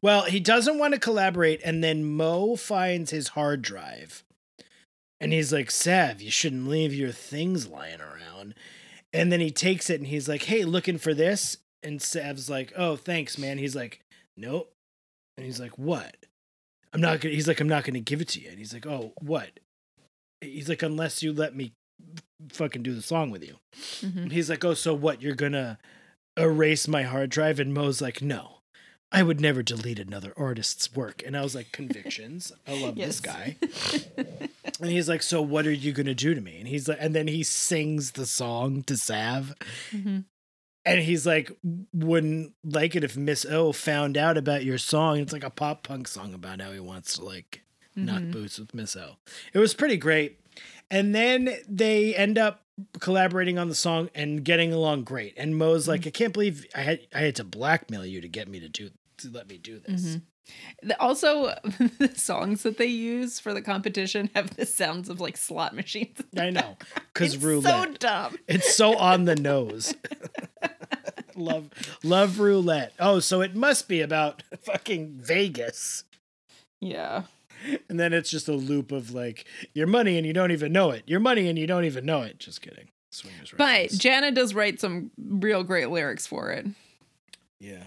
Well, 0.00 0.24
he 0.24 0.40
doesn't 0.40 0.78
want 0.78 0.94
to 0.94 1.00
collaborate, 1.00 1.60
and 1.64 1.82
then 1.82 2.04
Mo 2.04 2.56
finds 2.56 3.10
his 3.10 3.28
hard 3.28 3.62
drive. 3.62 4.22
And 5.20 5.32
he's 5.32 5.52
like, 5.52 5.70
Sav, 5.70 6.22
you 6.22 6.30
shouldn't 6.30 6.68
leave 6.68 6.94
your 6.94 7.10
things 7.10 7.66
lying 7.66 8.00
around. 8.00 8.54
And 9.12 9.32
then 9.32 9.40
he 9.40 9.50
takes 9.50 9.90
it 9.90 9.98
and 9.98 10.06
he's 10.06 10.28
like, 10.28 10.44
Hey, 10.44 10.64
looking 10.64 10.98
for 10.98 11.14
this? 11.14 11.58
And 11.82 12.00
Sav's 12.02 12.48
like, 12.50 12.72
Oh, 12.76 12.96
thanks, 12.96 13.38
man. 13.38 13.58
He's 13.58 13.76
like, 13.76 14.00
Nope. 14.36 14.72
And 15.36 15.46
he's 15.46 15.60
like, 15.60 15.78
What? 15.78 16.16
I'm 16.92 17.00
not 17.00 17.20
gonna 17.20 17.34
he's 17.34 17.46
like, 17.48 17.60
I'm 17.60 17.68
not 17.68 17.84
gonna 17.84 18.00
give 18.00 18.20
it 18.20 18.28
to 18.28 18.40
you. 18.40 18.48
And 18.50 18.58
he's 18.58 18.72
like, 18.74 18.86
Oh, 18.86 19.12
what? 19.20 19.60
He's 20.40 20.68
like, 20.68 20.82
unless 20.82 21.22
you 21.22 21.32
let 21.32 21.54
me 21.54 21.72
fucking 22.50 22.82
do 22.82 22.94
the 22.94 23.02
song 23.02 23.30
with 23.30 23.44
you. 23.44 23.56
Mhm. 24.00 24.16
And 24.24 24.32
he's 24.32 24.48
like, 24.50 24.64
Oh, 24.64 24.74
so 24.74 24.94
what? 24.94 25.20
You're 25.22 25.34
gonna 25.34 25.78
erase 26.38 26.86
my 26.88 27.02
hard 27.02 27.30
drive? 27.30 27.58
And 27.60 27.74
Mo's 27.74 28.00
like, 28.00 28.22
No. 28.22 28.54
I 29.10 29.22
would 29.22 29.40
never 29.40 29.62
delete 29.62 29.98
another 29.98 30.34
artist's 30.36 30.94
work. 30.94 31.22
And 31.24 31.34
I 31.36 31.40
was 31.42 31.54
like, 31.54 31.72
Convictions. 31.72 32.52
I 32.66 32.78
love 32.80 32.96
this 32.96 33.20
guy. 33.20 33.56
And 34.80 34.90
he's 34.92 35.08
like, 35.08 35.22
So 35.22 35.42
what 35.42 35.66
are 35.66 35.72
you 35.72 35.92
gonna 35.92 36.14
do 36.14 36.34
to 36.34 36.40
me? 36.40 36.58
And 36.58 36.68
he's 36.68 36.88
like, 36.88 36.98
and 37.00 37.12
then 37.14 37.26
he 37.26 37.42
sings 37.42 38.12
the 38.12 38.26
song 38.26 38.82
to 38.84 38.96
Sav. 38.96 39.54
Mhm. 39.90 40.24
And 40.88 41.00
he's 41.02 41.26
like, 41.26 41.50
wouldn't 41.92 42.52
like 42.64 42.96
it 42.96 43.04
if 43.04 43.16
Miss 43.16 43.44
O 43.44 43.72
found 43.72 44.16
out 44.16 44.36
about 44.36 44.64
your 44.64 44.78
song. 44.78 45.18
It's 45.18 45.32
like 45.32 45.44
a 45.44 45.50
pop 45.50 45.82
punk 45.82 46.08
song 46.08 46.34
about 46.34 46.60
how 46.60 46.72
he 46.72 46.80
wants 46.80 47.16
to 47.16 47.24
like 47.24 47.62
knock 47.96 48.22
Mhm. 48.22 48.32
boots 48.32 48.58
with 48.58 48.74
Miss 48.74 48.96
O. 48.96 49.16
It 49.52 49.58
was 49.58 49.74
pretty 49.74 49.96
great. 49.96 50.40
And 50.90 51.14
then 51.14 51.50
they 51.68 52.14
end 52.14 52.38
up 52.38 52.64
collaborating 53.00 53.58
on 53.58 53.68
the 53.68 53.74
song 53.74 54.08
and 54.14 54.44
getting 54.44 54.72
along 54.72 55.04
great. 55.04 55.34
And 55.36 55.56
Mo's 55.56 55.86
like, 55.88 56.06
I 56.06 56.10
can't 56.10 56.32
believe 56.32 56.64
I 56.74 56.80
had 56.82 57.00
I 57.14 57.20
had 57.20 57.36
to 57.36 57.44
blackmail 57.44 58.06
you 58.06 58.20
to 58.20 58.28
get 58.28 58.48
me 58.48 58.60
to 58.60 58.68
do 58.68 58.90
to 59.18 59.30
let 59.30 59.48
me 59.48 59.58
do 59.58 59.80
this. 59.80 60.02
Mhm. 60.16 60.22
Also, 61.00 61.46
the 61.98 62.12
songs 62.16 62.62
that 62.62 62.78
they 62.78 62.86
use 62.86 63.38
for 63.40 63.52
the 63.52 63.62
competition 63.62 64.30
have 64.34 64.54
the 64.56 64.64
sounds 64.66 65.08
of 65.08 65.20
like 65.20 65.36
slot 65.36 65.74
machines. 65.74 66.18
I 66.36 66.50
know. 66.50 66.76
Cause 67.14 67.34
It's 67.34 67.42
roulette. 67.42 67.86
so 67.86 67.94
dumb. 67.94 68.38
It's 68.46 68.74
so 68.74 68.96
on 68.96 69.24
the 69.24 69.36
nose. 69.36 69.94
love 71.36 71.70
love 72.02 72.38
roulette. 72.40 72.92
Oh, 72.98 73.20
so 73.20 73.40
it 73.40 73.54
must 73.54 73.88
be 73.88 74.00
about 74.00 74.42
fucking 74.60 75.18
Vegas. 75.20 76.04
Yeah. 76.80 77.24
And 77.88 77.98
then 77.98 78.12
it's 78.12 78.30
just 78.30 78.48
a 78.48 78.52
loop 78.52 78.92
of 78.92 79.12
like 79.12 79.44
your 79.74 79.86
money 79.88 80.16
and 80.16 80.26
you 80.26 80.32
don't 80.32 80.52
even 80.52 80.72
know 80.72 80.90
it. 80.90 81.02
Your 81.06 81.20
money 81.20 81.48
and 81.48 81.58
you 81.58 81.66
don't 81.66 81.84
even 81.84 82.06
know 82.06 82.22
it. 82.22 82.38
Just 82.38 82.62
kidding. 82.62 82.88
Swingers 83.10 83.52
But 83.56 83.64
reference. 83.64 83.98
Jenna 83.98 84.30
does 84.30 84.54
write 84.54 84.80
some 84.80 85.10
real 85.18 85.64
great 85.64 85.90
lyrics 85.90 86.26
for 86.26 86.50
it. 86.52 86.66
yeah. 87.58 87.84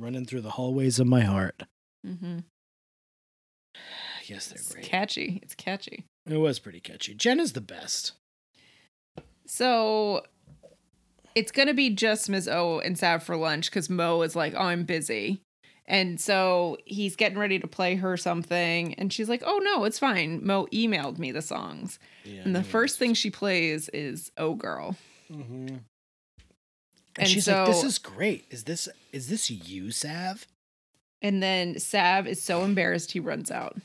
Running 0.00 0.24
through 0.24 0.40
the 0.40 0.52
hallways 0.52 0.98
of 0.98 1.06
my 1.06 1.20
heart. 1.20 1.62
Mm-hmm. 2.06 2.38
Yes, 4.24 4.46
they're 4.46 4.56
It's 4.56 4.72
great. 4.72 4.84
catchy. 4.84 5.40
It's 5.42 5.54
catchy. 5.54 6.06
It 6.26 6.38
was 6.38 6.58
pretty 6.58 6.80
catchy. 6.80 7.12
Jen 7.14 7.38
is 7.38 7.52
the 7.52 7.60
best. 7.60 8.12
So 9.46 10.22
it's 11.34 11.52
gonna 11.52 11.74
be 11.74 11.90
just 11.90 12.30
Ms. 12.30 12.48
O 12.48 12.80
and 12.80 12.96
Sav 12.98 13.22
for 13.22 13.36
lunch 13.36 13.68
because 13.70 13.90
Mo 13.90 14.22
is 14.22 14.34
like, 14.34 14.54
"Oh, 14.56 14.62
I'm 14.62 14.84
busy," 14.84 15.42
and 15.86 16.18
so 16.18 16.78
he's 16.86 17.14
getting 17.14 17.38
ready 17.38 17.58
to 17.58 17.66
play 17.66 17.96
her 17.96 18.16
something, 18.16 18.94
and 18.94 19.12
she's 19.12 19.28
like, 19.28 19.42
"Oh 19.44 19.58
no, 19.62 19.84
it's 19.84 19.98
fine." 19.98 20.44
Mo 20.46 20.66
emailed 20.72 21.18
me 21.18 21.30
the 21.30 21.42
songs, 21.42 21.98
Yeah, 22.24 22.42
and 22.44 22.56
the 22.56 22.62
first 22.64 22.98
thing 22.98 23.12
she 23.12 23.30
plays 23.30 23.90
is 23.90 24.32
"Oh 24.38 24.54
Girl." 24.54 24.96
hmm 25.30 25.76
And, 27.16 27.24
And 27.24 27.28
she's 27.28 27.48
like, 27.48 27.66
"This 27.66 27.82
is 27.84 27.98
great. 27.98 28.46
Is 28.50 28.64
this 28.64 28.88
is 29.12 29.28
this 29.28 29.50
you, 29.50 29.90
Sav?" 29.90 30.46
And 31.22 31.42
then 31.42 31.78
Sav 31.78 32.26
is 32.26 32.42
so 32.42 32.62
embarrassed 32.62 33.12
he 33.12 33.20
runs 33.20 33.50
out. 33.50 33.76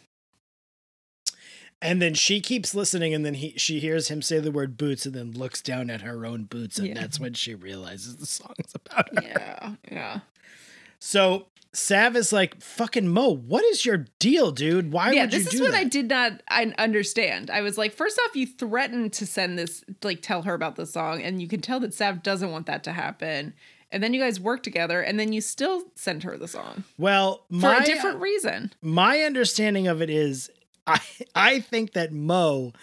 And 1.81 2.01
then 2.01 2.13
she 2.13 2.39
keeps 2.39 2.73
listening, 2.73 3.13
and 3.13 3.25
then 3.25 3.35
he 3.35 3.53
she 3.57 3.79
hears 3.79 4.07
him 4.07 4.21
say 4.21 4.39
the 4.39 4.51
word 4.51 4.77
boots, 4.77 5.05
and 5.05 5.13
then 5.13 5.31
looks 5.33 5.61
down 5.61 5.89
at 5.89 6.01
her 6.01 6.25
own 6.25 6.43
boots, 6.45 6.79
and 6.79 6.87
Yeah. 6.87 6.93
that's 6.95 7.19
when 7.19 7.33
she 7.33 7.53
realizes 7.53 8.15
the 8.15 8.25
song's 8.25 8.73
about 8.73 9.09
her. 9.15 9.21
Yeah, 9.23 9.75
yeah, 9.91 10.19
So 10.99 11.47
Sav 11.75 12.15
is 12.15 12.31
like, 12.31 12.61
"Fucking 12.61 13.07
Mo, 13.07 13.29
what 13.29 13.63
is 13.65 13.85
your 13.85 14.05
deal, 14.19 14.51
dude? 14.51 14.91
Why 14.91 15.11
yeah. 15.11 15.23
would 15.23 15.33
you 15.33 15.39
do 15.39 15.43
that? 15.43 15.51
This 15.51 15.53
is 15.53 15.61
what 15.61 15.71
that?" 15.71 15.79
I 15.79 15.83
did 15.83 16.09
not 16.09 16.41
I 16.47 16.73
understand. 16.77 17.49
I 17.49 17.61
was 17.61 17.77
like, 17.77 17.93
first 17.93 18.19
off, 18.25 18.35
you 18.35 18.47
threatened 18.47 19.13
to 19.13 19.25
send 19.25 19.59
this, 19.59 19.83
like, 20.03 20.21
tell 20.21 20.43
her 20.43 20.53
about 20.53 20.75
the 20.75 20.85
song, 20.85 21.21
and 21.21 21.41
you 21.41 21.47
can 21.47 21.61
tell 21.61 21.79
that 21.81 21.93
Sav 21.93 22.23
doesn't 22.23 22.51
want 22.51 22.65
that 22.67 22.83
to 22.85 22.93
happen. 22.93 23.53
And 23.91 24.01
then 24.01 24.13
you 24.13 24.19
guys 24.19 24.39
work 24.39 24.63
together, 24.63 25.01
and 25.01 25.19
then 25.19 25.31
you 25.31 25.41
still 25.41 25.83
send 25.95 26.23
her 26.23 26.37
the 26.37 26.47
song 26.47 26.83
well, 26.97 27.45
for 27.59 27.73
a 27.73 27.83
different 27.83 28.19
reason. 28.19 28.73
my 28.81 29.21
understanding 29.21 29.87
of 29.87 30.01
it 30.01 30.09
is, 30.09 30.49
I 30.87 30.99
I 31.35 31.59
think 31.59 31.93
that 31.93 32.11
Mo 32.11 32.73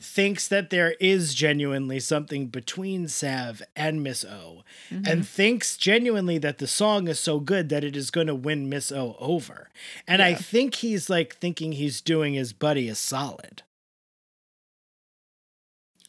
thinks 0.00 0.48
that 0.48 0.70
there 0.70 0.92
is 1.00 1.34
genuinely 1.34 1.98
something 2.00 2.46
between 2.48 3.08
Sav 3.08 3.62
and 3.74 4.02
Miss 4.02 4.24
O, 4.24 4.62
Mm-hmm. 4.90 5.04
and 5.06 5.26
thinks 5.26 5.76
genuinely 5.76 6.36
that 6.38 6.58
the 6.58 6.66
song 6.66 7.08
is 7.08 7.18
so 7.18 7.40
good 7.40 7.68
that 7.70 7.84
it 7.84 7.96
is 7.96 8.10
going 8.10 8.26
to 8.26 8.34
win 8.34 8.68
Miss 8.68 8.92
O 8.92 9.16
over. 9.18 9.70
And 10.06 10.20
I 10.20 10.34
think 10.34 10.76
he's 10.76 11.08
like 11.08 11.36
thinking 11.36 11.72
he's 11.72 12.00
doing 12.00 12.34
his 12.34 12.52
buddy 12.52 12.88
a 12.88 12.94
solid. 12.94 13.62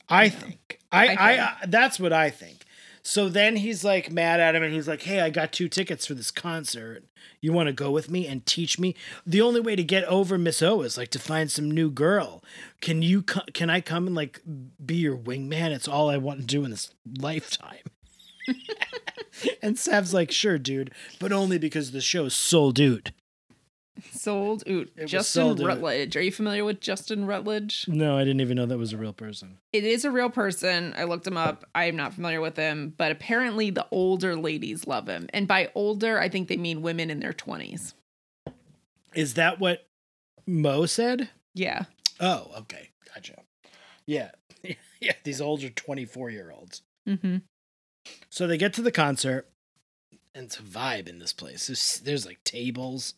I 0.10 0.26
Yeah. 0.26 0.30
think. 0.30 0.80
I, 0.92 1.08
I 1.08 1.14
I. 1.16 1.40
I 1.62 1.66
that's 1.68 2.00
what 2.00 2.14
I 2.14 2.30
think. 2.30 2.65
So 3.08 3.30
then 3.30 3.58
he's 3.58 3.84
like 3.84 4.12
mad 4.12 4.40
at 4.40 4.56
him 4.56 4.64
and 4.64 4.74
he's 4.74 4.88
like, 4.88 5.04
"Hey, 5.04 5.22
I 5.22 5.30
got 5.30 5.52
two 5.52 5.70
tickets 5.70 6.08
for 6.08 6.16
this 6.16 6.32
concert. 6.32 7.04
You 7.40 7.54
want 7.54 7.68
to 7.68 7.74
go 7.74 7.92
with 7.92 8.10
me 8.10 8.26
and 8.26 8.44
teach 8.48 8.80
me? 8.80 8.96
The 9.28 9.42
only 9.42 9.62
way 9.62 9.76
to 9.76 9.84
get 9.84 10.04
over 10.06 10.40
Miss 10.40 10.64
O 10.64 10.82
is 10.82 10.98
like 10.98 11.12
to 11.12 11.20
find 11.20 11.52
some 11.52 11.70
new 11.70 11.92
girl. 11.92 12.44
Can 12.82 13.04
you 13.04 13.22
can 13.22 13.70
I 13.70 13.80
come 13.80 14.08
and 14.08 14.16
like 14.16 14.42
be 14.84 14.96
your 14.96 15.16
wingman? 15.16 15.70
It's 15.70 15.88
all 15.88 16.10
I 16.10 16.18
want 16.18 16.40
to 16.40 16.46
do 16.48 16.66
in 16.66 16.72
this 16.72 16.96
lifetime." 17.20 17.86
and 19.62 19.78
Sav's 19.78 20.12
like, 20.12 20.32
"Sure, 20.32 20.58
dude, 20.58 20.92
but 21.20 21.32
only 21.32 21.60
because 21.60 21.92
the 21.92 22.02
show's 22.02 22.36
sold 22.36 22.82
out." 22.82 23.12
Sold 24.12 24.64
Oot. 24.68 24.92
was 25.00 25.10
Justin 25.10 25.42
sold 25.42 25.62
out. 25.62 25.68
Rutledge. 25.68 26.16
Are 26.18 26.22
you 26.22 26.32
familiar 26.32 26.66
with 26.66 26.82
Justin 26.82 27.26
Rutledge? 27.26 27.86
No, 27.88 28.18
I 28.18 28.22
didn't 28.26 28.42
even 28.42 28.58
know 28.58 28.66
that 28.66 28.78
was 28.78 28.92
a 28.94 28.98
real 28.98 29.14
person. 29.14 29.58
It 29.72 29.84
is 29.84 30.04
a 30.06 30.12
real 30.12 30.30
person. 30.30 30.94
I 30.98 31.06
looked 31.06 31.26
him 31.28 31.38
up. 31.38 31.66
I 31.74 31.86
am 31.86 31.96
not 31.96 32.14
familiar 32.14 32.42
with 32.42 32.58
him, 32.58 32.94
but 32.98 33.12
apparently 33.12 33.70
the 33.70 33.88
older 33.92 34.36
ladies 34.36 34.86
love 34.88 35.08
him. 35.08 35.28
And 35.34 35.48
by 35.48 35.72
older, 35.76 36.20
I 36.20 36.28
think 36.30 36.48
they 36.50 36.58
mean 36.58 36.82
women 36.82 37.10
in 37.10 37.20
their 37.20 37.34
20s. 37.34 37.94
Is 39.14 39.36
that 39.36 39.60
what 39.60 39.88
Mo 40.46 40.86
said? 40.86 41.30
Yeah. 41.54 41.84
Oh, 42.20 42.52
okay, 42.60 42.90
gotcha. 43.14 43.36
Yeah, 44.06 44.32
yeah. 45.00 45.14
These 45.24 45.40
older 45.42 45.70
twenty-four 45.70 46.30
year 46.30 46.52
olds. 46.52 46.82
Mm-hmm. 47.08 47.38
So 48.30 48.46
they 48.46 48.58
get 48.58 48.74
to 48.74 48.82
the 48.82 48.92
concert, 48.92 49.50
and 50.36 50.46
it's 50.46 50.60
a 50.60 50.62
vibe 50.62 51.08
in 51.08 51.18
this 51.20 51.34
place. 51.34 51.68
There's, 51.68 52.00
there's 52.04 52.26
like 52.26 52.44
tables. 52.44 53.14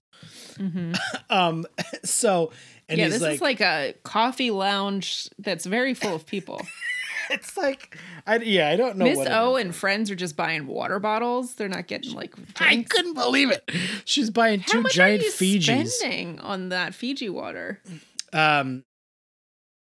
Mm-hmm. 0.55 0.93
Um, 1.29 1.65
so 2.05 2.51
and 2.87 2.97
yeah, 2.99 3.09
this 3.09 3.21
like, 3.21 3.33
is 3.35 3.41
like 3.41 3.59
a 3.61 3.93
coffee 4.03 4.49
lounge 4.49 5.27
that's 5.37 5.65
very 5.65 5.93
full 5.93 6.15
of 6.15 6.25
people. 6.25 6.61
it's 7.29 7.57
like, 7.57 7.97
I 8.25 8.37
yeah, 8.37 8.69
I 8.69 8.77
don't 8.77 8.95
know. 8.97 9.03
Miss 9.05 9.27
O 9.29 9.57
and 9.57 9.75
friends 9.75 10.09
are 10.09 10.15
just 10.15 10.37
buying 10.37 10.65
water 10.67 10.99
bottles. 10.99 11.55
They're 11.55 11.67
not 11.67 11.87
getting 11.87 12.13
like 12.13 12.33
Drinks. 12.33 12.61
I 12.61 12.83
couldn't 12.83 13.15
believe 13.15 13.51
it. 13.51 13.69
She's 14.05 14.29
buying 14.29 14.61
How 14.61 14.71
two 14.71 14.81
much 14.83 14.93
giant 14.93 15.23
Fijis. 15.23 15.87
spending 15.89 16.39
on 16.39 16.69
that 16.69 16.93
Fiji 16.95 17.27
water? 17.29 17.81
Um, 18.31 18.83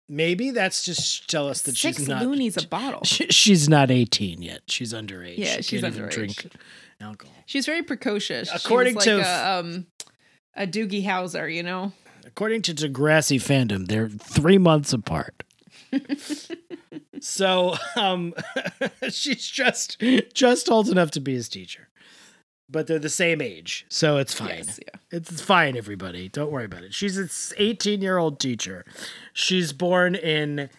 maybe 0.10 0.51
that's 0.51 0.84
just 0.84 1.30
tell 1.30 1.47
us 1.47 1.61
that 1.64 1.76
Six 1.77 1.97
she's 1.99 2.07
not. 2.07 2.22
loonies 2.23 2.57
a 2.61 2.68
bottle. 2.68 3.03
she- 3.06 3.27
she's 3.27 3.69
not 3.69 3.89
eighteen 3.91 4.41
yet. 4.41 4.61
She's 4.68 4.93
underage. 4.93 5.38
Yeah, 5.38 5.57
She 5.57 5.61
she's 5.64 5.81
can't 5.81 5.95
even 5.95 6.10
underage. 6.10 6.14
drink 6.14 6.51
alcohol. 7.01 7.34
She's 7.45 7.65
very 7.65 7.84
precocious. 7.84 8.49
According 8.53 8.97
to 8.99 9.17
like 9.17 9.26
f- 9.26 9.45
a, 9.45 9.59
um, 9.59 9.88
a 10.55 10.67
Doogie 10.67 11.03
Howser, 11.03 11.53
you 11.53 11.63
know. 11.63 11.93
According 12.26 12.61
to 12.63 12.73
Degrassi 12.73 13.38
fandom, 13.38 13.88
they're 13.88 14.09
three 14.09 14.57
months 14.57 14.93
apart. 14.93 15.43
so 17.19 17.76
um 17.95 18.34
she's 19.09 19.47
just 19.47 20.01
just 20.34 20.69
old 20.69 20.88
enough 20.89 21.11
to 21.11 21.19
be 21.19 21.34
his 21.34 21.49
teacher. 21.49 21.88
But 22.71 22.85
they're 22.85 22.99
the 22.99 23.09
same 23.09 23.41
age, 23.41 23.88
so 23.89 24.17
it's 24.17 24.31
fine. 24.34 24.49
Yes, 24.49 24.80
yeah. 24.80 24.99
It's 25.09 25.41
fine, 25.41 25.76
everybody. 25.76 26.30
Don't 26.30 26.51
worry 26.51 26.65
about 26.65 26.84
it. 26.84 26.93
She's 26.93 27.17
an 27.17 27.27
18 27.57 27.99
year 28.03 28.19
old 28.19 28.39
teacher. 28.39 28.85
She's 29.34 29.73
born 29.73 30.13
in 30.13 30.69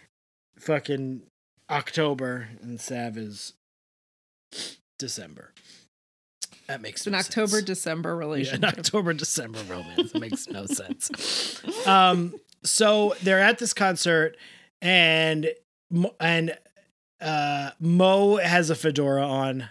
fucking 0.56 1.22
October, 1.68 2.51
and 2.62 2.80
Sav 2.80 3.16
is 3.16 3.55
December. 5.01 5.52
That 6.70 6.80
makes 6.82 7.01
It's 7.01 7.06
an 7.09 7.12
no 7.14 7.18
October 7.18 7.56
sense. 7.56 7.64
December 7.64 8.16
Yeah, 8.48 8.55
an. 8.55 8.64
October 8.64 9.12
December 9.12 9.59
romance. 9.68 10.12
It 10.14 10.20
makes 10.20 10.47
no 10.47 10.66
sense. 10.66 11.60
Um, 11.84 12.34
so 12.62 13.14
they're 13.24 13.40
at 13.40 13.59
this 13.59 13.74
concert, 13.74 14.36
and 14.80 15.48
and 16.20 16.56
uh, 17.20 17.70
Mo 17.80 18.36
has 18.36 18.70
a 18.70 18.76
fedora 18.76 19.26
on. 19.26 19.68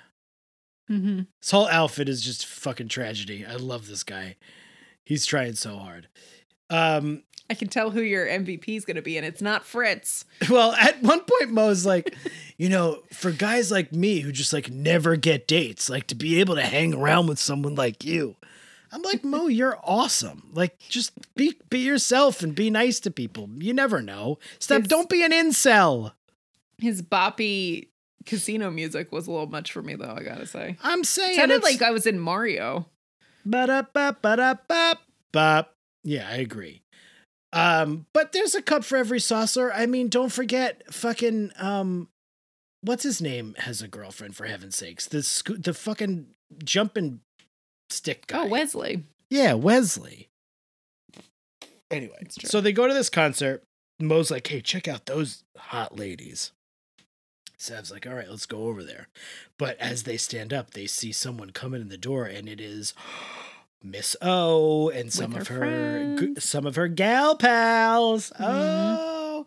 hmm 0.90 1.22
His 1.42 1.52
whole 1.52 1.68
outfit 1.70 2.10
is 2.10 2.22
just 2.22 2.46
fucking 2.46 2.90
tragedy. 2.90 3.46
I 3.46 3.56
love 3.56 3.88
this 3.88 4.04
guy. 4.04 4.36
He's 5.06 5.26
trying 5.26 5.56
so 5.56 5.78
hard. 5.78 6.10
Um, 6.70 7.24
I 7.50 7.56
can 7.56 7.68
tell 7.68 7.90
who 7.90 8.02
your 8.02 8.28
MVP 8.28 8.78
is 8.78 8.86
going 8.86 8.96
to 8.96 9.02
be, 9.02 9.18
and 9.18 9.26
it's 9.26 9.42
not 9.42 9.66
Fritz. 9.66 10.24
well, 10.50 10.74
at 10.74 11.02
one 11.02 11.22
point, 11.22 11.52
Mo's 11.52 11.86
like, 11.86 12.16
you 12.58 12.70
know, 12.70 13.02
for 13.12 13.32
guys 13.32 13.72
like 13.72 13.92
me 13.92 14.20
who 14.20 14.32
just 14.32 14.54
like 14.54 14.70
never 14.70 15.16
get 15.16 15.48
dates, 15.48 15.90
like 15.90 16.06
to 16.08 16.16
be 16.16 16.40
able 16.40 16.56
to 16.56 16.62
hang 16.62 16.94
around 16.94 17.28
with 17.28 17.40
someone 17.40 17.74
like 17.76 18.06
you. 18.06 18.36
I'm 18.92 19.02
like, 19.02 19.24
Mo, 19.24 19.48
you're 19.48 19.80
awesome. 19.84 20.50
Like, 20.54 20.78
just 20.90 21.12
be 21.36 21.56
be 21.70 21.80
yourself 21.80 22.44
and 22.44 22.54
be 22.54 22.70
nice 22.70 23.00
to 23.02 23.12
people. 23.12 23.50
You 23.58 23.74
never 23.74 24.02
know. 24.02 24.38
His- 24.60 24.88
Don't 24.88 25.10
be 25.10 25.24
an 25.24 25.32
incel. 25.32 26.14
His 26.78 27.02
boppy 27.02 27.88
casino 28.26 28.70
music 28.70 29.12
was 29.12 29.28
a 29.28 29.32
little 29.32 29.48
much 29.48 29.72
for 29.72 29.82
me, 29.82 29.96
though. 29.96 30.14
I 30.16 30.22
gotta 30.24 30.46
say, 30.46 30.78
I'm 30.84 31.04
saying 31.04 31.32
it 31.32 31.36
sounded 31.38 31.64
like 31.64 31.82
I 31.82 31.90
was 31.92 32.06
in 32.06 32.20
Mario. 32.20 32.86
Ba-da-ba, 33.44 34.18
ba-da-ba, 34.22 35.00
bop. 35.32 35.76
Yeah, 36.04 36.28
I 36.30 36.36
agree. 36.38 36.82
Um, 37.52 38.06
but 38.14 38.32
there's 38.32 38.54
a 38.56 38.62
cup 38.62 38.84
for 38.84 38.98
every 38.98 39.20
saucer. 39.20 39.72
I 39.74 39.86
mean, 39.86 40.08
don't 40.10 40.32
forget 40.32 40.84
fucking 40.94 41.52
um 41.58 42.08
what's 42.82 43.04
his 43.04 43.22
name 43.22 43.56
has 43.60 43.82
a 43.82 43.88
girlfriend 43.88 44.36
for 44.36 44.46
heaven's 44.46 44.76
sakes. 44.78 45.08
The 45.08 45.24
sco- 45.24 45.56
the 45.58 45.74
fucking 45.74 46.28
jumping 46.64 47.22
stick 47.90 48.28
guy. 48.28 48.44
Oh, 48.44 48.48
Wesley. 48.48 49.04
yeah, 49.30 49.54
Wesley. 49.54 50.28
Anyway, 51.92 52.28
so 52.30 52.62
they 52.62 52.72
go 52.72 52.88
to 52.88 52.94
this 52.94 53.10
concert. 53.10 53.64
Mo's 54.00 54.30
like, 54.32 54.48
hey, 54.48 54.62
check 54.62 54.88
out 54.88 55.08
those 55.08 55.44
hot 55.58 55.98
ladies. 55.98 56.52
Sav's 57.58 57.92
like, 57.92 58.08
all 58.08 58.14
right, 58.14 58.30
let's 58.30 58.46
go 58.46 58.66
over 58.68 58.84
there. 58.84 59.08
But 59.58 59.78
as 59.80 60.04
they 60.04 60.16
stand 60.16 60.54
up, 60.54 60.72
they 60.72 60.86
see 60.88 61.12
someone 61.12 61.50
coming 61.50 61.82
in 61.82 61.90
the 61.90 61.98
door, 61.98 62.26
and 62.26 62.48
it 62.48 62.62
is 62.62 62.94
Miss 63.84 64.16
O 64.22 64.90
and 64.90 65.12
some 65.12 65.32
With 65.34 65.42
of 65.42 65.48
her 65.50 66.18
some 66.38 66.66
of 66.66 66.76
her 66.76 66.88
gal 66.88 67.36
pals. 67.36 68.32
Mhm. 68.40 68.46
Oh, 69.00 69.46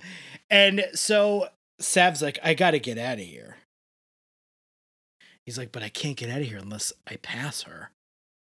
and 0.50 0.86
so 0.94 1.48
Sav's 1.78 2.22
like, 2.22 2.38
I 2.42 2.54
gotta 2.54 2.78
get 2.78 2.98
out 2.98 3.18
of 3.18 3.24
here. 3.24 3.56
He's 5.44 5.58
like, 5.58 5.72
but 5.72 5.82
I 5.82 5.88
can't 5.88 6.16
get 6.16 6.30
out 6.30 6.40
of 6.40 6.46
here 6.46 6.58
unless 6.58 6.92
I 7.06 7.16
pass 7.16 7.62
her. 7.62 7.90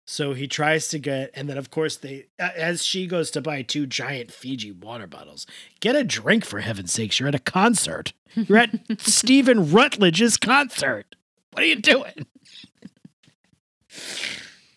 So 0.06 0.34
he 0.34 0.46
tries 0.46 0.88
to 0.88 0.98
get, 0.98 1.30
and 1.32 1.48
then 1.48 1.56
of 1.56 1.70
course 1.70 1.96
they, 1.96 2.26
as 2.38 2.84
she 2.84 3.06
goes 3.06 3.30
to 3.30 3.40
buy 3.40 3.62
two 3.62 3.86
giant 3.86 4.30
Fiji 4.30 4.70
water 4.70 5.06
bottles, 5.06 5.46
get 5.80 5.96
a 5.96 6.04
drink 6.04 6.44
for 6.44 6.60
heaven's 6.60 6.92
sakes. 6.92 7.18
You're 7.18 7.30
at 7.30 7.34
a 7.34 7.38
concert. 7.38 8.12
You're 8.34 8.58
at 8.58 8.78
Stephen 9.00 9.72
Rutledge's 9.72 10.36
concert. 10.36 11.16
What 11.52 11.62
are 11.62 11.66
you 11.66 11.76
doing? 11.76 12.26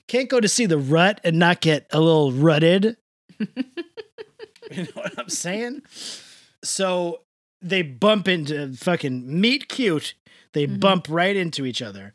Can't 0.08 0.30
go 0.30 0.40
to 0.40 0.48
see 0.48 0.66
the 0.66 0.78
rut 0.78 1.20
and 1.24 1.38
not 1.38 1.62
get 1.62 1.88
a 1.92 2.00
little 2.00 2.32
rutted. 2.32 2.98
you 3.40 3.48
know 4.84 4.86
what 4.94 5.18
I'm 5.20 5.30
saying? 5.30 5.82
So 6.64 7.22
they 7.62 7.82
bump 7.82 8.28
into 8.28 8.74
fucking 8.74 9.40
meet 9.42 9.68
cute. 9.68 10.14
They 10.54 10.68
Mhm. 10.68 10.80
bump 10.80 11.08
right 11.10 11.36
into 11.36 11.66
each 11.66 11.82
other. 11.82 12.14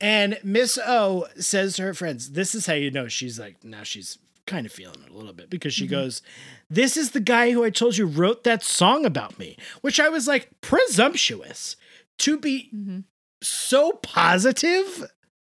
And 0.00 0.38
Miss 0.42 0.78
O 0.84 1.26
says 1.36 1.76
to 1.76 1.82
her 1.82 1.94
friends, 1.94 2.30
This 2.32 2.54
is 2.54 2.66
how 2.66 2.74
you 2.74 2.90
know 2.90 3.08
she's 3.08 3.38
like, 3.38 3.62
now 3.64 3.82
she's 3.82 4.18
kind 4.46 4.66
of 4.66 4.72
feeling 4.72 5.02
it 5.06 5.10
a 5.10 5.16
little 5.16 5.32
bit 5.32 5.48
because 5.48 5.72
she 5.72 5.86
Mhm. 5.86 5.90
goes, 5.90 6.22
This 6.68 6.96
is 6.96 7.12
the 7.12 7.20
guy 7.20 7.52
who 7.52 7.64
I 7.64 7.70
told 7.70 7.96
you 7.96 8.06
wrote 8.06 8.44
that 8.44 8.62
song 8.64 9.04
about 9.06 9.38
me, 9.38 9.56
which 9.80 10.00
I 10.00 10.08
was 10.08 10.26
like, 10.26 10.48
presumptuous 10.60 11.76
to 12.18 12.36
be 12.38 12.68
Mhm. 12.74 13.04
so 13.42 13.92
positive 14.02 15.04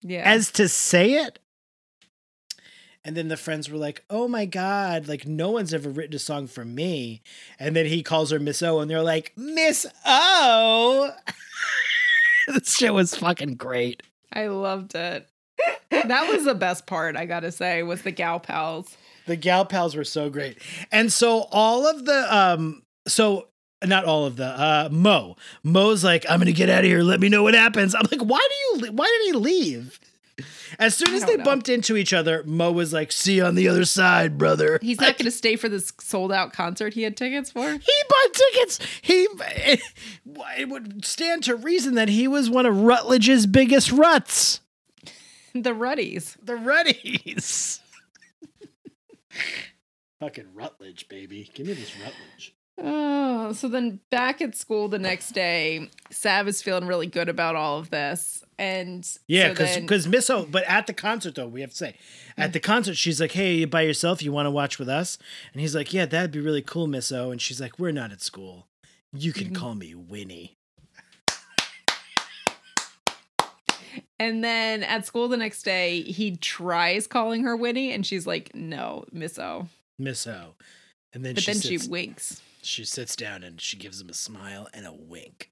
Yeah. 0.02 0.22
as 0.24 0.50
to 0.52 0.68
say 0.68 1.12
it. 1.24 1.38
And 3.09 3.16
then 3.16 3.28
the 3.28 3.39
friends 3.39 3.70
were 3.70 3.78
like, 3.78 4.05
"Oh 4.10 4.28
my 4.28 4.44
god, 4.44 5.09
like 5.09 5.26
no 5.26 5.51
one's 5.51 5.72
ever 5.72 5.89
written 5.89 6.14
a 6.14 6.18
song 6.18 6.47
for 6.47 6.62
me." 6.62 7.22
And 7.59 7.74
then 7.74 7.86
he 7.86 8.02
calls 8.02 8.30
her 8.30 8.39
Miss 8.39 8.62
O 8.62 8.80
and 8.80 8.90
they're 8.90 9.02
like, 9.02 9.32
"Miss 9.35 9.86
O." 10.05 11.12
this 12.48 12.74
shit 12.74 12.93
was 12.93 13.14
fucking 13.14 13.55
great. 13.55 14.02
I 14.30 14.48
loved 14.48 14.94
it. 14.94 15.26
that 15.90 16.28
was 16.28 16.44
the 16.44 16.55
best 16.55 16.86
part, 16.86 17.16
I 17.16 17.24
gotta 17.24 17.51
say, 17.51 17.82
was 17.82 18.02
the 18.02 18.10
gal 18.10 18.40
pals. 18.40 18.98
The 19.24 19.36
gal 19.36 19.64
pals 19.64 19.97
were 19.97 20.05
so 20.05 20.28
great. 20.28 20.59
And 20.93 21.10
so 21.10 21.48
all 21.51 21.86
of 21.86 22.05
the 22.05 22.36
um 22.36 22.82
so 23.06 23.48
not 23.86 24.05
all 24.05 24.26
of 24.26 24.36
the 24.36 24.48
uh 24.48 24.90
Mo. 24.93 25.36
Mo's 25.62 26.05
like, 26.05 26.26
"I'm 26.28 26.43
to 26.43 26.52
get 26.52 26.68
out 26.68 26.80
of 26.80 26.85
here. 26.85 27.01
Let 27.01 27.20
me 27.20 27.30
know 27.30 27.43
what 27.43 27.55
happens." 27.55 27.94
I'm 27.94 28.06
like, 28.10 28.20
"Why 28.20 28.47
do 28.47 28.86
you 28.86 28.93
why 28.93 29.06
did 29.06 29.32
he 29.32 29.40
leave?" 29.40 29.98
As 30.78 30.97
soon 30.97 31.15
as 31.15 31.24
they 31.24 31.36
know. 31.36 31.45
bumped 31.45 31.69
into 31.69 31.97
each 31.97 32.12
other, 32.12 32.43
Mo 32.45 32.73
was 32.73 32.93
like, 32.93 33.12
"See 33.12 33.36
you 33.36 33.45
on 33.45 33.55
the 33.55 33.69
other 33.69 33.85
side, 33.85 34.39
brother." 34.39 34.78
He's 34.82 35.01
not 35.01 35.19
gonna 35.19 35.31
stay 35.31 35.57
for 35.57 35.69
this 35.69 35.93
sold 36.01 36.32
out 36.32 36.53
concert 36.53 36.95
he 36.95 37.03
had 37.03 37.16
tickets 37.16 37.51
for. 37.51 37.70
He 37.70 38.03
bought 38.09 38.35
tickets. 38.35 38.78
He 39.03 39.28
it, 39.40 39.81
it 40.59 40.69
would 40.69 41.05
stand 41.05 41.45
to 41.45 41.57
reason 41.57 41.95
that 41.95 42.09
he 42.09 42.28
was 42.28 42.51
one 42.51 42.66
of 42.66 42.81
Rutledge's 42.82 43.47
biggest 43.47 43.90
ruts. 43.93 44.61
the 45.55 45.74
Ruddies. 45.74 46.36
The 46.43 46.57
Ruddies. 46.57 47.81
Fucking 50.20 50.49
Rutledge, 50.55 51.09
baby. 51.09 51.51
Give 51.55 51.66
me 51.66 51.74
this 51.74 51.95
Rutledge. 51.97 52.55
Oh, 52.80 53.52
so 53.52 53.68
then 53.68 54.00
back 54.10 54.40
at 54.40 54.55
school 54.56 54.88
the 54.88 54.98
next 54.98 55.32
day, 55.32 55.90
Sav 56.10 56.46
is 56.46 56.62
feeling 56.62 56.86
really 56.86 57.06
good 57.09 57.28
about 57.28 57.56
all 57.56 57.78
of 57.78 57.90
this. 57.90 58.44
And 58.56 59.09
Yeah, 59.26 59.44
so 59.44 59.50
because 59.50 59.74
then- 59.74 59.82
because 59.82 60.06
Miss 60.09 60.30
O, 60.30 60.44
but 60.46 60.64
at 60.64 60.86
the 60.86 60.92
concert 60.92 61.34
though, 61.34 61.46
we 61.48 61.60
have 61.60 61.70
to 61.70 61.76
say, 61.76 61.94
at 62.36 62.52
the 62.52 62.60
concert, 62.60 62.96
she's 62.96 63.20
like, 63.20 63.32
"Hey, 63.32 63.55
you 63.56 63.66
by 63.66 63.82
yourself? 63.82 64.22
You 64.22 64.30
want 64.32 64.46
to 64.46 64.50
watch 64.50 64.78
with 64.78 64.88
us?" 64.88 65.18
And 65.52 65.60
he's 65.60 65.74
like, 65.74 65.92
"Yeah, 65.92 66.06
that'd 66.06 66.30
be 66.30 66.40
really 66.40 66.62
cool, 66.62 66.86
Miss 66.86 67.10
O." 67.12 67.30
And 67.30 67.40
she's 67.40 67.60
like, 67.60 67.78
"We're 67.78 67.92
not 67.92 68.12
at 68.12 68.20
school. 68.20 68.68
You 69.12 69.32
can 69.32 69.50
Mhm. 69.50 69.55
call 69.56 69.74
me 69.74 69.94
Winnie." 69.94 70.56
And 74.20 74.42
then 74.42 74.82
at 74.82 75.06
school 75.06 75.28
the 75.28 75.36
next 75.36 75.62
day, 75.62 76.02
he 76.02 76.36
tries 76.36 77.06
calling 77.06 77.44
her 77.44 77.56
Winnie, 77.56 77.92
and 77.92 78.05
she's 78.05 78.26
like, 78.26 78.52
"No, 78.55 79.05
Miss 79.12 79.38
O." 79.38 79.68
Miss 79.98 80.26
O. 80.26 80.55
And 81.12 81.24
then 81.24 81.34
But 81.34 81.44
she 81.44 81.52
then 81.52 81.60
sits, 81.60 81.84
she 81.84 81.88
winks. 81.90 82.42
She 82.62 82.85
sits 82.85 83.16
down 83.16 83.43
and 83.43 83.60
she 83.60 83.76
gives 83.76 84.01
him 84.01 84.09
a 84.09 84.14
smile 84.14 84.68
and 84.72 84.86
a 84.86 84.93
wink. 84.93 85.51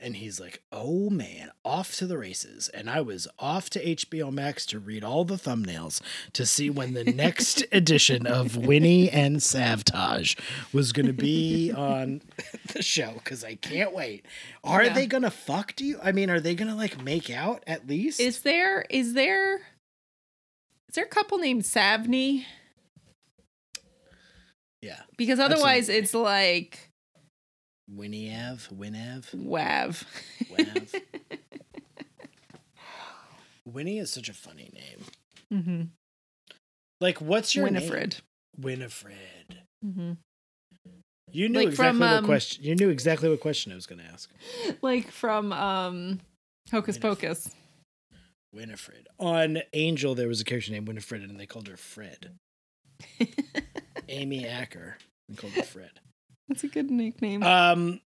And 0.00 0.14
he's 0.14 0.38
like, 0.38 0.62
oh 0.70 1.10
man, 1.10 1.50
off 1.64 1.96
to 1.96 2.06
the 2.06 2.16
races. 2.16 2.68
And 2.68 2.88
I 2.88 3.00
was 3.00 3.26
off 3.36 3.68
to 3.70 3.84
HBO 3.84 4.32
Max 4.32 4.64
to 4.66 4.78
read 4.78 5.02
all 5.02 5.24
the 5.24 5.34
thumbnails 5.34 6.00
to 6.34 6.46
see 6.46 6.70
when 6.70 6.94
the 6.94 7.02
next 7.02 7.64
edition 7.72 8.24
of 8.24 8.56
Winnie 8.56 9.10
and 9.10 9.38
Savtage 9.38 10.38
was 10.72 10.92
going 10.92 11.06
to 11.06 11.12
be 11.12 11.72
on 11.76 12.22
the 12.74 12.80
show 12.82 13.14
because 13.14 13.42
I 13.42 13.56
can't 13.56 13.92
wait. 13.92 14.24
Are 14.62 14.84
Yeah. 14.84 14.94
they 14.94 15.06
going 15.08 15.24
to 15.24 15.32
fuck? 15.32 15.74
Do 15.74 15.84
you? 15.84 15.98
I 16.00 16.12
mean, 16.12 16.30
are 16.30 16.38
they 16.38 16.54
going 16.54 16.68
to 16.70 16.76
like 16.76 17.02
make 17.02 17.28
out 17.28 17.64
at 17.66 17.88
least? 17.88 18.20
Is 18.20 18.42
there? 18.42 18.82
Is 18.90 19.14
there? 19.14 19.56
Is 20.88 20.94
there 20.94 21.04
a 21.06 21.08
couple 21.08 21.38
named 21.38 21.64
Savni? 21.64 22.44
Yeah. 24.82 25.00
Because 25.16 25.38
otherwise, 25.40 25.88
Absolutely. 25.88 25.98
it's 25.98 26.14
like 26.14 26.90
Winnie 27.90 28.34
Av? 28.34 28.68
Winav? 28.74 29.34
Wav. 29.34 30.04
Wav? 30.50 30.94
Winnie 33.66 33.98
is 33.98 34.10
such 34.10 34.28
a 34.28 34.34
funny 34.34 34.70
name. 34.72 35.04
mm-hmm. 35.52 35.82
Like, 37.00 37.20
what's 37.20 37.54
your 37.54 37.66
name? 37.66 37.74
Winifred. 37.74 38.16
Winifred. 38.58 39.62
Mm-hmm. 39.84 40.12
You 41.30 41.48
knew 41.48 41.58
Like 41.58 41.68
exactly 41.68 41.98
from, 41.98 42.00
what 42.00 42.16
um, 42.18 42.24
question. 42.24 42.64
You 42.64 42.74
knew 42.74 42.88
exactly 42.88 43.28
what 43.28 43.40
question 43.40 43.70
I 43.72 43.74
was 43.74 43.86
going 43.86 44.00
to 44.00 44.06
ask. 44.06 44.30
Like 44.80 45.10
from 45.10 45.52
um, 45.52 46.20
Hocus 46.70 46.96
Winifred. 46.96 47.20
Pocus. 47.20 47.50
Winifred. 48.52 49.08
On 49.18 49.58
Angel, 49.74 50.14
there 50.14 50.28
was 50.28 50.40
a 50.40 50.44
character 50.44 50.72
named 50.72 50.88
Winifred, 50.88 51.22
and 51.22 51.38
they 51.38 51.46
called 51.46 51.68
her 51.68 51.76
Fred. 51.76 52.32
Amy 54.08 54.46
Acker. 54.46 54.96
They 55.28 55.34
called 55.36 55.52
her 55.54 55.62
Fred. 55.62 55.90
That's 56.48 56.64
a 56.64 56.68
good 56.68 56.90
nickname. 56.90 57.42
Um, 57.42 58.00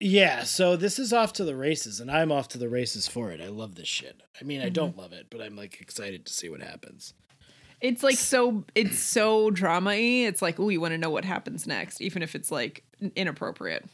yeah. 0.00 0.44
So 0.44 0.76
this 0.76 0.98
is 0.98 1.12
off 1.12 1.32
to 1.34 1.44
the 1.44 1.54
races, 1.56 2.00
and 2.00 2.10
I'm 2.10 2.32
off 2.32 2.48
to 2.48 2.58
the 2.58 2.68
races 2.68 3.06
for 3.06 3.30
it. 3.30 3.40
I 3.40 3.48
love 3.48 3.74
this 3.74 3.88
shit. 3.88 4.22
I 4.40 4.44
mean, 4.44 4.60
I 4.60 4.68
Mhm. 4.70 4.72
don't 4.74 4.96
love 4.96 5.12
it, 5.12 5.26
but 5.30 5.40
I'm 5.42 5.56
like 5.56 5.80
excited 5.80 6.24
to 6.26 6.32
see 6.32 6.48
what 6.48 6.60
happens. 6.62 7.14
it's 7.80 8.02
like 8.02 8.16
so. 8.16 8.64
It's 8.74 8.98
so 8.98 9.50
drama-y. 9.50 10.24
It's 10.26 10.40
like, 10.40 10.58
oh, 10.58 10.70
you 10.70 10.80
want 10.80 10.92
to 10.92 10.98
know 10.98 11.10
what 11.10 11.26
happens 11.26 11.66
next, 11.66 12.00
even 12.00 12.22
if 12.22 12.34
it's 12.34 12.50
like 12.50 12.82
inappropriate. 13.14 13.84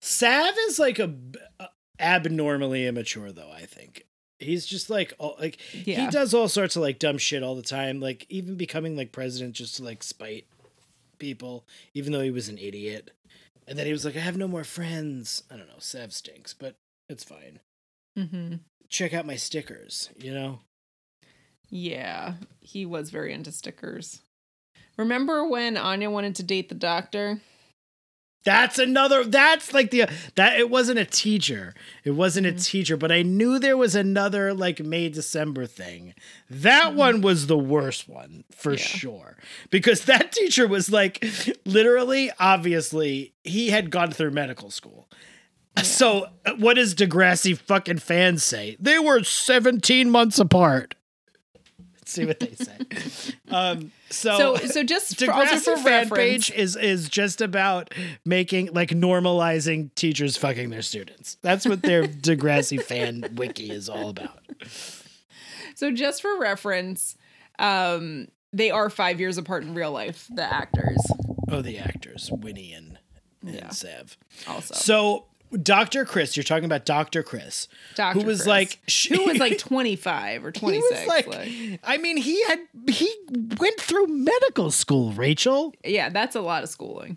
Sav 0.00 0.54
is 0.68 0.78
like 0.78 0.98
a 0.98 1.14
a- 1.58 1.68
abnormally 1.98 2.86
immature, 2.86 3.32
though. 3.32 3.50
I 3.50 3.64
think 3.64 4.04
he's 4.38 4.66
just 4.66 4.90
like 4.90 5.14
all, 5.18 5.36
like 5.40 5.58
Yeah. 5.86 6.04
he 6.06 6.10
does 6.10 6.34
all 6.34 6.48
sorts 6.48 6.76
of 6.76 6.82
like 6.82 6.98
dumb 6.98 7.16
shit 7.16 7.42
all 7.42 7.54
the 7.54 7.62
time. 7.62 8.00
Like 8.00 8.26
even 8.28 8.56
becoming 8.56 8.96
like 8.96 9.12
president 9.12 9.54
just 9.54 9.76
to 9.76 9.84
like 9.84 10.02
spite 10.02 10.46
people, 11.22 11.64
even 11.94 12.12
though 12.12 12.20
he 12.20 12.32
was 12.32 12.48
an 12.48 12.58
idiot. 12.58 13.12
And 13.66 13.78
then 13.78 13.86
he 13.86 13.92
was 13.92 14.04
like, 14.04 14.16
"I 14.16 14.20
have 14.20 14.36
no 14.36 14.48
more 14.48 14.64
friends." 14.64 15.44
I 15.48 15.56
don't 15.56 15.68
know. 15.68 15.78
Sev 15.78 16.12
stinks, 16.12 16.52
but 16.52 16.74
it's 17.08 17.22
fine. 17.22 17.60
Mm-hmm. 18.18 18.56
Check 18.88 19.14
out 19.14 19.24
my 19.24 19.36
stickers. 19.36 20.10
You 20.18 20.34
know. 20.34 20.58
Yeah, 21.70 22.34
he 22.60 22.84
was 22.84 23.10
very 23.10 23.32
into 23.32 23.52
stickers. 23.52 24.20
Remember 24.98 25.46
when 25.46 25.76
Anya 25.76 26.10
wanted 26.10 26.34
to 26.36 26.42
date 26.42 26.68
the 26.68 26.74
doctor? 26.74 27.40
That's 28.44 28.78
another. 28.78 29.24
That's 29.24 29.72
like 29.72 29.90
the 29.90 30.06
that. 30.34 30.58
It 30.58 30.68
wasn't 30.68 30.98
a 30.98 31.04
teacher. 31.04 31.74
It 32.04 32.10
wasn't 32.12 32.46
a 32.46 32.52
Mhm. 32.52 32.64
teacher, 32.64 32.96
but 32.96 33.12
I 33.12 33.22
knew 33.22 33.58
there 33.58 33.76
was 33.76 33.94
another 33.94 34.52
like 34.52 34.80
May 34.80 35.08
December 35.08 35.66
thing. 35.66 36.14
That 36.50 36.92
Mhm. 36.92 36.94
one 36.96 37.20
was 37.20 37.46
the 37.46 37.56
worst 37.58 38.08
one 38.08 38.44
for 38.50 38.72
Yeah. 38.72 38.78
sure 38.84 39.36
because 39.70 40.04
that 40.06 40.32
teacher 40.32 40.66
was 40.66 40.90
like 40.90 41.24
literally, 41.64 42.30
obviously, 42.40 43.32
he 43.44 43.70
had 43.70 43.90
gone 43.90 44.10
through 44.10 44.32
medical 44.32 44.70
school. 44.70 45.08
So 45.82 46.26
uh, 46.44 46.52
what 46.58 46.74
does 46.74 46.94
Degrassi 46.94 47.56
fucking 47.56 47.98
fans 47.98 48.42
say? 48.42 48.76
They 48.80 48.98
were 48.98 49.22
seventeen 49.24 50.10
months 50.10 50.38
apart. 50.38 50.94
See 52.04 52.24
what 52.24 52.40
they 52.40 52.52
say. 52.54 53.34
um. 53.50 53.92
So, 54.10 54.56
so 54.56 54.82
just 54.82 55.18
for, 55.24 55.32
also 55.32 55.54
Degrassi 55.56 55.64
for 55.64 55.76
fan 55.76 55.84
reference, 55.84 56.10
page 56.10 56.50
is 56.50 56.76
is 56.76 57.08
just 57.08 57.40
about 57.40 57.94
making 58.24 58.70
like 58.72 58.90
normalizing 58.90 59.94
teachers 59.94 60.36
fucking 60.36 60.70
their 60.70 60.82
students. 60.82 61.36
That's 61.42 61.64
what 61.66 61.82
their 61.82 62.02
Degrassi 62.08 62.82
fan 62.82 63.34
wiki 63.36 63.70
is 63.70 63.88
all 63.88 64.08
about. 64.08 64.40
so 65.74 65.90
just 65.92 66.22
for 66.22 66.38
reference, 66.38 67.16
um, 67.58 68.28
they 68.52 68.70
are 68.70 68.90
five 68.90 69.20
years 69.20 69.38
apart 69.38 69.62
in 69.62 69.74
real 69.74 69.92
life. 69.92 70.26
The 70.34 70.42
actors. 70.42 71.00
Oh, 71.48 71.62
the 71.62 71.78
actors, 71.78 72.30
Winnie 72.32 72.72
and, 72.72 72.98
and 73.42 73.54
Yeah. 73.54 73.68
Sev. 73.70 74.16
Also, 74.48 74.74
So 74.74 75.26
Dr. 75.62 76.04
Chris, 76.04 76.36
you're 76.36 76.44
talking 76.44 76.64
about 76.64 76.84
Dr. 76.84 77.22
Chris, 77.22 77.68
Dr. 77.94 78.18
who 78.20 78.24
was 78.26 78.38
Chris, 78.38 78.46
like 78.46 78.78
she, 78.86 79.14
who 79.16 79.24
was 79.26 79.38
like 79.38 79.58
25 79.58 80.44
or 80.44 80.48
he 80.48 80.60
26. 80.60 81.06
was 81.06 81.26
like, 81.26 81.80
I 81.84 81.98
mean, 81.98 82.16
he 82.16 82.42
had 82.44 82.60
he 82.88 83.12
went 83.58 83.80
through 83.80 84.06
medical 84.06 84.70
school, 84.70 85.12
Rachel. 85.12 85.74
yeah, 85.84 86.08
that's 86.08 86.34
a 86.36 86.40
lot 86.40 86.62
of 86.62 86.68
schooling. 86.68 87.16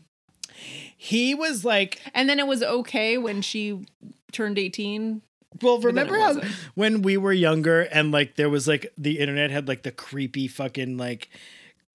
He 0.97 1.35
was 1.35 1.65
like, 1.65 1.99
And 2.13 2.29
then 2.29 2.39
it 2.39 2.47
was 2.47 2.63
okay 2.63 3.17
when 3.17 3.41
she 3.41 3.85
turned 4.31 4.57
18. 4.57 5.21
well, 5.61 5.79
remember 5.79 6.17
how 6.17 6.41
when 6.75 7.01
we 7.01 7.17
were 7.17 7.33
younger 7.33 7.81
and 7.81 8.11
like 8.11 8.35
there 8.35 8.49
was 8.49 8.67
like 8.67 8.91
the 8.97 9.19
internet 9.19 9.51
had 9.51 9.67
like 9.67 9.83
the 9.83 9.91
creepy 9.91 10.47
fucking 10.47 10.97
like 10.97 11.29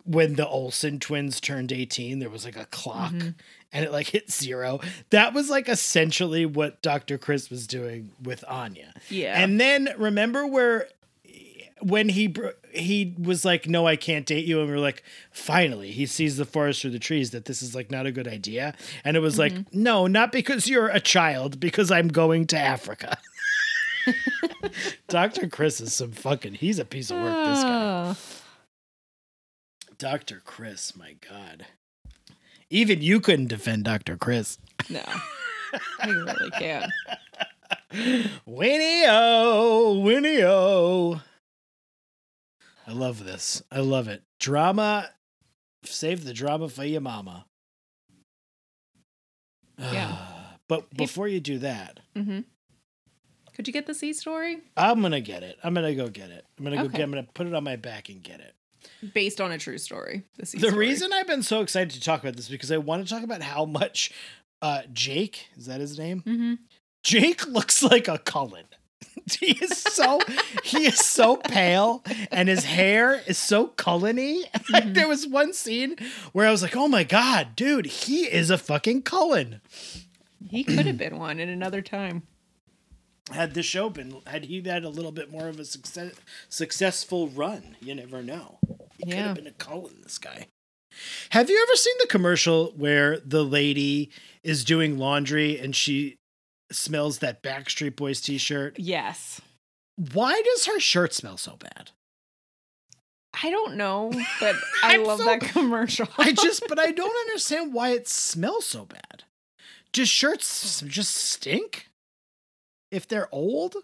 when 0.05 0.35
the 0.35 0.47
Olsen 0.49 0.99
twins 0.99 1.41
turned 1.41 1.73
18, 1.73 2.19
there 2.19 2.31
was 2.31 2.45
like 2.45 2.57
a 2.57 2.67
clock 2.67 3.13
Mm-hmm. 3.13 3.29
and 3.73 3.85
it 3.85 3.93
like 3.93 4.09
hit 4.09 4.31
zero. 4.31 4.81
That 5.11 5.33
was 5.35 5.49
like 5.51 5.69
essentially 5.69 6.47
what 6.47 6.83
Dr. 6.83 7.19
Chris 7.19 7.51
was 7.51 7.67
doing 7.67 8.11
with 8.23 8.45
Anya. 8.49 8.93
Yeah. 9.09 9.41
And 9.43 9.61
then 9.61 9.91
remember 9.99 10.47
where 10.47 10.89
when 11.83 12.09
he 12.11 12.35
he 12.73 13.15
was 13.19 13.45
like, 13.45 13.67
"No, 13.67 13.87
I 13.87 13.97
can't 13.97 14.27
date 14.27 14.45
you," 14.45 14.61
and 14.61 14.69
we 14.69 14.75
are 14.75 14.79
like, 14.79 15.03
"Finally, 15.33 15.93
he 15.93 16.05
sees 16.07 16.37
the 16.37 16.45
forest 16.45 16.83
through 16.83 16.91
the 16.91 16.99
trees 16.99 17.31
that 17.31 17.47
this 17.47 17.63
is 17.63 17.75
like 17.75 17.91
not 17.91 18.05
a 18.07 18.13
good 18.13 18.29
idea." 18.29 18.75
And 19.03 19.17
it 19.17 19.21
was 19.21 19.39
like, 19.39 19.53
Mm-hmm. 19.53 19.83
"No, 19.83 20.07
not 20.07 20.31
because 20.31 20.69
you're 20.69 20.89
a 20.89 21.01
child, 21.01 21.59
because 21.59 21.91
I'm 21.91 22.09
going 22.09 22.47
to 22.49 22.59
Africa." 22.59 23.17
Dr. 25.09 25.49
Chris 25.49 25.81
is 25.81 25.93
some 25.95 26.13
fucking. 26.13 26.55
He's 26.55 26.79
a 26.79 26.85
piece 26.85 27.11
of 27.11 27.17
work. 27.21 27.47
This 27.47 27.63
guy, 27.63 28.11
Oh. 28.11 28.17
Dr. 30.01 30.41
Chris. 30.45 30.97
My 30.97 31.15
God, 31.29 31.67
even 32.71 33.03
you 33.03 33.21
couldn't 33.21 33.47
defend 33.49 33.85
Dr. 33.85 34.17
Chris. 34.17 34.59
No. 34.89 35.03
You 36.05 36.25
really 36.25 36.51
can't. 36.51 36.91
Winnie 38.45 39.05
O, 39.07 40.01
Winnie 40.01 40.43
O. 40.43 41.21
I 42.89 42.93
love 42.93 43.25
this. 43.25 43.63
I 43.71 43.79
love 43.79 44.09
it. 44.09 44.25
Drama. 44.41 45.11
Save 45.85 46.25
the 46.25 46.33
drama 46.33 46.69
for 46.69 46.83
your 46.83 47.01
mama. 47.03 47.45
Yeah. 49.79 50.17
but 50.69 50.93
before 50.93 51.29
you 51.29 51.39
do 51.39 51.59
that, 51.59 52.01
hmm 52.17 52.41
Could 53.55 53.69
you 53.69 53.73
get 53.73 53.87
the 53.87 53.95
C 53.95 54.13
story? 54.13 54.59
I'm 54.77 55.03
gonna 55.03 55.21
get 55.21 55.45
it. 55.45 55.57
I'm 55.63 55.73
gonna 55.75 55.95
go 55.95 56.09
get 56.09 56.31
it. 56.31 56.45
I'm 56.59 56.65
gonna 56.65 56.79
go 56.79 56.83
Okay. 56.87 56.97
get. 56.97 57.03
I'm 57.05 57.11
gonna 57.11 57.29
put 57.33 57.47
it 57.47 57.55
on 57.55 57.63
my 57.63 57.77
back 57.77 58.09
and 58.09 58.23
get 58.25 58.41
it. 58.41 58.55
Based 59.15 59.41
on 59.41 59.53
a 59.53 59.59
true 59.59 59.79
story. 59.79 60.25
The, 60.37 60.47
story. 60.47 60.73
reason 60.73 61.13
I've 61.13 61.27
been 61.27 61.43
so 61.43 61.61
excited 61.61 61.91
to 61.91 62.01
talk 62.01 62.21
about 62.21 62.37
this 62.37 62.47
is 62.47 62.51
because 62.51 62.71
I 62.71 62.77
want 62.79 63.07
to 63.07 63.13
talk 63.13 63.23
about 63.23 63.43
how 63.43 63.65
much 63.65 64.13
uh, 64.63 64.83
Jake 64.93 65.49
is 65.57 65.67
that 65.67 65.81
his 65.81 65.99
name? 65.99 66.23
Mhm. 66.27 66.59
Jake 67.03 67.47
looks 67.47 67.83
like 67.83 68.09
a 68.09 68.19
Cullen. 68.19 68.67
he 69.41 69.53
is 69.53 69.79
so 69.79 70.21
he 70.65 70.87
is 70.87 70.99
so 70.99 71.37
pale 71.37 72.05
and 72.31 72.49
his 72.49 72.65
hair 72.65 73.23
is 73.27 73.39
so 73.39 73.69
Cullen-y. 73.69 74.43
Like 74.71 74.93
there 74.93 75.09
was 75.09 75.27
one 75.27 75.53
scene 75.53 75.97
where 76.33 76.47
I 76.47 76.51
was 76.51 76.63
like, 76.63 76.77
"Oh 76.77 76.89
my 76.89 77.03
god, 77.05 77.57
dude, 77.57 77.87
he 77.87 78.25
is 78.25 78.51
a 78.51 78.59
fucking 78.59 79.03
Cullen." 79.03 79.61
He 80.49 80.63
could 80.65 80.87
have 80.87 80.99
been 80.99 81.19
one 81.19 81.39
in 81.41 81.49
another 81.49 81.81
time. 81.83 82.23
Had 83.33 83.55
the 83.55 83.63
show 83.63 83.89
been 83.91 84.21
had 84.27 84.45
he 84.47 84.61
had 84.63 84.85
a 84.85 84.89
little 84.89 85.13
bit 85.13 85.31
more 85.31 85.49
of 85.49 85.59
a 85.61 85.65
success, 85.65 86.15
successful 86.49 87.29
run, 87.29 87.77
you 87.81 87.95
never 87.95 88.23
know. 88.23 88.59
He 88.99 89.07
could 89.07 89.15
have 89.15 89.37
been 89.37 89.47
a 89.47 89.53
Cullen, 89.53 90.01
this 90.03 90.19
guy. 90.19 90.47
Have 91.31 91.49
you 91.49 91.65
ever 91.69 91.77
seen 91.77 91.95
the 92.01 92.07
commercial 92.09 92.73
where 92.77 93.19
the 93.21 93.45
lady 93.45 94.11
is 94.43 94.65
doing 94.65 94.99
laundry 94.99 95.59
and 95.59 95.75
she 95.75 96.17
smells 96.73 97.19
that 97.19 97.43
Backstreet 97.43 97.97
Boys 97.97 98.21
t-shirt? 98.21 98.79
Yes. 98.79 99.41
Why 100.13 100.43
does 100.45 100.67
her 100.67 100.81
shirt 100.81 101.15
smell 101.15 101.37
so 101.37 101.57
bad? 101.57 101.91
I 103.43 103.51
don't 103.51 103.77
know, 103.77 104.13
but 104.41 104.57
I 104.83 104.97
love 104.97 105.21
so- 105.21 105.25
that 105.27 105.41
commercial. 105.41 106.09
I 106.19 106.33
just, 106.33 106.65
but 106.69 106.79
I 106.79 106.91
don't 106.91 107.29
understand 107.29 107.73
why 107.73 107.91
it 107.91 108.09
smells 108.09 108.67
so 108.67 108.85
bad. 108.85 109.25
Do 109.93 110.05
shirts 110.05 110.81
just 110.83 111.15
stink 111.15 111.89
if 112.91 113.07
they're 113.09 113.29
old? 113.33 113.77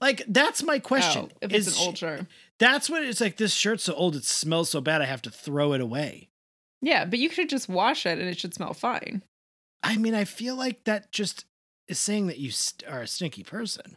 Like 0.00 0.22
that's 0.26 0.62
my 0.62 0.78
question. 0.80 1.28
Oh, 1.32 1.36
if 1.40 1.52
it's 1.52 1.68
Is 1.68 1.78
an 1.80 1.86
old 1.86 1.98
shirt. 1.98 2.26
That's 2.58 2.90
what 2.90 3.02
it's 3.04 3.20
like. 3.20 3.36
This 3.36 3.52
shirt's 3.54 3.84
so 3.84 3.94
old, 3.94 4.16
it 4.16 4.24
smells 4.24 4.70
so 4.70 4.80
bad. 4.80 5.02
I 5.02 5.06
have 5.06 5.22
to 5.22 5.30
throw 5.30 5.72
it 5.72 5.80
away. 5.80 6.28
Yeah, 6.80 7.04
but 7.04 7.18
you 7.20 7.28
could 7.28 7.48
just 7.48 7.68
wash 7.68 8.04
it 8.06 8.18
and 8.18 8.28
it 8.28 8.38
should 8.40 8.54
smell 8.54 8.74
fine. 8.74 9.22
I 9.84 9.96
mean, 9.96 10.14
I 10.14 10.24
feel 10.24 10.56
like 10.56 10.84
that 10.84 11.12
just 11.12 11.44
is 11.88 11.98
saying 11.98 12.26
that 12.26 12.38
you 12.38 12.50
st- 12.50 12.88
are 12.90 13.02
a 13.02 13.06
stinky 13.06 13.42
person. 13.44 13.96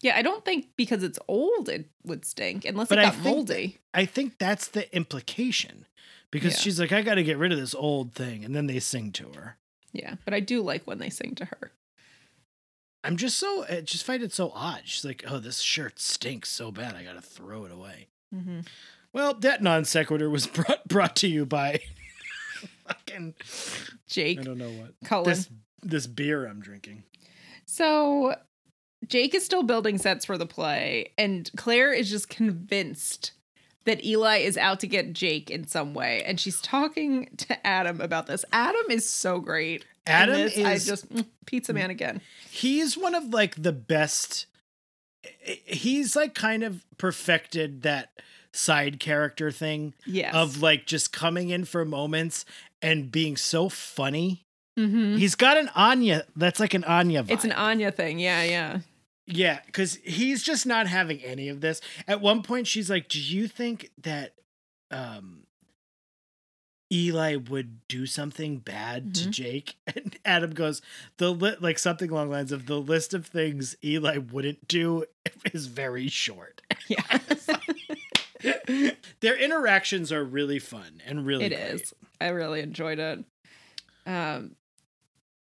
Yeah, 0.00 0.16
I 0.16 0.22
don't 0.22 0.44
think 0.44 0.68
because 0.76 1.02
it's 1.02 1.18
old 1.26 1.68
it 1.68 1.88
would 2.04 2.24
stink 2.24 2.64
unless 2.64 2.88
But 2.88 2.98
it 2.98 3.00
I 3.00 3.04
got 3.06 3.14
that- 3.14 3.24
moldy. 3.24 3.78
I 3.92 4.04
think 4.04 4.38
that's 4.38 4.68
the 4.68 4.94
implication 4.94 5.86
because 6.30 6.52
Yeah. 6.54 6.58
she's 6.60 6.78
like, 6.80 6.92
I 6.92 7.02
got 7.02 7.16
to 7.16 7.24
get 7.24 7.36
rid 7.38 7.50
of 7.50 7.58
this 7.58 7.74
old 7.74 8.12
thing, 8.14 8.44
and 8.44 8.54
then 8.54 8.66
they 8.68 8.78
sing 8.78 9.10
to 9.12 9.30
her. 9.32 9.56
Yeah, 9.92 10.14
but 10.24 10.34
I 10.34 10.40
do 10.40 10.62
like 10.62 10.84
when 10.86 10.98
they 10.98 11.10
sing 11.10 11.34
to 11.36 11.46
her. 11.46 11.72
I'm 13.08 13.16
just 13.16 13.38
so 13.38 13.64
I 13.68 13.80
just 13.80 14.04
find 14.04 14.22
it 14.22 14.34
so 14.34 14.52
odd. 14.54 14.82
She's 14.84 15.02
like, 15.02 15.24
"Oh, 15.26 15.38
this 15.38 15.60
shirt 15.60 15.98
stinks 15.98 16.50
so 16.50 16.70
bad, 16.70 16.94
I 16.94 17.02
gotta 17.02 17.22
throw 17.22 17.64
it 17.64 17.72
away." 17.72 18.08
Mm-hmm. 18.34 18.60
Well, 19.14 19.32
that 19.32 19.62
non 19.62 19.86
sequitur 19.86 20.28
was 20.28 20.46
brought 20.46 20.86
brought 20.86 21.16
to 21.16 21.26
you 21.26 21.46
by 21.46 21.80
fucking 22.86 23.34
Jake 24.06 24.40
I 24.40 24.42
don't 24.42 24.58
know 24.58 24.68
what 24.68 24.92
Cullen. 25.04 25.24
this 25.24 25.48
this 25.82 26.06
beer 26.06 26.46
I'm 26.46 26.60
drinking. 26.60 27.04
So 27.64 28.34
Jake 29.06 29.34
is 29.34 29.42
still 29.42 29.62
building 29.62 29.96
sets 29.96 30.26
for 30.26 30.36
the 30.36 30.44
play, 30.44 31.12
and 31.16 31.50
Clare 31.56 31.94
is 31.94 32.10
just 32.10 32.28
convinced 32.28 33.32
that 33.86 34.04
Eli 34.04 34.40
is 34.40 34.58
out 34.58 34.80
to 34.80 34.86
get 34.86 35.14
Jake 35.14 35.50
in 35.50 35.66
some 35.66 35.94
way, 35.94 36.22
and 36.26 36.38
she's 36.38 36.60
talking 36.60 37.30
to 37.38 37.66
Adam 37.66 38.02
about 38.02 38.26
this. 38.26 38.44
Adam 38.52 38.90
is 38.90 39.08
so 39.08 39.40
great. 39.40 39.86
Adam 40.08 40.36
this. 40.36 40.58
I 40.58 40.72
is- 40.74 40.86
just 40.86 41.08
mm, 41.12 41.26
pizza 41.46 41.72
man 41.72 41.90
again. 41.90 42.20
He's 42.50 42.96
one 42.96 43.14
of 43.14 43.26
like 43.32 43.60
the 43.62 43.72
best. 43.72 44.46
He's 45.64 46.14
like 46.16 46.34
kind 46.34 46.62
of 46.62 46.84
perfected 46.96 47.82
that 47.82 48.10
side 48.52 48.98
character 49.00 49.50
thing 49.50 49.94
Yes. 50.06 50.34
of 50.34 50.62
like 50.62 50.86
just 50.86 51.12
coming 51.12 51.50
in 51.50 51.64
for 51.64 51.84
moments 51.84 52.44
and 52.80 53.10
being 53.10 53.36
so 53.36 53.68
funny. 53.68 54.44
Mhm. 54.78 55.18
He's 55.18 55.34
got 55.34 55.56
an 55.56 55.68
Anya. 55.74 56.24
That's 56.36 56.60
like 56.60 56.72
an 56.74 56.84
Anya. 56.84 57.24
Vibe. 57.24 57.30
It's 57.30 57.44
an 57.44 57.52
Anya 57.52 57.90
thing. 57.90 58.18
Yeah, 58.18 58.42
yeah. 58.44 58.80
Yeah, 59.26 59.60
because 59.66 59.96
he's 59.96 60.42
just 60.42 60.64
not 60.64 60.86
having 60.86 61.22
any 61.22 61.48
of 61.48 61.60
this. 61.60 61.80
At 62.06 62.20
one 62.22 62.42
point, 62.42 62.66
she's 62.66 62.88
like, 62.88 63.08
"Do 63.08 63.20
you 63.20 63.46
think 63.48 63.90
that 64.02 64.32
um, 64.90 65.42
Eli 66.92 67.36
would 67.36 67.86
do 67.88 68.06
something 68.06 68.58
bad 68.58 69.14
to 69.16 69.28
Mhm. 69.28 69.30
Jake?" 69.30 69.74
And 69.94 70.16
Adam 70.24 70.52
goes, 70.54 70.80
"The 71.18 71.32
li- 71.32 71.56
like 71.60 71.78
something 71.78 72.10
along 72.10 72.28
the 72.28 72.36
lines 72.36 72.52
of 72.52 72.66
the 72.66 72.80
list 72.80 73.14
of 73.14 73.26
things 73.26 73.76
Eli 73.84 74.18
wouldn't 74.18 74.66
do 74.68 75.04
is 75.52 75.66
very 75.66 76.08
short." 76.08 76.62
Yeah. 76.88 77.18
Their 79.20 79.36
interactions 79.36 80.12
are 80.12 80.22
really 80.24 80.58
fun 80.60 81.02
and 81.04 81.26
really 81.26 81.46
It 81.46 81.48
great. 81.50 81.60
is. 81.80 81.92
I 82.20 82.28
really 82.28 82.60
enjoyed 82.60 82.98
it. 83.00 83.24
Um, 84.06 84.54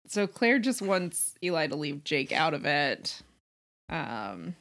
so 0.08 0.28
Clare 0.28 0.60
just 0.60 0.82
wants 0.84 1.34
Eli 1.44 1.68
to 1.68 1.76
leave 1.76 2.04
Jake 2.04 2.32
out 2.32 2.54
of 2.54 2.66
it. 2.66 3.22
Um, 3.90 4.56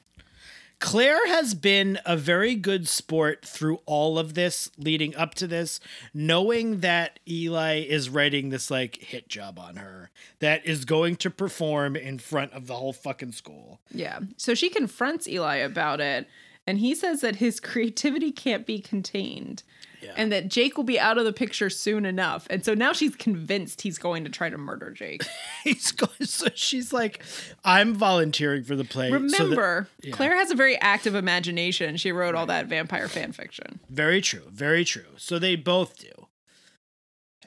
Clare 0.84 1.26
has 1.28 1.54
been 1.54 1.98
a 2.04 2.14
very 2.14 2.54
good 2.54 2.86
sport 2.86 3.42
through 3.42 3.80
all 3.86 4.18
of 4.18 4.34
this 4.34 4.70
leading 4.76 5.16
up 5.16 5.34
to 5.36 5.46
this, 5.46 5.80
knowing 6.12 6.80
that 6.80 7.18
Eli 7.26 7.80
is 7.80 8.10
writing 8.10 8.50
this 8.50 8.70
like 8.70 8.96
hit 8.96 9.26
job 9.26 9.58
on 9.58 9.76
her 9.76 10.10
that 10.40 10.64
is 10.66 10.84
going 10.84 11.16
to 11.16 11.30
perform 11.30 11.96
in 11.96 12.18
front 12.18 12.52
of 12.52 12.66
the 12.66 12.74
whole 12.74 12.92
fucking 12.92 13.32
school. 13.32 13.80
yeah. 13.92 14.20
So 14.36 14.54
she 14.54 14.68
confronts 14.68 15.26
Eli 15.26 15.56
about 15.56 16.02
it, 16.02 16.28
and 16.66 16.78
he 16.78 16.94
says 16.94 17.22
that 17.22 17.36
his 17.36 17.60
creativity 17.70 18.30
can't 18.30 18.66
be 18.66 18.78
contained. 18.78 19.62
Yeah. 20.04 20.12
And 20.16 20.30
that 20.32 20.48
Jake 20.48 20.76
will 20.76 20.84
be 20.84 21.00
out 21.00 21.16
of 21.18 21.24
the 21.24 21.32
picture 21.32 21.70
soon 21.70 22.04
enough. 22.04 22.46
And 22.50 22.64
so 22.64 22.74
now 22.74 22.92
she's 22.92 23.16
convinced 23.16 23.82
he's 23.82 23.98
going 23.98 24.24
to 24.24 24.30
try 24.30 24.50
to 24.50 24.58
murder 24.58 24.90
Jake. 24.90 25.22
He's 25.64 25.92
going, 25.92 26.26
so 26.26 26.48
she's 26.54 26.92
like, 26.92 27.22
I'm 27.64 27.94
volunteering 27.94 28.64
for 28.64 28.76
the 28.76 28.84
play. 28.84 29.10
so 29.10 29.18
that- 29.18 29.22
Remember, 29.22 29.88
yeah. 30.02 30.14
Clare 30.14 30.36
has 30.36 30.50
a 30.50 30.54
very 30.54 30.78
active 30.78 31.14
imagination. 31.14 31.96
She 31.96 32.12
wrote 32.12 32.34
all 32.34 32.46
that 32.46 32.66
vampire 32.66 33.08
fan 33.08 33.32
fiction. 33.32 33.80
very 33.88 34.20
true. 34.20 34.42
Very 34.50 34.84
true. 34.84 35.06
So 35.16 35.38
they 35.38 35.56
both 35.56 35.98
do. 35.98 36.10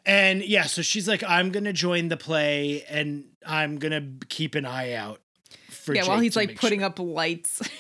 And 0.06 0.44
yeah, 0.44 0.64
so 0.64 0.82
she's 0.82 1.08
like, 1.08 1.24
I'm 1.24 1.52
going 1.52 1.66
to 1.66 1.74
join 1.74 2.08
the 2.08 2.18
play 2.18 2.84
and 2.90 3.26
I'm 3.46 3.78
going 3.78 3.92
to 3.92 4.26
keep 4.28 4.56
an 4.56 4.66
eye 4.66 4.94
out 4.94 5.22
for 5.70 5.94
yeah, 5.94 6.08
while 6.08 6.20
he's 6.20 6.36
like 6.36 6.60
putting 6.60 6.80
sure. 6.80 6.88
up 6.88 7.00
lights. 7.00 7.62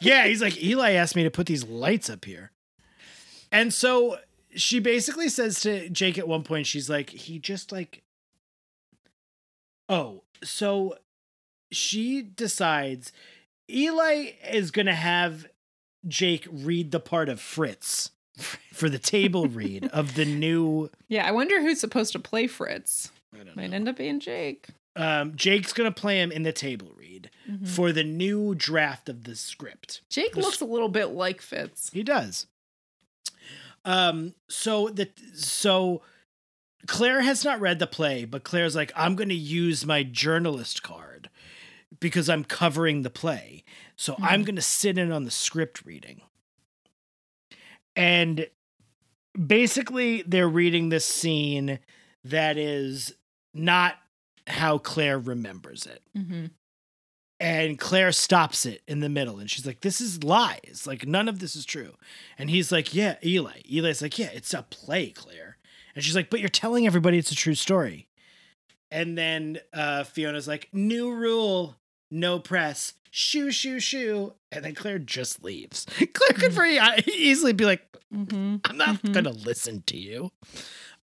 Yeah, 0.00 0.26
he's 0.26 0.42
like, 0.42 0.62
Eli 0.62 0.92
asked 0.92 1.16
me 1.16 1.24
to 1.24 1.30
put 1.30 1.46
these 1.46 1.64
lights 1.64 2.10
up 2.10 2.24
here. 2.26 2.52
And 3.52 3.72
so 3.72 4.18
she 4.54 4.78
basically 4.80 5.28
says 5.28 5.60
to 5.60 5.88
Jake 5.88 6.18
at 6.18 6.28
one 6.28 6.42
point, 6.42 6.66
she's 6.66 6.88
like, 6.90 7.10
he 7.10 7.38
just 7.38 7.72
like, 7.72 8.02
oh, 9.88 10.22
so 10.42 10.96
she 11.70 12.22
decides 12.22 13.12
Eli 13.70 14.30
is 14.50 14.70
gonna 14.70 14.94
have 14.94 15.46
Jake 16.06 16.46
read 16.50 16.90
the 16.90 17.00
part 17.00 17.28
of 17.28 17.40
Fritz 17.40 18.10
for 18.72 18.88
the 18.88 18.98
table 18.98 19.46
read 19.48 19.86
of 19.92 20.14
the 20.14 20.24
new. 20.24 20.90
Yeah, 21.08 21.26
I 21.26 21.32
wonder 21.32 21.60
who's 21.60 21.80
supposed 21.80 22.12
to 22.12 22.18
play 22.18 22.46
Fritz. 22.46 23.10
I 23.34 23.38
don't 23.44 23.56
Might 23.56 23.70
know. 23.70 23.76
end 23.76 23.88
up 23.88 23.96
being 23.96 24.20
Jake. 24.20 24.68
Um, 24.94 25.34
Jake's 25.36 25.72
gonna 25.72 25.92
play 25.92 26.20
him 26.20 26.32
in 26.32 26.42
the 26.42 26.52
table 26.52 26.92
read 26.96 27.30
Mhm. 27.50 27.68
for 27.68 27.92
the 27.92 28.04
new 28.04 28.54
draft 28.54 29.08
of 29.08 29.24
the 29.24 29.34
script. 29.36 30.00
Jake 30.08 30.32
the 30.34 30.40
looks 30.40 30.60
a 30.60 30.64
little 30.64 30.88
bit 30.88 31.06
like 31.06 31.42
Fitz. 31.42 31.90
He 31.92 32.02
does. 32.02 32.46
Um, 33.86 34.34
so 34.48 34.88
the 34.88 35.08
so 35.34 36.02
Clare 36.86 37.22
has 37.22 37.44
not 37.44 37.60
read 37.60 37.78
the 37.78 37.86
play, 37.86 38.24
but 38.24 38.44
Clare's 38.44 38.76
like, 38.76 38.92
I'm 38.94 39.14
gonna 39.14 39.34
use 39.34 39.86
my 39.86 40.02
journalist 40.02 40.82
card 40.82 41.30
because 42.00 42.28
I'm 42.28 42.44
covering 42.44 43.02
the 43.02 43.10
play. 43.10 43.64
So 43.94 44.16
I'm 44.20 44.42
gonna 44.42 44.60
sit 44.60 44.98
in 44.98 45.12
on 45.12 45.24
the 45.24 45.30
script 45.30 45.86
reading. 45.86 46.20
And 47.94 48.48
basically 49.46 50.22
they're 50.26 50.48
reading 50.48 50.88
this 50.88 51.06
scene 51.06 51.78
that 52.24 52.58
is 52.58 53.14
not 53.54 53.94
how 54.48 54.78
Clare 54.78 55.18
remembers 55.18 55.86
it 55.86 56.02
Mm-hmm. 56.16 56.46
And 57.38 57.78
Clare 57.78 58.12
stops 58.12 58.64
it 58.64 58.82
in 58.88 59.00
the 59.00 59.10
middle 59.10 59.38
and 59.38 59.50
she's 59.50 59.66
like, 59.66 59.80
This 59.82 60.00
is 60.00 60.24
lies. 60.24 60.84
Like, 60.86 61.06
none 61.06 61.28
of 61.28 61.38
this 61.38 61.54
is 61.54 61.64
true. 61.66 61.92
And 62.38 62.48
he's 62.48 62.72
like, 62.72 62.94
Yeah, 62.94 63.16
Eli. 63.24 63.60
Eli's 63.70 64.00
like, 64.00 64.18
Yeah, 64.18 64.30
it's 64.32 64.54
a 64.54 64.62
play, 64.62 65.10
Clare. 65.10 65.58
And 65.94 66.02
she's 66.02 66.16
like, 66.16 66.30
But 66.30 66.40
you're 66.40 66.48
telling 66.48 66.86
everybody 66.86 67.18
it's 67.18 67.30
a 67.30 67.36
true 67.36 67.54
story. 67.54 68.08
And 68.90 69.18
then 69.18 69.58
uh, 69.74 70.04
Fiona's 70.04 70.48
like, 70.48 70.68
New 70.72 71.12
rule, 71.12 71.76
no 72.10 72.38
press. 72.38 72.94
Shoo, 73.10 73.50
shoo, 73.50 73.80
shoo. 73.80 74.32
And 74.50 74.64
then 74.64 74.74
Clare 74.74 74.98
just 74.98 75.42
leaves. 75.44 75.84
Clare 76.14 76.32
could 76.38 76.52
very 76.52 76.78
uh, 76.78 77.00
easily 77.06 77.52
be 77.52 77.64
like, 77.66 77.82
Mm-hmm. 78.14 78.56
I'm 78.64 78.76
not 78.78 79.02
Mhm. 79.02 79.12
gonna 79.12 79.32
listen 79.32 79.82
to 79.88 79.96
you. 79.98 80.30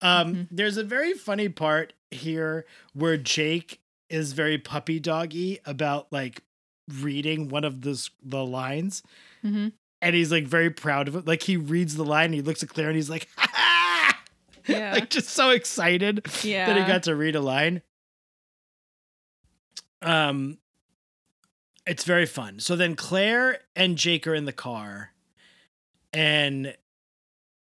Um, 0.02 0.34
Mhm. 0.36 0.48
There's 0.52 0.78
a 0.78 0.84
very 0.86 1.14
funny 1.14 1.50
part 1.50 1.92
here 2.12 2.66
where 2.94 3.18
Jake 3.18 3.82
is 4.14 4.34
very 4.34 4.58
puppy 4.60 5.00
doggy 5.00 5.60
about 5.66 6.08
like 6.12 6.42
reading 7.02 7.50
one 7.50 7.64
of 7.64 7.82
the 7.82 8.10
the 8.24 8.46
lines, 8.46 9.02
Mm-hmm. 9.44 9.70
and 10.02 10.16
he's 10.16 10.32
like 10.32 10.46
very 10.46 10.70
proud 10.70 11.08
of 11.08 11.16
it. 11.16 11.26
Like 11.28 11.42
he 11.44 11.58
reads 11.58 11.96
the 11.96 12.06
line, 12.06 12.26
and 12.26 12.34
he 12.36 12.42
looks 12.42 12.62
at 12.64 12.70
Clare, 12.70 12.88
and 12.88 12.96
he's 12.96 13.10
like! 13.10 13.28
Yeah. 14.66 14.94
like 14.94 15.10
just 15.10 15.28
so 15.32 15.50
excited 15.50 16.26
Yeah. 16.42 16.68
that 16.68 16.78
he 16.80 16.88
got 16.90 17.04
to 17.04 17.16
read 17.18 17.36
a 17.36 17.42
line. 17.42 17.82
Um, 20.02 20.58
it's 21.86 22.06
very 22.06 22.26
fun. 22.26 22.60
So 22.60 22.78
then 22.78 22.96
Clare 22.96 23.60
and 23.76 23.98
Jake 23.98 24.26
are 24.26 24.34
in 24.36 24.46
the 24.46 24.54
car, 24.54 25.12
and 26.14 26.76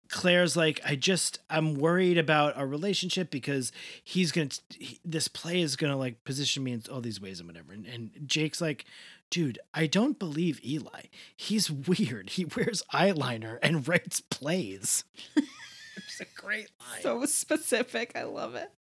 Clare's 0.10 0.56
like, 0.56 0.80
I 0.86 0.96
just, 0.96 1.40
I'm 1.50 1.76
worried 1.76 2.18
about 2.18 2.56
our 2.58 2.68
relationship 2.68 3.30
because 3.30 3.72
he's 4.04 4.32
gonna, 4.32 4.50
he, 4.70 5.00
this 5.04 5.28
play 5.28 5.62
is 5.62 5.76
gonna 5.76 5.98
like 5.98 6.24
position 6.24 6.64
me 6.64 6.72
in 6.74 6.84
all 6.92 7.02
these 7.02 7.22
ways 7.22 7.40
and 7.40 7.48
whatever. 7.48 7.74
And, 7.74 7.86
and 7.86 8.12
Jake's 8.26 8.62
like, 8.62 8.86
dude, 9.30 9.60
I 9.74 9.88
don't 9.88 10.18
believe 10.18 10.64
Eli. 10.66 11.04
He's 11.36 11.70
weird. 11.72 12.32
He 12.32 12.46
wears 12.46 12.84
eyeliner 12.94 13.60
and 13.62 13.88
writes 13.88 14.20
plays. 14.22 15.04
it's 15.36 16.22
a 16.22 16.26
great 16.42 16.70
line. 16.80 17.02
so 17.02 17.26
specific. 17.26 18.14
I 18.16 18.24
love 18.24 18.56
it. 18.56 18.72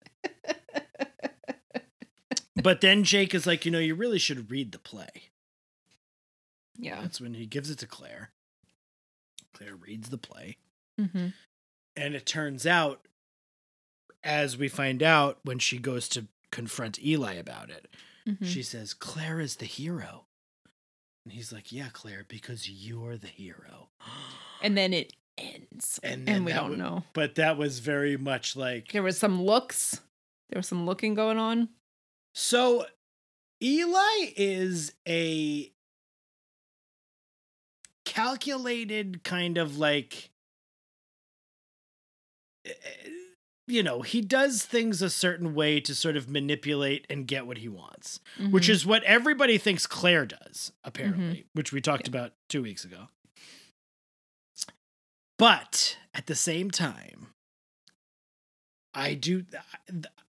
But 2.63 2.81
then 2.81 3.05
Jake 3.05 3.35
is 3.35 3.47
like, 3.47 3.65
you 3.65 3.71
know, 3.71 3.79
you 3.79 3.95
really 3.95 4.19
should 4.19 4.51
read 4.51 4.73
the 4.73 4.79
play. 4.79 5.31
Yeah. 6.79 7.01
That's 7.01 7.21
when 7.21 7.35
he 7.35 7.47
gives 7.47 7.71
it 7.71 7.79
to 7.81 7.87
Clare. 7.87 8.31
Clare 9.53 9.77
reads 9.77 10.09
the 10.09 10.19
play. 10.19 10.57
Mm-hmm. 11.01 11.29
And 11.97 12.15
it 12.15 12.27
turns 12.27 12.67
out, 12.67 13.07
as 14.25 14.57
we 14.57 14.69
find 14.69 15.03
out 15.03 15.39
when 15.45 15.59
she 15.59 15.79
goes 15.79 16.09
to 16.11 16.27
confront 16.51 17.03
Eli 17.05 17.35
about 17.35 17.71
it, 17.71 17.89
Mm-hmm. 18.29 18.45
she 18.45 18.65
says, 18.65 18.93
Clare 18.93 19.39
is 19.39 19.55
the 19.57 19.67
hero. 19.67 20.25
And 21.25 21.33
he's 21.33 21.53
like, 21.53 21.71
Yeah, 21.71 21.87
Clare, 21.93 22.25
because 22.27 22.69
you're 22.69 23.17
the 23.17 23.29
hero. 23.29 23.91
And 24.61 24.77
then 24.77 24.93
it 24.93 25.13
ends. 25.39 26.01
And 26.03 26.29
And, 26.29 26.45
we 26.45 26.53
don't 26.53 26.77
know. 26.77 27.05
But 27.13 27.37
that 27.37 27.57
was 27.57 27.79
very 27.79 28.17
much 28.17 28.57
like. 28.57 28.91
There 28.91 29.05
was 29.05 29.17
some 29.17 29.41
looks. 29.45 30.01
There 30.51 30.59
was 30.59 30.67
some 30.67 30.87
looking 30.87 31.15
going 31.15 31.39
on. 31.39 31.69
So 32.35 32.87
Eli 33.63 34.33
is 34.37 34.93
a 35.09 35.71
calculated 38.05 39.23
kind 39.25 39.59
of 39.59 39.79
like 39.79 40.31
you 43.69 43.83
know, 43.83 44.03
he 44.03 44.21
does 44.21 44.65
things 44.65 45.03
a 45.03 45.11
certain 45.11 45.55
way 45.55 45.81
to 45.81 45.95
sort 45.95 46.17
of 46.17 46.29
manipulate 46.29 47.05
and 47.11 47.27
get 47.27 47.47
what 47.47 47.59
he 47.59 47.69
wants, 47.69 48.21
which 48.51 48.67
Mhm. 48.67 48.71
is 48.71 48.87
what 48.87 49.03
everybody 49.03 49.59
thinks 49.59 49.87
Clare 49.87 50.25
does, 50.27 50.73
apparently, 50.85 51.47
which 51.53 51.73
we 51.73 51.81
talked 51.81 52.07
about 52.07 52.33
2 52.49 52.63
weeks 52.63 52.85
ago. 52.85 53.09
But 55.39 55.99
at 56.15 56.27
the 56.27 56.35
same 56.35 56.71
time, 56.71 57.29
I 58.95 59.15
do 59.15 59.45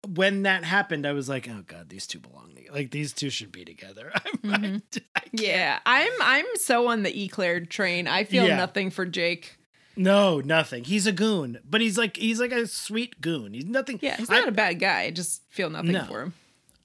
when 0.08 0.44
that 0.44 0.64
happened, 0.64 1.06
I 1.06 1.12
was 1.12 1.28
like, 1.30 1.48
"Oh 1.49 1.64
God, 1.68 1.90
these 1.90 2.08
two 2.08 2.20
belong 2.20 2.56
together. 2.56 2.74
Like 2.74 2.91
these 2.91 3.14
two 3.14 3.30
should 3.30 3.52
be 3.52 3.64
together." 3.66 4.12
I'm, 4.44 4.82
Mhm. 4.82 4.82
I, 5.16 5.20
I 5.20 5.24
Yeah, 5.34 5.80
I'm 5.86 6.12
I'm 6.22 6.45
so 6.56 6.88
on 6.88 7.04
the 7.04 7.24
Eclare 7.26 7.60
train. 7.66 8.08
I 8.08 8.24
feel 8.24 8.48
Yeah. 8.48 8.56
nothing 8.58 8.90
for 8.90 9.06
Jake. 9.06 9.58
No, 9.98 10.40
nothing. 10.40 10.84
He's 10.84 11.07
a 11.07 11.11
goon, 11.11 11.60
but 11.68 11.82
he's 11.82 11.98
like 11.98 12.18
he's 12.18 12.40
like 12.40 12.52
a 12.52 12.68
sweet 12.68 13.19
goon. 13.19 13.53
He's 13.53 13.65
nothing. 13.65 13.99
Yeah, 14.02 14.15
he's 14.18 14.30
not 14.30 14.48
a 14.48 14.52
bad 14.52 14.80
guy. 14.80 15.02
I 15.02 15.11
just 15.11 15.41
feel 15.49 15.69
nothing 15.69 15.91
No. 15.94 16.06
for 16.06 16.22
him. 16.22 16.34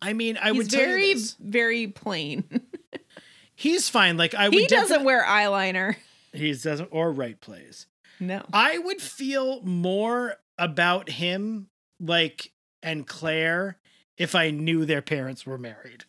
I 0.01 0.14
mean, 0.14 0.36
I 0.36 0.48
he's 0.48 0.56
would 0.56 0.70
very 0.70 1.14
very 1.40 1.86
plain. 1.89 2.44
He's 3.55 3.89
fine. 3.89 4.16
Like 4.16 4.34
I 4.34 4.48
would. 4.48 4.59
he 4.59 4.66
doesn't 4.66 5.05
wear 5.05 5.22
eyeliner. 5.22 5.94
He 6.32 6.52
doesn't 6.55 6.89
or 6.90 7.12
write 7.12 7.40
plays. 7.40 7.86
No. 8.18 8.43
I 8.52 8.78
would 8.78 9.01
feel 9.01 9.60
more 9.62 10.36
about 10.59 11.10
him, 11.10 11.68
like 12.01 12.51
and 12.82 13.06
Clare, 13.06 13.76
if 14.16 14.34
I 14.34 14.51
knew 14.51 14.84
their 14.84 15.02
parents 15.02 15.47
were 15.47 15.59
married. 15.59 16.05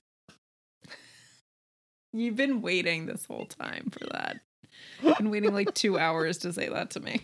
You've 2.11 2.35
been 2.35 2.61
waiting 2.61 3.05
this 3.05 3.25
whole 3.25 3.45
time 3.45 3.89
for 3.91 4.05
that. 4.11 4.39
Been 5.17 5.29
waiting 5.29 5.53
like 5.53 5.73
two 5.73 5.97
hours 5.97 6.37
to 6.39 6.53
say 6.53 6.69
that 6.69 6.91
to 6.91 6.99
me. 6.99 7.21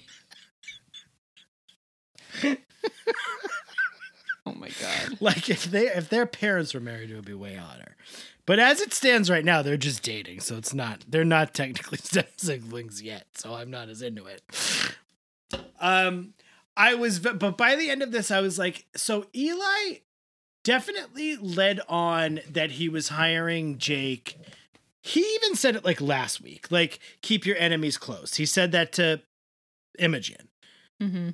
oh 4.45 4.53
my 4.53 4.69
god. 4.81 5.21
Like 5.21 5.49
if 5.49 5.65
they 5.65 5.87
if 5.87 6.09
their 6.09 6.25
parents 6.25 6.73
were 6.73 6.79
married, 6.79 7.11
it 7.11 7.15
would 7.15 7.25
be 7.25 7.33
way 7.33 7.55
hotter. 7.55 7.95
But 8.45 8.59
as 8.59 8.81
it 8.81 8.93
stands 8.93 9.29
right 9.29 9.45
now, 9.45 9.61
they're 9.61 9.77
just 9.77 10.01
dating, 10.01 10.39
so 10.39 10.57
it's 10.57 10.73
not 10.73 11.05
they're 11.07 11.23
not 11.23 11.53
technically 11.53 11.99
siblings 12.37 13.01
yet. 13.01 13.27
So 13.35 13.53
I'm 13.53 13.69
not 13.69 13.89
as 13.89 14.01
into 14.01 14.25
it. 14.25 14.41
Um, 15.79 16.33
I 16.75 16.95
was, 16.95 17.19
but 17.19 17.57
by 17.57 17.75
the 17.75 17.89
end 17.89 18.01
of 18.01 18.11
this, 18.11 18.31
I 18.31 18.41
was 18.41 18.57
like, 18.57 18.85
so 18.95 19.25
Eli 19.35 19.99
definitely 20.63 21.35
led 21.35 21.81
on 21.89 22.39
that 22.49 22.71
he 22.71 22.89
was 22.89 23.09
hiring 23.09 23.77
Jake. 23.77 24.37
He 25.03 25.21
even 25.35 25.55
said 25.55 25.75
it 25.75 25.85
like 25.85 26.01
last 26.01 26.41
week, 26.41 26.69
like 26.71 26.99
keep 27.21 27.45
your 27.45 27.57
enemies 27.57 27.97
close. 27.97 28.35
He 28.35 28.45
said 28.45 28.71
that 28.73 28.91
to 28.93 29.21
Imogen 29.97 30.49
Mm-hmm. 31.01 31.29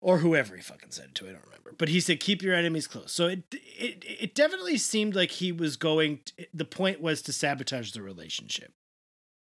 or 0.00 0.18
whoever 0.18 0.56
he 0.56 0.62
fucking 0.62 0.90
said 0.92 1.06
it 1.10 1.14
to. 1.16 1.28
I 1.28 1.32
don't 1.32 1.44
remember, 1.44 1.74
but 1.76 1.90
he 1.90 2.00
said 2.00 2.20
keep 2.20 2.42
your 2.42 2.54
enemies 2.54 2.86
close. 2.86 3.12
So 3.12 3.26
it 3.26 3.42
it 3.52 4.02
it 4.20 4.34
definitely 4.34 4.78
seemed 4.78 5.14
like 5.14 5.32
he 5.32 5.52
was 5.52 5.76
going. 5.76 6.20
the 6.54 6.64
point 6.64 7.00
was 7.02 7.20
to 7.22 7.32
sabotage 7.32 7.92
the 7.92 8.00
relationship, 8.02 8.72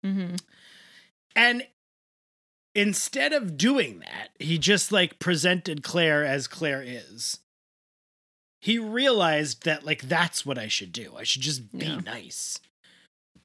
Mm-hmm. 0.04 0.36
and 1.36 1.68
instead 2.76 3.34
of 3.34 3.58
doing 3.58 4.00
that, 4.00 4.30
he 4.40 4.58
just 4.58 4.92
like 4.92 5.20
presented 5.20 5.84
Clare 5.84 6.26
as 6.26 6.48
Clare 6.48 6.84
is. 6.86 7.40
He 8.62 8.78
realized 8.80 9.64
that 9.66 9.86
like 9.86 10.02
that's 10.04 10.46
what 10.46 10.58
I 10.58 10.68
should 10.68 10.92
do. 10.92 11.14
I 11.16 11.24
should 11.24 11.44
just 11.44 11.72
be 11.78 11.86
Yeah. 11.86 11.98
nice 12.00 12.60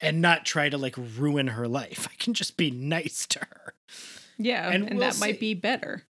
and 0.01 0.21
not 0.21 0.45
try 0.45 0.69
to 0.69 0.79
like 0.79 0.95
ruin 0.97 1.49
her 1.49 1.69
life. 1.69 2.09
I 2.13 2.15
can 2.17 2.35
just 2.35 2.57
be 2.57 2.71
nice 2.71 3.27
to 3.27 3.41
her. 3.41 3.75
Yeah, 4.37 4.71
And 4.71 4.89
and, 4.89 4.99
we'll 4.99 5.09
that 5.09 5.21
might 5.21 5.39
be 5.39 5.55
better. 5.55 6.05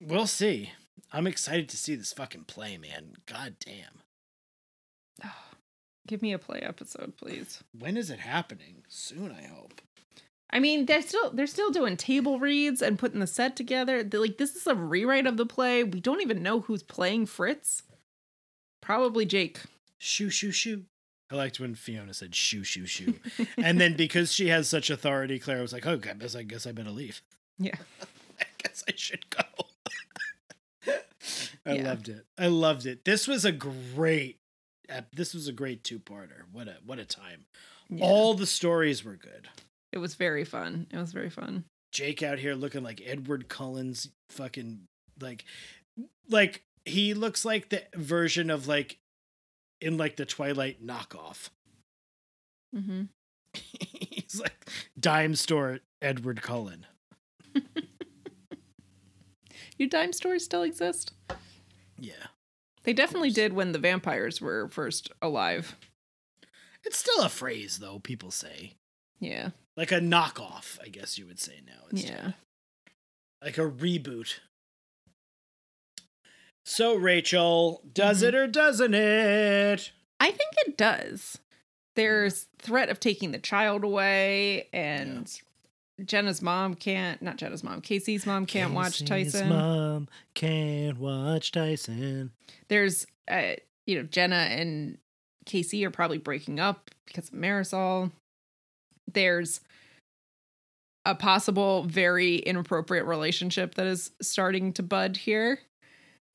We'll 0.00 0.26
see. 0.26 0.72
I'm 1.12 1.26
excited 1.26 1.68
to 1.68 1.76
see 1.76 1.94
this 1.94 2.12
fucking 2.12 2.44
play, 2.44 2.76
man. 2.76 3.14
God 3.26 3.56
damn. 3.60 5.30
Give 6.06 6.22
me 6.22 6.32
a 6.32 6.38
play 6.38 6.60
episode, 6.60 7.16
please. 7.16 7.62
When 7.78 7.96
is 7.96 8.10
it 8.10 8.20
happening? 8.20 8.82
Soon, 8.88 9.32
I 9.32 9.46
hope. 9.46 9.80
I 10.52 10.58
mean, 10.58 10.86
they're 10.86 11.02
still 11.02 11.30
they're 11.30 11.46
still 11.46 11.70
doing 11.70 11.96
table 11.96 12.40
reads 12.40 12.82
and 12.82 12.98
putting 12.98 13.20
the 13.20 13.26
set 13.26 13.54
together. 13.54 14.02
They're 14.02 14.20
like 14.20 14.38
this 14.38 14.56
is 14.56 14.66
a 14.66 14.74
rewrite 14.74 15.26
of 15.26 15.36
the 15.36 15.46
play. 15.46 15.84
We 15.84 16.00
don't 16.00 16.22
even 16.22 16.42
know 16.42 16.60
who's 16.60 16.82
playing 16.82 17.26
Fritz. 17.26 17.84
Probably 18.82 19.24
Jake. 19.24 19.60
Shoo, 19.98 20.30
shoo, 20.30 20.50
shoo. 20.50 20.84
I 21.30 21.36
liked 21.36 21.60
when 21.60 21.74
Fiona 21.74 22.12
said 22.14 22.34
shoo, 22.34 22.64
shoo, 22.64 22.86
shoo. 22.86 23.14
and 23.56 23.80
then 23.80 23.94
because 23.96 24.32
she 24.32 24.48
has 24.48 24.68
such 24.68 24.90
authority, 24.90 25.38
Clare 25.38 25.62
was 25.62 25.72
like, 25.72 25.86
oh, 25.86 25.92
I 25.94 25.96
guess 26.14 26.34
I, 26.34 26.42
guess 26.42 26.66
I 26.66 26.72
better 26.72 26.90
leave. 26.90 27.22
Yeah. 27.58 27.76
I 28.40 28.44
guess 28.58 28.82
I 28.88 28.92
should 28.96 29.28
go. 29.30 29.42
I 31.66 31.74
Yeah. 31.74 31.84
loved 31.84 32.08
it. 32.08 32.24
I 32.38 32.46
loved 32.48 32.86
it. 32.86 33.04
This 33.04 33.28
was 33.28 33.44
a 33.44 33.52
great 33.52 34.38
this 35.12 35.34
was 35.34 35.46
a 35.46 35.52
great 35.52 35.84
two-parter. 35.84 36.42
What 36.50 36.66
a 36.66 36.78
what 36.84 36.98
a 36.98 37.04
time. 37.04 37.44
Yeah. 37.88 38.04
All 38.04 38.34
the 38.34 38.46
stories 38.46 39.04
were 39.04 39.14
good. 39.16 39.48
it 39.92 39.98
was 39.98 40.14
very 40.16 40.44
fun. 40.44 40.86
It 40.90 40.96
was 40.96 41.12
very 41.12 41.30
fun. 41.30 41.64
Jake 41.92 42.22
out 42.24 42.38
here 42.40 42.54
looking 42.54 42.82
like 42.82 43.00
Edward 43.04 43.48
Cullen's 43.48 44.08
fucking 44.30 44.80
like 45.20 45.44
like 46.28 46.62
he 46.84 47.14
looks 47.14 47.44
like 47.44 47.68
the 47.68 47.84
version 47.94 48.50
of 48.50 48.66
like 48.66 48.98
in 49.80 49.96
like 49.96 50.16
the 50.16 50.26
Twilight 50.26 50.84
knockoff. 50.84 51.50
Mm-hmm. 52.74 53.02
He's 53.54 54.40
like 54.40 54.68
dime 54.98 55.34
store 55.34 55.80
Edward 56.00 56.42
Cullen. 56.42 56.86
Do 59.78 59.86
dime 59.86 60.12
stores 60.12 60.44
still 60.44 60.62
exist? 60.62 61.14
Yeah. 61.98 62.26
They 62.84 62.92
definitely 62.92 63.30
did 63.30 63.52
when 63.54 63.72
the 63.72 63.78
vampires 63.78 64.40
were 64.40 64.68
first 64.68 65.10
alive. 65.22 65.76
It's 66.84 66.98
still 66.98 67.22
a 67.22 67.28
phrase 67.28 67.78
though, 67.78 67.98
people 67.98 68.30
say. 68.30 68.74
Yeah. 69.18 69.50
Like 69.76 69.92
a 69.92 70.00
knockoff, 70.00 70.78
I 70.84 70.88
guess 70.88 71.18
you 71.18 71.26
would 71.26 71.40
say 71.40 71.60
now. 71.66 71.86
instead. 71.90 72.10
Yeah. 72.10 72.32
Like 73.42 73.58
a 73.58 73.70
reboot. 73.70 74.40
So 76.64 76.94
Rachel, 76.94 77.82
does 77.92 78.22
Mhm. 78.22 78.28
it 78.28 78.34
or 78.34 78.46
doesn't 78.46 78.94
it? 78.94 79.92
I 80.20 80.30
think 80.30 80.50
it 80.66 80.76
does. 80.76 81.38
There's 81.96 82.46
threat 82.58 82.88
of 82.88 83.00
taking 83.00 83.32
the 83.32 83.38
child 83.38 83.82
away, 83.84 84.68
and 84.72 85.30
Jenna's 86.04 86.40
mom 86.40 86.74
can't. 86.74 87.20
Not 87.20 87.36
Jenna's 87.36 87.64
mom. 87.64 87.80
Casey's 87.80 88.26
mom 88.26 88.46
can't 88.46 88.72
watch 88.72 89.04
Casey's 89.04 89.32
Tyson. 89.32 89.48
Mom 89.48 90.08
can't 90.34 90.98
watch 90.98 91.52
Tyson. 91.52 92.32
There's, 92.68 93.06
uh, 93.28 93.54
you 93.86 93.96
know, 93.96 94.02
Jenna 94.04 94.36
and 94.50 94.98
Casey 95.46 95.84
are 95.84 95.90
probably 95.90 96.18
breaking 96.18 96.60
up 96.60 96.90
because 97.06 97.28
of 97.28 97.34
Marisol. 97.34 98.12
There's 99.12 99.60
a 101.04 101.14
possible 101.14 101.82
very 101.84 102.36
inappropriate 102.36 103.06
relationship 103.06 103.74
that 103.74 103.86
is 103.86 104.12
starting 104.22 104.72
to 104.74 104.82
bud 104.82 105.16
here, 105.16 105.58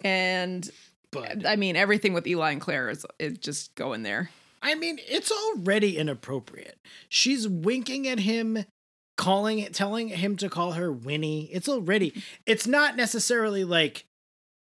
and 0.03 0.69
But 1.11 1.45
I 1.45 1.55
mean 1.55 1.75
everything 1.75 2.13
with 2.13 2.27
Eli 2.27 2.51
and 2.51 2.61
Clare 2.61 2.89
is 2.89 3.05
is 3.19 3.37
just 3.37 3.73
going 3.75 4.03
there. 4.03 4.29
I 4.61 4.73
mean, 4.75 4.97
it's 5.07 5.31
already 5.31 5.97
inappropriate. 5.97 6.79
She's 7.07 7.47
winking 7.47 8.07
at 8.07 8.19
him, 8.19 8.65
calling 9.15 9.59
it, 9.59 9.75
telling 9.75 10.07
him 10.07 10.37
to 10.37 10.49
call 10.49 10.71
her 10.71 10.91
Winnie. 10.91 11.45
It's 11.53 11.69
already, 11.69 12.23
it's 12.47 12.65
not 12.65 12.95
necessarily 12.95 13.63
like 13.63 14.05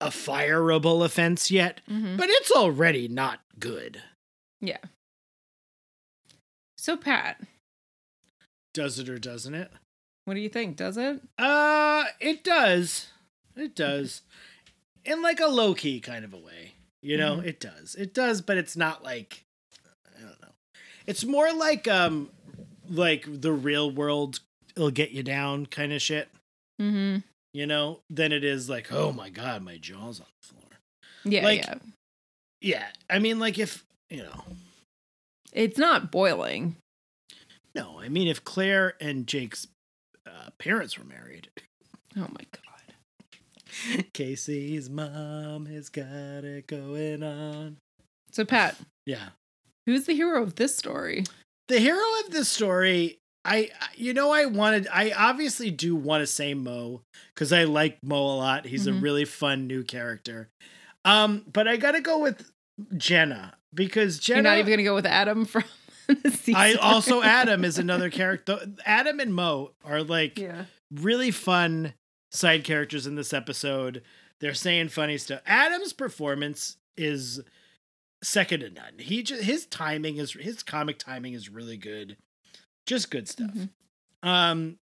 a 0.02 0.08
fireable 0.08 1.02
offense 1.06 1.50
yet, 1.50 1.80
Mhm. 1.90 2.18
but 2.18 2.28
it's 2.28 2.50
already 2.50 3.08
not 3.08 3.40
good. 3.58 4.02
Yeah. 4.60 4.76
So 6.76 6.98
Pat, 6.98 7.40
Does 8.74 8.98
it 8.98 9.08
or 9.08 9.18
doesn't 9.18 9.54
it? 9.54 9.70
what 10.26 10.34
do 10.34 10.40
you 10.40 10.50
think? 10.50 10.76
Does 10.76 10.98
it? 10.98 11.22
Uh, 11.38 12.04
it 12.20 12.44
does. 12.44 13.06
It 13.56 13.74
does. 13.74 14.20
In 15.04 15.22
like 15.22 15.40
a 15.40 15.46
low 15.46 15.74
key 15.74 16.00
kind 16.00 16.24
of 16.24 16.32
a 16.32 16.38
way. 16.38 16.72
You 17.02 17.18
know, 17.18 17.36
Mhm. 17.36 17.46
it 17.46 17.60
does. 17.60 17.94
It 17.94 18.14
does, 18.14 18.40
but 18.40 18.56
it's 18.56 18.76
not 18.76 19.02
like 19.04 19.44
I 20.16 20.20
don't 20.20 20.40
know. 20.40 20.52
It's 21.06 21.24
more 21.24 21.52
like 21.52 21.86
um 21.88 22.30
like 22.88 23.24
the 23.28 23.52
real 23.52 23.90
world 23.90 24.40
will 24.76 24.90
get 24.90 25.10
you 25.10 25.22
down 25.22 25.66
kind 25.66 25.92
of 25.92 26.00
shit, 26.02 26.28
Mm-hmm. 26.80 27.18
you 27.52 27.66
know, 27.66 28.00
than 28.10 28.32
it 28.32 28.42
is 28.44 28.68
like, 28.70 28.90
oh 28.92 29.12
my 29.12 29.28
god, 29.30 29.62
my 29.62 29.76
jaw's 29.76 30.20
on 30.20 30.26
the 30.40 30.48
floor. 30.48 30.70
Yeah, 31.24 31.44
Like- 31.44 31.60
yeah. 31.66 31.74
Yeah. 32.60 32.88
I 33.10 33.18
mean 33.18 33.38
like 33.38 33.58
if 33.58 33.84
you 34.08 34.22
know 34.22 34.44
It's 35.52 35.78
not 35.78 36.10
boiling. 36.10 36.76
no, 37.74 38.00
I 38.00 38.08
mean 38.08 38.26
if 38.28 38.42
Clare 38.44 38.94
and 39.00 39.26
Jake's 39.26 39.66
uh, 40.26 40.48
parents 40.58 40.96
were 40.98 41.04
married. 41.04 41.50
Oh 42.16 42.20
my 42.30 42.46
god. 42.50 42.73
Casey's 44.12 44.88
mom 44.90 45.66
has 45.66 45.88
got 45.88 46.04
it 46.44 46.66
going 46.66 47.22
on. 47.22 47.76
So 48.30 48.44
Pat, 48.44 48.76
Yeah. 49.06 49.30
who's 49.86 50.06
the 50.06 50.14
hero 50.14 50.42
of 50.42 50.56
this 50.56 50.76
story? 50.76 51.24
the 51.68 51.78
hero 51.78 52.02
of 52.26 52.30
this 52.30 52.50
story 52.50 53.16
i 53.46 53.70
you 53.96 54.12
know 54.12 54.30
i 54.30 54.44
wanted 54.44 54.86
i 54.92 55.12
obviously 55.16 55.70
do 55.70 55.96
want 55.96 56.20
to 56.20 56.26
say 56.26 56.52
mo 56.52 57.00
because 57.34 57.54
i 57.54 57.64
like 57.64 57.96
mo 58.02 58.18
a 58.18 58.36
lot 58.36 58.66
he's 58.66 58.86
Mhm. 58.86 58.98
a 58.98 59.00
really 59.00 59.24
fun 59.24 59.66
new 59.66 59.82
character 59.82 60.50
um 61.06 61.42
but 61.50 61.66
i 61.66 61.78
gotta 61.78 62.02
go 62.02 62.18
with 62.18 62.50
jenna 62.98 63.54
because 63.72 64.18
jenna 64.18 64.36
You're 64.42 64.42
not 64.42 64.58
even 64.58 64.72
gonna 64.74 64.82
go 64.82 64.94
with 64.94 65.06
Adam 65.06 65.44
from 65.46 65.64
the 66.06 66.30
season. 66.30 66.54
i 66.60 66.74
also 66.74 67.22
adam 67.22 67.64
is 67.64 67.78
another 67.86 68.10
character 68.10 68.60
adam 68.84 69.18
and 69.20 69.34
mo 69.34 69.70
are 69.86 70.02
like 70.02 70.38
Yeah. 70.38 70.66
really 70.92 71.30
fun 71.30 71.94
side 72.34 72.64
characters 72.64 73.06
in 73.06 73.14
this 73.14 73.32
episode 73.32 74.02
they're 74.40 74.52
saying 74.52 74.88
funny 74.88 75.16
stuff. 75.16 75.40
Adam's 75.46 75.92
performance 75.92 76.76
is 76.96 77.40
second 78.22 78.60
to 78.60 78.68
none. 78.70 78.94
He 78.98 79.22
just 79.22 79.44
his 79.44 79.64
timing 79.66 80.16
is 80.16 80.32
his 80.32 80.62
comic 80.62 80.98
timing 80.98 81.32
is 81.34 81.48
really 81.48 81.76
good. 81.76 82.16
Just 82.84 83.10
good 83.10 83.28
stuff. 83.28 83.50
Mhm. 83.52 83.68
um 84.22 84.78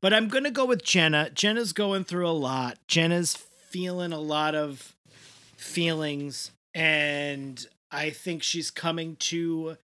but 0.00 0.14
i'm 0.14 0.28
gonna 0.28 0.50
go 0.52 0.64
with 0.64 0.82
jenna. 0.84 1.30
Jenna's 1.30 1.72
going 1.72 2.04
through 2.04 2.28
a 2.28 2.30
lot. 2.30 2.78
Jenna's 2.86 3.34
feeling 3.36 4.12
a 4.12 4.20
lot 4.20 4.54
of 4.54 4.94
feelings 5.56 6.52
and 6.74 7.66
i 7.90 8.08
think 8.10 8.42
she's 8.42 8.70
coming 8.70 9.16
to 9.16 9.76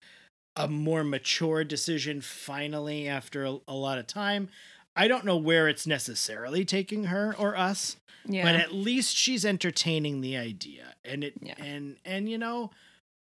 a 0.55 0.67
more 0.67 1.03
mature 1.03 1.63
decision 1.63 2.21
finally 2.21 3.07
after 3.07 3.43
a, 3.45 3.57
a 3.67 3.73
lot 3.75 3.97
of 3.97 4.07
time 4.07 4.47
i 4.95 5.07
don't 5.07 5.25
know 5.25 5.37
where 5.37 5.67
it's 5.67 5.85
necessarily 5.87 6.63
taking 6.65 7.05
her 7.05 7.35
or 7.37 7.55
us 7.57 7.97
Yeah. 8.25 8.43
but 8.43 8.55
at 8.55 8.73
least 8.73 9.15
she's 9.15 9.45
entertaining 9.45 10.21
the 10.21 10.37
idea 10.37 10.95
and 11.03 11.23
it 11.23 11.33
Yeah. 11.41 11.55
and 11.57 11.97
and 12.05 12.29
you 12.29 12.37
know 12.37 12.71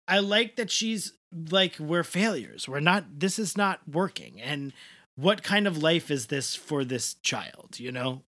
i 0.07 0.19
like 0.19 0.55
that 0.55 0.71
she's 0.71 1.13
like 1.51 1.77
we're 1.79 2.03
failures 2.03 2.67
we're 2.67 2.79
not 2.79 3.19
this 3.19 3.37
is 3.39 3.55
not 3.57 3.81
working 3.87 4.41
and 4.41 4.73
what 5.15 5.43
kind 5.43 5.67
of 5.67 5.83
life 5.83 6.09
is 6.09 6.27
this 6.27 6.55
for 6.55 6.83
this 6.85 7.15
child 7.15 7.77
you 7.79 7.91
know 7.91 8.21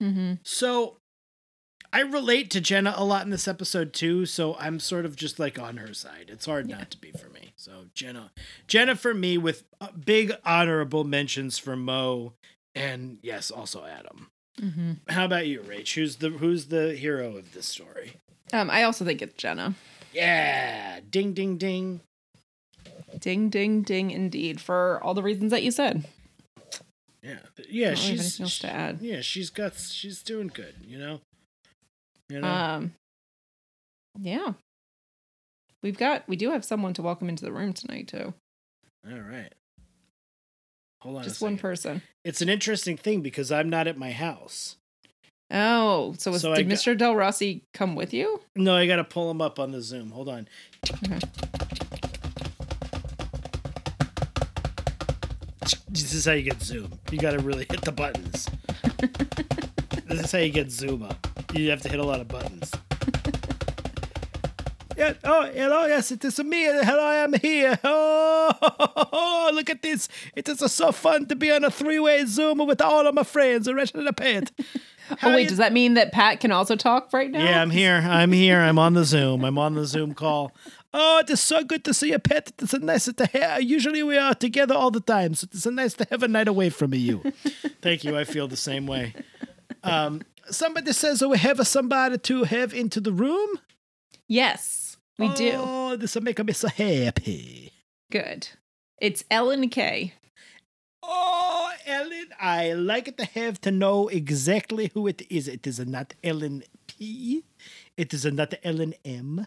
mm-hmm. 0.00 0.34
so 0.42 0.96
i 1.92 2.00
relate 2.00 2.50
to 2.50 2.60
jenna 2.60 2.92
a 2.96 3.04
lot 3.04 3.24
in 3.24 3.30
this 3.30 3.48
episode 3.48 3.92
too 3.94 4.26
so 4.26 4.54
i'm 4.58 4.78
sort 4.80 5.04
of 5.06 5.16
just 5.16 5.38
like 5.38 5.58
on 5.58 5.78
her 5.78 5.94
side 5.94 6.26
it's 6.28 6.44
hard 6.46 6.68
Yeah. 6.68 6.78
not 6.78 6.90
to 6.90 6.98
be 6.98 7.12
for 7.12 7.30
me 7.30 7.52
so 7.56 7.86
jenna 7.94 8.32
jenna 8.66 8.96
for 8.96 9.14
me 9.14 9.38
with 9.38 9.64
uh, 9.80 9.88
big 9.92 10.32
honorable 10.44 11.04
mentions 11.04 11.56
for 11.58 11.76
mo 11.76 12.34
and 12.74 13.18
yes 13.22 13.50
also 13.50 13.84
adam 13.84 14.28
Mm-hmm. 14.60 14.92
how 15.08 15.24
about 15.24 15.46
you, 15.46 15.60
Rach? 15.60 15.94
Who's 15.94 16.16
the 16.16 16.28
who's 16.28 16.66
the 16.66 16.94
hero 16.94 17.36
of 17.38 17.54
this 17.54 17.64
story? 17.64 18.12
Um, 18.52 18.68
I 18.68 18.82
also 18.82 19.02
think 19.02 19.22
it's 19.22 19.32
Jenna. 19.34 19.74
Yeah, 20.12 21.00
ding 21.10 21.32
ding 21.32 21.56
ding. 21.56 22.00
Ding, 23.18 23.48
ding, 23.48 23.80
ding, 23.80 24.10
indeed, 24.10 24.60
for 24.60 25.00
all 25.02 25.14
the 25.14 25.22
reasons 25.22 25.52
that 25.52 25.62
you 25.62 25.70
said. 25.70 26.04
Yeah, 27.22 27.38
yeah, 27.70 27.88
don't 27.88 27.96
she's 27.96 28.38
else 28.40 28.58
to 28.58 28.68
add. 28.70 28.98
yeah, 29.00 29.22
she's 29.22 29.48
got 29.48 29.74
she's 29.78 30.22
doing 30.22 30.48
good. 30.52 30.74
You 30.86 30.98
know, 30.98 31.20
you 32.28 32.40
know. 32.40 32.46
Um, 32.48 32.92
yeah, 34.20 34.52
we've 35.82 35.96
got 35.96 36.28
we 36.28 36.36
do 36.36 36.50
have 36.50 36.64
someone 36.64 36.92
to 36.92 37.02
welcome 37.02 37.30
into 37.30 37.44
the 37.46 37.52
room 37.52 37.72
tonight 37.72 38.08
too. 38.08 38.34
All 39.10 39.18
right. 39.18 39.52
Hold 41.02 41.16
on. 41.16 41.22
Just 41.24 41.40
one 41.42 41.58
person. 41.58 42.00
It's 42.24 42.40
an 42.40 42.48
interesting 42.48 42.96
thing 42.96 43.22
because 43.22 43.50
I'm 43.50 43.68
not 43.68 43.88
at 43.88 43.98
my 43.98 44.12
house. 44.12 44.76
Oh, 45.50 46.14
so, 46.16 46.30
was, 46.30 46.42
So 46.42 46.54
did 46.54 46.68
got- 46.68 46.78
Mr. 46.78 46.96
Del 46.96 47.16
Rossi 47.16 47.64
come 47.74 47.96
with 47.96 48.14
you? 48.14 48.40
No, 48.54 48.76
I 48.76 48.86
got 48.86 48.96
to 48.96 49.04
pull 49.04 49.28
him 49.28 49.40
up 49.42 49.58
on 49.58 49.72
the 49.72 49.82
Zoom. 49.82 50.12
Hold 50.12 50.28
on. 50.28 50.48
Okay. 51.04 51.18
This 55.88 56.14
is 56.14 56.24
how 56.24 56.32
you 56.32 56.42
get 56.42 56.62
Zoom. 56.62 56.92
You 57.10 57.18
got 57.18 57.32
to 57.32 57.40
really 57.40 57.66
hit 57.68 57.82
the 57.82 57.92
buttons. 57.92 58.48
this 60.06 60.20
is 60.20 60.32
how 60.32 60.38
you 60.38 60.50
get 60.50 60.70
Zoom 60.70 61.02
up. 61.02 61.26
You 61.52 61.68
have 61.70 61.82
to 61.82 61.88
hit 61.88 61.98
a 61.98 62.04
lot 62.04 62.20
of 62.20 62.28
buttons. 62.28 62.70
Yeah. 64.96 65.14
Oh, 65.24 65.50
hello. 65.52 65.86
Yes, 65.86 66.10
it 66.10 66.24
is 66.24 66.38
me. 66.38 66.64
Hello, 66.64 67.02
I 67.02 67.16
am 67.16 67.32
here. 67.34 67.78
Oh, 67.84 69.50
look 69.54 69.70
at 69.70 69.82
this. 69.82 70.08
It 70.34 70.48
is 70.48 70.60
so 70.72 70.92
fun 70.92 71.26
to 71.26 71.36
be 71.36 71.50
on 71.50 71.64
a 71.64 71.70
three-way 71.70 72.24
Zoom 72.26 72.58
with 72.66 72.80
all 72.80 73.06
of 73.06 73.14
my 73.14 73.22
friends, 73.22 73.66
the 73.66 73.74
rest 73.74 73.94
of 73.94 74.04
the 74.04 74.12
pet. 74.12 74.50
Oh 75.22 75.34
wait, 75.34 75.48
does 75.48 75.58
that 75.58 75.72
mean 75.72 75.94
that 75.94 76.12
Pat 76.12 76.40
can 76.40 76.52
also 76.52 76.76
talk 76.76 77.12
right 77.12 77.30
now? 77.30 77.44
Yeah, 77.44 77.60
I'm 77.60 77.70
here. 77.70 78.02
I'm 78.04 78.32
here. 78.32 78.60
I'm 78.60 78.78
on 78.78 78.94
the 78.94 79.04
Zoom. 79.04 79.44
I'm 79.44 79.58
on 79.58 79.74
the 79.74 79.84
Zoom 79.84 80.14
call. 80.14 80.52
Oh, 80.94 81.18
it 81.18 81.30
is 81.30 81.40
so 81.40 81.64
good 81.64 81.84
to 81.84 81.94
see 81.94 82.10
you, 82.10 82.18
pet. 82.18 82.52
It's 82.58 82.72
a 82.72 82.78
nice 82.78 83.06
to 83.12 83.26
have. 83.26 83.62
Usually 83.62 84.02
we 84.02 84.16
are 84.16 84.34
together 84.34 84.74
all 84.74 84.90
the 84.90 85.00
time, 85.00 85.34
so 85.34 85.46
it's 85.50 85.66
a 85.66 85.70
nice 85.70 85.94
to 85.94 86.06
have 86.10 86.22
a 86.22 86.28
night 86.28 86.48
away 86.48 86.70
from 86.70 86.94
you. 86.94 87.22
Thank 87.80 88.04
you. 88.04 88.16
I 88.16 88.24
feel 88.24 88.46
the 88.48 88.56
same 88.56 88.86
way. 88.86 89.14
Um, 89.82 90.22
somebody 90.50 90.92
says, 90.92 91.22
"Oh, 91.22 91.28
we 91.28 91.38
have 91.38 91.66
somebody 91.66 92.18
to 92.18 92.44
have 92.44 92.72
into 92.72 93.00
the 93.00 93.12
room." 93.12 93.58
Yes, 94.28 94.81
we 95.18 95.28
do. 95.34 95.52
Oh, 95.56 95.96
this 95.96 96.14
will 96.14 96.22
make 96.22 96.42
me 96.44 96.52
so 96.52 96.68
happy. 96.68 97.72
Good. 98.10 98.48
It's 99.00 99.24
Ellen 99.30 99.68
K. 99.68 100.14
Oh, 101.02 101.72
Ellen, 101.86 102.28
I 102.40 102.72
like 102.72 103.16
to 103.16 103.24
have 103.24 103.60
to 103.62 103.70
know 103.70 104.08
exactly 104.08 104.90
who 104.94 105.06
it 105.08 105.22
is. 105.28 105.48
It 105.48 105.66
is 105.66 105.80
not 105.80 106.14
Ellen 106.22 106.62
P. 106.86 107.44
It 107.96 108.14
is 108.14 108.24
not 108.24 108.54
Ellen 108.62 108.94
M. 109.04 109.46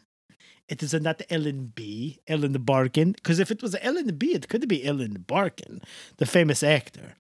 It 0.68 0.84
is 0.84 0.94
not 0.94 1.22
Ellen 1.30 1.72
B. 1.74 2.20
Ellen 2.28 2.54
Barkin. 2.54 3.14
Because 3.14 3.40
if 3.40 3.52
it 3.52 3.62
was 3.62 3.76
Ellen 3.82 4.16
B, 4.18 4.34
it 4.34 4.50
could 4.50 4.68
be 4.68 4.84
Ellen 4.84 5.24
Barkin, 5.28 5.82
the 6.18 6.26
famous 6.26 6.64
actor. 6.64 7.16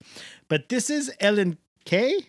But 0.49 0.69
this 0.69 0.89
is 0.89 1.13
Ellen 1.19 1.57
K. 1.85 2.27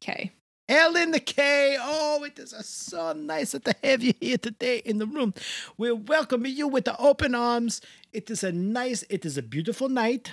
K. 0.00 0.32
Ellen 0.72 1.12
K. 1.20 1.76
Oh, 1.78 2.24
it 2.24 2.38
is 2.38 2.54
so 2.64 3.12
nice 3.12 3.50
to 3.50 3.74
have 3.84 4.02
you 4.02 4.14
here 4.18 4.38
today 4.38 4.78
in 4.78 4.96
the 4.96 5.06
room. 5.06 5.34
We're 5.76 5.94
welcoming 5.94 6.56
you 6.56 6.66
with 6.66 6.86
the 6.86 6.98
open 6.98 7.34
arms. 7.34 7.82
It 8.10 8.30
is 8.30 8.42
a 8.42 8.52
nice, 8.52 9.04
it 9.10 9.26
is 9.26 9.36
a 9.36 9.42
beautiful 9.42 9.90
night. 9.90 10.32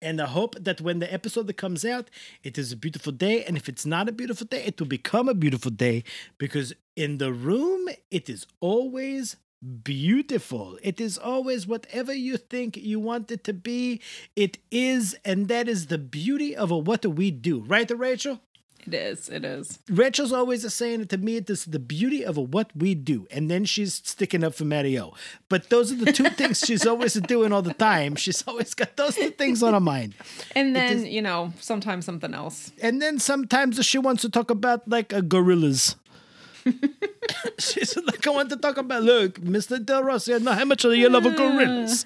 And 0.00 0.18
I 0.18 0.26
hope 0.26 0.56
that 0.58 0.80
when 0.80 1.00
the 1.00 1.12
episode 1.12 1.54
comes 1.58 1.84
out, 1.84 2.08
it 2.42 2.56
is 2.56 2.72
a 2.72 2.76
beautiful 2.76 3.12
day. 3.12 3.44
And 3.44 3.54
if 3.58 3.68
it's 3.68 3.84
not 3.84 4.08
a 4.08 4.12
beautiful 4.12 4.46
day, 4.46 4.64
it 4.64 4.80
will 4.80 4.88
become 4.88 5.28
a 5.28 5.34
beautiful 5.34 5.70
day 5.70 6.04
because 6.38 6.72
in 6.96 7.18
the 7.18 7.34
room, 7.34 7.90
it 8.10 8.30
is 8.30 8.46
always 8.60 9.36
beautiful. 9.84 10.78
It 10.82 11.02
is 11.02 11.18
always 11.18 11.66
whatever 11.66 12.14
you 12.14 12.38
think 12.38 12.78
you 12.78 12.98
want 12.98 13.30
it 13.30 13.44
to 13.44 13.52
be. 13.52 14.00
It 14.36 14.56
is, 14.70 15.14
and 15.22 15.48
that 15.48 15.68
is 15.68 15.88
the 15.88 15.98
beauty 15.98 16.56
of 16.56 16.70
what 16.70 17.02
do 17.02 17.10
we 17.10 17.30
do, 17.30 17.60
right, 17.60 17.90
Rachel? 17.90 18.40
It 18.86 18.94
is. 18.94 19.28
It 19.28 19.44
is. 19.44 19.78
Rachel's 19.88 20.32
always 20.32 20.72
saying 20.72 21.02
it 21.02 21.08
to 21.10 21.18
me. 21.18 21.38
This 21.38 21.60
is 21.60 21.64
the 21.66 21.78
beauty 21.78 22.24
of 22.24 22.36
what 22.36 22.70
we 22.76 22.94
do, 22.94 23.26
and 23.30 23.50
then 23.50 23.64
she's 23.64 23.94
sticking 24.04 24.42
up 24.42 24.54
for 24.54 24.64
Mario. 24.64 25.14
But 25.48 25.70
those 25.70 25.92
are 25.92 25.96
the 25.96 26.12
two 26.12 26.28
things 26.30 26.60
she's 26.60 26.86
always 26.86 27.14
doing 27.14 27.52
all 27.52 27.62
the 27.62 27.74
time. 27.74 28.16
She's 28.16 28.42
always 28.46 28.74
got 28.74 28.96
those 28.96 29.14
two 29.14 29.30
things 29.30 29.62
on 29.62 29.74
her 29.74 29.80
mind. 29.80 30.14
And 30.54 30.74
then, 30.74 31.06
you 31.06 31.22
know, 31.22 31.52
sometimes 31.60 32.04
something 32.04 32.34
else. 32.34 32.72
And 32.80 33.00
then 33.00 33.18
sometimes 33.18 33.84
she 33.84 33.98
wants 33.98 34.22
to 34.22 34.28
talk 34.28 34.50
about 34.50 34.88
like 34.88 35.12
a 35.12 35.22
Gorillaz. 36.64 37.58
She's 37.58 37.96
like, 37.96 38.26
I 38.26 38.30
want 38.30 38.50
to 38.50 38.56
talk 38.56 38.76
about, 38.76 39.02
look, 39.02 39.40
Mr. 39.40 39.84
Del 39.84 40.02
Rossi, 40.02 40.34
I 40.34 40.38
know 40.38 40.52
how 40.52 40.64
much 40.64 40.82
do 40.82 40.92
you 40.92 41.08
love 41.08 41.24
Gorillaz. 41.24 42.04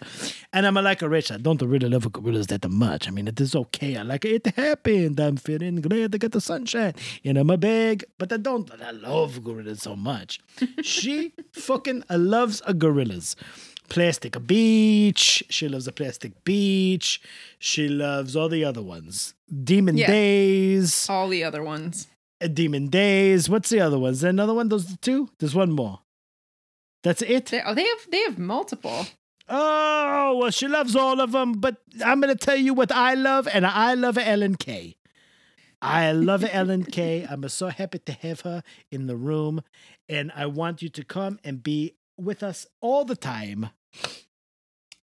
And 0.53 0.67
I'm 0.67 0.75
like, 0.75 1.03
oh, 1.03 1.07
Rich, 1.07 1.33
I 1.33 1.37
don't 1.39 1.61
really 1.63 1.89
love 1.89 2.05
Gorillaz 2.05 2.47
that 2.49 2.69
much. 2.71 3.09
I 3.09 3.11
mean, 3.11 3.29
it 3.29 3.41
is 3.41 3.55
okay. 3.55 3.97
I 3.97 4.03
like 4.03 4.25
it 4.25 4.47
happened. 4.57 5.19
I'm 5.21 5.37
feeling 5.37 5.77
glad 5.77 6.13
to 6.13 6.19
get 6.19 6.33
the 6.33 6.41
sunshine 6.41 6.95
in 7.23 7.45
my 7.47 7.57
bag. 7.57 8.05
But 8.19 8.33
I 8.33 8.37
don't 8.37 8.71
I 8.83 8.91
love 8.91 9.41
Gorillaz 9.41 9.81
so 9.81 9.97
much. 9.97 10.41
she 10.83 11.33
fucking 11.53 12.05
loves 12.11 12.63
a 12.67 12.75
Gorillaz. 12.75 13.37
Plastic 13.89 14.45
Beach. 14.47 15.45
She 15.49 15.69
loves 15.69 15.87
a 15.87 15.93
Plastic 15.93 16.43
Beach. 16.45 17.21
She 17.59 17.89
loves 17.89 18.35
all 18.35 18.49
the 18.49 18.65
other 18.65 18.83
ones. 18.83 19.35
Demon 19.65 19.97
Yeah. 19.97 20.09
Days. 20.09 21.09
All 21.09 21.29
the 21.29 21.45
other 21.45 21.63
ones. 21.63 22.09
Demon 22.41 22.89
Days. 22.89 23.49
What's 23.49 23.71
the 23.71 23.81
other 23.81 23.99
one? 23.99 24.13
Is 24.13 24.21
there 24.21 24.31
another 24.31 24.55
one? 24.55 24.69
Those 24.69 24.87
the 24.87 24.97
two? 24.99 25.31
There's 25.39 25.55
one 25.55 25.73
more. 25.73 26.01
That's 27.03 27.23
it? 27.23 27.47
They, 27.47 27.63
oh, 27.65 27.75
they 27.75 27.85
have 27.85 28.11
they 28.11 28.23
have 28.23 28.39
multiple. 28.39 29.07
Oh, 29.49 30.39
well, 30.41 30.51
she 30.51 30.67
loves 30.67 30.97
all 30.97 31.21
of 31.21 31.33
them, 31.33 31.53
but 31.53 31.77
I'm 32.05 32.21
going 32.21 32.37
to 32.37 32.47
tell 32.47 32.57
you 32.57 32.75
what 32.75 32.91
I 32.91 33.15
love, 33.15 33.47
and 33.47 33.65
I 33.65 33.95
love 33.95 34.19
Ellen 34.19 34.57
K. 34.57 34.97
I 35.81 36.11
love 36.11 36.45
Ellen 36.51 36.85
K. 36.85 37.25
I'm 37.31 37.49
so 37.49 37.69
happy 37.69 38.01
to 38.01 38.13
have 38.13 38.41
her 38.41 38.65
in 38.91 39.07
the 39.07 39.17
room, 39.17 39.63
and 40.09 40.33
I 40.35 40.47
want 40.47 40.83
you 40.83 40.89
to 40.89 41.05
come 41.05 41.39
and 41.45 41.63
be 41.63 41.95
with 42.19 42.43
us 42.43 42.67
all 42.81 43.05
the 43.05 43.15
time, 43.15 43.71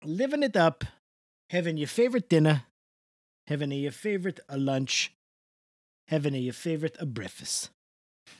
living 0.05 0.43
it 0.43 0.55
up, 0.55 0.85
having 1.49 1.77
your 1.77 1.87
favorite 1.87 2.29
dinner, 2.29 2.63
having 3.47 3.71
your 3.71 3.91
favorite 3.91 4.39
uh, 4.47 4.55
lunch, 4.57 5.13
having 6.09 6.35
your 6.35 6.53
favorite 6.53 6.97
uh, 6.99 7.05
breakfast. 7.05 7.69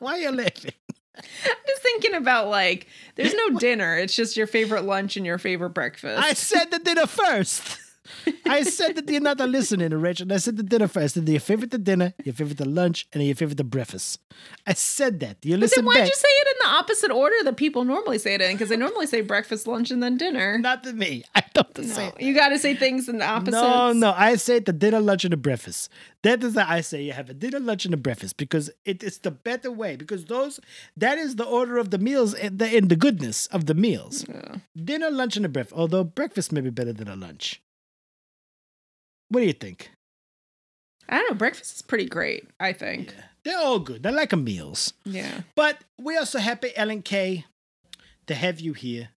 Why 0.00 0.12
are 0.12 0.18
you 0.18 0.32
laughing? 0.32 0.72
I'm 1.16 1.56
just 1.66 1.82
thinking 1.82 2.14
about 2.14 2.48
like, 2.48 2.86
there's 3.16 3.34
no 3.34 3.58
dinner. 3.58 3.96
It's 3.96 4.14
just 4.14 4.36
your 4.36 4.46
favorite 4.46 4.84
lunch 4.84 5.16
and 5.16 5.26
your 5.26 5.38
favorite 5.38 5.70
breakfast. 5.70 6.22
I 6.22 6.34
said 6.34 6.70
the 6.70 6.78
dinner 6.78 7.06
first. 7.06 7.78
I 8.46 8.62
said 8.62 8.96
that 8.96 9.08
you're 9.08 9.20
not 9.20 9.40
a 9.40 9.46
listening, 9.46 9.90
Rachel. 9.92 10.32
I 10.32 10.38
said 10.38 10.56
the 10.56 10.62
dinner 10.62 10.88
first. 10.88 11.16
I 11.16 11.20
said 11.20 11.28
your 11.28 11.40
favorite 11.40 11.70
the 11.70 11.78
dinner, 11.78 12.14
your 12.24 12.34
favorite 12.34 12.58
the 12.58 12.68
lunch, 12.68 13.06
and 13.12 13.22
your 13.22 13.34
favorite 13.34 13.56
the 13.56 13.64
breakfast. 13.64 14.20
I 14.66 14.74
said 14.74 15.20
that. 15.20 15.38
You 15.42 15.54
but 15.54 15.60
listen 15.60 15.84
then 15.84 15.86
why'd 15.86 15.98
back. 15.98 16.08
you 16.08 16.14
say 16.14 16.28
it 16.28 16.48
in 16.48 16.68
the 16.68 16.76
opposite 16.76 17.10
order 17.10 17.36
that 17.44 17.56
people 17.56 17.84
normally 17.84 18.18
say 18.18 18.34
it 18.34 18.40
in? 18.40 18.52
Because 18.52 18.68
they 18.68 18.76
normally 18.76 19.06
say 19.06 19.20
breakfast, 19.20 19.66
lunch, 19.66 19.90
and 19.90 20.02
then 20.02 20.16
dinner. 20.16 20.58
Not 20.58 20.84
to 20.84 20.92
me. 20.92 21.24
I 21.34 21.42
don't 21.54 21.84
say 21.84 22.08
it. 22.08 22.20
you 22.20 22.34
got 22.34 22.48
to 22.48 22.58
say 22.58 22.74
things 22.74 23.08
in 23.08 23.18
the 23.18 23.26
opposite. 23.26 23.52
No, 23.52 23.92
no. 23.92 24.14
I 24.16 24.36
say 24.36 24.58
the 24.58 24.72
dinner, 24.72 25.00
lunch, 25.00 25.24
and 25.24 25.32
the 25.32 25.36
breakfast. 25.36 25.90
That 26.22 26.42
is 26.42 26.56
how 26.56 26.66
I 26.68 26.80
say 26.80 27.02
you 27.02 27.12
have 27.12 27.30
a 27.30 27.34
dinner, 27.34 27.60
lunch, 27.60 27.84
and 27.84 27.94
a 27.94 27.96
breakfast 27.96 28.36
because 28.36 28.70
it 28.84 29.02
is 29.02 29.18
the 29.18 29.30
better 29.30 29.70
way. 29.70 29.96
Because 29.96 30.24
those 30.26 30.60
that 30.96 31.18
is 31.18 31.36
the 31.36 31.44
order 31.44 31.78
of 31.78 31.90
the 31.90 31.98
meals 31.98 32.34
and 32.34 32.58
the, 32.58 32.66
and 32.76 32.88
the 32.88 32.96
goodness 32.96 33.46
of 33.48 33.66
the 33.66 33.74
meals. 33.74 34.24
Dinner, 34.76 35.10
lunch, 35.10 35.36
and 35.36 35.46
a 35.46 35.48
breakfast. 35.48 35.76
Although 35.78 36.04
breakfast 36.04 36.52
may 36.52 36.60
be 36.60 36.70
better 36.70 36.92
than 36.92 37.08
a 37.08 37.16
lunch. 37.16 37.60
What 39.28 39.40
do 39.40 39.46
you 39.46 39.52
think? 39.52 39.90
I 41.08 41.18
don't 41.18 41.30
know. 41.30 41.36
Breakfast 41.36 41.76
is 41.76 41.82
pretty 41.82 42.06
great. 42.06 42.48
I 42.60 42.72
think. 42.72 43.14
They're 43.44 43.58
all 43.58 43.78
good. 43.78 44.02
They're 44.02 44.12
like 44.12 44.32
a 44.32 44.36
meals. 44.36 44.92
Yeah. 45.04 45.42
But 45.54 45.78
we 45.98 46.16
are 46.16 46.26
so 46.26 46.38
happy, 46.38 46.76
Ellen 46.76 47.02
K, 47.02 47.46
to 48.26 48.34
have 48.34 48.60
you 48.60 48.72
here. 48.74 49.10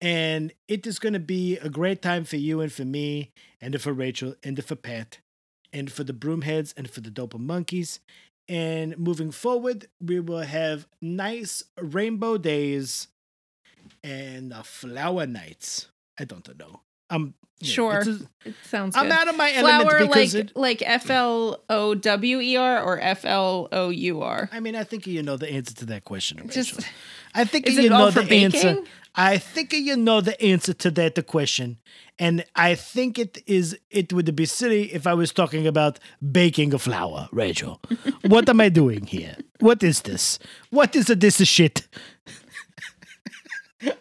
And 0.00 0.52
it 0.68 0.86
is 0.86 0.98
going 0.98 1.14
to 1.14 1.18
be 1.18 1.56
a 1.58 1.68
great 1.68 2.02
time 2.02 2.24
for 2.24 2.36
you 2.36 2.60
and 2.60 2.72
for 2.72 2.84
me, 2.84 3.30
and 3.60 3.80
for 3.80 3.92
Rachel, 3.92 4.34
and 4.44 4.62
for 4.62 4.76
Pat, 4.76 5.18
and 5.72 5.90
for 5.90 6.04
the 6.04 6.12
Broomheads, 6.12 6.72
and 6.76 6.88
for 6.88 7.00
the 7.00 7.10
Dope 7.10 7.38
Monkeys. 7.38 8.00
And 8.48 8.96
moving 8.98 9.30
forward, 9.30 9.88
we 10.00 10.20
will 10.20 10.42
have 10.42 10.86
nice 11.02 11.64
rainbow 11.80 12.38
days 12.38 13.08
and 14.04 14.52
uh, 14.52 14.62
flower 14.62 15.26
nights. 15.26 15.88
I 16.18 16.24
don't 16.24 16.58
know. 16.58 16.80
You 17.10 17.18
know, 17.18 17.32
Sure. 17.74 17.98
a- 17.98 18.48
It 18.48 18.54
sounds 18.70 18.94
I'm 18.96 19.04
good. 19.06 19.12
out 19.12 19.28
of 19.28 19.36
my 19.36 19.52
element 19.52 19.90
Flower 19.90 20.04
like 20.06 20.32
it, 20.34 20.56
like 20.56 20.80
F 20.86 21.10
L 21.10 21.60
O 21.68 21.94
W 21.94 22.40
E 22.40 22.56
R 22.56 22.82
or 22.82 23.00
F 23.00 23.24
L 23.24 23.68
O 23.72 23.88
U 23.90 24.22
R. 24.22 24.48
I 24.52 24.60
mean, 24.60 24.76
I 24.76 24.84
think 24.84 25.06
you 25.08 25.22
know 25.24 25.36
the 25.36 25.50
answer 25.50 25.74
to 25.74 25.86
that 25.86 26.04
question, 26.04 26.38
Rachel. 26.38 26.52
Just 26.62 26.80
I 27.34 27.44
think 27.44 27.68
you 27.68 27.90
know 27.90 28.10
the 28.10 28.32
answer. 28.32 28.78
I 29.16 29.38
think 29.38 29.72
you 29.72 29.96
know 29.96 30.20
the 30.20 30.40
answer 30.40 30.72
to 30.74 30.90
that 30.92 31.16
the 31.16 31.24
question, 31.24 31.78
and 32.20 32.44
I 32.54 32.76
think 32.76 33.18
it 33.18 33.42
is. 33.48 33.76
It 33.90 34.12
would 34.12 34.36
be 34.36 34.46
silly 34.46 34.94
if 34.94 35.04
I 35.08 35.14
was 35.14 35.32
talking 35.32 35.66
about 35.66 35.98
baking 36.30 36.72
a 36.74 36.78
flour, 36.78 37.28
Rachel. 37.32 37.80
what 38.28 38.48
am 38.48 38.60
I 38.60 38.68
doing 38.68 39.06
here? 39.06 39.36
What 39.58 39.82
is 39.82 40.02
this? 40.02 40.38
What 40.70 40.94
is 40.94 41.06
this 41.06 41.44
shit? 41.48 41.88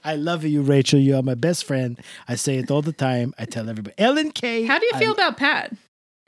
I 0.03 0.15
love 0.15 0.43
you, 0.43 0.61
Rachel. 0.61 0.99
You 0.99 1.15
are 1.17 1.21
my 1.23 1.35
best 1.35 1.65
friend. 1.65 1.99
I 2.27 2.35
say 2.35 2.57
it 2.57 2.71
all 2.71 2.81
the 2.81 2.93
time. 2.93 3.33
I 3.37 3.45
tell 3.45 3.69
everybody. 3.69 3.93
Ellen 3.97 4.31
K. 4.31 4.63
how 4.63 4.79
do 4.79 4.85
you 4.85 4.91
I- 4.95 4.99
feel 4.99 5.11
about 5.13 5.37
Pat? 5.37 5.73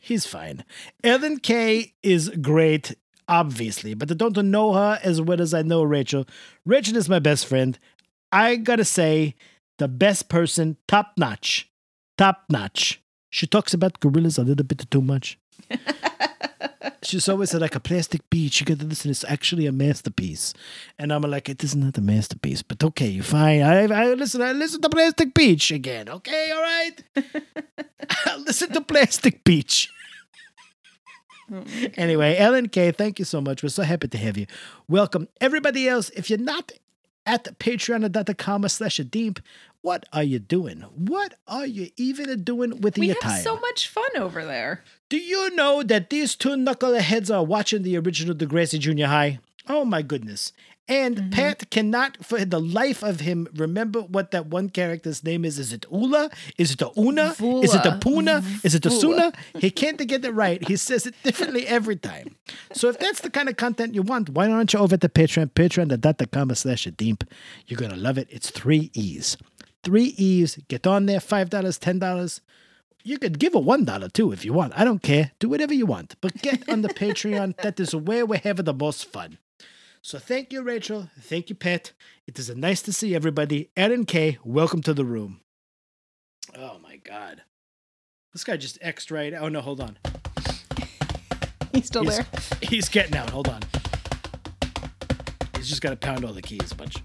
He's 0.01 0.25
fine. 0.25 0.63
Ellen 1.03 1.39
K 1.39 1.93
is 2.03 2.29
great, 2.41 2.95
obviously, 3.27 3.93
but 3.93 4.09
I 4.09 4.13
don't 4.13 4.37
know 4.49 4.73
her 4.73 4.97
as 5.03 5.19
well 5.21 5.41
as 5.41 5.53
I 5.53 5.61
know 5.61 5.83
Rachel. 5.83 6.25
Rachel 6.65 6.95
is 6.95 7.09
my 7.09 7.19
best 7.19 7.45
friend. 7.45 7.77
I 8.31 8.55
gotta 8.55 8.85
say, 8.85 9.35
the 9.77 9.87
best 9.89 10.29
person, 10.29 10.77
top 10.87 11.13
notch. 11.17 11.69
Top 12.17 12.43
notch. 12.49 13.01
She 13.29 13.45
talks 13.45 13.73
about 13.73 13.99
Gorillaz 13.99 14.37
a 14.39 14.43
little 14.43 14.65
bit 14.65 14.89
too 14.89 15.01
much. 15.01 15.37
She's 17.03 17.27
always 17.27 17.49
said 17.49 17.61
like 17.61 17.75
a 17.75 17.79
plastic 17.79 18.29
beach. 18.29 18.59
You 18.59 18.65
gotta 18.65 18.85
listen, 18.85 19.11
it's 19.11 19.25
actually 19.25 19.65
a 19.65 19.71
masterpiece. 19.71 20.53
And 20.97 21.11
I'm 21.11 21.21
like, 21.23 21.49
it 21.49 21.63
is 21.63 21.75
not 21.75 21.97
a 21.97 22.01
masterpiece, 22.01 22.61
but 22.61 22.83
okay, 22.83 23.07
you're 23.07 23.23
fine. 23.23 23.61
I, 23.61 23.83
I 23.83 24.13
listen, 24.13 24.41
I 24.41 24.53
listen 24.53 24.81
to 24.81 24.89
Plastic 24.89 25.33
Beach 25.33 25.71
again. 25.71 26.09
Okay, 26.09 26.51
all 26.51 26.61
right. 26.61 27.03
I'll 28.25 28.41
listen 28.41 28.71
to 28.73 28.81
Plastic 28.81 29.43
Beach. 29.43 29.89
Oh 31.51 31.63
anyway, 31.95 32.37
Ellen 32.37 32.69
K, 32.69 32.91
thank 32.91 33.19
you 33.19 33.25
so 33.25 33.41
much. 33.41 33.63
We're 33.63 33.69
so 33.69 33.83
happy 33.83 34.07
to 34.07 34.17
have 34.17 34.37
you. 34.37 34.45
Welcome. 34.87 35.27
Everybody 35.41 35.87
else, 35.87 36.09
if 36.11 36.29
you're 36.29 36.39
not 36.39 36.71
at 37.25 37.59
patreon.com 37.59 38.67
slash 38.69 38.97
DEEEMP, 38.97 39.39
what 39.81 40.05
are 40.13 40.23
you 40.23 40.39
doing? 40.39 40.81
What 40.95 41.35
are 41.47 41.65
you 41.65 41.89
even 41.97 42.43
doing 42.43 42.81
with 42.81 42.97
We 42.97 43.07
your 43.07 43.15
have 43.21 43.41
so 43.41 43.59
much 43.59 43.87
fun 43.87 44.09
over 44.17 44.45
there. 44.45 44.83
Do 45.09 45.17
you 45.17 45.53
know 45.55 45.81
that 45.83 46.09
these 46.09 46.35
two 46.35 46.49
knuckleheads 46.49 47.33
are 47.35 47.43
watching 47.43 47.81
the 47.83 47.97
original 47.97 48.35
Degrassi 48.35 48.79
Junior 48.79 49.07
High? 49.07 49.39
Oh 49.67 49.83
my 49.85 50.01
goodness. 50.01 50.53
And 50.87 51.17
Mm-hmm. 51.17 51.29
Pat 51.29 51.69
cannot, 51.69 52.23
for 52.25 52.43
the 52.43 52.59
life 52.59 53.03
of 53.03 53.19
him, 53.19 53.47
remember 53.55 54.01
what 54.01 54.31
that 54.31 54.47
one 54.47 54.69
character's 54.69 55.23
name 55.23 55.45
is. 55.45 55.59
Is 55.59 55.71
it 55.71 55.85
Ula? 55.91 56.31
Is 56.57 56.71
it 56.71 56.79
the 56.79 56.89
Una? 56.97 57.35
Is 57.63 57.75
it 57.75 57.83
the 57.83 57.97
Puna? 58.01 58.43
Is 58.63 58.73
it 58.73 58.81
the 58.81 58.89
Vula. 58.89 58.99
Suna? 58.99 59.33
He 59.59 59.69
can't 59.69 59.99
get 60.07 60.25
it 60.25 60.31
right. 60.31 60.67
He 60.67 60.75
says 60.77 61.05
it 61.05 61.13
differently 61.23 61.67
every 61.67 61.95
time. 61.95 62.35
So 62.73 62.89
if 62.89 62.97
that's 62.97 63.21
the 63.21 63.29
kind 63.29 63.49
of 63.49 63.57
content 63.57 63.93
you 63.93 64.01
want, 64.01 64.29
why 64.29 64.47
don't 64.47 64.71
you 64.73 64.79
over 64.79 64.95
at 64.95 65.01
the 65.01 65.09
Patreon, 65.09 65.51
patreon.com 65.51 66.55
slash 66.55 66.85
DEEEMP. 66.85 67.21
You're 67.67 67.79
going 67.79 67.91
to 67.91 67.97
love 67.97 68.17
it. 68.17 68.27
It's 68.31 68.49
three 68.49 68.89
E's. 68.95 69.37
Three 69.83 70.15
E's. 70.17 70.55
Get 70.69 70.87
on 70.87 71.05
there, 71.05 71.19
$5, 71.19 71.49
$10. 71.49 72.39
You 73.03 73.17
could 73.17 73.39
give 73.39 73.55
a 73.55 73.59
one 73.59 73.85
dollar 73.85 74.09
too 74.09 74.31
if 74.31 74.45
you 74.45 74.53
want. 74.53 74.73
I 74.75 74.83
don't 74.83 75.01
care. 75.01 75.31
Do 75.39 75.49
whatever 75.49 75.73
you 75.73 75.85
want. 75.85 76.15
But 76.21 76.41
get 76.41 76.67
on 76.69 76.81
the 76.81 76.89
Patreon. 76.89 77.57
That 77.61 77.79
is 77.79 77.95
where 77.95 78.25
we're 78.25 78.39
having 78.39 78.65
the 78.65 78.73
most 78.73 79.05
fun. 79.05 79.37
So 80.01 80.17
thank 80.19 80.53
you, 80.53 80.61
Rachel. 80.61 81.09
Thank 81.19 81.49
you, 81.49 81.55
Pat. 81.55 81.91
It 82.27 82.37
is 82.39 82.49
nice 82.55 82.81
to 82.83 82.93
see 82.93 83.15
everybody. 83.15 83.69
Aaron 83.75 84.05
K, 84.05 84.37
welcome 84.43 84.81
to 84.83 84.93
the 84.93 85.05
room. 85.05 85.41
Oh 86.57 86.77
my 86.81 86.97
god. 86.97 87.41
This 88.33 88.43
guy 88.43 88.57
just 88.57 88.77
X'd 88.81 89.11
right. 89.11 89.33
Oh 89.33 89.49
no, 89.49 89.61
hold 89.61 89.81
on. 89.81 89.97
He's 91.73 91.85
still 91.85 92.03
He's, 92.03 92.17
there. 92.17 92.25
he's 92.63 92.89
getting 92.89 93.15
out. 93.15 93.29
Hold 93.29 93.47
on. 93.47 93.61
He's 95.55 95.69
just 95.69 95.81
got 95.81 95.91
to 95.91 95.95
pound 95.95 96.25
all 96.25 96.33
the 96.33 96.41
keys 96.41 96.71
a 96.71 96.75
bunch. 96.75 96.95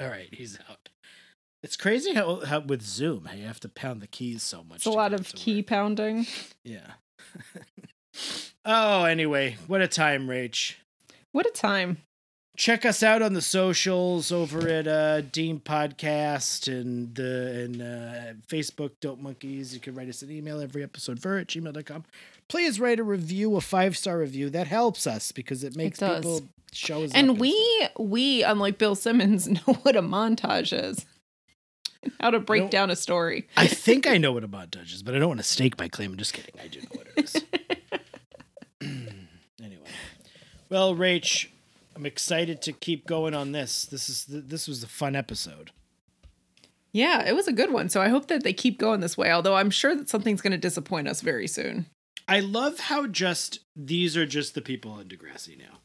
all 0.00 0.06
right, 0.08 0.28
he's 0.32 0.58
out. 0.70 0.88
It's 1.62 1.76
crazy 1.76 2.14
how, 2.14 2.44
how 2.44 2.60
with 2.60 2.82
Zoom 2.82 3.24
how 3.24 3.34
you 3.34 3.46
have 3.46 3.60
to 3.60 3.68
pound 3.68 4.00
the 4.00 4.06
keys 4.06 4.42
so 4.42 4.62
much. 4.62 4.78
It's 4.78 4.86
a 4.86 4.90
lot 4.90 5.12
of 5.12 5.32
key 5.34 5.56
work. 5.56 5.66
pounding. 5.66 6.26
Yeah. 6.64 6.92
oh, 8.64 9.04
anyway, 9.04 9.56
what 9.66 9.80
a 9.80 9.88
time, 9.88 10.28
Rach. 10.28 10.74
What 11.32 11.46
a 11.46 11.50
time. 11.50 11.98
Check 12.56 12.84
us 12.84 13.04
out 13.04 13.22
on 13.22 13.34
the 13.34 13.42
socials 13.42 14.32
over 14.32 14.68
at 14.68 14.88
uh, 14.88 15.20
DEEEM 15.20 15.60
Podcast 15.60 16.66
and 16.66 17.14
the 17.14 17.64
and 17.64 17.82
uh, 17.82 18.34
Facebook, 18.48 18.90
Dope 19.00 19.20
Monkeys. 19.20 19.72
You 19.72 19.78
can 19.78 19.94
write 19.94 20.08
us 20.08 20.22
an 20.22 20.32
email 20.32 20.60
every 20.60 20.82
episode 20.82 21.20
for 21.20 21.38
at 21.38 21.46
gmail.com. 21.46 22.04
Please 22.48 22.80
write 22.80 22.98
a 22.98 23.04
review, 23.04 23.54
a 23.54 23.60
five 23.60 23.96
star 23.96 24.18
review. 24.18 24.50
That 24.50 24.66
helps 24.66 25.06
us 25.06 25.30
because 25.30 25.62
it 25.62 25.76
makes 25.76 25.98
does. 25.98 26.16
people 26.16 26.48
shows 26.72 27.12
And 27.12 27.38
we 27.38 27.54
we 27.96 28.42
unlike 28.42 28.78
Bill 28.78 28.96
Simmons 28.96 29.46
know 29.48 29.74
what 29.82 29.94
a 29.94 30.02
montage 30.02 30.72
is. 30.76 31.06
How 32.20 32.30
to 32.30 32.40
break 32.40 32.70
down 32.70 32.90
a 32.90 32.96
story. 32.96 33.48
I 33.56 33.66
think 33.66 34.06
I 34.06 34.18
know 34.18 34.32
what 34.32 34.44
a 34.44 34.48
montage 34.48 34.92
is, 34.94 35.02
but 35.02 35.14
I 35.14 35.18
don't 35.18 35.28
want 35.28 35.40
to 35.40 35.46
stake 35.46 35.78
my 35.78 35.88
claim. 35.88 36.12
I'm 36.12 36.18
just 36.18 36.32
kidding. 36.32 36.54
I 36.62 36.68
do 36.68 36.80
know 36.80 36.86
what 36.92 37.06
it 37.16 37.24
is. 37.24 37.42
anyway, 39.62 39.82
well, 40.68 40.94
Rach, 40.94 41.48
I'm 41.96 42.06
excited 42.06 42.62
to 42.62 42.72
keep 42.72 43.06
going 43.06 43.34
on 43.34 43.52
this. 43.52 43.84
This 43.84 44.08
is 44.08 44.24
this 44.28 44.68
was 44.68 44.82
a 44.82 44.88
fun 44.88 45.16
episode. 45.16 45.72
Yeah, 46.92 47.28
it 47.28 47.34
was 47.34 47.48
a 47.48 47.52
good 47.52 47.72
one. 47.72 47.88
So 47.88 48.00
I 48.00 48.08
hope 48.08 48.28
that 48.28 48.44
they 48.44 48.52
keep 48.52 48.78
going 48.78 49.00
this 49.00 49.16
way, 49.16 49.30
although 49.30 49.56
I'm 49.56 49.70
sure 49.70 49.94
that 49.94 50.08
something's 50.08 50.40
going 50.40 50.52
to 50.52 50.58
disappoint 50.58 51.06
us 51.06 51.20
very 51.20 51.46
soon. 51.46 51.86
I 52.26 52.40
love 52.40 52.78
how 52.78 53.06
just 53.06 53.60
these 53.74 54.16
are 54.16 54.26
just 54.26 54.54
the 54.54 54.60
people 54.60 54.98
in 54.98 55.08
Degrassi 55.08 55.58
now. 55.58 55.78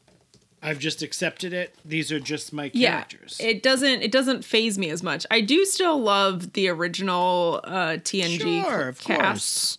I've 0.66 0.78
just 0.78 1.02
accepted 1.02 1.52
it. 1.52 1.74
These 1.84 2.10
are 2.10 2.18
just 2.18 2.52
my 2.52 2.70
characters. 2.70 3.36
Yeah, 3.38 3.48
it 3.48 3.62
doesn't 3.62 4.02
it 4.02 4.10
doesn't 4.10 4.44
phase 4.44 4.78
me 4.78 4.88
as 4.90 5.02
much. 5.02 5.26
I 5.30 5.40
do 5.42 5.64
still 5.66 6.00
love 6.00 6.54
the 6.54 6.68
original 6.68 7.60
uh 7.64 7.98
TNG 7.98 8.62
sure, 8.64 8.88
of 8.88 8.98
cast 8.98 9.18
course. 9.20 9.78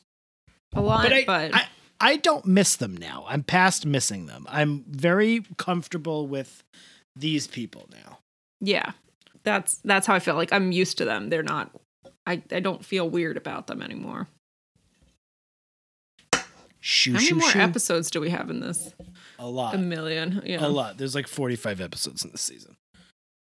a 0.75 0.81
lot, 0.81 1.09
But 1.09 1.25
but, 1.25 1.55
I, 1.55 1.57
I 1.57 1.67
I 2.01 2.15
don't 2.17 2.45
miss 2.45 2.75
them 2.75 2.95
now. 2.95 3.25
I'm 3.27 3.41
past 3.41 3.85
missing 3.85 4.27
them. 4.27 4.45
I'm 4.49 4.83
very 4.87 5.43
comfortable 5.57 6.27
with 6.27 6.63
these 7.15 7.47
people 7.47 7.89
now. 7.91 8.19
yeah, 8.61 8.91
that's 9.43 9.79
that's 9.83 10.05
how 10.05 10.13
I 10.13 10.19
feel. 10.19 10.35
Like 10.35 10.53
I'm 10.53 10.71
used 10.71 10.97
to 10.99 11.05
them. 11.05 11.29
They're 11.29 11.41
not. 11.43 11.71
I 12.27 12.43
I 12.51 12.59
don't 12.59 12.85
feel 12.85 13.09
weird 13.09 13.37
about 13.37 13.65
them 13.67 13.81
anymore. 13.81 14.27
Shoo, 16.79 17.13
how 17.13 17.17
many 17.17 17.27
shoo, 17.27 17.35
more 17.35 17.49
shoo. 17.49 17.59
episodes 17.59 18.11
do 18.11 18.21
we 18.21 18.29
have 18.29 18.49
in 18.51 18.59
this? 18.59 18.93
A 19.39 19.47
lot. 19.47 19.75
A 19.75 19.77
million. 19.77 20.41
Yeah. 20.45 20.65
A 20.65 20.69
lot. 20.69 20.97
There's 20.97 21.15
like 21.15 21.27
45 21.27 21.81
episodes 21.81 22.23
in 22.23 22.31
this 22.31 22.41
season. 22.41 22.75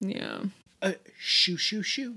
Yeah. 0.00 0.40
Uh, 0.82 0.92
shoo, 1.18 1.56
shoo, 1.56 1.82
shoo. 1.82 2.16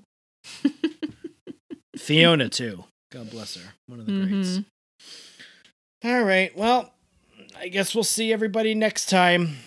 Fiona, 1.98 2.50
too. 2.50 2.84
God 3.12 3.30
bless 3.32 3.56
her. 3.56 3.74
One 3.88 4.00
of 4.00 4.06
the 4.06 4.12
greats. 4.12 4.50
Mhm. 4.60 4.66
All 6.04 6.24
right. 6.24 6.56
Well, 6.58 6.94
I 7.58 7.70
guess 7.70 7.96
we'll 7.96 8.04
see 8.04 8.32
everybody 8.32 8.74
next 8.76 9.10
time 9.10 9.58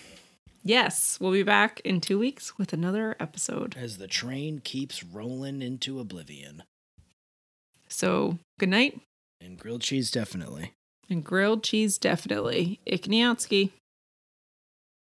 Yes, 0.63 1.17
we'll 1.19 1.31
be 1.31 1.41
back 1.43 1.79
in 1.83 2.01
two 2.01 2.19
weeks 2.19 2.57
with 2.59 2.71
another 2.71 3.15
episode. 3.19 3.75
as 3.77 3.97
the 3.97 4.07
train 4.07 4.61
keeps 4.63 5.03
rolling 5.03 5.61
into 5.63 5.99
oblivion. 5.99 6.61
So 7.89 8.37
good 8.59 8.69
night 8.69 9.01
And 9.41 9.57
grilled 9.57 9.81
cheese, 9.81 10.11
definitely. 10.11 10.73
and 11.09 11.23
grilled 11.23 11.63
cheese 11.63 11.97
definitely. 11.97 12.79
Ikniatsky. 12.87 13.71